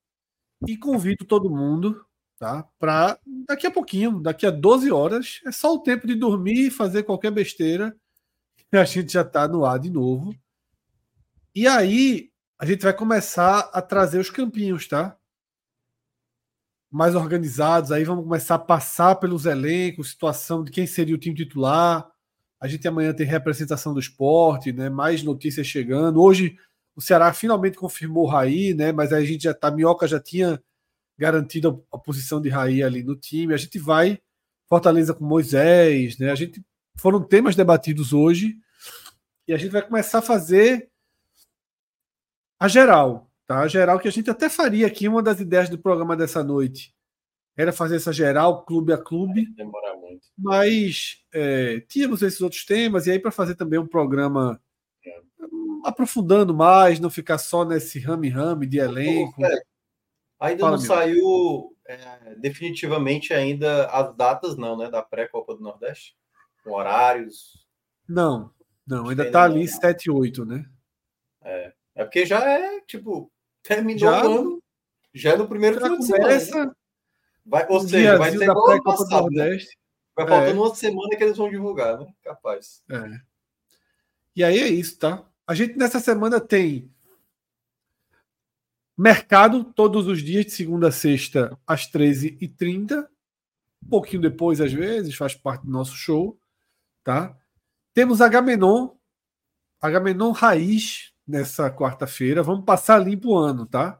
[0.66, 2.04] e convido todo mundo,
[2.38, 2.68] tá?
[2.78, 6.70] Para daqui a pouquinho, daqui a 12 horas, é só o tempo de dormir e
[6.70, 7.94] fazer qualquer besteira.
[8.72, 10.34] E a gente já tá no ar de novo.
[11.54, 12.31] E aí,
[12.62, 15.18] a gente vai começar a trazer os campinhos, tá?
[16.88, 21.34] Mais organizados, aí vamos começar a passar pelos elencos, situação de quem seria o time
[21.34, 22.08] titular.
[22.60, 24.88] A gente amanhã tem representação do esporte, né?
[24.88, 26.22] Mais notícias chegando.
[26.22, 26.56] Hoje
[26.94, 28.92] o Ceará finalmente confirmou o Raí, né?
[28.92, 30.62] Mas a gente já tá, Minhoca já tinha
[31.18, 33.54] garantido a posição de Raí ali no time.
[33.54, 34.20] A gente vai
[34.68, 36.30] Fortaleza com Moisés, né?
[36.30, 36.64] A gente
[36.96, 38.56] foram temas debatidos hoje
[39.48, 40.91] e a gente vai começar a fazer
[42.62, 43.58] a geral, tá?
[43.58, 46.94] A geral que a gente até faria aqui, uma das ideias do programa dessa noite
[47.56, 49.52] era fazer essa geral, clube a clube.
[49.56, 50.28] Demorar muito.
[50.38, 54.62] Mas é, tínhamos esses outros temas, e aí para fazer também um programa
[55.04, 55.20] é.
[55.84, 59.44] aprofundando mais, não ficar só nesse rame-rame de elenco.
[59.44, 59.62] É,
[60.38, 64.88] ainda Fala, não saiu é, definitivamente ainda as datas, não, né?
[64.88, 66.16] Da pré-Copa do Nordeste?
[66.62, 67.66] Com horários.
[68.08, 68.52] Não,
[68.86, 70.64] não, ainda está ali 7 e 8, né?
[71.42, 71.72] É.
[71.94, 73.30] É porque já é, tipo,
[73.62, 74.62] terminou já, o ano,
[75.14, 76.66] já é no primeiro já de semana.
[76.66, 76.72] Né?
[77.44, 79.58] Vai, ou seja, vai ser igual ano passado, né?
[80.14, 80.62] Vai faltando é.
[80.62, 82.12] uma semana que eles vão divulgar, né?
[82.22, 82.82] Capaz.
[82.90, 83.20] É.
[84.36, 85.26] E aí é isso, tá?
[85.46, 86.90] A gente nessa semana tem
[88.96, 93.08] mercado todos os dias, de segunda a sexta, às 13h30.
[93.84, 96.38] Um pouquinho depois, às vezes, faz parte do nosso show,
[97.02, 97.36] tá?
[97.92, 98.90] Temos Agamenon,
[99.80, 102.42] Agamenon Raiz, nessa quarta-feira.
[102.42, 103.98] Vamos passar limpo o ano, tá?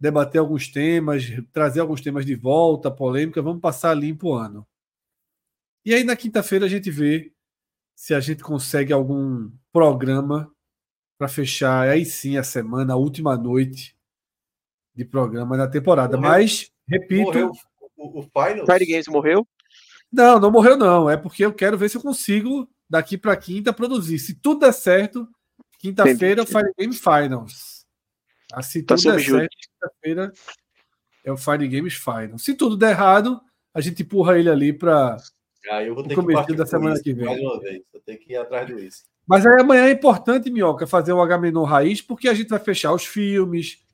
[0.00, 3.42] Debater alguns temas, trazer alguns temas de volta, polêmica.
[3.42, 4.66] Vamos passar limpo o ano.
[5.84, 7.32] E aí na quinta-feira a gente vê
[7.94, 10.50] se a gente consegue algum programa
[11.18, 13.94] para fechar aí sim a semana, a última noite
[14.94, 16.16] de programa da temporada.
[16.16, 16.30] Morreu.
[16.30, 17.24] Mas, repito.
[17.26, 17.52] Morreu
[17.96, 18.66] o, o Finals?
[18.66, 19.46] Friday Games morreu?
[20.10, 21.10] Não, não morreu, não.
[21.10, 24.18] É porque eu quero ver se eu consigo, daqui para quinta, produzir.
[24.18, 25.28] Se tudo der certo,
[25.84, 27.84] Quinta-feira é o Fire Game Finals.
[28.50, 30.32] Ah, se tá tudo der certo, quinta-feira
[31.22, 32.42] é o Fire Games Finals.
[32.42, 33.38] Se tudo der errado,
[33.74, 35.18] a gente empurra ele ali para
[35.70, 37.26] ah, eu vou ter o começo da semana que vem.
[37.26, 39.04] Mais uma vez, eu tenho que ir atrás disso.
[39.26, 42.94] Mas aí amanhã é importante, Minhoca, fazer o H-Menor Raiz, porque a gente vai fechar
[42.94, 43.84] os filmes,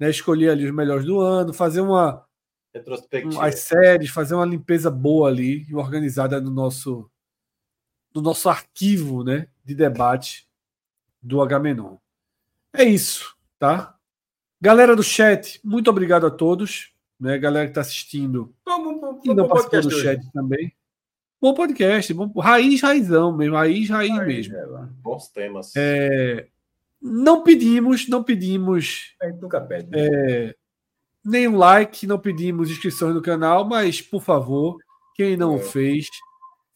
[0.00, 2.24] né, escolher ali os melhores do ano, fazer uma
[2.72, 7.10] retrospectiva, as séries, fazer uma limpeza boa ali e organizada no nosso
[8.14, 10.48] no nosso arquivo, né, de debate
[11.24, 11.96] do Agamenon.
[12.72, 13.96] É isso, tá?
[14.60, 17.38] Galera do chat, muito obrigado a todos, né?
[17.38, 20.30] Galera que está assistindo bom, bom, e não participou do chat hoje.
[20.32, 20.72] também.
[21.40, 24.56] Bom podcast, bom, raiz, raizão mesmo, raiz, raiz, raiz mesmo.
[24.56, 25.72] É, bons temas.
[25.76, 26.46] É,
[27.00, 29.14] não pedimos, não pedimos.
[29.20, 29.90] A gente nunca pede.
[29.90, 30.06] Né?
[30.06, 30.54] É,
[31.24, 34.78] nenhum like, não pedimos inscrições no canal, mas por favor,
[35.14, 35.58] quem não é.
[35.60, 36.08] fez,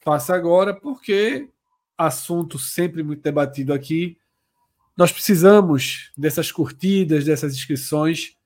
[0.01, 1.49] faça agora, porque
[1.97, 4.18] assunto sempre muito debatido aqui.
[4.99, 8.36] Nós precisamos dessas curtidas, dessas inscrições,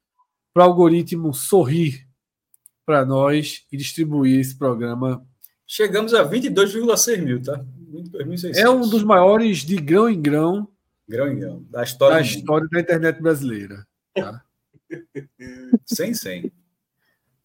[0.55, 2.06] para o algoritmo sorrir
[2.86, 5.26] para nós e distribuir esse programa
[5.74, 7.64] Chegamos a 22,6 mil, tá?
[7.89, 10.68] 22, é um dos maiores de grão em grão.
[11.08, 11.64] Grão em grão.
[11.70, 13.86] Da história, da, história da internet brasileira.
[14.14, 14.44] Tá?
[15.86, 16.52] sem 100.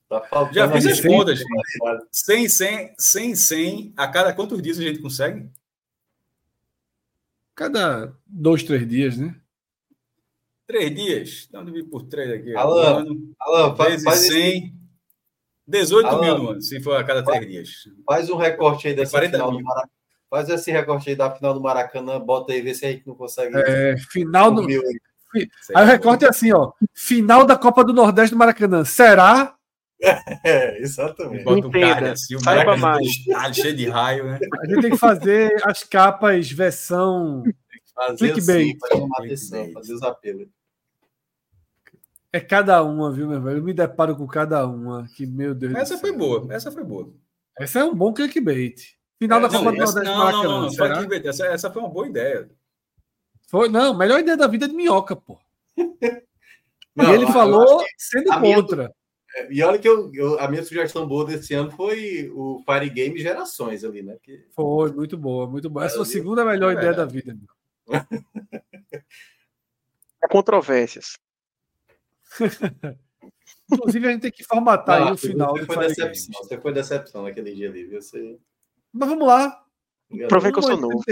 [0.10, 1.40] Tá Já fiz as contas.
[2.12, 3.94] 100, 100, 100, 100.
[3.96, 5.50] A cada quantos dias a gente consegue?
[7.58, 9.36] Cada dois, três dias, né?
[10.68, 11.46] Três dias?
[11.50, 12.56] Então, dividir por três aqui.
[12.56, 13.04] Alan,
[13.40, 14.58] Alan faz, faz 100.
[14.58, 14.74] Esse...
[15.68, 17.70] 18 Alan, mil no ano, se for a cada três dias.
[18.06, 19.60] Faz um recorte aí dessa final mil.
[19.60, 19.92] do Maracanã.
[20.30, 23.16] Faz esse recorte aí da final do Maracanã, bota aí, vê se a gente não
[23.16, 23.58] consegue.
[23.58, 24.62] É, final do.
[24.62, 25.50] Mil aí.
[25.76, 26.72] Aí o recorte é assim, ó.
[26.94, 28.86] Final da Copa do Nordeste do Maracanã.
[28.86, 29.57] Será?
[30.44, 31.44] É, exatamente.
[31.44, 33.56] Bota um cara assim, o Maracanã mais.
[33.56, 34.40] cheio de raio, né?
[34.62, 37.44] A gente tem que fazer as capas versão.
[37.96, 38.76] Fazer clickbait.
[38.76, 40.48] Assim, fazer uma atenção, fazer os apelos.
[42.32, 43.58] É cada uma, viu, meu velho?
[43.58, 45.08] Eu me deparo com cada uma.
[45.16, 47.12] Que, meu Deus Essa foi boa, essa foi boa.
[47.58, 48.96] Essa é um bom clickbait.
[49.18, 50.32] Final é, da Copa do Nordeste não.
[50.32, 51.30] Não, não, não.
[51.30, 52.48] Essa, essa foi uma boa ideia.
[53.48, 55.40] Foi, não, melhor ideia da vida é de minhoca, pô.
[56.96, 58.42] Não, e ele falou sendo contra.
[58.42, 58.92] Minha, é,
[59.50, 63.18] e olha que eu, eu, a minha sugestão boa desse ano foi o Fire Game
[63.20, 64.18] Gerações ali, né?
[64.22, 64.46] Que...
[64.52, 65.86] Foi, muito boa, muito boa.
[65.86, 67.38] Essa é a segunda melhor é ideia da vida.
[70.22, 71.18] Há controvérsias.
[73.72, 76.74] Inclusive, a gente tem que formatar Não, aí o final do foi decepção, Você foi
[76.74, 78.02] decepção naquele dia ali, viu?
[78.02, 78.40] Você...
[78.94, 79.62] Mas vamos lá.
[80.30, 81.04] Provei que eu sou novo.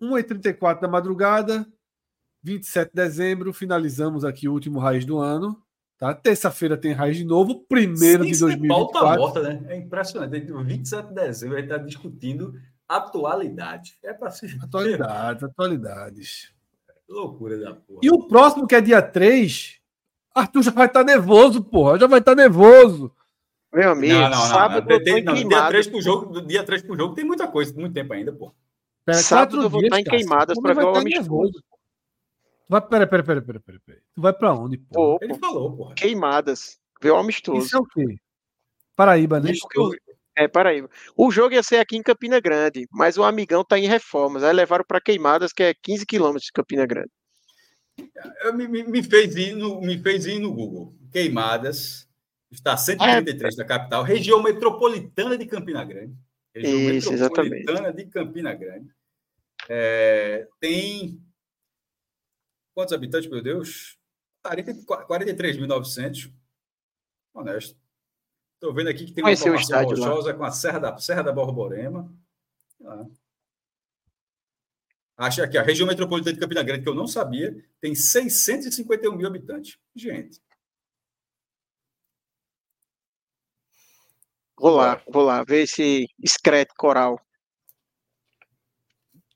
[0.00, 1.66] 1h34 da madrugada,
[2.42, 5.62] 27 de dezembro, finalizamos aqui o último Raiz do ano.
[5.98, 6.12] Tá?
[6.14, 8.92] Terça-feira tem Raiz de novo, primeiro Sim, de 2024.
[8.92, 9.64] Pauta morta, né?
[9.68, 10.38] É impressionante.
[10.40, 12.54] 27 de dezembro a gente está discutindo
[12.86, 13.98] atualidade.
[14.02, 14.56] É para ser.
[14.62, 16.52] Atualidades, atualidades.
[17.08, 18.00] loucura da porra.
[18.02, 19.80] E o próximo, que é dia 3,
[20.34, 21.98] Arthur já vai estar tá nervoso, porra.
[21.98, 23.10] Já vai estar tá nervoso.
[23.72, 26.96] Meu amigo, não, não, sábado não, tem, não, dia 3 pro jogo, dia 3 pro
[26.96, 28.54] jogo tem muita coisa, muito tempo ainda, pô.
[29.04, 31.62] Pera, sábado eu vou estar em queimadas para ver o amistoso.
[32.68, 34.02] Vai, pera, pera, pera, pera, pera, pera.
[34.14, 35.18] Tu vai pra onde, pô?
[35.22, 35.94] Ele falou, porra.
[35.94, 36.78] Queimadas.
[37.00, 37.66] Vê o amistoso.
[37.66, 38.16] Isso é o quê?
[38.96, 39.52] Paraíba, né?
[40.34, 40.90] É, Paraíba.
[41.16, 44.42] O jogo ia ser aqui em Campina Grande, mas o amigão tá em reformas.
[44.42, 47.10] Aí levaram para Queimadas, que é 15 quilômetros de Campina Grande.
[48.42, 50.94] Eu, me, me, fez ir no, me fez ir no Google.
[51.10, 52.06] Queimadas,
[52.50, 53.56] está 133 é.
[53.56, 56.14] da capital, região metropolitana de Campina Grande.
[56.54, 57.96] Região Isso, metropolitana exatamente.
[57.96, 58.88] de Campina Grande.
[59.68, 61.20] É, tem
[62.76, 63.98] Quantos habitantes, meu Deus?
[64.44, 66.30] 43.900.
[67.32, 67.80] Honesto.
[68.52, 70.34] Estou vendo aqui que tem uma Vai formação rochosa lá.
[70.34, 72.14] com a Serra da, Serra da Borborema.
[72.84, 73.06] Ah.
[75.16, 79.26] Acho aqui, a região metropolitana de Campina Grande, que eu não sabia, tem 651 mil
[79.26, 79.78] habitantes.
[79.94, 80.38] Gente.
[84.58, 87.25] Vou lá, vou lá, ver esse excreto coral.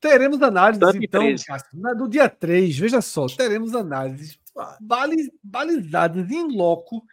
[0.00, 4.38] Teremos análises, então, Cássio, do dia 3, veja só, teremos análises
[5.42, 7.04] balizadas em loco,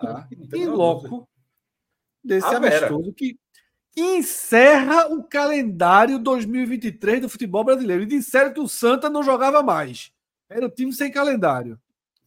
[0.00, 0.28] tá?
[0.52, 1.28] em loco,
[2.22, 3.38] desse ah, amistoso que
[3.96, 8.02] encerra o calendário 2023 do futebol brasileiro.
[8.02, 10.10] E disseram que o Santa não jogava mais.
[10.48, 11.78] Era o time sem calendário.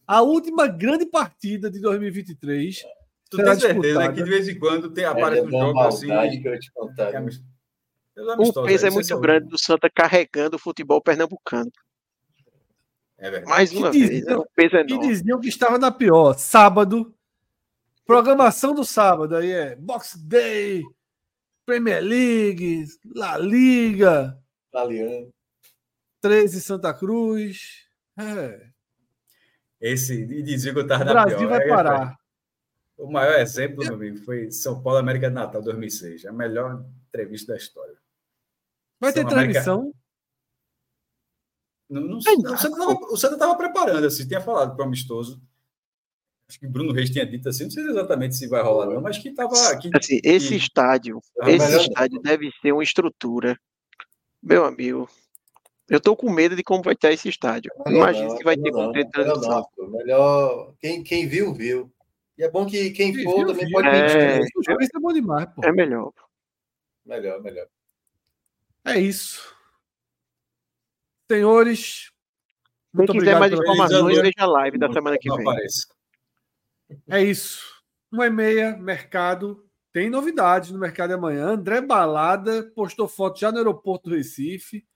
[0.06, 2.84] A última grande partida de 2023.
[3.28, 6.06] Tu tem certeza que de vez em quando tem, aparece é, um jogo assim.
[6.40, 7.12] Que eu te contar,
[8.16, 11.70] o peso é muito grande do Santa carregando o futebol pernambucano.
[13.18, 13.50] É verdade.
[13.50, 15.06] Mais uma vez, diziam, o peso é enorme.
[15.06, 16.34] E diziam que estava na pior.
[16.34, 17.14] Sábado,
[18.04, 20.82] programação do sábado aí é Box Day,
[21.64, 24.38] Premier League, La Liga,
[24.68, 25.30] Italiano.
[26.20, 27.86] 13 Santa Cruz.
[28.18, 28.66] É.
[29.80, 31.50] Esse, e dizia que eu estava na Brasil pior.
[31.50, 32.16] vai é, parar.
[32.96, 36.24] O maior exemplo, meu amigo, foi São Paulo América de Natal 2006.
[36.24, 37.94] A melhor entrevista da história.
[39.00, 39.92] Vai ter transmissão?
[41.88, 45.40] Não, não, não, o Santa estava preparando, assim, tinha falado para o amistoso.
[46.48, 49.18] Acho que Bruno Reis tinha dito assim, não sei exatamente se vai rolar, não, mas
[49.18, 49.52] que estava.
[49.70, 49.90] aqui.
[49.94, 53.58] assim, esse que, estádio, esse estádio deve ser uma estrutura.
[54.42, 55.08] Meu amigo,
[55.88, 57.72] eu estou com medo de como vai estar esse estádio.
[57.86, 59.68] Imagina se vai ter ter transmissão.
[59.90, 61.92] Melhor, quem, quem viu, viu.
[62.38, 63.72] E é bom que quem for viu, também viu.
[63.72, 65.64] pode é, é bom demais, pô.
[65.64, 66.12] É melhor.
[67.04, 67.66] Melhor, melhor.
[68.86, 69.54] É isso.
[71.30, 72.12] Senhores,
[72.96, 75.44] quem quiser mais informações, veja a live da semana que vem.
[77.08, 77.64] É isso.
[78.12, 79.64] Uma e meia, mercado.
[79.92, 81.48] Tem novidades no mercado de amanhã.
[81.48, 84.86] André Balada postou foto já no aeroporto do Recife.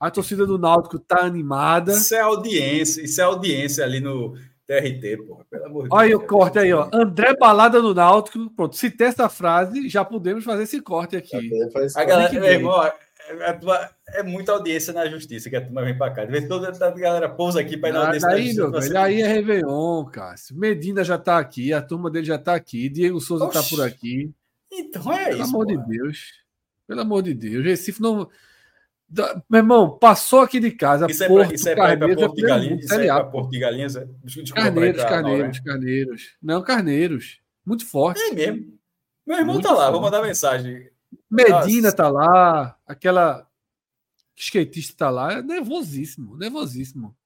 [0.00, 1.92] A torcida do Náutico tá animada.
[1.92, 4.34] Isso é audiência, isso é audiência ali no,
[4.66, 6.00] TRT, porra, pelo amor de Deus.
[6.00, 6.88] Olha o corte aí, ó.
[6.92, 8.50] André Balada no Náutico.
[8.50, 11.50] Pronto, se tem essa frase, já podemos fazer esse corte aqui.
[11.94, 12.90] A galera, meu irmão,
[13.28, 16.24] é, é, é, muita audiência na justiça que a turma vem pra cá.
[16.24, 18.80] De vez em quando a galera pousa aqui para ir na audiência daí, justiça.
[18.80, 20.56] Velho, aí é Réveillon, Cássio.
[20.56, 23.54] Medina já tá aqui, a turma dele já tá aqui, Diego Souza Oxi.
[23.54, 24.30] tá por aqui.
[24.70, 25.52] Então é Pelo isso.
[25.52, 25.78] Pelo amor porra.
[25.78, 26.32] de Deus.
[26.86, 27.64] Pelo amor de Deus.
[27.64, 28.28] Recife não.
[29.48, 31.06] Meu irmão, passou aqui de casa.
[31.08, 32.84] Isso Porto, é para é Porto de Galinhas?
[32.84, 33.94] Isso é para Porto de Galinhas?
[34.24, 36.36] Desculpa, carneiros, carneiros, carneiros.
[36.42, 37.40] Não, carneiros.
[37.64, 38.20] Muito forte.
[38.20, 38.74] É mesmo.
[39.26, 39.92] Meu irmão Muito tá lá, forte.
[39.92, 40.90] vou mandar mensagem.
[41.30, 41.96] Medina Nossa.
[41.96, 43.48] tá lá, aquela
[44.36, 47.16] skatista tá lá, é nervosíssimo, nervosíssimo.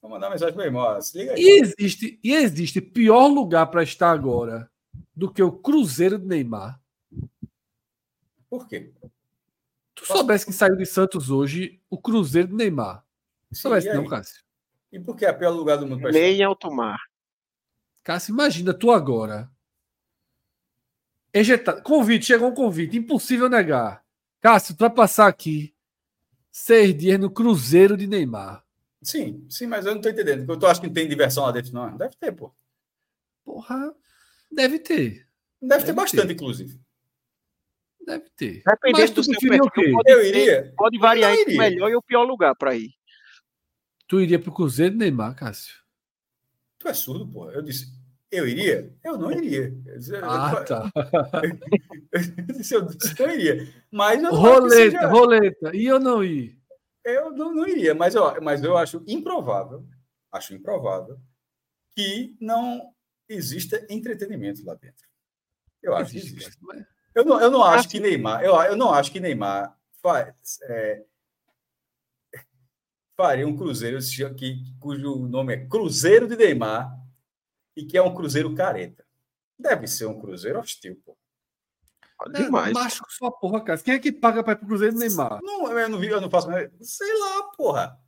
[0.00, 1.40] Vou mandar mensagem pro meu irmão, se liga aí.
[1.40, 4.70] E existe, e existe pior lugar para estar agora
[5.14, 6.80] do que o Cruzeiro de Neymar.
[8.48, 8.92] Por quê?
[9.94, 13.04] Tu soubesse que saiu de Santos hoje o Cruzeiro do Neymar.
[13.50, 14.44] Sim, soubesse não, Cássio?
[14.92, 16.08] E por que é o pior lugar do mundo?
[16.10, 16.98] Nem alto mar.
[18.04, 19.50] Cássio, imagina tu agora.
[21.36, 21.82] Ejetado.
[21.82, 24.02] Convite, chegou um convite, impossível negar.
[24.40, 25.74] Cássio, tu vai passar aqui
[26.50, 28.64] seis dias no Cruzeiro de Neymar.
[29.02, 30.50] Sim, sim, mas eu não tô entendendo.
[30.50, 31.94] Eu tô acho que não tem diversão lá dentro, não.
[31.94, 32.54] Deve ter, pô.
[33.44, 33.94] Porra,
[34.50, 35.28] deve ter.
[35.60, 36.32] Deve, deve ter bastante, ter.
[36.32, 36.80] inclusive.
[38.00, 38.62] Deve ter.
[38.66, 40.72] Dependendo do seu perfil, pode, eu iria.
[40.74, 42.94] Pode variar entre o melhor e o pior lugar para ir.
[44.08, 45.74] Tu iria pro Cruzeiro de Neymar, Cássio?
[46.78, 47.50] Tu é surdo, pô.
[47.50, 47.92] Eu disse,
[48.36, 48.94] eu iria?
[49.04, 49.72] Eu não iria.
[50.22, 50.90] ah, tá.
[52.72, 53.72] eu eu iria.
[53.90, 55.06] Mas eu roleta, seja...
[55.06, 55.74] roleta.
[55.74, 56.58] E eu não ir?
[57.04, 59.86] Eu não, não iria, mas eu, mas eu acho improvável,
[60.32, 61.20] acho improvável
[61.94, 62.92] que não
[63.28, 65.06] exista entretenimento lá dentro.
[65.82, 66.58] Eu acho que existe.
[66.60, 66.84] Mas...
[67.14, 71.04] Eu não, eu não acho que Neymar, eu, eu não acho que Neymar faz, é,
[73.16, 73.98] faria um Cruzeiro
[74.36, 76.92] que, cujo nome é Cruzeiro de Neymar
[77.76, 79.04] e que é um Cruzeiro careta.
[79.58, 81.16] Deve ser um Cruzeiro hostil, pô.
[82.28, 82.72] É, demais.
[82.72, 83.78] Macho com sua porra, cara.
[83.78, 85.40] Quem é que paga para ir pro Cruzeiro de Neymar?
[85.42, 86.48] Não, eu não vi, eu não faço.
[86.80, 88.00] Sei lá, porra.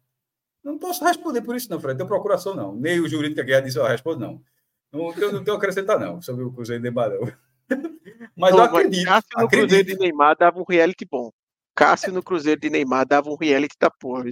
[0.64, 1.94] Não posso responder por isso, não, Fred.
[1.94, 2.74] Não tenho procuração, não.
[2.74, 4.42] Nem o jurídico que disse, eu respondo, não.
[4.90, 7.32] Não, eu não tenho a acrescentar, não, sobre o Cruzeiro de Neymar, não.
[8.36, 9.04] Mas eu acredito.
[9.04, 9.68] Cássio no acredito.
[9.68, 11.30] Cruzeiro de Neymar dava um reality bom.
[11.74, 14.24] Cássio no Cruzeiro de Neymar dava um reality da porra.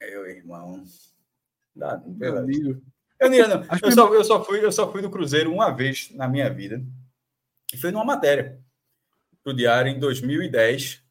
[0.00, 0.84] Meu irmão.
[1.74, 2.82] Dá, meu amigo.
[3.20, 3.66] Eu, não, não.
[3.82, 6.82] Eu, só, eu, só fui, eu só fui no Cruzeiro uma vez na minha vida.
[7.72, 8.58] E foi numa matéria
[9.42, 11.04] para o Diário em 2010.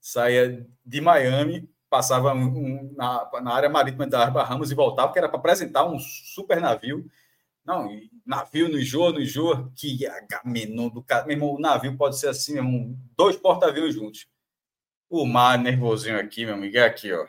[0.00, 5.18] Saía de Miami, passava um, na, na área marítima da Arba Ramos e voltava, que
[5.18, 7.04] era para apresentar um super navio
[7.66, 7.90] não,
[8.24, 11.26] navio no enjoa, no enjoa, que agamenon do cara.
[11.26, 14.28] Meu irmão, o navio pode ser assim, meu irmão, dois porta-aviões juntos.
[15.10, 17.26] O mar nervosinho aqui, meu amigo, é aqui, ó.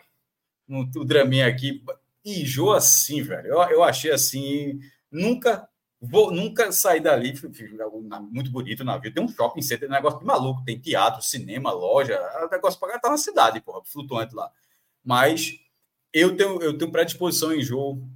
[0.69, 1.83] O draminha aqui.
[2.27, 3.47] Enjoa assim, velho.
[3.47, 4.79] Eu, eu achei assim.
[5.11, 5.67] Nunca
[5.99, 7.33] vou nunca sair dali.
[8.31, 9.13] Muito bonito o navio.
[9.13, 10.63] Tem um shopping center, um negócio de maluco.
[10.65, 12.13] Tem teatro, cinema, loja.
[12.13, 14.51] É negócio para tá na cidade, porra, flutuante lá.
[15.03, 15.53] Mas
[16.13, 18.09] eu tenho, eu tenho predisposição em jogo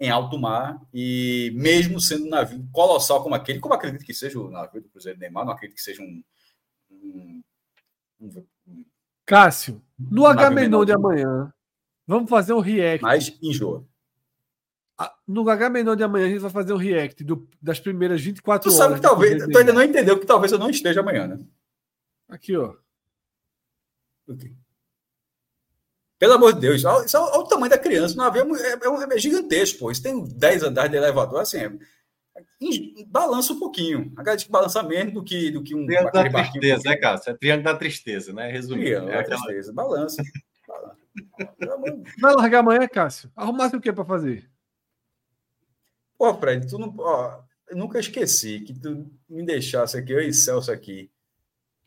[0.00, 4.38] em alto mar e mesmo sendo um navio colossal como aquele, como acredito que seja
[4.38, 6.22] o navio do Cruzeiro Neymar, não acredito que seja um,
[6.90, 7.42] um,
[8.20, 8.84] um, um
[9.26, 11.52] Cássio, no H-Menon de amanhã,
[12.08, 13.02] vamos fazer um react.
[13.02, 13.84] Mas enjoa.
[15.26, 18.74] No H-Menon de amanhã a gente vai fazer um react do, das primeiras 24 tu
[18.74, 18.76] horas.
[18.76, 21.38] Tu sabe que talvez, tu ainda não entendeu que talvez eu não esteja amanhã, né?
[22.28, 22.74] Aqui, ó.
[24.26, 24.52] O quê?
[26.18, 28.14] Pelo amor de Deus, olha, olha o tamanho da criança.
[28.14, 29.90] O navio é, é, é, gigantesco, pô.
[29.90, 31.72] Isso tem 10 andares de elevador, assim, é,
[33.06, 34.12] balança um pouquinho.
[34.16, 35.86] A galera que balança menos do que, do que um.
[35.86, 37.30] Triângulo da tristeza, né, Cássio?
[37.30, 38.50] É triângulo da tristeza, né?
[38.50, 38.84] Resumindo.
[38.84, 40.22] Triângulo é da tristeza, balança.
[42.20, 43.30] Vai largar amanhã, Cássio?
[43.34, 44.50] Arrumasse o que para fazer?
[46.16, 46.94] Pô, Fred, tu não.
[46.98, 51.10] Ó, nunca esqueci que tu me deixasse aqui, eu e Celso aqui.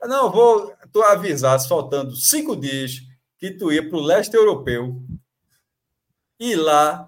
[0.01, 3.01] Não, vou tu avisasse faltando cinco dias
[3.37, 5.03] que tu ia para o leste europeu
[6.39, 7.07] e lá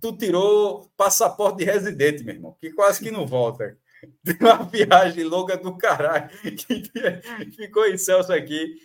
[0.00, 3.76] tu tirou passaporte de residente, meu irmão, que quase que não volta.
[4.22, 6.30] De uma viagem longa do caralho
[7.56, 8.76] ficou em Celso aqui.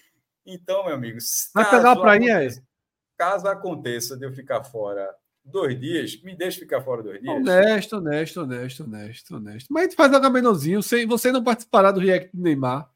[0.46, 1.18] Então, meu amigo,
[1.54, 2.50] vai pegar a praia aí.
[3.18, 5.10] Caso aconteça de eu ficar fora
[5.44, 7.36] dois dias, me deixe ficar fora dois dias.
[7.36, 9.68] Honesto, honesto, honesto, honesto, honesto.
[9.72, 12.90] Mas a gente faz um caminhozinho, sem você não participará do react do Neymar.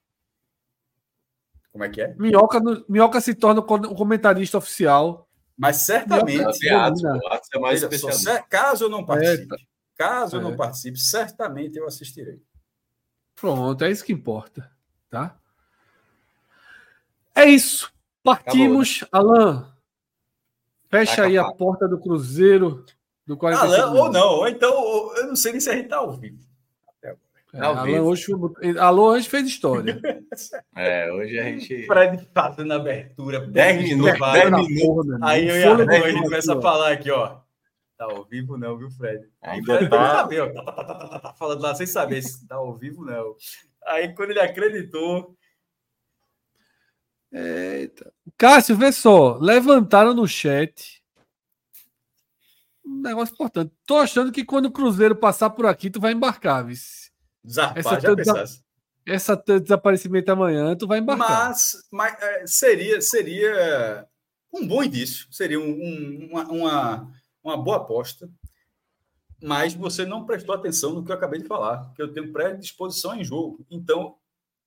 [1.72, 2.16] Como é que é?
[2.16, 2.60] Minhoca,
[2.90, 5.30] Minhoca se torna o comentarista oficial.
[5.56, 6.60] Mas certamente.
[6.60, 7.08] Teatro,
[7.54, 9.58] é mais só, caso eu não participe, é,
[9.96, 10.40] caso é.
[10.40, 12.42] eu não participe, certamente eu assistirei.
[13.36, 14.72] Pronto, é isso que importa.
[15.10, 15.40] Tá?
[17.38, 17.94] É isso.
[18.24, 19.40] Partimos, Acabou, né?
[19.40, 19.74] Alan.
[20.90, 22.84] Fecha aí a porta do Cruzeiro
[23.28, 24.72] do 45 Alan, ou não, ou então
[25.18, 26.48] eu não sei nem se a gente tá ao vivo.
[27.54, 28.26] É, Alan hoje,
[28.80, 30.02] Alô, hoje fez história.
[30.76, 31.86] é, hoje a gente.
[31.86, 35.22] Fred fazendo abertura, 10 minutos, 10 minutos.
[35.22, 37.38] Aí eu e a Alan começa a falar aqui, ó.
[37.98, 39.28] Tá ao vivo, não, viu, Fred?
[39.42, 40.16] Ainda Fred tá.
[40.18, 43.06] Saber, ó, tá, tá, tá, tá, tá, falando lá sem saber se tá ao vivo,
[43.06, 43.36] não.
[43.86, 45.37] Aí quando ele acreditou.
[47.32, 48.14] Eita.
[48.38, 49.38] Cássio, vê só.
[49.38, 51.04] Levantaram no chat.
[52.86, 53.74] Um negócio importante.
[53.86, 57.12] Tô achando que quando o Cruzeiro passar por aqui, tu vai embarcar, vice.
[57.48, 58.64] Zarpar, essa já pensasse.
[59.06, 61.50] Essa desaparecimento amanhã, tu vai embarcar.
[61.50, 64.06] Mas, mas é, seria, seria
[64.54, 67.12] um bom início, seria um, um, uma, uma,
[67.44, 68.30] uma boa aposta.
[69.42, 73.16] Mas você não prestou atenção no que eu acabei de falar, que eu tenho predisposição
[73.16, 73.66] em jogo.
[73.70, 74.16] Então,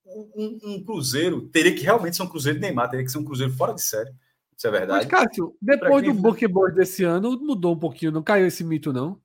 [0.06, 3.24] um, um, Cruzeiro teria que realmente ser um Cruzeiro de Neymar, teria que ser um
[3.24, 4.10] Cruzeiro fora de série.
[4.56, 5.06] Isso é verdade.
[5.10, 8.92] Mas, Cássio, depois do Book Boy desse ano, mudou um pouquinho, não caiu esse mito,
[8.92, 9.20] não?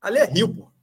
[0.00, 0.74] Ali é Rio, pô.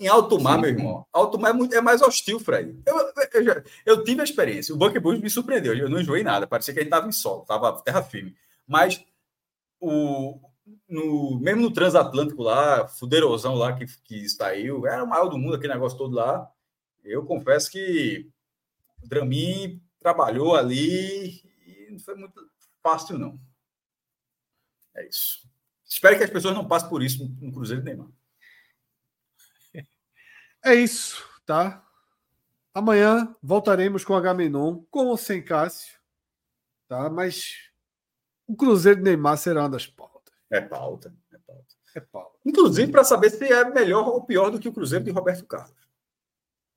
[0.00, 0.60] Em alto mar, Sim.
[0.60, 1.06] meu irmão.
[1.12, 2.78] Alto mar é, muito, é mais hostil, Fred.
[2.84, 4.74] Eu, eu, já, eu tive a experiência.
[4.74, 5.74] O Bush me surpreendeu.
[5.74, 6.46] Eu não enjoei nada.
[6.46, 8.34] Parecia que a gente estava em solo, estava terra firme.
[8.66, 9.02] Mas
[9.80, 10.40] o,
[10.88, 15.54] no, mesmo no transatlântico lá, fudeirosão lá que, que saiu, era o maior do mundo,
[15.54, 16.50] aquele negócio todo lá.
[17.04, 18.30] Eu confesso que
[19.02, 22.50] o Dramin trabalhou ali e não foi muito
[22.82, 23.38] fácil, não.
[24.94, 25.48] É isso.
[25.86, 28.08] Espero que as pessoas não passem por isso no Cruzeiro de Neymar.
[30.64, 31.86] É isso, tá?
[32.72, 36.00] Amanhã voltaremos com H Menon, com ou sem Cássio,
[36.88, 37.10] tá?
[37.10, 37.70] Mas
[38.46, 40.34] o Cruzeiro de Neymar será uma das pautas.
[40.50, 41.74] É pauta, é pauta.
[41.94, 42.38] É pauta.
[42.44, 45.83] Inclusive para saber se é melhor ou pior do que o Cruzeiro de Roberto Carlos.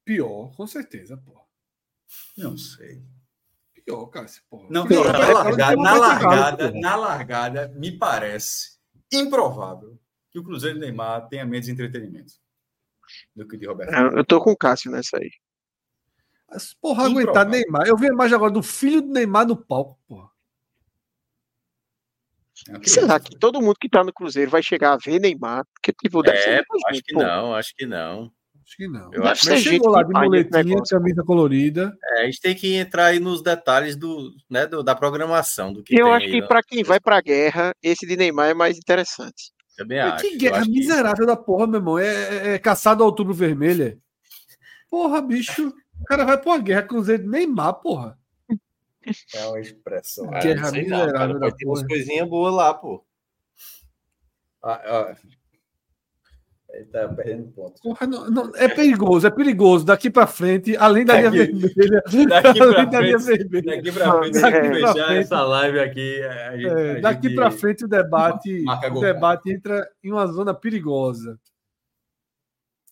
[0.07, 1.45] Pior, com certeza, pô.
[2.37, 3.03] Não sei.
[3.73, 4.65] Pior, Cássio, pô.
[4.69, 8.77] Não, não, na largada, na largada, na largada, me parece
[9.11, 9.99] improvável
[10.31, 12.35] que o Cruzeiro de Neymar tenha menos entretenimento
[13.35, 13.93] do que de Roberto.
[13.93, 15.29] É, eu tô com o Cássio nessa aí.
[16.49, 17.85] Mas, porra, aguentar Neymar.
[17.85, 20.31] Eu vi a imagem agora do filho do Neymar no palco, porra.
[22.69, 25.65] É Será que todo mundo que tá no Cruzeiro vai chegar a ver Neymar?
[25.73, 27.21] Porque, tipo, deve é, acho que pô.
[27.21, 28.31] não, acho que não.
[28.67, 29.13] Acho que não.
[29.13, 31.97] Eu acho que chegou lá de muletinha, camisa colorida.
[32.03, 35.71] É, a gente tem que entrar aí nos detalhes do, né, do, da programação.
[35.71, 38.77] Do que eu acho que para quem vai pra guerra, esse de Neymar é mais
[38.77, 39.53] interessante.
[39.77, 40.21] Também acho.
[40.21, 41.25] Que guerra miserável que...
[41.25, 41.97] da porra, meu irmão.
[41.97, 44.01] É, é, é caçado ao outubro vermelho.
[44.89, 45.69] Porra, bicho.
[46.01, 48.19] O cara vai pra uma guerra Cruzeiro de Neymar, porra.
[49.33, 50.29] É uma expressão.
[50.41, 51.55] Guerra miserável não, cara, da porra.
[51.55, 53.05] Tem umas coisinhas boas lá, pô.
[54.61, 55.15] Ah, ah,
[56.77, 57.81] ele tá perdendo pontos.
[57.81, 59.83] Porra, não, não, é perigoso, é perigoso.
[59.83, 62.03] Daqui para frente, além da linha vermelha.
[62.27, 66.21] Daqui para frente, daqui para frente, daqui é, fechar frente, essa live aqui.
[66.21, 71.39] A gente, é, daqui para frente o debate, o debate entra em uma zona perigosa.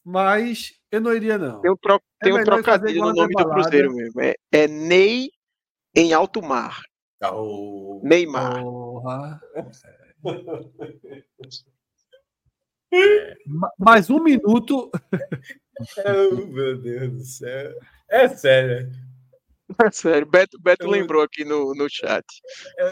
[0.03, 1.61] Mas eu não iria, não.
[1.61, 4.19] Tem um, tro é tem um trocadilho no nome do Cruzeiro mesmo.
[4.19, 5.29] É, é Ney
[5.95, 6.81] em alto mar.
[7.21, 8.01] Oh.
[8.03, 8.63] Neymar.
[8.63, 9.39] Porra.
[13.77, 14.91] Mais um minuto.
[15.97, 17.71] Oh, meu Deus do céu.
[18.09, 18.91] É sério.
[19.83, 20.27] É sério.
[20.27, 22.25] Beto, Beto lembrou aqui no, no chat.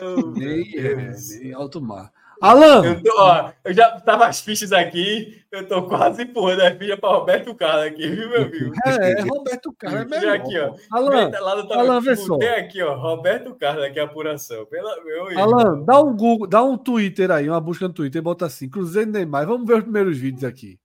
[0.01, 2.11] Oh, nem, é, alto mar.
[2.43, 2.85] Alan!
[2.85, 6.97] Eu, tô, ó, eu já tava as fichas aqui, eu tô quase empurrando a ficha
[6.97, 8.73] para Roberto Carlos aqui, viu, meu amigo?
[8.85, 10.35] É, é Roberto Carlos é melhor.
[10.35, 10.75] aqui, ó.
[10.91, 12.37] Alan, lá Alan vê só.
[12.37, 14.65] Tem aqui, ó, Roberto Carlos aqui a apuração.
[14.65, 18.45] Pela, meu Alan, dá um Google, dá um Twitter aí, uma busca no Twitter, bota
[18.45, 19.47] assim, Cruzeiro Neymar.
[19.47, 20.77] Vamos ver os primeiros vídeos aqui.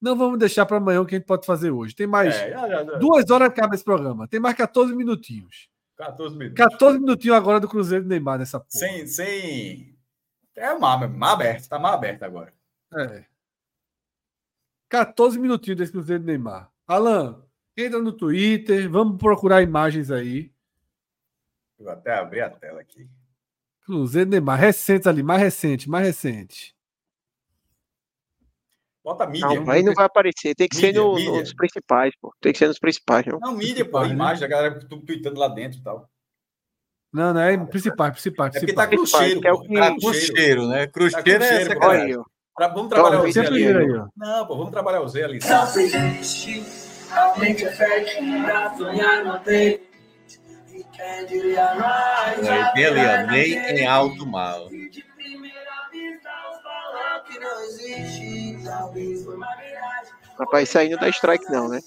[0.00, 1.94] Não vamos deixar para amanhã o que a gente pode fazer hoje.
[1.94, 2.98] Tem mais é, já, já, já.
[2.98, 4.26] duas horas acaba esse programa.
[4.26, 5.68] Tem mais 14 minutinhos.
[5.98, 6.56] 14 minutos.
[6.56, 8.70] 14 minutinhos agora do Cruzeiro Neymar nessa porra.
[8.70, 9.91] Sem, sem
[10.56, 12.52] é mar, mar aberto, tá mar aberto agora.
[12.94, 13.24] É.
[14.88, 16.70] 14 minutinhos desse Cruzeiro de Neymar.
[16.86, 17.42] Alan,
[17.76, 20.52] entra no Twitter, vamos procurar imagens aí.
[21.78, 23.08] Vou até abrir a tela aqui.
[23.86, 26.76] Cruzeiro de Neymar, recente ali, mais recente, mais recente.
[29.02, 29.48] Bota mídia.
[29.48, 32.32] Não, aí não vai aparecer, tem que mídia, ser no, nos principais, pô.
[32.40, 33.40] Tem que ser nos principais, não?
[33.40, 36.11] Não, mídia, pô, imagem, a galera tweetando lá dentro e tal.
[37.12, 38.46] Não, não é principal, principal.
[38.46, 39.40] É porque tá cruzeiro.
[39.44, 39.74] É o que...
[39.74, 40.86] Tá cruzeiro, né?
[40.86, 42.02] Cruzeiro, tá é essa cara.
[42.02, 42.16] Aí,
[42.54, 43.66] Pra, vamos trabalhar então, o Z ali.
[43.66, 43.86] Aí.
[44.16, 45.38] Não, pô, vamos trabalhar o Z ali.
[47.10, 48.04] Aumente a fé
[48.44, 49.80] pra sonhar no tem.
[52.74, 54.68] Tem ali, ó, Ney em alto mal.
[60.38, 61.80] Rapaz, isso aí não dá strike, não, né?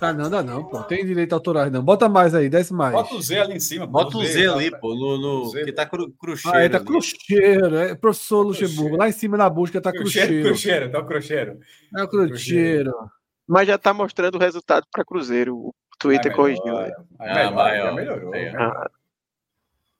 [0.00, 0.82] Ah, não, dá não, pô.
[0.82, 1.82] Tem direito autorais, não.
[1.82, 2.92] Bota mais aí, desce mais.
[2.92, 3.86] Bota o Z ali em cima.
[3.86, 6.56] Bota o Z, Z ali, pô, no, no que tá cru, crucheiro.
[6.56, 6.86] Ah, é, tá ali.
[6.86, 8.96] crucheiro, é professor Luxemburgo.
[8.96, 10.42] Lá em cima na busca tá crucheiro.
[10.48, 11.58] Crucheiro, tá o crucheiro.
[11.96, 12.92] É o crucheiro.
[13.46, 15.56] Mas já tá mostrando o resultado para Cruzeiro.
[15.56, 16.78] O Twitter é corrigiu.
[16.78, 18.32] É, é, melhor, é, melhorou.
[18.58, 18.90] Ah.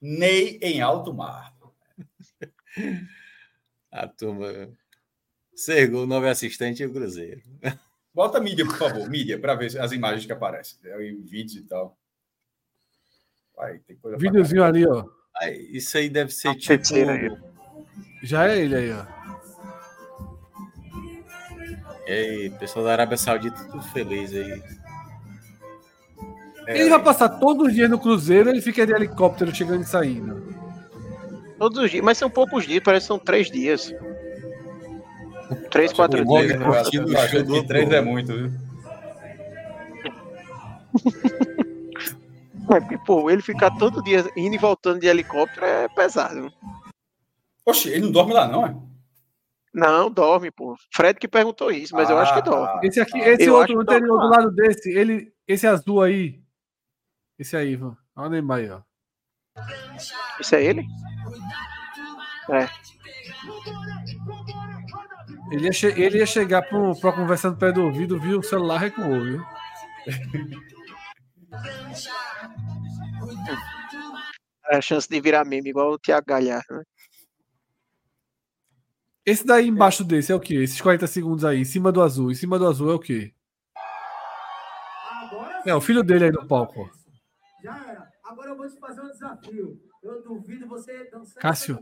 [0.01, 1.55] Ney em alto mar.
[3.93, 4.49] A turma.
[5.55, 7.43] Sergou, novo assistente e o Cruzeiro.
[8.15, 10.79] Bota mídia, por favor, mídia, para ver as imagens que aparecem.
[10.85, 11.99] É, em vídeos e tal.
[13.57, 15.05] Vai, tem coisa Videozinho ali, ó.
[15.73, 16.77] isso aí deve ser tipo.
[18.23, 19.05] Já é ele aí, ó.
[22.07, 24.63] E aí, pessoal da Arábia Saudita, tudo feliz aí.
[26.67, 29.87] É, ele vai passar todos os dias no Cruzeiro ele fica de helicóptero chegando e
[29.87, 30.55] saindo.
[31.59, 33.93] Todos os dias, mas são poucos dias, parece que são três dias.
[35.71, 36.51] Três, quatro dias.
[36.51, 38.51] Eu acho, eu acho que três é muito, viu?
[42.71, 46.51] É, porque, pô, ele ficar todo dia indo e voltando de helicóptero é pesado.
[47.67, 48.75] Oxe, ele não dorme lá, não, é?
[49.73, 50.75] Não, dorme, pô.
[50.93, 52.67] Fred que perguntou isso, mas ah, eu acho que ah, dorme.
[52.67, 52.81] Tá.
[52.87, 56.41] Esse aqui, esse eu outro anterior do lado desse, ele, esse azul aí.
[57.39, 57.97] Esse aí, Ivan.
[58.17, 58.81] Olha o Neymar aí, ó.
[60.41, 60.85] Esse é ele?
[62.51, 62.69] É.
[65.55, 69.23] Ele ia, ele ia chegar pro, pro conversando perto do ouvido, viu o celular recuou,
[69.23, 69.41] viu?
[74.69, 76.83] É a chance de virar meme, igual o Thiago Galhardo, né?
[79.25, 80.57] Esse daí embaixo desse é o quê?
[80.57, 82.33] Esses 40 segundos aí, em cima do azul.
[82.33, 83.33] Em cima do azul é o quê?
[85.65, 86.91] É o filho dele aí no palco.
[87.63, 88.09] Já era.
[88.25, 89.81] Agora eu vou te fazer um desafio.
[90.05, 91.41] Eu duvido você dançar.
[91.41, 91.79] Cássio,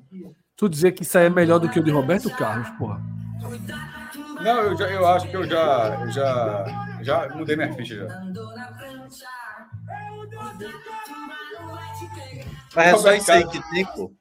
[0.57, 3.03] tu dizer que isso aí é melhor do que o de Roberto Carlos, porra.
[4.41, 8.23] Não, eu, já, eu acho que eu já, eu já, já mudei minha ficha já.
[12.77, 14.13] Mas é só isso aí que tem, pô.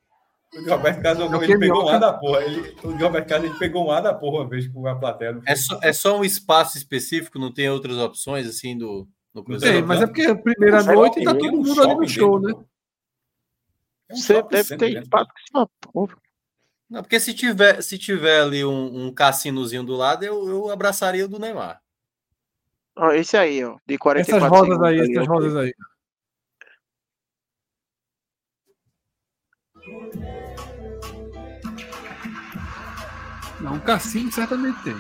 [0.53, 2.41] O Roberto Carlos ele pegou um ar da porra.
[2.41, 5.39] Ele, o Roberto Carlos ele pegou um ar da porra uma vez com a plateia.
[5.45, 9.07] É só, é só um espaço específico, não tem outras opções assim do.
[9.33, 12.53] No tem, mas é porque a primeira noite tá todo mundo ali no show, né?
[14.11, 15.31] É um Você deve ter espaço
[15.80, 16.17] porra.
[16.90, 21.23] Não, porque se tiver, se tiver ali um, um cassinozinho do lado, eu, eu abraçaria
[21.23, 21.81] o do Neymar.
[22.98, 25.73] Ó, esse aí, ó, de 44 Essas rodas aí, essas rodas aí.
[33.61, 34.95] Não, um cassino certamente tem.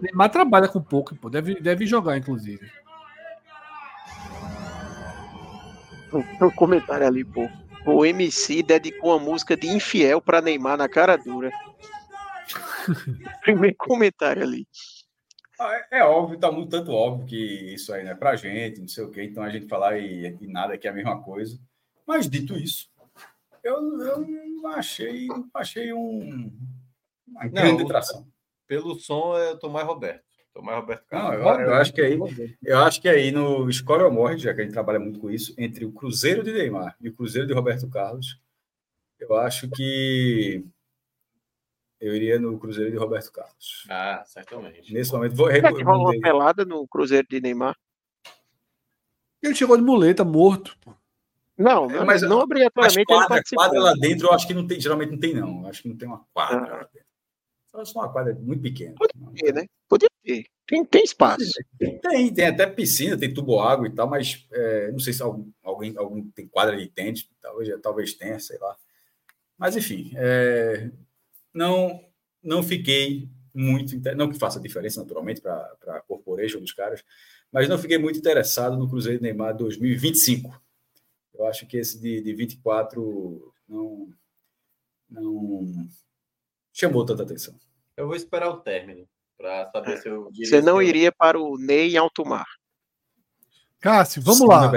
[0.00, 1.28] Neymar trabalha com pouco, pô.
[1.28, 2.66] Deve, deve jogar, inclusive.
[6.40, 7.46] Um comentário ali, pô
[7.86, 11.50] o MC dedicou uma música de infiel para Neymar na cara dura.
[13.42, 14.66] Primeiro comentário ali.
[15.58, 18.80] Ah, é, é, óbvio, tá muito tanto óbvio que isso aí não é pra gente,
[18.80, 21.22] não sei o quê, então a gente falar e, e nada que é a mesma
[21.22, 21.58] coisa.
[22.06, 22.90] Mas dito isso,
[23.64, 26.52] eu, eu não achei, não achei um,
[27.26, 28.26] uma grande atração.
[28.66, 30.25] Pelo som, eu tô mais Roberto.
[30.56, 31.44] Tomás Roberto Carlos.
[31.44, 32.18] Não, eu, eu, acho que aí,
[32.62, 35.30] eu acho que aí no Escolha ou Morre, já que a gente trabalha muito com
[35.30, 38.40] isso, entre o Cruzeiro de Neymar e o Cruzeiro de Roberto Carlos,
[39.20, 40.64] eu acho que
[42.00, 43.86] eu iria no Cruzeiro de Roberto Carlos.
[43.90, 44.94] Ah, certamente.
[44.94, 47.76] Nesse momento, vou Será que rolou uma pelada no Cruzeiro de Neymar?
[49.42, 50.74] Ele chegou de muleta, morto.
[51.58, 53.04] Não, é, mas não obrigatoriamente.
[53.04, 55.62] Quadra, quadra lá dentro, eu acho que não tem, geralmente não tem, não.
[55.62, 56.76] Eu acho que não tem uma quadra ah.
[56.76, 57.84] lá dentro.
[57.84, 58.94] Só uma quadra muito pequena.
[58.94, 59.66] Podia ter, né?
[60.66, 61.52] Tem, tem espaço.
[61.78, 65.48] Tem, tem até piscina, tem tubo água e tal, mas é, não sei se algum,
[65.62, 68.76] alguém, algum tem quadra de tênis, talvez, talvez tenha, sei lá.
[69.56, 70.90] Mas enfim, é,
[71.54, 72.04] não,
[72.42, 73.96] não fiquei muito.
[74.16, 77.04] Não que faça diferença, naturalmente, para a corporation dos caras,
[77.52, 80.60] mas não fiquei muito interessado no Cruzeiro Neymar 2025.
[81.32, 84.08] Eu acho que esse de, de 24 não,
[85.08, 85.88] não
[86.72, 87.54] chamou tanta atenção.
[87.96, 89.06] Eu vou esperar o término
[89.36, 89.96] para saber é.
[90.00, 90.30] se eu.
[90.32, 92.46] Você não iria para o Ney em alto mar.
[93.80, 94.72] Cássio, vamos Sim, lá.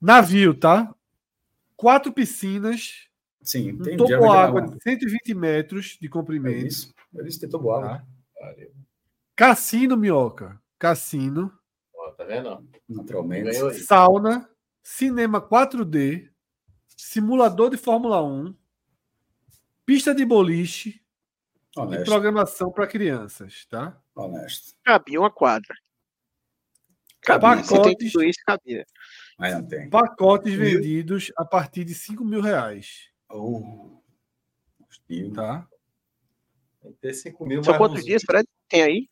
[0.00, 0.92] Navio, tá?
[1.76, 3.08] Quatro piscinas.
[3.42, 6.64] Sim, um topo água de 120 metros de comprimento.
[6.64, 6.94] É isso.
[7.16, 7.98] É isso, tem topo água.
[7.98, 8.56] Tá?
[9.34, 10.60] Cassino, minhoca.
[10.78, 11.52] Cassino.
[11.94, 12.68] Ó, tá vendo?
[12.88, 13.52] Naturalmente.
[13.84, 14.48] Sauna,
[14.82, 16.28] cinema 4D,
[16.96, 18.54] simulador de Fórmula 1,
[19.84, 21.01] pista de boliche,
[21.76, 22.02] Honesto.
[22.02, 23.98] E programação para crianças, tá?
[24.14, 24.74] Honesto.
[24.84, 25.74] Cabia uma quadra.
[27.22, 27.62] Cabia.
[27.62, 28.84] Pacotes, isso, cabia.
[29.38, 29.88] Mas não tem.
[29.88, 30.60] Pacotes mil?
[30.60, 33.08] vendidos a partir de 5 mil reais.
[33.30, 34.00] Oh.
[35.34, 35.66] Tá?
[36.82, 37.64] Tem que ter 5 mil.
[37.64, 38.46] São quantos dias, Fred?
[38.68, 39.08] Tem aí?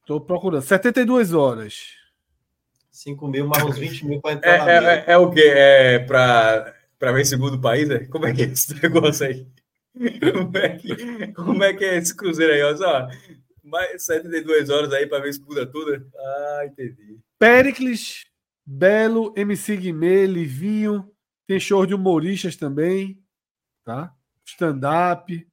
[0.00, 0.62] Estou procurando.
[0.62, 1.96] 72 horas.
[2.90, 5.44] 5 mil mais uns 20 mil para entrar é, na é, é, é, o quê?
[5.44, 7.88] É para ver segundo país?
[7.88, 8.06] Né?
[8.06, 9.46] Como é que é esse negócio aí?
[10.32, 12.62] Como é que, como é, que é esse cruzeiro aí?
[12.62, 13.08] Olha só,
[13.62, 16.06] mais 72 horas aí para ver se muda tudo.
[16.16, 17.18] Ah, entendi.
[17.38, 18.24] Pericles,
[18.64, 21.10] Belo, MC Guimê, Livinho,
[21.46, 23.22] tem show de humoristas também,
[23.84, 24.14] tá?
[24.44, 25.46] Stand-up.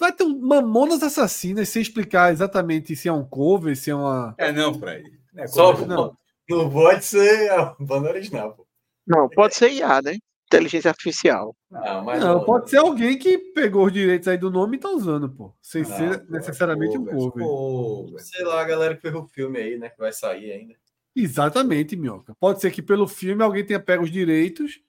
[0.00, 4.34] Vai ter um Mamonas Assassinas sem explicar exatamente se é um cover, se é uma.
[4.38, 5.10] É não, Fred.
[5.36, 6.16] É Só não.
[6.48, 8.54] não pode ser a banda original.
[8.54, 8.66] Pô.
[9.06, 10.18] Não, pode ser IA, né?
[10.48, 11.54] Inteligência artificial.
[11.70, 14.88] Não, mas não, pode ser alguém que pegou os direitos aí do nome e tá
[14.88, 15.54] usando, pô.
[15.60, 18.18] Sem não, ser pô, necessariamente um cover.
[18.18, 19.90] Sei lá, a galera que fez o filme aí, né?
[19.90, 20.74] Que vai sair ainda.
[21.14, 22.34] Exatamente, Minhoca.
[22.40, 24.80] Pode ser que pelo filme alguém tenha pego os direitos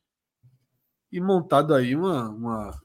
[1.11, 2.29] e montado aí uma.
[2.29, 2.81] uma...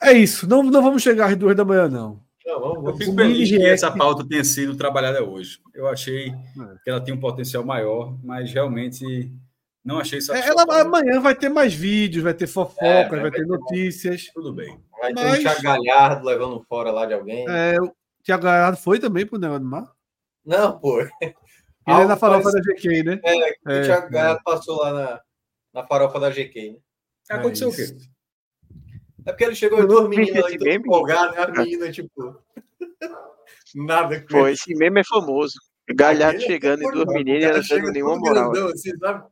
[0.00, 0.48] É isso.
[0.48, 2.24] Não, não vamos chegar às duas da manhã, não.
[2.46, 5.58] Não, eu fico feliz que essa pauta tenha sido trabalhada hoje.
[5.74, 6.34] Eu achei é.
[6.82, 9.30] que ela tinha um potencial maior, mas realmente
[9.84, 10.32] não achei isso.
[10.32, 13.46] É, ela amanhã vai ter mais vídeos, vai ter fofocas, é, vai, vai, ter, ter
[13.46, 14.26] notícias.
[14.32, 14.80] Tudo bem.
[15.00, 15.38] Vai ter mas...
[15.38, 17.46] um Thiago Galhardo levando fora lá de alguém.
[17.48, 19.92] É, o Thiago Galhardo foi também pro negócio do mar?
[20.44, 21.00] Não, pô.
[21.00, 23.20] Ele é na farofa da GK, né?
[23.24, 24.10] É, é o Thiago é.
[24.10, 25.20] Galhardo passou lá na,
[25.74, 26.78] na farofa da GK, né?
[27.30, 27.86] Aconteceu o quê?
[29.26, 31.42] É porque ele chegou e duas meninas ali, tudo empolgado, né?
[31.42, 32.40] a menina, tipo.
[33.74, 35.54] Nada com Foi, esse meme é famoso.
[35.94, 38.50] Galhardo é chegando e duas meninas não dando nenhuma moral.
[38.50, 39.28] Grandão, assim, sabe?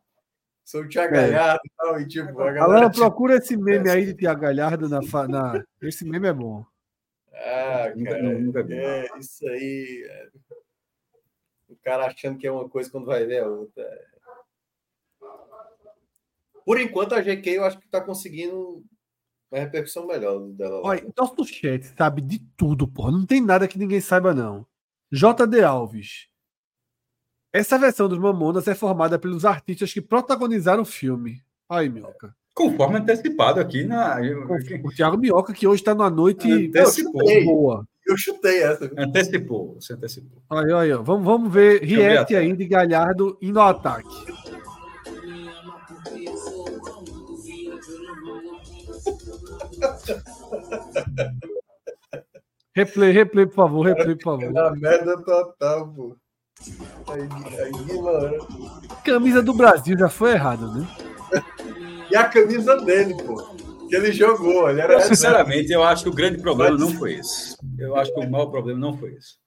[0.65, 1.31] Sou o Thiago é.
[1.31, 2.43] Galhardo e tal, e tipo.
[2.43, 5.65] A galera, tipo, procura esse meme aí de Thiago Galhardo na, na.
[5.83, 6.65] Esse meme é bom.
[7.33, 10.05] Ah, cara, nunca, nunca é, isso aí.
[10.09, 10.29] É...
[11.69, 13.85] O cara achando que é uma coisa quando vai ver a outra.
[16.65, 18.85] Por enquanto, a GQ eu acho que está conseguindo
[19.51, 20.81] uma repercussão melhor dela.
[20.85, 23.13] Olha, nosso chat sabe de tudo, porra.
[23.13, 24.67] Não tem nada que ninguém saiba, não.
[25.11, 26.29] JD Alves.
[27.53, 31.43] Essa versão dos Mamonas é formada pelos artistas que protagonizaram o filme.
[31.69, 32.35] Aí, Minhoca.
[32.55, 34.19] Conforme antecipado aqui na.
[34.85, 37.45] O Thiago Minhoca, que hoje está numa noite antecipou.
[37.45, 37.89] boa.
[38.07, 38.91] Eu chutei essa.
[38.97, 40.43] Antecipou, você antecipou.
[40.51, 44.09] Aí, aí, Vamos, vamos ver Riete aí de Galhardo indo ao ataque.
[52.75, 54.53] Replay, replay, por favor, replay, por favor.
[54.53, 56.17] Na merda total, pô.
[57.09, 57.23] Aí,
[57.61, 58.47] aí, mano.
[59.05, 60.87] Camisa do Brasil já foi errado, né?
[62.11, 63.37] e a camisa dele, pô.
[63.89, 64.71] Que ele jogou.
[64.71, 67.57] Ele era eu, sinceramente, eu acho que o grande problema não foi esse.
[67.79, 69.39] Eu acho que o maior problema não foi esse.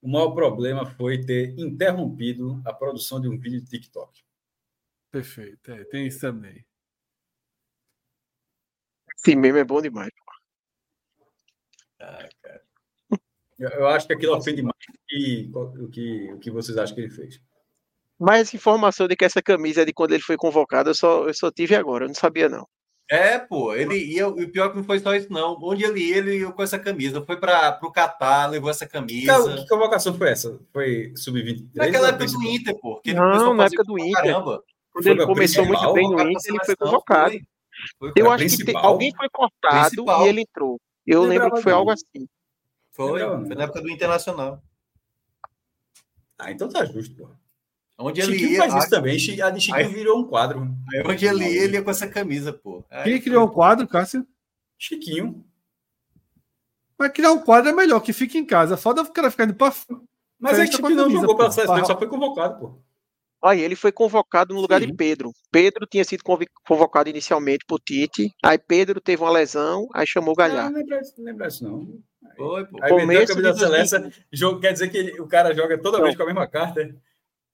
[0.00, 4.22] O maior problema foi ter interrompido a produção de um vídeo de TikTok.
[5.10, 6.64] Perfeito, é, tem isso também.
[9.26, 10.12] Esse meme é bom demais.
[12.00, 12.62] Ah, cara.
[13.58, 14.76] Eu, eu, acho que aquilo ofende mais
[15.08, 17.40] que, o, que, o que vocês acham que ele fez.
[18.16, 21.26] Mas essa informação de que essa camisa é de quando ele foi convocado, eu só,
[21.26, 22.68] eu só tive agora, eu não sabia, não.
[23.10, 25.58] É, pô, ele ia, o pior que não foi só isso, não.
[25.60, 27.24] Onde ele ia, ele ia com essa camisa.
[27.24, 29.42] Foi para o Catar, levou essa camisa.
[29.42, 30.58] Que, que convocação foi essa?
[30.72, 31.68] Foi sub-23?
[31.74, 33.00] Naquela época do Inter, pô.
[33.00, 34.22] Que não, na época do Inter.
[34.22, 34.62] Caramba.
[34.92, 37.30] Quando ele começou muito bem no Inter, ele foi convocado.
[37.32, 37.42] Foi.
[37.98, 38.66] Foi eu acho principal.
[38.66, 40.24] que te, alguém foi cortado principal.
[40.24, 40.80] e ele entrou.
[41.06, 42.28] Eu lembro que foi algo assim.
[42.90, 44.62] Foi, foi na época do Internacional.
[46.38, 47.28] Ah, então tá justo, pô.
[47.98, 49.14] Onde ele ia, faz isso também.
[49.42, 50.68] A de Chiquinho aí, virou um quadro.
[50.92, 52.84] Aí onde ele ia, ele ia com essa camisa, pô.
[52.90, 54.26] Aí, Quem criou o um quadro, Cássio?
[54.78, 55.44] Chiquinho.
[56.98, 58.76] Mas criar um quadro é melhor, que fique em casa.
[58.76, 59.72] Foda o cara ficar indo pra.
[60.38, 62.85] Mas é que Chiquinho não jogou pela seleção, só foi convocado, pô.
[63.42, 64.88] Aí ele foi convocado no lugar Sim.
[64.88, 65.32] de Pedro.
[65.52, 66.22] Pedro tinha sido
[66.64, 68.34] convocado inicialmente por Tite.
[68.42, 70.72] Aí Pedro teve uma lesão, aí chamou o Galhardo.
[70.72, 72.02] Não, não lembra isso, não.
[72.36, 72.82] Foi, pô.
[72.82, 76.22] Aí Começo a camisa Celeste, jogo, quer dizer que o cara joga toda vez com
[76.22, 76.82] a mesma carta.
[76.82, 76.94] É?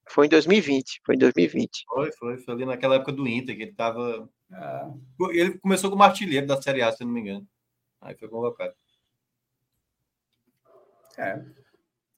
[0.09, 1.01] Foi em 2020.
[1.05, 1.83] Foi em 2020.
[1.87, 2.37] Foi, foi.
[2.37, 4.29] Foi ali naquela época do Inter, que ele tava.
[4.51, 4.91] Ah.
[5.31, 7.47] Ele começou como artilheiro da Série A, se não me engano.
[8.01, 8.73] Aí foi convocado.
[11.17, 11.41] É.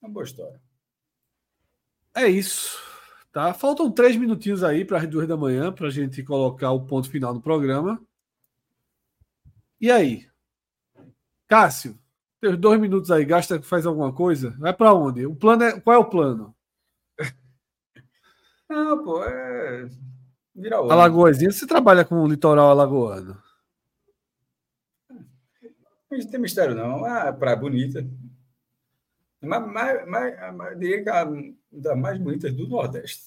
[0.00, 0.60] Uma boa história.
[2.14, 2.95] É isso.
[3.36, 3.52] Tá?
[3.52, 7.10] Faltam três minutinhos aí para as duas da manhã para a gente colocar o ponto
[7.10, 8.02] final do programa.
[9.78, 10.26] E aí?
[11.46, 11.98] Cássio,
[12.40, 14.56] teus dois minutos aí, gasta, faz alguma coisa?
[14.58, 15.26] Vai para onde?
[15.26, 16.56] O plano é, qual é o plano?
[18.70, 19.86] Não, pô, é.
[20.54, 23.36] Virar Alagoazinha, você trabalha com o litoral alagoano?
[26.10, 27.04] Não tem mistério, não.
[27.04, 28.02] Ah, praia bonita.
[29.42, 31.10] Mas, mas, mas, mas diria que
[31.76, 33.24] a das mais bonitas do Nordeste.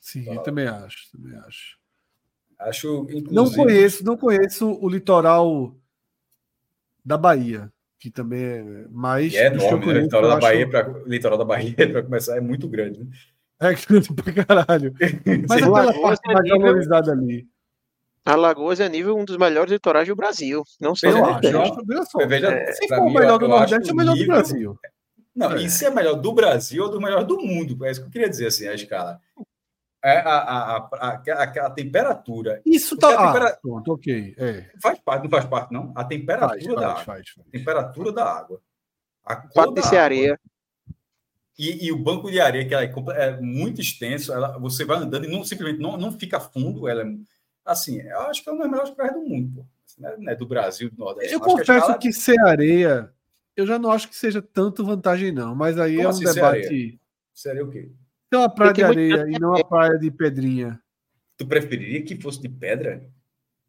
[0.00, 1.78] Sim, eu também acho, também acho.
[2.58, 3.34] Acho, inclusive...
[3.34, 5.74] Não conheço, não conheço o litoral
[7.04, 9.32] da Bahia, que também é mais.
[9.32, 9.92] E é enorme, né?
[9.92, 13.04] O litoral da, Bahia pra, litoral da Bahia, para começar, é muito grande.
[13.04, 13.10] Né?
[13.60, 14.94] É grande pra caralho.
[15.48, 17.46] Mas é pela parte mais valorizada ali.
[18.24, 20.64] Alagoas é nível um dos melhores litorais do Brasil.
[20.80, 21.10] Não sei.
[21.10, 22.26] Eu acho, eu acho, veja só.
[22.26, 24.26] Veja, é, se for o melhor do Nordeste, é o melhor nível...
[24.26, 24.78] do Brasil.
[25.36, 25.62] Não, é.
[25.62, 27.84] isso é melhor do Brasil ou do melhor do mundo.
[27.84, 29.20] É isso que eu queria dizer, assim, a escala.
[30.02, 32.62] É a, a, a, a, a temperatura.
[32.64, 33.08] Isso tá.
[33.08, 33.50] Tempera...
[33.50, 34.34] Ah, pronto, ok.
[34.38, 34.70] É.
[34.80, 35.92] Faz parte, não faz parte, não?
[35.94, 37.04] A temperatura faz, da faz, água.
[37.04, 37.46] Faz, faz.
[37.50, 38.60] temperatura da água.
[39.24, 40.00] A cor da água.
[40.00, 40.40] areia.
[41.58, 45.24] E, e, o banco de areia, que é, é muito extenso, ela, você vai andando
[45.24, 47.06] e não, simplesmente não, não fica fundo, ela é
[47.66, 49.66] Assim, eu acho que é uma das melhores praias do mundo, pô.
[49.84, 50.34] Assim, né?
[50.36, 51.34] Do Brasil, do Nordeste.
[51.34, 53.12] Eu confesso que, que ser areia,
[53.56, 55.54] eu já não acho que seja tanto vantagem, não.
[55.54, 57.00] Mas aí Como é um assim, debate.
[57.32, 57.90] Seria o quê?
[58.30, 60.80] Tem uma praia de areia e não uma praia de pedrinha.
[61.36, 63.08] Tu preferiria que fosse de pedra?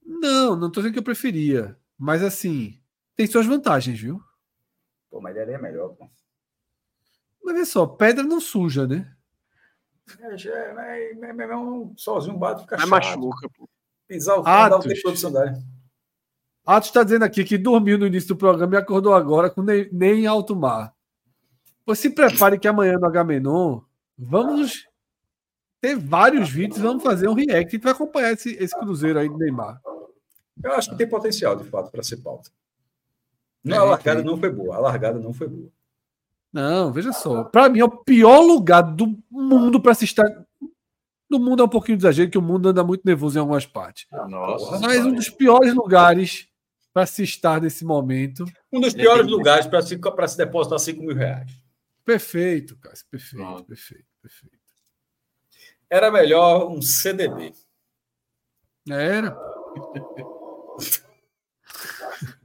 [0.06, 1.78] Não, não tô dizendo que eu preferia.
[1.98, 2.80] Mas assim,
[3.16, 4.22] tem suas vantagens, viu?
[5.10, 6.10] Pô, mas de areia é melhor, pô.
[7.44, 9.14] Mas vê só, pedra não suja, né?
[10.20, 12.90] É, é, é, é, é um sozinho bate fica chato.
[12.90, 13.70] machuca, pô.
[14.08, 15.54] Pisar o o tempo todo sandália.
[16.68, 19.88] Atos está dizendo aqui que dormiu no início do programa e acordou agora com nem,
[19.90, 20.94] nem em alto mar.
[21.86, 23.80] Pois se prepare que amanhã no Agamenon
[24.18, 24.86] vamos
[25.80, 27.72] ter vários vídeos, vamos fazer um react.
[27.72, 29.82] Gente vai acompanhar esse, esse cruzeiro aí do Neymar.
[30.62, 32.50] Eu acho que tem potencial, de fato, para ser pauta.
[33.64, 34.76] Não, a largada não foi boa.
[34.76, 35.70] A largada não foi boa.
[36.52, 37.46] Não, veja só.
[37.46, 40.26] Para mim é o pior lugar do mundo para se estar
[41.30, 43.66] no mundo é um pouquinho de exagero, que o mundo anda muito nervoso em algumas
[43.66, 44.08] partes.
[44.28, 46.48] Nossa, Mas um dos piores lugares
[46.98, 48.44] para se estar nesse momento.
[48.74, 51.52] Um dos piores lugares para se, se depositar 5 mil reais.
[52.04, 53.06] Perfeito, Cássio.
[53.12, 54.58] Perfeito, perfeito, perfeito.
[55.88, 57.54] Era melhor um CDB.
[58.90, 59.38] Era.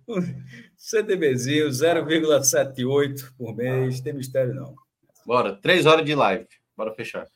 [0.76, 4.02] CDBzinho 0,78 por mês.
[4.02, 4.74] Tem mistério, não.
[5.24, 5.56] Bora.
[5.56, 6.46] Três horas de live.
[6.76, 7.26] Bora fechar.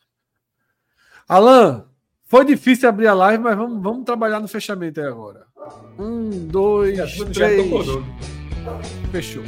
[1.27, 1.89] Alan,
[2.27, 5.47] foi difícil abrir a live, mas vamos, vamos trabalhar no fechamento aí agora.
[5.99, 6.99] Um, dois,
[7.33, 7.71] três.
[9.11, 9.43] Fechou.